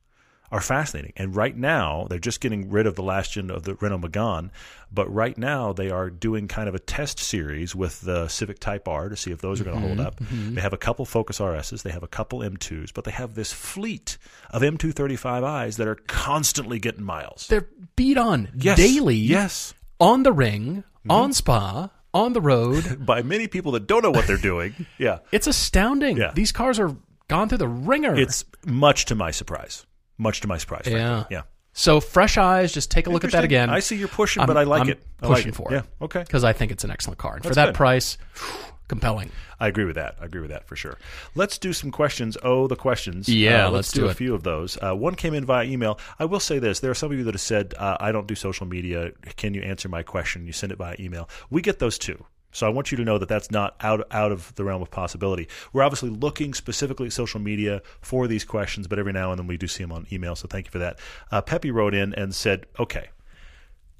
are 0.54 0.62
fascinating. 0.62 1.12
And 1.18 1.36
right 1.36 1.58
now, 1.58 2.06
they're 2.10 2.20
just 2.20 2.40
getting 2.40 2.70
rid 2.70 2.86
of 2.88 2.96
the 2.96 3.04
last 3.04 3.34
gen 3.34 3.50
of 3.50 3.64
the 3.64 3.74
Renault 3.76 4.00
Megane. 4.00 4.52
But 4.92 5.12
right 5.14 5.36
now, 5.38 5.74
they 5.74 5.90
are 5.90 6.10
doing 6.10 6.48
kind 6.48 6.70
of 6.70 6.76
a 6.76 6.80
test 6.80 7.18
series 7.20 7.76
with 7.76 8.00
the 8.02 8.28
Civic 8.28 8.60
Type 8.60 8.88
R 8.88 9.10
to 9.10 9.18
see 9.18 9.32
if 9.32 9.42
those 9.42 9.60
are 9.60 9.64
going 9.64 9.82
to 9.82 9.88
hold 9.88 10.00
up. 10.00 10.20
They 10.20 10.62
have 10.62 10.72
a 10.74 10.78
couple 10.78 11.04
Focus 11.06 11.40
RSs, 11.40 11.82
they 11.82 11.90
have 11.92 12.04
a 12.04 12.08
couple 12.08 12.40
M2s, 12.40 12.94
but 12.94 13.04
they 13.04 13.12
have 13.12 13.34
this 13.34 13.52
fleet 13.52 14.18
of 14.52 14.62
M235i's 14.62 15.78
that 15.78 15.88
are 15.88 15.96
constantly 16.08 16.80
getting 16.80 17.04
miles. 17.04 17.48
They're 17.48 17.68
beat 17.96 18.18
on 18.18 18.50
Yes. 18.56 18.78
daily. 18.78 19.16
Yes. 19.16 19.74
On 20.00 20.24
the 20.24 20.32
ring, 20.34 20.84
Mm-hmm. 21.00 21.12
on 21.12 21.34
spa, 21.34 21.90
on 22.14 22.32
the 22.34 22.40
road. 22.40 23.06
By 23.06 23.24
many 23.24 23.48
people 23.48 23.74
that 23.74 23.88
don't 23.88 24.04
know 24.04 24.12
what 24.12 24.26
they're 24.28 24.38
doing. 24.38 24.86
Yeah. 24.98 25.20
it's 25.34 25.48
astounding. 25.48 26.16
Yeah. 26.18 26.32
These 26.34 26.52
cars 26.54 26.80
are 26.80 26.96
gone 27.28 27.50
through 27.50 27.58
the 27.58 27.68
ringer. 27.68 28.16
It's 28.16 28.46
much 28.66 29.06
to 29.06 29.16
my 29.16 29.32
surprise. 29.32 29.86
Much 30.18 30.42
to 30.42 30.48
my 30.48 30.58
surprise. 30.58 30.84
frankly. 30.84 31.02
Yeah. 31.02 31.24
Yeah. 31.30 31.42
so 31.74 32.00
fresh 32.00 32.38
eyes. 32.38 32.72
Just 32.72 32.92
take 32.92 33.08
a 33.08 33.10
look 33.10 33.24
at 33.24 33.32
that 33.32 33.44
again. 33.44 33.70
I 33.70 33.80
see 33.80 33.96
you're 33.96 34.08
pushing, 34.08 34.42
I'm- 34.42 34.48
but 34.48 34.58
I 34.58 34.64
like 34.64 34.82
I'm 34.84 34.90
it. 34.90 35.04
I 35.22 35.28
like 35.28 35.36
pushing 35.38 35.50
it. 35.50 35.56
for 35.56 35.68
Yeah. 35.72 35.80
it. 35.80 35.86
Okay. 36.02 36.20
because 36.22 36.44
I 36.44 36.54
think 36.54 36.72
it's 36.72 36.84
an 36.84 36.92
excellent 36.92 37.18
car, 37.20 37.36
and 37.36 37.44
for 37.44 37.54
that 37.56 37.68
good. 37.68 37.76
price, 37.76 38.18
compelling. 38.88 39.32
I 39.60 39.68
agree 39.68 39.86
with 39.86 39.96
that. 39.96 40.16
I 40.22 40.26
agree 40.26 40.42
with 40.42 40.50
that 40.52 40.68
for 40.68 40.76
sure. 40.76 40.98
Let's 41.36 41.58
do 41.58 41.72
some 41.74 41.90
questions. 41.90 42.38
Oh, 42.44 42.68
the 42.68 42.76
questions. 42.76 43.30
Yeah, 43.30 43.68
Uh, 43.68 43.72
let's 43.72 43.92
do, 43.92 44.02
do 44.02 44.08
a 44.08 44.14
few 44.14 44.36
of 44.36 44.44
those. 44.44 44.78
Uh, 44.84 44.94
one 44.94 45.16
came 45.16 45.34
in 45.34 45.46
via 45.46 45.66
email. 45.66 46.00
I 46.20 46.26
will 46.26 46.42
say 46.42 46.60
this: 46.60 46.80
there 46.82 46.92
are 46.92 46.96
some 46.96 47.12
of 47.12 47.18
you 47.18 47.24
that 47.24 47.34
have 47.34 47.42
said, 47.42 47.74
uh, 47.78 47.98
"I 48.00 48.12
don't 48.12 48.28
do 48.28 48.36
social 48.36 48.68
media. 48.68 49.12
Can 49.38 49.54
you 49.54 49.62
answer 49.62 49.88
my 49.90 50.04
question?" 50.04 50.46
You 50.46 50.54
send 50.54 50.72
it 50.74 50.78
via 50.78 50.96
email. 51.00 51.30
We 51.50 51.62
get 51.62 51.80
those 51.80 51.98
too. 51.98 52.26
So 52.54 52.66
I 52.66 52.70
want 52.70 52.92
you 52.92 52.98
to 52.98 53.04
know 53.04 53.18
that 53.18 53.28
that's 53.28 53.52
not 53.52 53.76
out 53.82 54.08
out 54.12 54.32
of 54.32 54.54
the 54.56 54.64
realm 54.64 54.82
of 54.82 54.90
possibility. 54.90 55.48
We're 55.74 55.84
obviously 55.84 56.10
looking 56.10 56.54
specifically 56.54 57.08
at 57.08 57.14
social 57.14 57.40
media 57.40 57.82
for 58.02 58.28
these 58.28 58.46
questions, 58.46 58.88
but 58.88 59.00
every 59.00 59.12
now 59.12 59.32
and 59.32 59.40
then 59.40 59.48
we 59.48 59.58
do 59.58 59.68
see 59.68 59.84
them 59.84 59.92
on 59.92 60.08
email. 60.12 60.36
So 60.36 60.48
thank 60.48 60.68
you 60.68 60.72
for 60.72 60.80
that. 60.80 61.00
Uh, 61.32 61.42
Pepe 61.42 61.72
wrote 61.72 61.94
in 61.94 62.14
and 62.14 62.34
said, 62.34 62.66
"Okay, 62.80 63.10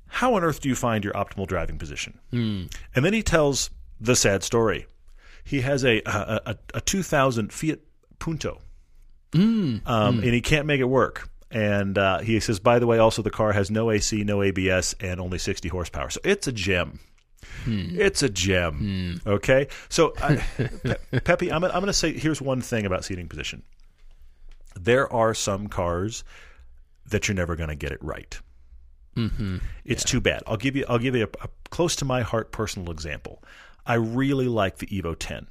how 0.08 0.36
on 0.36 0.44
earth 0.44 0.62
do 0.62 0.70
you 0.70 0.76
find 0.76 1.04
your 1.04 1.14
optimal 1.14 1.48
driving 1.48 1.78
position?" 1.78 2.20
And 2.96 3.04
then 3.06 3.14
he 3.14 3.24
tells 3.24 3.70
the 4.00 4.16
sad 4.16 4.44
story. 4.44 4.86
He 5.44 5.62
has 5.62 5.84
a 5.84 6.02
a, 6.06 6.42
a, 6.46 6.56
a 6.76 6.82
2000 6.82 7.52
Fiat 7.52 7.80
Punto, 8.20 8.62
um, 9.34 9.82
and 10.20 10.24
he 10.34 10.42
can't 10.42 10.66
make 10.66 10.80
it 10.80 10.86
work. 10.86 11.28
And 11.52 11.98
uh, 12.00 12.20
he 12.20 12.40
says, 12.40 12.60
by 12.60 12.80
the 12.80 12.88
way, 12.88 12.98
also 12.98 13.22
the 13.22 13.30
car 13.30 13.52
has 13.52 13.70
no 13.70 13.92
AC, 13.92 14.24
no 14.24 14.42
ABS, 14.42 14.96
and 15.00 15.20
only 15.20 15.38
60 15.38 15.70
horsepower. 15.70 16.10
So 16.10 16.20
it's 16.24 16.48
a 16.48 16.52
gem. 16.52 17.00
Hmm. 17.64 18.00
It's 18.00 18.24
a 18.24 18.30
gem. 18.30 19.20
Hmm. 19.26 19.30
Okay, 19.30 19.68
so 19.90 20.14
I, 20.22 20.36
Pe- 20.58 21.20
Pepe, 21.20 21.52
I'm, 21.52 21.64
I'm 21.64 21.72
going 21.72 21.86
to 21.86 21.94
say 21.94 22.14
here's 22.14 22.42
one 22.42 22.62
thing 22.62 22.86
about 22.86 23.06
seating 23.06 23.28
position. 23.28 23.64
There 24.80 25.12
are 25.12 25.34
some 25.34 25.68
cars 25.68 26.24
that 27.08 27.28
you're 27.28 27.36
never 27.36 27.56
going 27.56 27.70
to 27.70 27.76
get 27.76 27.92
it 27.92 28.04
right. 28.04 28.40
Mm-hmm. 29.16 29.58
It's 29.86 30.04
too 30.04 30.20
bad. 30.20 30.42
I'll 30.48 30.58
give 30.58 30.76
you 30.76 30.86
I'll 30.90 30.98
give 31.00 31.16
you 31.16 31.24
a, 31.26 31.46
a 31.46 31.50
close 31.70 31.96
to 31.98 32.06
my 32.06 32.22
heart 32.22 32.52
personal 32.52 32.92
example. 32.92 33.44
I 33.86 33.96
really 33.96 34.48
like 34.48 34.78
the 34.78 34.88
Evo 34.88 35.16
10. 35.18 35.46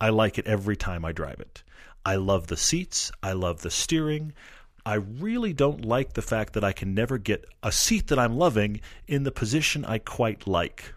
I 0.00 0.10
like 0.10 0.38
it 0.38 0.46
every 0.46 0.76
time 0.76 1.04
I 1.04 1.12
drive 1.12 1.40
it. 1.40 1.62
I 2.04 2.16
love 2.16 2.46
the 2.46 2.56
seats, 2.56 3.10
I 3.22 3.32
love 3.32 3.62
the 3.62 3.70
steering. 3.70 4.32
I 4.86 4.94
really 4.94 5.52
don't 5.52 5.84
like 5.84 6.12
the 6.14 6.22
fact 6.22 6.52
that 6.54 6.64
I 6.64 6.72
can 6.72 6.94
never 6.94 7.18
get 7.18 7.44
a 7.62 7.70
seat 7.72 8.06
that 8.06 8.18
I'm 8.18 8.36
loving 8.38 8.80
in 9.06 9.24
the 9.24 9.32
position 9.32 9.84
I 9.84 9.98
quite 9.98 10.46
like. 10.46 10.94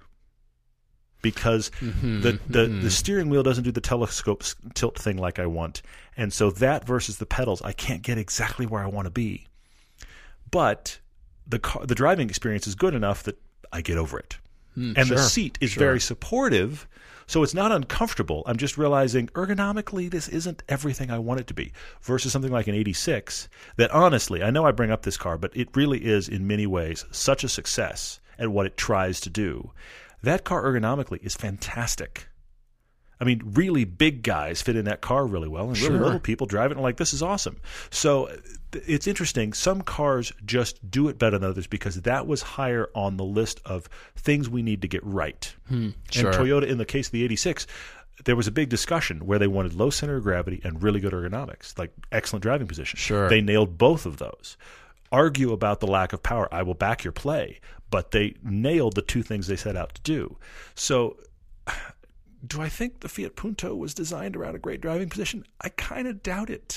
because 1.22 1.70
Mm-hmm, 1.82 2.22
the, 2.22 2.40
the, 2.48 2.68
the 2.68 2.90
steering 2.90 3.30
wheel 3.30 3.44
doesn't 3.44 3.64
do 3.66 3.72
the 3.72 3.82
telescope 3.82 4.44
tilt 4.74 4.98
thing 4.98 5.18
like 5.18 5.38
I 5.40 5.48
want. 5.48 5.82
And 6.16 6.32
so 6.32 6.50
that 6.52 6.86
versus 6.86 7.18
the 7.18 7.26
pedals, 7.26 7.62
I 7.62 7.74
can't 7.74 8.02
get 8.02 8.18
exactly 8.18 8.66
where 8.66 8.82
I 8.82 8.88
want 8.88 9.06
to 9.06 9.12
be. 9.12 9.48
But 10.52 11.00
the 11.48 11.60
car, 11.60 11.86
the 11.86 11.96
driving 11.96 12.30
experience 12.30 12.68
is 12.68 12.76
good 12.76 12.94
enough 12.94 13.24
that 13.24 13.38
I 13.74 13.82
get 13.82 13.98
over 13.98 14.18
it. 14.20 14.38
and 14.76 14.96
the 14.96 15.16
Hmm, 15.18 15.28
seat 15.28 15.58
is 15.62 15.74
very 15.74 16.00
supportive, 16.00 16.88
so 17.30 17.44
it's 17.44 17.54
not 17.54 17.72
uncomfortable. 17.72 18.42
I'm 18.48 18.58
just 18.58 18.76
realizing 18.76 19.28
ergonomically 19.28 20.10
this 20.10 20.28
isn't 20.28 20.64
everything 20.68 21.12
I 21.12 21.20
want 21.20 21.40
it 21.40 21.46
to 21.48 21.54
be. 21.54 21.72
Versus 22.02 22.32
something 22.32 22.52
like 22.52 22.68
an 22.68 22.74
86 22.74 23.48
that 23.78 23.92
honestly, 23.92 24.42
I 24.42 24.50
know 24.50 24.66
I 24.66 24.72
bring 24.72 24.90
up 24.90 25.04
this 25.04 25.16
car, 25.16 25.38
but 25.38 25.56
it 25.56 25.70
really 25.76 26.04
is 26.04 26.28
in 26.28 26.48
many 26.48 26.66
ways 26.66 27.06
such 27.12 27.44
a 27.44 27.50
success 27.50 28.20
at 28.40 28.50
what 28.50 28.66
it 28.66 28.78
tries 28.78 29.20
to 29.20 29.30
do. 29.30 29.72
That 30.24 30.44
car 30.44 30.64
ergonomically 30.64 31.24
is 31.24 31.36
fantastic. 31.36 32.30
I 33.22 33.26
mean, 33.26 33.42
really 33.54 33.84
big 33.84 34.24
guys 34.24 34.62
fit 34.62 34.76
in 34.78 34.86
that 34.86 35.02
car 35.02 35.26
really 35.26 35.50
well, 35.50 35.68
and 35.70 35.78
really 35.78 35.96
Sure. 35.98 36.04
little 36.06 36.20
people 36.20 36.48
drive 36.48 36.72
it 36.72 36.76
and 36.76 36.82
like, 36.84 36.98
this 36.98 37.14
is 37.14 37.22
awesome. 37.22 37.60
So 37.90 38.28
uh, 38.30 38.38
it's 38.72 39.08
interesting. 39.08 39.52
Some 39.54 39.82
cars 39.82 40.32
just 40.46 40.90
do 40.90 41.10
it 41.10 41.18
better 41.20 41.38
than 41.38 41.50
others 41.50 41.68
because 41.68 42.02
that 42.02 42.28
was 42.28 42.42
higher 42.42 42.90
on 42.96 43.18
the 43.18 43.26
list 43.26 43.62
of 43.66 43.90
things 44.16 44.48
we 44.50 44.62
need 44.62 44.82
to 44.84 44.88
get 44.88 45.04
right. 45.04 45.54
Hmm, 45.68 45.90
sure. 46.12 46.30
And 46.30 46.38
Toyota, 46.38 46.68
in 46.68 46.78
the 46.78 46.86
case 46.86 47.08
of 47.08 47.12
the 47.12 47.24
86, 47.26 47.68
there 48.26 48.36
was 48.36 48.48
a 48.48 48.52
big 48.52 48.70
discussion 48.70 49.26
where 49.26 49.40
they 49.40 49.48
wanted 49.48 49.74
low 49.74 49.90
center 49.90 50.16
of 50.18 50.24
gravity 50.24 50.62
and 50.64 50.82
really 50.84 51.00
good 51.00 51.14
ergonomics, 51.14 51.78
like 51.78 51.92
excellent 52.12 52.44
driving 52.44 52.68
position. 52.68 52.98
Sure. 52.98 53.28
They 53.28 53.42
nailed 53.42 53.78
both 53.78 54.06
of 54.06 54.18
those. 54.18 54.56
Argue 55.12 55.52
about 55.52 55.80
the 55.82 55.88
lack 55.88 56.14
of 56.14 56.22
power. 56.22 56.48
I 56.54 56.62
will 56.64 56.74
back 56.74 57.04
your 57.04 57.14
play, 57.14 57.60
but 57.90 58.12
they 58.12 58.36
nailed 58.44 58.96
the 58.96 59.02
two 59.02 59.24
things 59.24 59.48
they 59.48 59.56
set 59.56 59.76
out 59.76 59.96
to 59.96 60.02
do. 60.04 60.38
So 60.76 61.18
do 62.46 62.62
I 62.62 62.70
think 62.70 63.02
the 63.02 63.10
Fiat 63.10 63.36
Punto 63.36 63.76
was 63.76 63.94
designed 63.94 64.36
around 64.36 64.56
a 64.56 64.60
great 64.60 64.82
driving 64.82 65.10
position? 65.10 65.44
I 65.62 65.70
kind 65.70 66.08
of 66.08 66.24
doubt 66.24 66.50
it. 66.50 66.76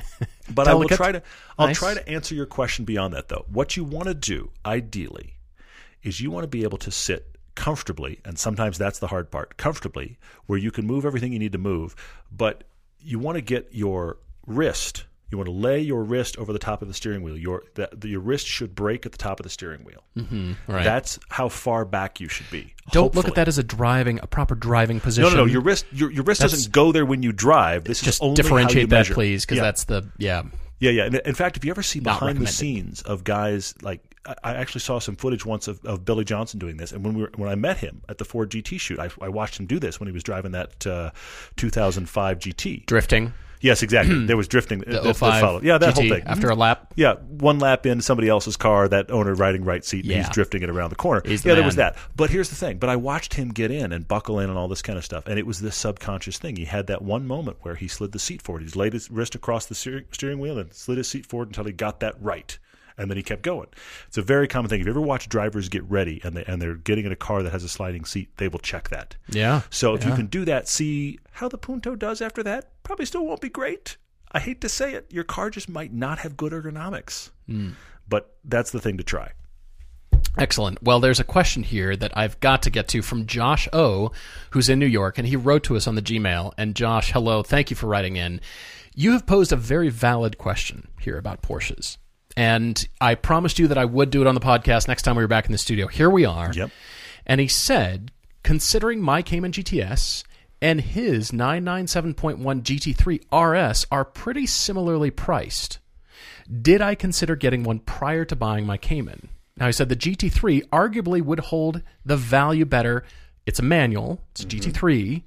but 0.54 0.68
I 0.68 0.74
will 0.74 0.88
try 0.88 1.12
to 1.12 1.22
I'll 1.58 1.68
Nice. 1.68 1.78
try 1.78 1.94
to 1.94 2.08
answer 2.08 2.34
your 2.34 2.46
question 2.46 2.84
beyond 2.84 3.14
that 3.14 3.28
though. 3.28 3.44
What 3.48 3.76
you 3.76 3.84
want 3.84 4.08
to 4.08 4.14
do 4.14 4.50
ideally 4.66 5.38
is 6.02 6.20
you 6.20 6.30
want 6.30 6.44
to 6.44 6.48
be 6.48 6.62
able 6.62 6.78
to 6.78 6.90
sit 6.90 7.36
comfortably 7.54 8.20
and 8.24 8.38
sometimes 8.38 8.78
that's 8.78 8.98
the 8.98 9.08
hard 9.08 9.30
part, 9.30 9.56
comfortably 9.56 10.18
where 10.46 10.58
you 10.58 10.70
can 10.70 10.86
move 10.86 11.04
everything 11.04 11.32
you 11.32 11.38
need 11.38 11.52
to 11.52 11.58
move, 11.58 11.96
but 12.30 12.64
you 13.00 13.18
want 13.18 13.36
to 13.36 13.42
get 13.42 13.68
your 13.72 14.18
wrist 14.46 15.04
you 15.30 15.36
want 15.36 15.46
to 15.46 15.52
lay 15.52 15.80
your 15.80 16.02
wrist 16.02 16.38
over 16.38 16.52
the 16.52 16.58
top 16.58 16.80
of 16.80 16.88
the 16.88 16.94
steering 16.94 17.22
wheel. 17.22 17.36
Your 17.36 17.64
that 17.74 18.02
your 18.04 18.20
wrist 18.20 18.46
should 18.46 18.74
break 18.74 19.04
at 19.04 19.12
the 19.12 19.18
top 19.18 19.40
of 19.40 19.44
the 19.44 19.50
steering 19.50 19.84
wheel. 19.84 20.02
Mm-hmm, 20.16 20.52
right. 20.66 20.84
That's 20.84 21.18
how 21.28 21.48
far 21.48 21.84
back 21.84 22.18
you 22.20 22.28
should 22.28 22.50
be. 22.50 22.74
Don't 22.92 23.14
look 23.14 23.28
at 23.28 23.34
that 23.34 23.48
as 23.48 23.58
a 23.58 23.62
driving, 23.62 24.20
a 24.22 24.26
proper 24.26 24.54
driving 24.54 25.00
position. 25.00 25.30
No, 25.30 25.36
no, 25.36 25.44
no. 25.44 25.52
Your 25.52 25.60
wrist, 25.60 25.84
your, 25.92 26.10
your 26.10 26.24
wrist 26.24 26.40
That's- 26.40 26.52
doesn't 26.56 26.72
go 26.72 26.92
there 26.92 27.04
when 27.04 27.22
you 27.22 27.32
drive. 27.32 27.84
This 27.84 28.00
just 28.00 28.16
is 28.16 28.20
only 28.22 28.36
differentiate 28.36 28.88
that, 28.88 28.96
measure. 28.96 29.14
please, 29.14 29.44
because 29.44 29.56
yeah. 29.58 29.62
that's 29.62 29.84
the 29.84 30.10
yeah. 30.16 30.44
yeah, 30.78 30.90
yeah. 30.90 31.04
And 31.04 31.16
in 31.16 31.34
fact, 31.34 31.58
if 31.58 31.64
you 31.64 31.70
ever 31.70 31.82
see 31.82 32.00
Not 32.00 32.20
behind 32.20 32.38
the 32.38 32.46
scenes 32.46 33.02
of 33.02 33.24
guys 33.24 33.74
like, 33.82 34.00
I- 34.24 34.36
I 34.42 34.54
actually 34.54 34.80
saw 34.80 34.98
some 34.98 35.16
footage 35.16 35.44
once 35.44 35.68
of, 35.68 35.84
of 35.84 36.06
Billy 36.06 36.24
Johnson 36.24 36.58
doing 36.58 36.78
this. 36.78 36.92
And 36.92 37.04
when 37.04 37.12
we 37.14 37.22
were, 37.22 37.32
when 37.36 37.50
I 37.50 37.54
met 37.54 37.76
him 37.76 38.00
at 38.08 38.16
the 38.16 38.24
Ford 38.24 38.50
GT 38.50 38.80
shoot, 38.80 38.98
I, 38.98 39.10
I 39.20 39.28
watched 39.28 39.60
him 39.60 39.66
do 39.66 39.78
this 39.78 40.00
when 40.00 40.06
he 40.06 40.12
was 40.12 40.22
driving 40.22 40.52
that 40.52 40.86
uh, 40.86 41.10
2005 41.56 42.38
GT. 42.38 42.86
Drifting. 42.86 43.34
Yes, 43.60 43.82
exactly. 43.82 44.24
there 44.26 44.36
was 44.36 44.48
drifting 44.48 44.80
The 44.80 44.92
that, 44.92 45.02
that 45.04 45.16
05 45.16 45.40
followed. 45.40 45.64
Yeah, 45.64 45.78
that 45.78 45.94
GT 45.94 45.96
whole 45.96 46.16
thing. 46.16 46.22
after 46.26 46.48
mm-hmm. 46.48 46.58
a 46.58 46.60
lap. 46.60 46.94
Yeah, 46.96 47.14
one 47.14 47.58
lap 47.58 47.86
in 47.86 48.00
somebody 48.00 48.28
else's 48.28 48.56
car, 48.56 48.88
that 48.88 49.10
owner 49.10 49.34
riding 49.34 49.64
right 49.64 49.84
seat, 49.84 50.04
and 50.04 50.14
he's 50.14 50.28
drifting 50.30 50.62
it 50.62 50.70
around 50.70 50.90
the 50.90 50.96
corner. 50.96 51.22
He's 51.24 51.42
the 51.42 51.50
yeah, 51.50 51.54
there 51.56 51.64
was 51.64 51.76
that. 51.76 51.96
But 52.16 52.30
here's 52.30 52.50
the 52.50 52.56
thing. 52.56 52.78
But 52.78 52.90
I 52.90 52.96
watched 52.96 53.34
him 53.34 53.50
get 53.50 53.70
in 53.70 53.92
and 53.92 54.06
buckle 54.06 54.38
in 54.40 54.50
and 54.50 54.58
all 54.58 54.68
this 54.68 54.82
kind 54.82 54.98
of 54.98 55.04
stuff, 55.04 55.26
and 55.26 55.38
it 55.38 55.46
was 55.46 55.60
this 55.60 55.76
subconscious 55.76 56.38
thing. 56.38 56.56
He 56.56 56.64
had 56.64 56.86
that 56.88 57.02
one 57.02 57.26
moment 57.26 57.58
where 57.62 57.74
he 57.74 57.88
slid 57.88 58.12
the 58.12 58.18
seat 58.18 58.42
forward. 58.42 58.62
He 58.62 58.78
laid 58.78 58.92
his 58.92 59.10
wrist 59.10 59.34
across 59.34 59.66
the 59.66 59.74
steering 59.74 60.38
wheel 60.38 60.58
and 60.58 60.72
slid 60.72 60.98
his 60.98 61.08
seat 61.08 61.26
forward 61.26 61.48
until 61.48 61.64
he 61.64 61.72
got 61.72 62.00
that 62.00 62.20
right. 62.20 62.58
And 62.98 63.08
then 63.08 63.16
he 63.16 63.22
kept 63.22 63.42
going. 63.42 63.68
It's 64.08 64.18
a 64.18 64.22
very 64.22 64.48
common 64.48 64.68
thing. 64.68 64.80
If 64.80 64.86
you 64.86 64.92
ever 64.92 65.00
watch 65.00 65.28
drivers 65.28 65.68
get 65.68 65.88
ready 65.88 66.20
and 66.24 66.36
they 66.36 66.44
and 66.44 66.60
they're 66.60 66.74
getting 66.74 67.06
in 67.06 67.12
a 67.12 67.16
car 67.16 67.42
that 67.42 67.52
has 67.52 67.64
a 67.64 67.68
sliding 67.68 68.04
seat, 68.04 68.36
they 68.36 68.48
will 68.48 68.58
check 68.58 68.88
that. 68.90 69.16
Yeah. 69.28 69.62
So 69.70 69.94
if 69.94 70.04
you 70.04 70.12
can 70.14 70.26
do 70.26 70.44
that, 70.44 70.68
see 70.68 71.20
how 71.32 71.48
the 71.48 71.58
Punto 71.58 71.94
does 71.94 72.20
after 72.20 72.42
that. 72.42 72.72
Probably 72.82 73.06
still 73.06 73.24
won't 73.24 73.40
be 73.40 73.48
great. 73.48 73.96
I 74.32 74.40
hate 74.40 74.60
to 74.60 74.68
say 74.68 74.92
it, 74.94 75.06
your 75.10 75.24
car 75.24 75.48
just 75.48 75.68
might 75.68 75.92
not 75.92 76.18
have 76.18 76.36
good 76.36 76.52
ergonomics. 76.52 77.30
Hmm. 77.46 77.70
But 78.08 78.36
that's 78.44 78.72
the 78.72 78.80
thing 78.80 78.98
to 78.98 79.04
try. 79.04 79.32
Excellent. 80.36 80.82
Well, 80.82 81.00
there's 81.00 81.20
a 81.20 81.24
question 81.24 81.62
here 81.62 81.96
that 81.96 82.16
I've 82.16 82.38
got 82.40 82.62
to 82.62 82.70
get 82.70 82.88
to 82.88 83.02
from 83.02 83.26
Josh 83.26 83.68
O, 83.72 84.12
who's 84.50 84.68
in 84.68 84.78
New 84.78 84.86
York, 84.86 85.18
and 85.18 85.26
he 85.26 85.36
wrote 85.36 85.64
to 85.64 85.76
us 85.76 85.86
on 85.86 85.94
the 85.94 86.02
Gmail. 86.02 86.52
And 86.56 86.74
Josh, 86.74 87.12
hello, 87.12 87.42
thank 87.42 87.70
you 87.70 87.76
for 87.76 87.86
writing 87.86 88.16
in. 88.16 88.40
You 88.94 89.12
have 89.12 89.26
posed 89.26 89.52
a 89.52 89.56
very 89.56 89.88
valid 89.88 90.38
question 90.38 90.88
here 91.00 91.18
about 91.18 91.42
Porsches. 91.42 91.96
And 92.38 92.86
I 93.00 93.16
promised 93.16 93.58
you 93.58 93.66
that 93.66 93.78
I 93.78 93.84
would 93.84 94.10
do 94.10 94.20
it 94.20 94.28
on 94.28 94.36
the 94.36 94.40
podcast 94.40 94.86
next 94.86 95.02
time 95.02 95.16
we 95.16 95.24
were 95.24 95.28
back 95.28 95.46
in 95.46 95.52
the 95.52 95.58
studio. 95.58 95.88
Here 95.88 96.08
we 96.08 96.24
are. 96.24 96.52
Yep. 96.52 96.70
And 97.26 97.40
he 97.40 97.48
said, 97.48 98.12
considering 98.44 99.02
my 99.02 99.22
Cayman 99.22 99.50
GTS 99.50 100.22
and 100.62 100.80
his 100.80 101.32
997.1 101.32 102.38
GT3 102.38 103.72
RS 103.72 103.86
are 103.90 104.04
pretty 104.04 104.46
similarly 104.46 105.10
priced, 105.10 105.80
did 106.62 106.80
I 106.80 106.94
consider 106.94 107.34
getting 107.34 107.64
one 107.64 107.80
prior 107.80 108.24
to 108.26 108.36
buying 108.36 108.64
my 108.64 108.76
Cayman? 108.76 109.30
Now, 109.56 109.66
he 109.66 109.72
said 109.72 109.88
the 109.88 109.96
GT3 109.96 110.68
arguably 110.68 111.20
would 111.20 111.40
hold 111.40 111.82
the 112.04 112.16
value 112.16 112.64
better. 112.64 113.02
It's 113.46 113.58
a 113.58 113.64
manual, 113.64 114.22
it's 114.30 114.44
a 114.44 114.46
mm-hmm. 114.46 114.70
GT3, 114.70 115.24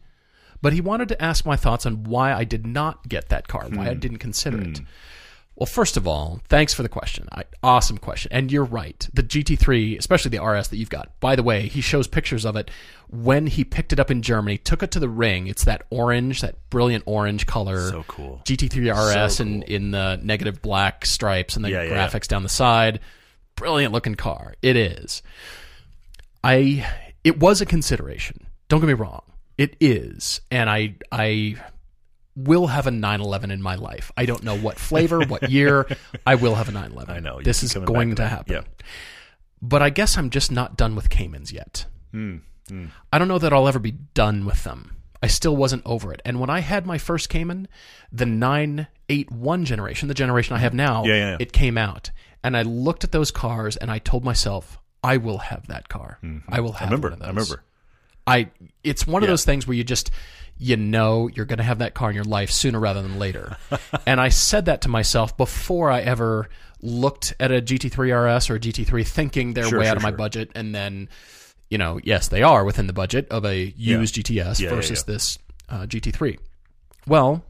but 0.62 0.72
he 0.72 0.80
wanted 0.80 1.10
to 1.10 1.22
ask 1.22 1.46
my 1.46 1.58
thoughts 1.58 1.86
on 1.86 2.06
why 2.06 2.34
I 2.34 2.46
did 2.46 2.66
not 2.66 3.10
get 3.10 3.28
that 3.28 3.50
car, 3.50 3.68
why 3.68 3.90
I 3.90 3.94
hmm. 3.96 4.00
didn't 4.00 4.20
consider 4.20 4.62
it. 4.62 4.78
Hmm. 4.78 4.86
Well, 5.62 5.68
first 5.68 5.96
of 5.96 6.08
all, 6.08 6.42
thanks 6.50 6.74
for 6.74 6.82
the 6.82 6.90
question. 6.90 7.28
I, 7.32 7.44
awesome 7.62 8.00
question. 8.00 8.32
And 8.34 8.52
you're 8.52 8.66
right. 8.66 9.08
The 9.14 9.22
GT3, 9.22 9.96
especially 10.00 10.36
the 10.36 10.44
RS 10.44 10.70
that 10.70 10.78
you've 10.78 10.90
got. 10.90 11.12
By 11.20 11.36
the 11.36 11.44
way, 11.44 11.68
he 11.68 11.82
shows 11.82 12.08
pictures 12.08 12.48
of 12.48 12.56
it 12.56 12.72
when 13.12 13.46
he 13.46 13.64
picked 13.64 13.94
it 13.94 14.00
up 14.00 14.10
in 14.10 14.24
Germany, 14.24 14.58
took 14.58 14.82
it 14.82 14.90
to 14.90 15.00
the 15.00 15.08
ring. 15.08 15.46
It's 15.46 15.66
that 15.66 15.84
orange, 15.92 16.42
that 16.42 16.56
brilliant 16.72 17.04
orange 17.06 17.46
color. 17.46 17.92
So 17.92 18.04
cool. 18.08 18.42
GT3 18.44 18.90
RS 19.28 19.36
So 19.36 19.44
in, 19.44 19.62
in 19.62 19.92
the 19.92 20.20
negative 20.24 20.64
black 20.64 21.06
stripes 21.06 21.56
and 21.56 21.64
the 21.64 21.70
Yeah, 21.70 21.84
yeah, 21.84 21.90
yeah. 21.92 22.08
graphics 22.10 22.28
down 22.28 22.42
the 22.42 22.50
side. 22.50 23.00
Brilliant 23.56 23.94
looking 23.94 24.16
car. 24.16 24.56
It 24.64 24.76
is. 24.76 25.22
I 26.44 26.88
it 27.24 27.40
was 27.40 27.62
a 27.62 27.68
consideration. 27.68 28.48
Don't 28.68 28.80
get 28.80 28.88
me 28.88 28.94
wrong. 28.94 29.22
It 29.60 29.76
is. 29.80 30.42
And 30.50 30.72
I 30.72 30.96
I 31.12 31.58
will 32.36 32.68
have 32.68 32.88
a 32.88 32.92
911 32.92 33.52
in 33.52 33.62
my 33.62 33.76
life. 33.76 34.12
I 34.16 34.26
don't 34.26 34.44
know 34.44 34.58
what 34.58 34.80
flavor, 34.80 35.20
what 35.26 35.50
year. 35.50 35.88
I 36.26 36.36
will 36.36 36.56
have 36.56 36.70
a 36.70 36.72
911. 36.72 37.16
I 37.16 37.20
know. 37.20 37.42
This 37.42 37.64
is 37.64 37.74
going 37.74 38.10
to 38.12 38.16
to 38.18 38.28
happen. 38.28 38.54
Yeah. 38.54 38.62
But 39.62 39.82
I 39.82 39.90
guess 39.90 40.18
I'm 40.18 40.30
just 40.30 40.52
not 40.52 40.78
done 40.78 40.96
with 40.96 41.10
Caymans 41.10 41.52
yet. 41.52 41.86
Hmm, 42.12 42.38
I 43.12 43.20
don't 43.20 43.28
know 43.28 43.38
that 43.40 43.52
I'll 43.54 43.68
ever 43.68 43.80
be 43.80 43.92
done 43.92 44.46
with 44.46 44.64
them. 44.64 44.96
I 45.22 45.28
still 45.28 45.56
wasn't 45.56 45.84
over 45.86 46.12
it. 46.14 46.22
And 46.26 46.40
when 46.40 46.50
I 46.50 46.60
had 46.62 46.86
my 46.86 46.98
first 46.98 47.30
Cayman, 47.30 47.68
the 48.12 48.26
981 48.26 49.66
generation, 49.66 50.08
the 50.08 50.14
generation 50.14 50.56
I 50.56 50.60
have 50.60 50.74
now, 50.74 51.04
Yeah, 51.06 51.14
yeah, 51.14 51.30
yeah. 51.32 51.38
it 51.40 51.52
came 51.54 51.78
out. 51.78 52.12
And 52.44 52.58
I 52.58 52.64
looked 52.64 53.04
at 53.04 53.12
those 53.12 53.30
cars 53.32 53.78
and 53.78 53.92
I 53.92 54.00
told 54.00 54.24
myself, 54.24 54.80
I 55.04 55.18
will 55.18 55.40
have 55.40 55.68
that 55.68 55.90
car. 55.90 56.20
I 56.50 56.60
will 56.62 56.74
have 56.74 56.90
Mm-hmm. 56.90 57.04
I 57.04 57.08
remember. 57.08 57.10
one 57.10 57.14
of 57.14 57.20
those. 57.20 57.26
I 57.28 57.30
remember. 57.30 57.64
I 58.28 58.50
it's 58.84 59.06
one 59.08 59.24
of 59.24 59.28
Yeah. 59.28 59.34
those 59.34 59.46
things 59.46 59.68
where 59.68 59.76
you 59.76 59.84
just 59.84 60.12
you 60.58 60.78
know 60.78 61.28
you're 61.34 61.46
going 61.46 61.58
to 61.58 61.64
have 61.64 61.80
that 61.80 61.94
car 61.96 62.10
in 62.10 62.16
your 62.16 62.24
life 62.24 62.52
sooner 62.52 62.80
rather 62.80 63.02
than 63.02 63.18
later. 63.20 63.58
and 64.06 64.22
I 64.22 64.30
said 64.30 64.66
that 64.66 64.82
to 64.82 64.90
myself 64.90 65.36
before 65.36 65.90
I 65.90 66.02
ever 66.02 66.50
looked 66.82 67.34
at 67.40 67.52
a 67.52 67.62
GT3 67.62 68.38
RS 68.38 68.50
or 68.50 68.56
a 68.56 68.60
GT3 68.60 69.08
thinking 69.08 69.54
they're 69.54 69.66
Sure, 69.66 69.80
way 69.80 69.86
sure, 69.86 69.92
out 69.92 69.98
of 69.98 70.04
my 70.04 70.12
budget 70.12 70.52
and 70.56 70.74
then 70.76 71.10
you 71.70 71.78
know, 71.78 72.00
yes, 72.04 72.28
they 72.28 72.44
are 72.44 72.66
within 72.66 72.86
the 72.88 72.94
budget 72.94 73.28
of 73.30 73.46
a 73.46 73.74
used 73.78 74.16
GTS 74.16 74.60
Yeah, 74.60 74.70
yeah, 74.70 74.76
versus 74.76 75.00
yeah. 75.08 75.14
this 75.14 75.38
uh, 75.70 75.86
GT3. 75.86 76.38
Well, 77.08 77.44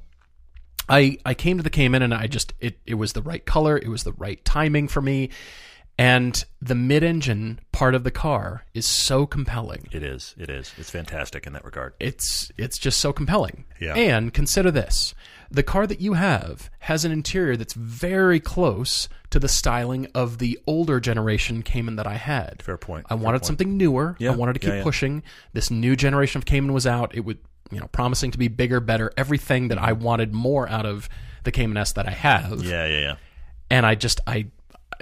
I 0.87 1.17
I 1.25 1.33
came 1.33 1.57
to 1.57 1.63
the 1.63 1.69
Cayman 1.69 2.01
and 2.01 2.13
I 2.13 2.27
just 2.27 2.53
it 2.59 2.79
it 2.85 2.95
was 2.95 3.13
the 3.13 3.21
right 3.21 3.43
color, 3.45 3.77
it 3.77 3.87
was 3.87 4.03
the 4.03 4.13
right 4.13 4.43
timing 4.45 4.87
for 4.87 5.01
me, 5.01 5.29
and 6.01 6.45
the 6.61 6.75
mid-engine 6.75 7.59
part 7.71 7.95
of 7.95 8.03
the 8.03 8.11
car 8.11 8.65
is 8.73 8.85
so 8.85 9.25
compelling. 9.25 9.87
It 9.91 10.03
is. 10.03 10.35
It 10.37 10.49
is. 10.49 10.73
It's 10.77 10.89
fantastic 10.89 11.45
in 11.47 11.53
that 11.53 11.63
regard. 11.65 11.93
It's 11.99 12.51
it's 12.57 12.77
just 12.77 12.99
so 12.99 13.13
compelling. 13.13 13.65
Yeah. 13.79 13.93
And 13.95 14.33
consider 14.33 14.71
this: 14.71 15.13
the 15.49 15.63
car 15.63 15.87
that 15.87 16.01
you 16.01 16.13
have 16.13 16.69
has 16.79 17.05
an 17.05 17.11
interior 17.11 17.55
that's 17.57 17.73
very 17.73 18.39
close 18.39 19.09
to 19.31 19.39
the 19.39 19.47
styling 19.47 20.07
of 20.13 20.37
the 20.39 20.59
older 20.67 20.99
generation 20.99 21.61
Cayman 21.63 21.95
that 21.95 22.07
I 22.07 22.15
had. 22.15 22.61
Fair 22.61 22.77
point. 22.77 23.05
I 23.09 23.15
Fair 23.15 23.17
wanted 23.23 23.39
point. 23.39 23.45
something 23.47 23.77
newer. 23.77 24.15
Yeah. 24.19 24.31
I 24.31 24.35
wanted 24.35 24.53
to 24.53 24.59
keep 24.59 24.69
Yeah, 24.69 24.75
yeah. 24.77 24.83
pushing. 24.83 25.23
This 25.53 25.71
new 25.71 25.95
generation 25.95 26.39
of 26.39 26.45
Cayman 26.45 26.73
was 26.73 26.85
out. 26.85 27.15
It 27.15 27.21
would, 27.21 27.39
you 27.71 27.79
know, 27.79 27.87
promising 27.87 28.31
to 28.31 28.37
be 28.37 28.49
bigger, 28.49 28.79
better, 28.79 29.11
everything 29.17 29.69
that 29.69 29.77
I 29.77 29.93
wanted 29.93 30.33
more 30.33 30.67
out 30.67 30.85
of 30.85 31.07
the 31.43 31.51
Cayman 31.51 31.77
S 31.77 31.93
that 31.93 32.07
I 32.07 32.11
have. 32.11 32.61
Yeah, 32.63 32.85
yeah, 32.87 32.99
yeah. 32.99 33.15
And 33.69 33.85
I 33.85 33.95
just 33.95 34.19
I 34.27 34.47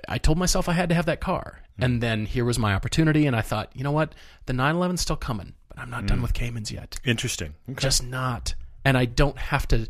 I 0.10 0.18
told 0.18 0.38
myself 0.38 0.68
I 0.68 0.74
had 0.74 0.89
to 0.89 0.95
have 0.95 1.05
that 1.05 1.22
car. 1.22 1.60
Hmm. 1.78 1.84
And 1.84 2.03
then 2.03 2.26
here 2.26 2.43
was 2.45 2.60
my 2.60 2.74
opportunity 2.74 3.26
and 3.28 3.36
I 3.36 3.41
thought, 3.41 3.72
you 3.76 3.84
know 3.84 3.91
what? 3.91 4.14
The 4.47 4.53
911's 4.53 5.01
still 5.01 5.16
coming, 5.16 5.53
but 5.70 5.80
I'm 5.80 5.89
not 5.89 6.05
done 6.07 6.22
with 6.22 6.34
Caymans 6.34 6.72
yet. 6.72 6.99
Interesting. 7.05 7.53
Okay. 7.70 7.80
Just 7.82 8.03
not. 8.03 8.55
And 8.84 8.97
I 8.97 9.05
don't 9.05 9.38
have 9.38 9.68
to 9.70 9.88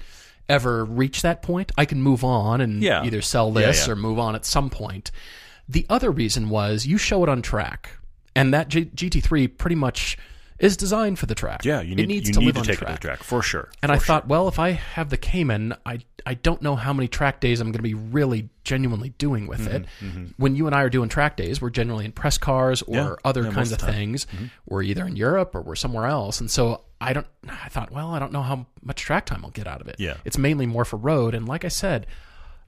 ever 0.47 0.83
reach 0.83 1.21
that 1.21 1.41
point. 1.41 1.71
I 1.77 1.85
can 1.85 2.01
move 2.01 2.23
on 2.23 2.59
and 2.61 2.81
Yeah. 2.81 3.03
either 3.03 3.21
sell 3.21 3.47
Yeah, 3.53 3.67
this 3.67 3.87
yeah. 3.87 3.93
or 3.93 3.95
move 3.95 4.19
on 4.19 4.35
at 4.35 4.45
some 4.45 4.69
point. 4.69 5.11
The 5.67 5.85
other 5.89 6.09
reason 6.11 6.49
was 6.49 6.87
you 6.87 6.97
show 6.97 7.21
it 7.23 7.29
on 7.29 7.41
track, 7.43 7.91
and 8.35 8.51
that 8.53 8.67
G- 8.69 8.85
GT3 8.85 9.47
pretty 9.47 9.75
much 9.75 10.17
is 10.59 10.75
designed 10.77 11.17
for 11.17 11.25
the 11.25 11.35
track. 11.35 11.63
yeah, 11.63 11.79
you 11.81 11.95
need, 11.95 12.03
it 12.03 12.07
needs 12.07 12.27
you 12.27 12.33
to 12.33 12.39
need 12.41 12.45
live 12.47 12.55
to 12.55 12.59
on 12.61 12.65
take 12.65 12.77
track. 12.79 12.89
it 12.89 12.95
to 12.95 13.01
the 13.01 13.07
track 13.07 13.23
for 13.23 13.41
sure. 13.41 13.69
And 13.81 13.91
I 13.91 13.95
sure. 13.95 14.05
thought, 14.05 14.27
well, 14.27 14.47
if 14.49 14.59
I 14.59 14.71
have 14.71 15.09
the 15.09 15.17
Cayman, 15.17 15.73
I 15.85 15.99
I 16.25 16.33
don't 16.33 16.61
know 16.61 16.75
how 16.75 16.91
many 16.93 17.07
track 17.07 17.39
days 17.39 17.61
I'm 17.61 17.67
going 17.67 17.77
to 17.79 17.81
be 17.81 17.93
really 17.93 18.49
genuinely 18.65 19.09
doing 19.17 19.47
with 19.47 19.65
it. 19.67 19.85
When 20.37 20.55
you 20.55 20.65
and 20.67 20.75
I 20.75 20.81
are 20.83 20.89
doing 20.89 21.07
track 21.09 21.37
days, 21.37 21.61
we're 21.61 21.69
generally 21.69 22.03
in 22.05 22.11
press 22.11 22.37
cars 22.37 22.81
or 22.81 22.85
Mm-hmm, 22.95 23.07
Yeah. 23.09 23.15
other 23.23 23.43
Yeah, 23.45 23.51
kinds 23.51 23.71
of 23.71 23.79
things. 23.79 24.27
We're 24.67 24.83
either 24.83 25.05
in 25.05 25.15
Europe 25.15 25.55
or 25.55 25.61
we're 25.61 25.75
somewhere 25.75 26.05
else, 26.07 26.39
and 26.41 26.51
so 26.51 26.83
I 27.01 27.13
don't. 27.13 27.27
I 27.47 27.69
thought, 27.69 27.91
well, 27.91 28.09
I 28.13 28.19
don't 28.19 28.33
know 28.33 28.41
how 28.43 28.65
much 28.83 29.01
track 29.01 29.25
time 29.25 29.45
I'll 29.45 29.51
get 29.51 29.65
out 29.67 29.79
of 29.81 29.87
it. 29.87 29.95
Yeah. 29.97 30.17
it's 30.25 30.37
mainly 30.37 30.65
more 30.65 30.83
for 30.83 30.97
road. 30.97 31.33
And 31.33 31.47
like 31.47 31.63
I 31.63 31.69
said, 31.69 32.05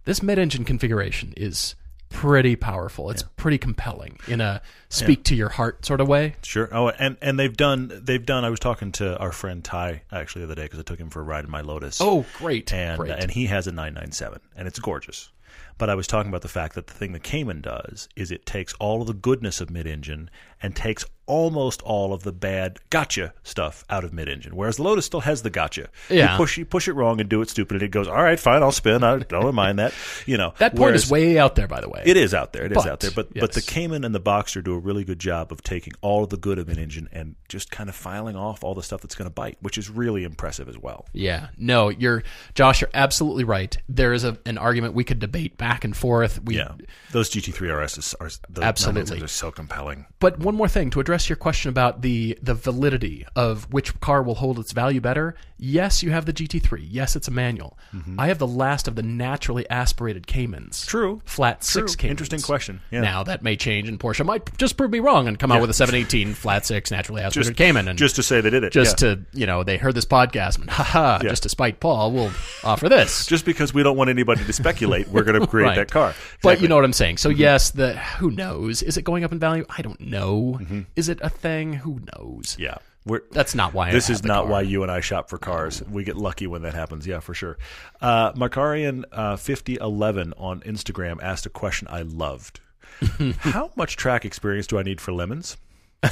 this 0.06 0.24
mid-engine 0.24 0.64
configuration 0.64 1.34
is 1.36 1.76
pretty 2.12 2.56
powerful. 2.56 3.10
It's 3.10 3.24
pretty 3.24 3.58
compelling 3.58 4.20
in 4.28 4.42
a 4.42 4.62
speak 4.90 5.24
to 5.26 5.36
your 5.36 5.50
heart 5.50 5.86
sort 5.86 6.02
of 6.02 6.08
way. 6.08 6.36
Sure. 6.44 6.70
Oh, 6.72 6.90
and 6.90 7.18
and 7.22 7.40
they've 7.40 7.56
done 7.56 7.92
they've 8.04 8.26
done. 8.26 8.46
I 8.46 8.50
was 8.50 8.60
talking 8.60 8.92
to 8.94 9.18
our 9.18 9.32
friend 9.32 9.64
Ty 9.64 10.04
actually 10.12 10.42
the 10.42 10.52
other 10.52 10.56
day 10.56 10.64
because 10.64 10.80
I 10.80 10.84
took 10.84 11.00
him 11.00 11.10
for 11.10 11.22
a 11.22 11.24
ride 11.24 11.46
in 11.46 11.52
my 11.52 11.62
Lotus. 11.62 12.00
Oh, 12.02 12.26
great, 12.38 12.72
and 12.74 13.00
great. 13.00 13.12
and 13.12 13.32
he 13.32 13.48
has 13.48 13.68
a 13.68 13.72
997 13.72 14.40
and 14.56 14.68
it's 14.68 14.80
gorgeous. 14.80 15.32
But 15.78 15.90
I 15.90 15.96
was 15.96 16.06
talking 16.06 16.30
about 16.30 16.44
the 16.44 16.48
fact 16.48 16.76
that 16.76 16.88
the 16.88 16.94
thing 16.94 17.12
the 17.12 17.20
Cayman 17.20 17.62
does 17.62 18.08
is 18.16 18.32
it 18.32 18.46
takes 18.46 18.74
all 18.74 19.02
of 19.02 19.08
the 19.08 19.14
goodness 19.14 19.60
of 19.62 19.72
mid-engine 19.72 20.30
and 20.62 20.76
takes 20.76 21.06
almost 21.28 21.82
all 21.84 22.14
of 22.14 22.24
the 22.24 22.32
bad 22.34 22.78
gotcha 22.90 23.34
stuff 23.44 23.86
out 23.90 24.04
of 24.04 24.12
mid-engine, 24.12 24.54
whereas 24.54 24.76
the 24.76 24.84
Lotus 24.84 25.06
still 25.06 25.22
has 25.22 25.44
the 25.44 25.50
gotcha. 25.50 25.88
Yeah. 26.10 26.32
You 26.34 26.38
push 26.38 26.58
you 26.58 26.66
push 26.66 26.90
it 26.90 26.94
wrong 26.94 27.22
and 27.22 27.30
do 27.30 27.42
it 27.42 27.50
stupid, 27.50 27.76
and 27.76 27.84
it 27.84 27.88
goes, 27.90 28.08
all 28.08 28.22
right, 28.22 28.38
fine, 28.40 28.62
I'll 28.62 28.72
spin. 28.74 29.02
I 29.04 29.20
don't 29.20 29.56
mind 29.56 29.80
that. 29.80 29.94
You 30.26 30.38
know 30.38 30.54
that 30.58 30.72
point 30.74 30.82
whereas- 30.82 31.06
is 31.06 31.12
way 31.12 31.38
out 31.38 31.56
there, 31.56 31.68
by 31.68 31.80
the 31.80 31.88
way. 31.90 32.04
it 32.06 32.18
is 32.18 32.34
out 32.34 32.52
there. 32.54 32.66
It 32.66 32.72
is 32.74 32.76
But, 32.84 32.88
out 32.88 33.00
there. 33.00 33.12
But 33.12 33.34
but 33.34 33.54
the. 33.54 33.62
Cayman 33.62 34.04
and 34.04 34.14
the 34.14 34.20
Boxster 34.20 34.62
do 34.62 34.74
a 34.74 34.80
really 34.80 35.06
good 35.06 35.20
job 35.20 35.52
of 35.54 35.64
taking 35.64 35.94
all 36.02 36.24
of 36.26 36.30
the 36.30 36.36
good 36.38 36.60
of 36.60 36.68
an 36.68 36.78
engine 36.78 37.08
and 37.14 37.36
just 37.48 37.72
kind 37.72 37.88
of 37.88 37.96
filing 37.96 38.36
off 38.36 38.64
all 38.66 38.74
the 38.76 38.84
stuff 38.84 39.00
that's 39.02 39.16
going 39.16 39.30
to 39.30 39.34
bite, 39.34 39.58
which 39.62 39.78
is 39.78 39.90
really 39.90 40.26
impressive 40.26 40.68
as 40.68 40.78
well. 40.78 41.06
Yeah, 41.14 41.48
no, 41.58 41.88
you're 41.90 42.24
Josh. 42.56 42.82
You're 42.82 42.90
absolutely 42.94 43.46
right. 43.46 43.78
There 43.88 44.12
is 44.12 44.26
a, 44.26 44.38
an 44.46 44.58
argument 44.58 44.96
we 44.96 45.06
could 45.06 45.20
debate 45.20 45.58
back 45.58 45.86
and 45.86 45.96
forth. 45.96 46.44
We, 46.44 46.58
Yeah, 46.58 46.74
those 47.12 47.30
GT3 47.30 47.70
RSs 47.70 48.16
are 48.20 48.30
those 48.50 48.64
Absolutely. 48.66 49.22
are 49.24 49.28
so 49.28 49.52
compelling. 49.52 50.08
But 50.20 50.40
one 50.40 50.51
more 50.56 50.68
thing 50.68 50.90
to 50.92 51.00
address 51.00 51.30
your 51.30 51.36
question 51.36 51.70
about 51.70 52.02
the 52.02 52.38
the 52.42 52.54
validity 52.54 53.26
of 53.36 53.72
which 53.72 54.00
car 54.00 54.22
will 54.24 54.36
hold 54.36 54.60
its 54.60 54.72
value 54.72 55.02
better. 55.02 55.36
Yes, 55.64 56.02
you 56.02 56.10
have 56.10 56.26
the 56.26 56.34
GT3. 56.34 56.88
Yes, 56.90 57.16
it's 57.16 57.28
a 57.28 57.32
manual. 57.32 57.78
I 58.18 58.28
have 58.30 58.40
the 58.40 58.48
last 58.48 58.88
of 58.88 58.96
the 58.96 59.04
naturally 59.04 59.70
aspirated 59.70 60.26
Caymans. 60.26 60.80
Mm-hmm. 60.82 60.90
True. 60.90 61.22
Flat 61.24 61.64
six 61.64 61.94
True. 61.94 61.98
Caymans. 62.00 62.12
Interesting 62.14 62.42
question. 62.42 62.82
Yeah. 62.90 63.02
Now 63.02 63.22
that 63.24 63.44
may 63.44 63.56
change, 63.56 63.88
and 63.88 64.00
Porsche 64.00 64.26
might 64.26 64.58
just 64.58 64.76
prove 64.76 64.90
me 64.90 65.00
wrong 65.00 65.28
and 65.28 65.38
come 65.38 65.52
out 65.52 65.62
with 65.62 65.70
a 65.70 65.74
718 65.74 66.34
flat 66.34 66.66
six 66.66 66.90
naturally 66.90 67.22
aspirated 67.22 67.50
Just 67.52 67.58
Cayman. 67.58 67.88
And 67.88 68.00
just 68.00 68.16
to 68.16 68.24
say 68.24 68.42
they 68.42 68.50
did 68.50 68.64
it. 68.64 68.74
just 68.74 69.02
yeah. 69.04 69.16
to 69.16 69.22
you 69.34 69.46
know 69.46 69.64
they 69.64 69.78
heard 69.78 69.94
this 69.94 70.06
podcast 70.06 70.60
and 70.60 70.68
haha 70.70 71.20
Yeah. 71.22 71.30
just 71.30 71.44
to 71.44 71.50
spite 71.50 71.80
Paul 71.80 72.12
we'll 72.12 72.32
offer 72.64 72.90
this. 72.90 73.26
just 73.28 73.46
because 73.46 73.72
we 73.72 73.84
don't 73.84 73.96
want 73.98 74.10
anybody 74.10 74.44
to 74.44 74.54
speculate, 74.54 75.10
we're 75.10 75.24
going 75.24 75.40
to 75.40 75.46
create 75.46 75.68
Right. 75.68 75.76
that 75.76 75.92
car. 75.92 76.10
But 76.10 76.16
Exactly. 76.16 76.54
Mm-hmm. 76.56 76.64
you 76.64 76.68
know 76.70 76.76
what 76.78 76.86
I'm 76.86 76.94
saying. 76.94 77.18
So 77.18 77.30
yes, 77.30 77.70
the 77.70 77.94
who 77.98 78.32
knows? 78.32 78.82
Is 78.82 78.98
it 78.98 79.04
going 79.04 79.24
up 79.24 79.32
in 79.32 79.38
value? 79.38 79.66
I 79.70 79.84
don't 79.84 80.02
know. 80.02 80.60
Is 80.96 81.08
it 81.08 81.20
a 81.22 81.30
thing? 81.30 81.74
Who 81.74 82.00
knows? 82.18 82.56
yeah. 82.60 82.78
We're, 83.06 83.22
That's 83.32 83.56
not 83.56 83.74
why. 83.74 83.92
This 83.92 84.10
is 84.12 84.24
not 84.24 84.44
car. 84.44 84.52
why 84.52 84.62
you 84.62 84.84
and 84.84 84.92
I 84.92 85.00
shop 85.02 85.30
for 85.30 85.38
cars. 85.40 85.82
We 85.90 86.04
get 86.04 86.18
lucky 86.18 86.46
when 86.46 86.62
that 86.62 86.76
happens. 86.76 87.08
Yeah, 87.08 87.20
for 87.20 87.34
sure. 87.34 87.58
Uh, 88.00 88.32
Macarian 88.34 89.06
uh, 89.12 89.38
fifty 89.38 89.76
eleven 89.82 90.34
on 90.38 90.60
Instagram 90.62 91.18
asked 91.22 91.46
a 91.48 91.50
question 91.50 91.88
I 91.90 92.04
loved. 92.04 92.60
How 93.40 93.72
much 93.76 93.96
track 93.96 94.24
experience 94.26 94.68
do 94.68 94.78
I 94.78 94.84
need 94.84 95.02
for 95.02 95.12
lemons? 95.14 95.58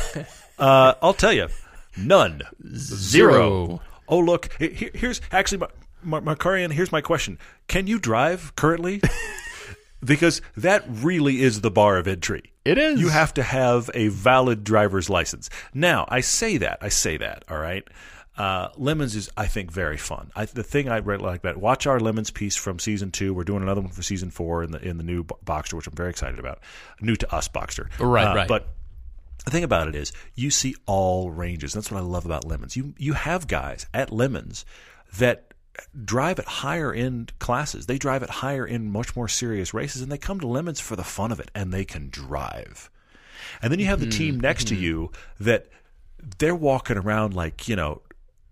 uh, 0.57 0.93
I'll 1.01 1.13
tell 1.13 1.33
you, 1.33 1.47
none, 1.95 2.41
Zero. 2.75 3.81
Oh, 4.07 4.19
look, 4.19 4.49
he- 4.57 4.69
he- 4.69 4.91
here's 4.95 5.21
actually 5.31 5.67
Mar- 6.01 6.21
Macarian. 6.21 6.71
Here's 6.71 6.91
my 6.91 7.01
question: 7.01 7.37
Can 7.67 7.85
you 7.85 7.99
drive 7.99 8.55
currently? 8.55 9.01
because 10.03 10.41
that 10.57 10.83
really 10.87 11.41
is 11.41 11.61
the 11.61 11.71
bar 11.71 11.97
of 11.97 12.07
entry. 12.07 12.53
It 12.65 12.77
is. 12.77 12.99
You 12.99 13.09
have 13.09 13.33
to 13.35 13.43
have 13.43 13.89
a 13.93 14.09
valid 14.09 14.63
driver's 14.63 15.09
license. 15.09 15.49
Now, 15.73 16.05
I 16.09 16.21
say 16.21 16.57
that. 16.57 16.77
I 16.81 16.89
say 16.89 17.17
that. 17.17 17.43
All 17.49 17.57
right. 17.57 17.87
Uh, 18.37 18.69
Lemons 18.77 19.15
is, 19.17 19.29
I 19.35 19.47
think, 19.47 19.69
very 19.71 19.97
fun. 19.97 20.31
I, 20.35 20.45
the 20.45 20.63
thing 20.63 20.87
I 20.87 20.97
really 20.97 21.23
like 21.23 21.39
about 21.41 21.57
watch 21.57 21.85
our 21.87 21.99
Lemons 21.99 22.31
piece 22.31 22.55
from 22.55 22.79
season 22.79 23.11
two. 23.11 23.33
We're 23.33 23.43
doing 23.43 23.63
another 23.63 23.81
one 23.81 23.89
for 23.91 24.01
season 24.01 24.29
four 24.31 24.63
in 24.63 24.71
the 24.71 24.79
in 24.79 24.97
the 24.97 25.03
new 25.03 25.23
Bo- 25.23 25.39
Boxster, 25.45 25.73
which 25.73 25.87
I'm 25.87 25.93
very 25.95 26.09
excited 26.09 26.39
about. 26.39 26.59
New 27.01 27.15
to 27.17 27.35
us, 27.35 27.49
Boxster. 27.49 27.87
Right, 27.99 28.27
Uh, 28.27 28.35
right. 28.35 28.47
But 28.47 28.69
the 29.43 29.51
thing 29.51 29.63
about 29.65 29.89
it 29.89 29.95
is, 29.95 30.13
you 30.35 30.51
see 30.51 30.75
all 30.85 31.31
ranges. 31.31 31.73
That's 31.73 31.91
what 31.91 31.97
I 31.97 32.03
love 32.03 32.25
about 32.25 32.45
Lemons. 32.45 32.77
You 32.77 32.93
you 32.97 33.11
have 33.13 33.47
guys 33.47 33.87
at 33.93 34.09
Lemons 34.11 34.63
that 35.17 35.48
drive 36.05 36.39
at 36.39 36.45
higher 36.45 36.93
end 36.93 37.37
classes. 37.39 37.85
They 37.85 37.97
drive 37.97 38.23
at 38.23 38.29
higher 38.29 38.65
end, 38.65 38.91
much 38.91 39.15
more 39.15 39.27
serious 39.27 39.73
races, 39.73 40.01
and 40.01 40.11
they 40.11 40.17
come 40.17 40.39
to 40.39 40.47
Lemons 40.47 40.79
for 40.79 40.95
the 40.95 41.03
fun 41.03 41.31
of 41.31 41.39
it, 41.39 41.51
and 41.53 41.71
they 41.71 41.85
can 41.85 42.09
drive. 42.09 42.89
And 43.61 43.71
then 43.71 43.79
you 43.79 43.85
have 43.87 43.99
the 43.99 44.09
team 44.09 44.35
mm-hmm. 44.35 44.41
next 44.41 44.67
to 44.67 44.75
mm-hmm. 44.75 44.83
you 44.83 45.11
that 45.39 45.67
they're 46.37 46.55
walking 46.55 46.97
around 46.97 47.33
like 47.33 47.67
you 47.67 47.75
know. 47.75 48.01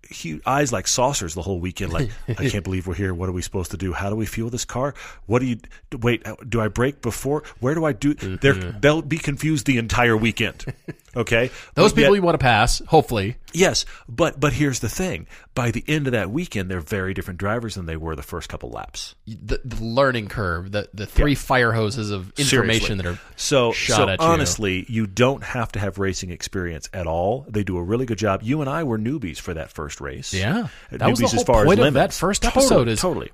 He, 0.09 0.39
eyes 0.45 0.71
like 0.71 0.87
saucers 0.87 1.33
the 1.33 1.41
whole 1.41 1.59
weekend. 1.59 1.91
Like, 1.91 2.09
I 2.29 2.47
can't 2.47 2.63
believe 2.63 2.87
we're 2.87 2.93
here. 2.93 3.13
What 3.13 3.27
are 3.27 3.33
we 3.33 3.41
supposed 3.41 3.71
to 3.71 3.77
do? 3.77 3.91
How 3.91 4.09
do 4.09 4.15
we 4.15 4.25
fuel 4.25 4.49
this 4.49 4.63
car? 4.63 4.93
What 5.25 5.39
do 5.39 5.47
you 5.47 5.57
wait? 5.99 6.25
Do 6.47 6.61
I 6.61 6.69
brake 6.69 7.01
before? 7.01 7.43
Where 7.59 7.75
do 7.75 7.83
I 7.83 7.91
do? 7.91 8.13
They're, 8.13 8.53
mm-hmm. 8.53 8.79
they'll 8.79 9.01
be 9.01 9.17
confused 9.17 9.65
the 9.65 9.77
entire 9.77 10.15
weekend. 10.15 10.63
Okay, 11.15 11.49
Those 11.73 11.91
But 11.93 11.95
people 11.95 12.13
yet- 12.13 12.19
you 12.19 12.21
want 12.21 12.35
to 12.35 12.43
pass, 12.43 12.79
hopefully. 12.87 13.37
Yes, 13.53 13.85
but 14.07 14.39
but 14.39 14.53
here's 14.53 14.81
the 14.81 14.89
thing: 14.89 15.25
by 15.55 15.71
the 15.71 15.83
end 15.87 16.05
of 16.05 16.11
that 16.11 16.29
weekend, 16.29 16.69
they're 16.69 16.79
very 16.81 17.13
different 17.15 17.39
drivers 17.39 17.73
than 17.75 17.85
they 17.87 17.97
were 17.97 18.15
the 18.15 18.21
first 18.21 18.49
couple 18.49 18.69
laps. 18.69 19.15
The, 19.25 19.59
the 19.65 19.83
learning 19.83 20.27
curve, 20.27 20.71
the 20.71 20.89
the 20.93 21.05
three 21.07 21.33
fire 21.33 21.71
hoses 21.71 22.11
of 22.11 22.33
information 22.37 22.97
Seriously. 22.97 22.97
that 22.97 23.05
are 23.07 23.19
so 23.35 23.71
shot 23.71 23.95
so 23.97 24.09
at 24.09 24.19
you. 24.19 24.25
honestly, 24.27 24.85
you. 24.89 25.07
don't 25.07 25.43
have 25.43 25.71
to 25.71 25.79
have 25.79 25.97
racing 25.97 26.29
experience 26.29 26.87
at 26.93 27.07
all. 27.07 27.45
They 27.49 27.63
do 27.63 27.77
a 27.77 27.83
really 27.83 28.05
good 28.05 28.19
job. 28.19 28.41
You 28.43 28.61
and 28.61 28.69
I 28.69 28.83
were 28.83 28.99
newbies 28.99 29.39
for 29.39 29.53
that 29.55 29.71
first 29.71 29.99
race. 30.01 30.33
Yeah. 30.33 30.67
That 30.91 31.09
was 31.09 31.19
the 31.19 31.27
whole 31.27 31.39
as 31.39 31.43
far 31.45 31.65
point 31.65 31.79
as 31.79 31.87
of 31.87 31.93
that 31.95 32.13
first 32.13 32.43
Totally, 32.43 32.65
episode 32.65 32.87
is- 32.89 32.99
totally. 33.01 33.31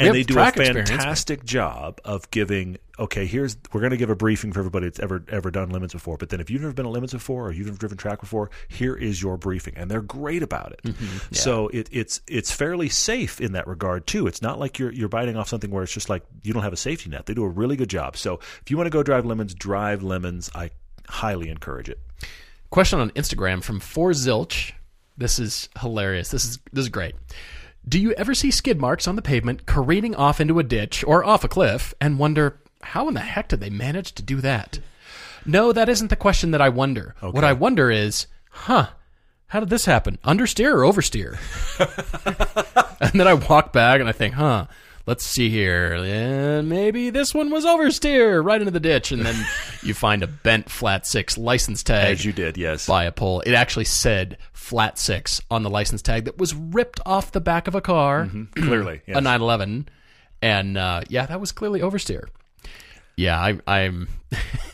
And 0.00 0.14
they 0.14 0.22
do 0.22 0.34
a 0.34 0.36
track 0.36 0.56
experience, 0.56 0.90
but- 0.90 0.96
fantastic 0.96 1.44
job 1.44 2.00
of 2.04 2.30
giving. 2.30 2.78
Okay, 2.98 3.26
here's 3.26 3.56
we're 3.72 3.80
going 3.80 3.92
to 3.92 3.96
give 3.96 4.10
a 4.10 4.16
briefing 4.16 4.52
for 4.52 4.58
everybody 4.60 4.86
that's 4.86 5.00
ever 5.00 5.24
ever 5.28 5.50
done 5.50 5.70
Lemons 5.70 5.92
before. 5.92 6.16
But 6.16 6.30
then 6.30 6.40
if 6.40 6.50
you've 6.50 6.62
never 6.62 6.74
been 6.74 6.86
at 6.86 6.92
Lemons 6.92 7.12
before 7.12 7.46
or 7.46 7.52
you've 7.52 7.66
never 7.66 7.78
driven 7.78 7.96
track 7.96 8.20
before, 8.20 8.50
here 8.68 8.94
is 8.94 9.22
your 9.22 9.36
briefing, 9.36 9.74
and 9.76 9.90
they're 9.90 10.02
great 10.02 10.42
about 10.42 10.72
it. 10.72 10.82
Mm-hmm. 10.82 11.34
So 11.34 11.68
it, 11.68 11.88
it's 11.92 12.20
it's 12.26 12.50
fairly 12.50 12.88
safe 12.88 13.40
in 13.40 13.52
that 13.52 13.66
regard 13.66 14.06
too. 14.06 14.26
It's 14.26 14.42
not 14.42 14.58
like 14.58 14.78
you're 14.78 14.92
you're 14.92 15.08
biting 15.08 15.36
off 15.36 15.48
something 15.48 15.70
where 15.70 15.82
it's 15.82 15.92
just 15.92 16.08
like 16.08 16.22
you 16.42 16.52
don't 16.52 16.62
have 16.62 16.72
a 16.72 16.78
safety 16.78 17.08
net. 17.10 17.26
They 17.26 17.34
do 17.34 17.44
a 17.44 17.48
really 17.48 17.76
good 17.76 17.90
job. 17.90 18.16
So 18.16 18.40
if 18.60 18.70
you 18.70 18.76
want 18.76 18.86
to 18.86 18.90
go 18.90 19.02
drive 19.02 19.24
lemons, 19.24 19.54
drive 19.54 20.02
lemons. 20.02 20.50
I 20.54 20.70
highly 21.08 21.48
encourage 21.48 21.88
it. 21.88 21.98
Question 22.70 23.00
on 23.00 23.10
Instagram 23.10 23.62
from 23.62 23.80
Four 23.80 24.10
Zilch. 24.10 24.72
This 25.16 25.38
is 25.38 25.68
hilarious. 25.80 26.30
This 26.30 26.44
is 26.44 26.58
this 26.72 26.82
is 26.82 26.88
great. 26.88 27.14
Do 27.88 27.98
you 27.98 28.12
ever 28.12 28.34
see 28.34 28.50
skid 28.50 28.80
marks 28.80 29.08
on 29.08 29.16
the 29.16 29.22
pavement 29.22 29.66
careening 29.66 30.14
off 30.14 30.40
into 30.40 30.58
a 30.58 30.64
ditch 30.64 31.02
or 31.06 31.24
off 31.24 31.44
a 31.44 31.48
cliff 31.48 31.94
and 32.00 32.18
wonder 32.18 32.60
how 32.82 33.08
in 33.08 33.14
the 33.14 33.20
heck 33.20 33.48
did 33.48 33.60
they 33.60 33.70
manage 33.70 34.12
to 34.14 34.22
do 34.22 34.40
that? 34.40 34.78
No, 35.46 35.72
that 35.72 35.88
isn't 35.88 36.08
the 36.08 36.16
question 36.16 36.50
that 36.50 36.60
I 36.60 36.68
wonder. 36.68 37.14
What 37.20 37.44
I 37.44 37.52
wonder 37.52 37.90
is, 37.90 38.26
huh, 38.50 38.88
how 39.48 39.60
did 39.60 39.70
this 39.70 39.86
happen? 39.86 40.18
Understeer 40.24 40.74
or 40.74 40.92
oversteer? 40.92 41.38
and 43.00 43.18
then 43.18 43.26
I 43.26 43.34
walk 43.34 43.72
back 43.72 44.00
and 44.00 44.08
I 44.08 44.12
think, 44.12 44.34
huh, 44.34 44.66
let's 45.06 45.24
see 45.24 45.48
here. 45.50 45.94
Eh, 45.94 46.60
maybe 46.62 47.10
this 47.10 47.34
one 47.34 47.50
was 47.50 47.64
oversteer 47.64 48.44
right 48.44 48.60
into 48.60 48.70
the 48.70 48.80
ditch. 48.80 49.12
And 49.12 49.24
then 49.24 49.34
you 49.82 49.94
find 49.94 50.22
a 50.22 50.26
bent 50.26 50.70
flat 50.70 51.06
six 51.06 51.36
license 51.38 51.82
tag 51.82 52.12
As 52.12 52.24
you 52.24 52.32
did, 52.32 52.56
yes. 52.56 52.86
by 52.86 53.04
a 53.04 53.12
pole. 53.12 53.40
It 53.40 53.54
actually 53.54 53.84
said 53.86 54.38
flat 54.52 54.98
six 54.98 55.40
on 55.50 55.62
the 55.62 55.70
license 55.70 56.02
tag 56.02 56.24
that 56.26 56.38
was 56.38 56.54
ripped 56.54 57.00
off 57.06 57.32
the 57.32 57.40
back 57.40 57.66
of 57.68 57.74
a 57.74 57.80
car, 57.80 58.28
Clearly, 58.56 59.02
yes. 59.06 59.16
a 59.16 59.20
911. 59.20 59.88
And 60.42 60.78
uh, 60.78 61.02
yeah, 61.08 61.26
that 61.26 61.40
was 61.40 61.52
clearly 61.52 61.80
oversteer. 61.80 62.24
Yeah, 63.16 63.38
I, 63.38 63.58
I'm. 63.66 64.08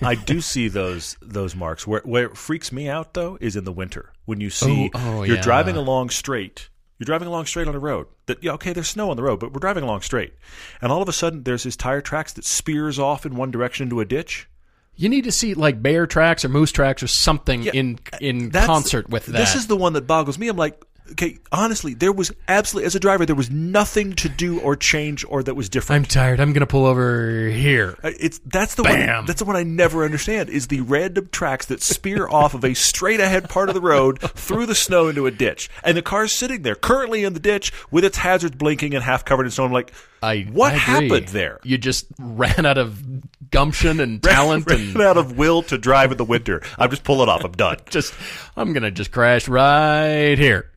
I 0.01 0.15
do 0.27 0.41
see 0.41 0.69
those 0.69 1.17
those 1.21 1.57
marks. 1.57 1.85
Where 1.87 2.03
where 2.05 2.27
it 2.27 2.37
freaks 2.37 2.71
me 2.71 2.89
out 2.89 3.15
though 3.15 3.37
is 3.41 3.57
in 3.57 3.65
the 3.65 3.73
winter 3.73 4.13
when 4.27 4.41
you 4.41 4.51
see 4.51 4.91
Oh, 4.95 5.19
oh, 5.19 5.23
you're 5.25 5.37
yeah. 5.37 5.43
driving 5.43 5.75
along 5.77 6.11
straight. 6.11 6.69
You're 6.99 7.05
driving 7.05 7.29
along 7.29 7.47
straight 7.47 7.67
on 7.67 7.75
the 7.75 7.79
road. 7.79 8.07
That 8.27 8.43
yeah, 8.43 8.53
okay, 8.53 8.73
there's 8.73 8.89
snow 8.89 9.11
on 9.11 9.17
the 9.17 9.23
road, 9.23 9.41
but 9.41 9.53
we're 9.53 9.61
driving 9.61 9.85
along 9.85 10.01
straight. 10.01 10.33
And 10.81 10.91
all 10.91 11.03
of 11.03 11.09
a 11.09 11.13
sudden 11.13 11.43
there's 11.43 11.65
this 11.65 11.77
tire 11.77 12.01
tracks 12.01 12.33
that 12.35 12.45
spears 12.45 12.99
off 12.99 13.27
in 13.27 13.37
one 13.37 13.51
direction 13.51 13.85
into 13.85 14.01
a 14.01 14.05
ditch. 14.05 14.49
You 14.95 15.11
need 15.11 15.25
to 15.25 15.33
see 15.33 15.53
like 15.53 15.83
bear 15.83 16.07
tracks 16.07 16.43
or 16.43 16.49
moose 16.49 16.73
tracks 16.73 17.03
or 17.03 17.07
something 17.07 17.65
in 17.67 17.99
uh, 18.13 18.19
in 18.21 18.51
concert 18.51 19.11
with 19.11 19.27
that. 19.27 19.33
This 19.33 19.55
is 19.55 19.67
the 19.67 19.77
one 19.77 19.93
that 19.93 20.07
boggles 20.07 20.39
me. 20.39 20.49
I'm 20.49 20.57
like, 20.57 20.83
okay, 21.13 21.39
honestly, 21.53 21.95
there 21.95 22.13
was 22.13 22.33
absolutely, 22.49 22.87
as 22.87 22.95
a 22.95 23.01
driver, 23.01 23.27
there 23.27 23.37
was 23.37 23.51
nothing 23.51 24.15
to 24.15 24.29
do 24.29 24.61
or 24.61 24.77
change 24.77 25.25
or 25.29 25.43
that 25.43 25.55
was 25.55 25.69
different. 25.69 25.97
I'm 26.05 26.09
tired. 26.09 26.41
I'm 26.41 26.53
gonna 26.53 26.67
pull 26.67 26.87
over 26.87 27.49
here. 27.49 27.97
Uh, 28.03 28.11
It's 28.19 28.39
that's 28.47 28.75
the 28.75 28.83
Bam. 28.83 29.17
one. 29.17 29.27
That's 29.27 29.39
the 29.41 29.45
one 29.45 29.57
I 29.57 29.63
never 29.63 30.05
understand. 30.05 30.49
Is 30.49 30.69
the 30.69 30.81
random 30.83 31.29
tracks 31.33 31.67
that 31.67 31.83
spear 31.83 32.29
off 32.31 32.55
of 32.55 32.65
a 32.65 32.75
straight 32.75 33.21
ahead 33.21 33.49
part 33.49 33.69
of 33.69 33.75
the 33.75 33.81
road 33.81 34.21
through 34.21 34.67
the 34.67 34.75
snow 34.75 35.09
into 35.09 35.27
a 35.27 35.31
ditch, 35.31 35.69
and 35.83 35.97
the 35.97 36.03
car's 36.03 36.33
sitting 36.33 36.63
there 36.63 36.75
currently 36.75 37.25
in 37.25 37.33
the 37.35 37.41
ditch 37.41 37.73
with 37.91 38.05
its 38.05 38.19
hazards 38.19 38.57
blinking 38.57 38.95
and 38.95 39.03
half 39.05 39.25
covered 39.25 39.45
in 39.47 39.51
snow. 39.51 39.65
I'm 39.65 39.73
like, 39.73 39.93
I 40.23 40.43
what 40.53 40.73
I 40.73 40.77
happened 40.77 41.29
there? 41.29 41.61
You 41.63 41.79
just 41.79 42.07
ran 42.19 42.67
out 42.67 42.79
of 42.79 43.03
gumption 43.51 44.01
and 44.01 44.23
talent 44.23 44.69
Ran 44.69 44.81
and 44.81 45.01
out 45.03 45.17
of 45.17 45.37
will 45.37 45.63
to 45.65 45.79
drive 45.79 46.11
in 46.13 46.19
the 46.19 46.25
winter. 46.25 46.63
I'm 46.79 46.91
just 46.91 47.05
pulling 47.05 47.29
off. 47.29 47.45
I'm 47.45 47.53
done. 47.53 47.79
just 47.91 48.15
I'm 48.57 48.73
gonna 48.73 48.91
just 48.91 49.13
crash 49.13 49.47
right 49.49 50.37
here. 50.39 50.71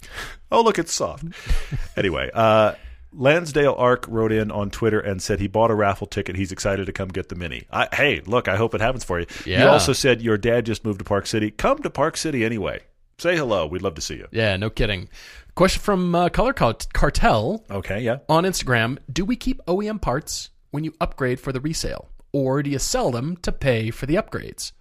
Oh, 0.51 0.61
look, 0.63 0.79
it's 0.79 0.93
soft. 0.93 1.25
anyway, 1.97 2.29
uh, 2.33 2.73
Lansdale 3.13 3.75
Ark 3.77 4.05
wrote 4.07 4.31
in 4.31 4.51
on 4.51 4.69
Twitter 4.69 4.99
and 4.99 5.21
said 5.21 5.39
he 5.39 5.47
bought 5.47 5.71
a 5.71 5.75
raffle 5.75 6.07
ticket. 6.07 6.35
He's 6.35 6.51
excited 6.51 6.85
to 6.85 6.91
come 6.91 7.07
get 7.09 7.29
the 7.29 7.35
mini. 7.35 7.65
I, 7.71 7.87
hey, 7.93 8.21
look, 8.25 8.47
I 8.47 8.55
hope 8.55 8.73
it 8.75 8.81
happens 8.81 9.03
for 9.03 9.19
you. 9.19 9.25
Yeah. 9.45 9.67
also 9.67 9.93
said 9.93 10.21
your 10.21 10.37
dad 10.37 10.65
just 10.65 10.85
moved 10.85 10.99
to 10.99 11.05
Park 11.05 11.25
City. 11.27 11.51
Come 11.51 11.79
to 11.79 11.89
Park 11.89 12.17
City 12.17 12.45
anyway. 12.45 12.81
Say 13.17 13.35
hello. 13.35 13.67
We'd 13.67 13.81
love 13.81 13.95
to 13.95 14.01
see 14.01 14.15
you. 14.15 14.27
Yeah, 14.31 14.55
no 14.57 14.69
kidding. 14.69 15.09
Question 15.55 15.81
from 15.81 16.15
uh, 16.15 16.29
Color 16.29 16.53
Cartel 16.53 17.65
Okay, 17.69 17.99
yeah. 18.01 18.19
on 18.29 18.45
Instagram: 18.45 18.97
Do 19.11 19.25
we 19.25 19.35
keep 19.35 19.59
OEM 19.65 20.01
parts 20.01 20.51
when 20.71 20.83
you 20.85 20.93
upgrade 21.01 21.39
for 21.39 21.51
the 21.51 21.59
resale, 21.59 22.07
or 22.31 22.63
do 22.63 22.69
you 22.69 22.79
sell 22.79 23.11
them 23.11 23.35
to 23.37 23.51
pay 23.51 23.91
for 23.91 24.05
the 24.05 24.15
upgrades? 24.15 24.71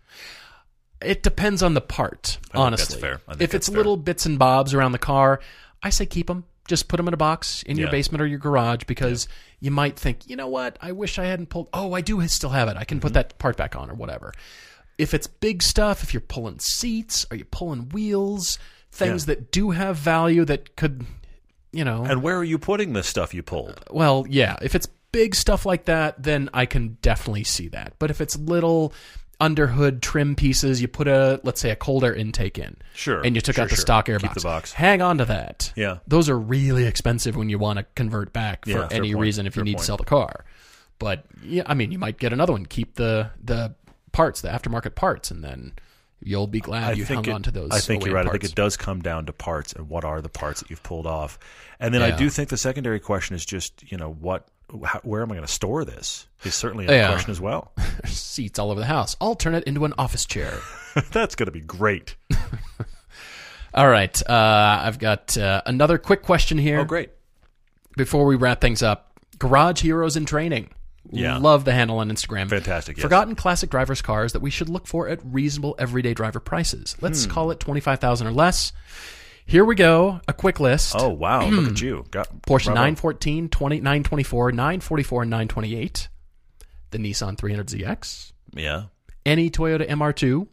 It 1.00 1.22
depends 1.22 1.62
on 1.62 1.74
the 1.74 1.80
part, 1.80 2.38
honestly. 2.54 3.00
that's 3.00 3.00
fair. 3.00 3.20
If 3.40 3.54
it's 3.54 3.68
fair. 3.68 3.76
little 3.76 3.96
bits 3.96 4.26
and 4.26 4.38
bobs 4.38 4.74
around 4.74 4.92
the 4.92 4.98
car, 4.98 5.40
I 5.82 5.90
say 5.90 6.06
keep 6.06 6.26
them. 6.26 6.44
Just 6.66 6.88
put 6.88 6.98
them 6.98 7.08
in 7.08 7.14
a 7.14 7.18
box 7.18 7.62
in 7.62 7.78
your 7.78 7.86
Yeah. 7.86 7.92
basement 7.92 8.20
or 8.20 8.26
your 8.26 8.38
garage 8.38 8.82
because 8.86 9.26
you 9.60 9.70
might 9.70 9.98
think, 9.98 10.28
you 10.28 10.36
know 10.36 10.48
what, 10.48 10.76
I 10.82 10.92
wish 10.92 11.18
I 11.18 11.24
hadn't 11.24 11.46
pulled. 11.48 11.68
Oh, 11.72 11.94
I 11.94 12.00
do 12.02 12.26
still 12.28 12.50
have 12.50 12.68
it. 12.68 12.76
I 12.76 12.84
can 12.84 12.98
Mm-hmm. 12.98 13.02
put 13.06 13.12
that 13.14 13.38
part 13.38 13.56
back 13.56 13.74
on 13.74 13.90
or 13.90 13.94
whatever. 13.94 14.34
If 14.98 15.14
it's 15.14 15.26
big 15.26 15.62
stuff, 15.62 16.02
if 16.02 16.12
you're 16.12 16.20
pulling 16.20 16.58
seats, 16.58 17.24
are 17.30 17.36
you 17.36 17.44
pulling 17.46 17.88
wheels, 17.90 18.58
things 18.92 19.26
that 19.26 19.50
do 19.52 19.70
have 19.70 19.96
value 19.96 20.44
that 20.44 20.76
could, 20.76 21.06
you 21.72 21.84
know, 21.84 22.04
And 22.04 22.22
where 22.22 22.36
are 22.36 22.44
you 22.44 22.58
putting 22.58 22.92
the 22.92 23.02
stuff 23.04 23.32
you 23.32 23.42
pulled? 23.42 23.80
well, 23.90 24.26
yeah, 24.28 24.56
if 24.60 24.74
it's 24.74 24.88
big 25.10 25.34
stuff 25.34 25.64
like 25.64 25.86
that, 25.86 26.22
then 26.22 26.50
I 26.52 26.66
can 26.66 26.98
definitely 27.00 27.44
see 27.44 27.68
that. 27.68 27.94
But 27.98 28.10
if 28.10 28.20
it's 28.20 28.36
little 28.36 28.92
underhood 29.40 30.02
trim 30.02 30.34
pieces, 30.34 30.80
you 30.82 30.88
put 30.88 31.06
a 31.08 31.40
let's 31.44 31.60
say 31.60 31.70
a 31.70 31.76
cold 31.76 32.04
air 32.04 32.14
intake 32.14 32.58
in, 32.58 32.76
Sure, 32.94 33.20
and 33.20 33.34
you 33.34 33.40
took 33.40 33.54
sure, 33.56 33.64
out 33.64 33.70
the 33.70 33.76
sure. 33.76 33.82
stock 33.82 34.08
air 34.08 34.18
Keep 34.18 34.30
box. 34.30 34.42
the 34.42 34.46
box. 34.48 34.72
Hang 34.72 35.00
on 35.02 35.18
to 35.18 35.24
that. 35.26 35.72
Yeah. 35.76 35.98
those 36.06 36.28
are 36.28 36.38
really 36.38 36.84
expensive 36.84 37.36
when 37.36 37.48
you 37.48 37.58
want 37.58 37.78
to 37.78 37.86
convert 37.94 38.32
back 38.32 38.64
for 38.64 38.70
Yeah, 38.70 38.88
any 38.90 39.14
reason 39.14 39.46
if 39.46 39.56
you 39.56 39.62
need 39.62 39.72
point. 39.74 39.80
to 39.80 39.84
sell 39.84 39.96
the 39.96 40.04
car. 40.04 40.44
But 40.98 41.24
yeah, 41.44 41.62
I 41.66 41.74
mean, 41.74 41.92
you 41.92 41.98
might 41.98 42.18
get 42.18 42.32
another 42.32 42.52
one. 42.52 42.66
Keep 42.66 42.94
the 42.96 43.30
the 43.42 43.74
parts, 44.10 44.40
the 44.40 44.48
aftermarket 44.48 44.96
parts, 44.96 45.30
and 45.30 45.44
then 45.44 45.74
you'll 46.20 46.48
be 46.48 46.58
glad 46.58 46.98
you 46.98 47.04
hung 47.04 47.24
it, 47.24 47.30
on 47.30 47.42
to 47.44 47.52
those. 47.52 47.70
I 47.70 47.78
think 47.78 48.04
you're 48.04 48.14
right. 48.14 48.26
I 48.26 48.30
think 48.32 48.42
it 48.42 48.56
does 48.56 48.76
come 48.76 49.00
down 49.00 49.26
to 49.26 49.32
parts 49.32 49.72
and 49.72 49.88
what 49.88 50.04
are 50.04 50.20
the 50.20 50.28
parts 50.28 50.60
that 50.60 50.70
you've 50.70 50.82
pulled 50.82 51.06
off. 51.06 51.38
And 51.78 51.94
then 51.94 52.02
I 52.02 52.10
do 52.10 52.28
think 52.28 52.48
the 52.48 52.56
secondary 52.56 52.98
question 52.98 53.36
is 53.36 53.46
just, 53.46 53.88
you 53.92 53.96
know, 53.96 54.10
what, 54.10 54.48
how, 54.84 55.00
where 55.02 55.22
am 55.22 55.30
I 55.32 55.34
going 55.36 55.46
to 55.46 55.52
store 55.52 55.84
this? 55.84 56.26
Is 56.44 56.54
certainly 56.54 56.86
a 56.86 56.92
Yeah. 56.92 57.08
question 57.08 57.30
as 57.30 57.40
well. 57.40 57.72
seats 58.06 58.58
all 58.58 58.70
over 58.70 58.80
the 58.80 58.86
house. 58.86 59.16
I'll 59.20 59.34
turn 59.34 59.54
it 59.54 59.64
into 59.64 59.84
an 59.84 59.94
office 59.98 60.24
chair. 60.26 60.58
That's 61.12 61.34
going 61.34 61.46
to 61.46 61.52
be 61.52 61.60
great. 61.60 62.16
All 63.74 63.88
right, 63.88 64.20
uh, 64.28 64.80
I've 64.82 64.98
got 64.98 65.36
uh, 65.36 65.62
another 65.66 65.98
quick 65.98 66.22
question 66.22 66.56
here. 66.58 66.80
Oh, 66.80 66.84
great. 66.84 67.10
before 67.96 68.24
we 68.24 68.34
wrap 68.34 68.60
things 68.62 68.82
up, 68.82 69.12
Garage 69.38 69.82
Heroes 69.82 70.16
in 70.16 70.24
Training. 70.24 70.70
Yeah. 71.10 71.36
Love 71.38 71.64
the 71.64 71.72
handle 71.72 71.98
on 71.98 72.10
Instagram. 72.10 72.48
Fantastic, 72.48 72.96
yes. 72.96 73.02
Forgotten 73.02 73.34
classic 73.34 73.70
drivers' 73.70 74.02
cars 74.02 74.32
that 74.32 74.40
we 74.40 74.50
should 74.50 74.68
look 74.68 74.86
for 74.86 75.06
at 75.08 75.20
reasonable 75.24 75.74
everyday 75.78 76.14
driver 76.14 76.40
prices. 76.40 76.96
Let's 77.00 77.24
Hmm. 77.26 77.30
call 77.30 77.50
it 77.50 77.60
25000 77.60 78.26
or 78.26 78.32
less. 78.32 78.72
Here 79.48 79.64
we 79.64 79.76
go. 79.76 80.20
A 80.28 80.34
quick 80.34 80.60
list. 80.60 80.94
Oh, 80.98 81.08
wow. 81.08 81.48
Look 81.48 81.72
at 81.72 81.78
hmm. 81.78 81.84
you. 81.86 82.04
Got 82.10 82.28
Porsche 82.42 82.66
bravo. 82.66 82.80
914, 82.80 83.48
20, 83.48 83.76
924, 83.76 84.52
944, 84.52 85.22
and 85.22 85.30
928. 85.30 86.08
The 86.90 86.98
Nissan 86.98 87.34
300ZX. 87.38 88.32
Yeah. 88.52 88.82
Any 89.24 89.48
Toyota 89.48 89.88
MR2. 89.88 90.48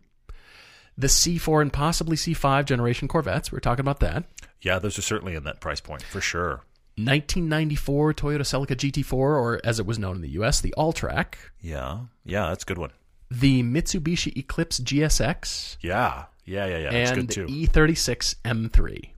The 0.98 1.08
C4 1.08 1.64
and 1.64 1.74
possibly 1.74 2.16
C5 2.16 2.64
generation 2.64 3.10
Corvettes. 3.10 3.52
We 3.52 3.58
were 3.58 3.60
talking 3.60 3.84
about 3.84 4.00
that. 4.00 4.24
Yeah, 4.62 4.80
those 4.80 4.98
are 4.98 5.02
certainly 5.02 5.36
in 5.36 5.44
that 5.44 5.60
price 5.60 5.82
point 5.82 6.02
for 6.02 6.22
sure. 6.22 6.64
1994 6.96 8.14
Toyota 8.14 8.40
Celica 8.40 8.78
GT4, 8.78 9.14
or 9.14 9.60
as 9.66 9.78
it 9.78 9.86
was 9.86 10.00
known 10.00 10.16
in 10.16 10.22
the 10.22 10.30
US, 10.42 10.62
the 10.62 10.74
All-Trac. 10.76 11.38
Yeah. 11.60 12.00
Yeah, 12.24 12.48
that's 12.48 12.64
a 12.64 12.66
good 12.66 12.78
one. 12.78 12.92
the 13.30 13.62
Mitsubishi 13.62 14.38
Eclipse 14.38 14.80
GSX, 14.80 15.76
Yeah. 15.82 16.28
Yeah, 16.46 16.66
yeah, 16.68 16.78
yeah. 16.78 16.92
That's 16.92 17.12
and 17.12 17.28
good 17.28 17.34
too. 17.34 17.46
the 17.48 17.68
E36 17.68 18.36
M3. 18.46 19.10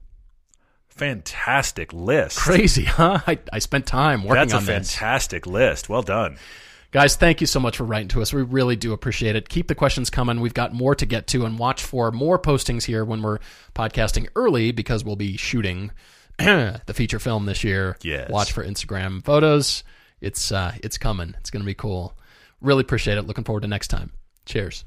fantastic 0.88 1.92
list. 1.92 2.38
Crazy, 2.38 2.84
huh? 2.84 3.20
I, 3.26 3.38
I 3.52 3.58
spent 3.58 3.86
time 3.86 4.24
working 4.24 4.34
That's 4.48 4.52
a 4.54 4.56
on 4.56 4.64
this. 4.64 4.94
fantastic 4.94 5.46
list. 5.46 5.88
Well 5.88 6.02
done. 6.02 6.38
Guys, 6.90 7.16
thank 7.16 7.42
you 7.42 7.46
so 7.46 7.60
much 7.60 7.76
for 7.76 7.84
writing 7.84 8.08
to 8.08 8.22
us. 8.22 8.32
We 8.32 8.40
really 8.42 8.74
do 8.74 8.94
appreciate 8.94 9.36
it. 9.36 9.48
Keep 9.50 9.68
the 9.68 9.74
questions 9.74 10.08
coming. 10.08 10.40
We've 10.40 10.54
got 10.54 10.72
more 10.72 10.94
to 10.94 11.04
get 11.04 11.26
to, 11.28 11.44
and 11.44 11.58
watch 11.58 11.82
for 11.82 12.10
more 12.10 12.38
postings 12.38 12.84
here 12.84 13.04
when 13.04 13.20
we're 13.20 13.38
podcasting 13.74 14.28
early 14.34 14.72
because 14.72 15.04
we'll 15.04 15.14
be 15.16 15.36
shooting 15.36 15.90
the 16.38 16.94
feature 16.94 17.18
film 17.18 17.44
this 17.44 17.62
year. 17.62 17.98
Yes. 18.02 18.30
Watch 18.30 18.52
for 18.52 18.64
Instagram 18.64 19.22
photos. 19.22 19.84
It's 20.22 20.50
uh, 20.50 20.72
it's 20.82 20.96
coming. 20.96 21.34
It's 21.38 21.50
going 21.50 21.62
to 21.62 21.66
be 21.66 21.74
cool. 21.74 22.16
Really 22.62 22.80
appreciate 22.80 23.18
it. 23.18 23.22
Looking 23.26 23.44
forward 23.44 23.60
to 23.60 23.68
next 23.68 23.88
time. 23.88 24.10
Cheers. 24.46 24.86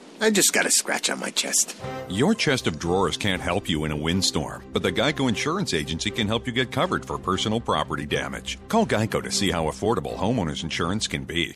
I 0.21 0.29
just 0.29 0.53
got 0.53 0.67
a 0.67 0.71
scratch 0.71 1.09
on 1.09 1.19
my 1.19 1.31
chest. 1.31 1.75
Your 2.07 2.35
chest 2.35 2.67
of 2.67 2.77
drawers 2.77 3.17
can't 3.17 3.41
help 3.41 3.67
you 3.67 3.85
in 3.85 3.91
a 3.91 3.97
windstorm, 3.97 4.63
but 4.71 4.83
the 4.83 4.91
Geico 4.91 5.27
Insurance 5.27 5.73
Agency 5.73 6.11
can 6.11 6.27
help 6.27 6.45
you 6.45 6.53
get 6.53 6.71
covered 6.71 7.03
for 7.03 7.17
personal 7.17 7.59
property 7.59 8.05
damage. 8.05 8.59
Call 8.67 8.85
Geico 8.85 9.23
to 9.23 9.31
see 9.31 9.49
how 9.49 9.65
affordable 9.65 10.15
homeowners 10.15 10.63
insurance 10.63 11.07
can 11.07 11.23
be. 11.23 11.55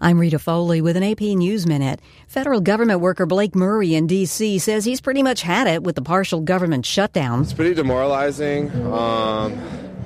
I'm 0.00 0.18
Rita 0.18 0.40
Foley 0.40 0.80
with 0.80 0.96
an 0.96 1.04
AP 1.04 1.20
News 1.20 1.64
Minute. 1.64 2.00
Federal 2.26 2.60
government 2.60 2.98
worker 2.98 3.24
Blake 3.24 3.54
Murray 3.54 3.94
in 3.94 4.08
D.C. 4.08 4.58
says 4.58 4.84
he's 4.84 5.00
pretty 5.00 5.22
much 5.22 5.42
had 5.42 5.68
it 5.68 5.84
with 5.84 5.94
the 5.94 6.02
partial 6.02 6.40
government 6.40 6.84
shutdown. 6.84 7.42
It's 7.42 7.52
pretty 7.52 7.74
demoralizing, 7.74 8.68
um, 8.92 9.56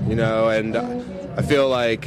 you 0.07 0.15
know, 0.17 0.51
and 0.51 0.77
I 0.77 1.41
feel 1.41 1.71
like 1.71 2.07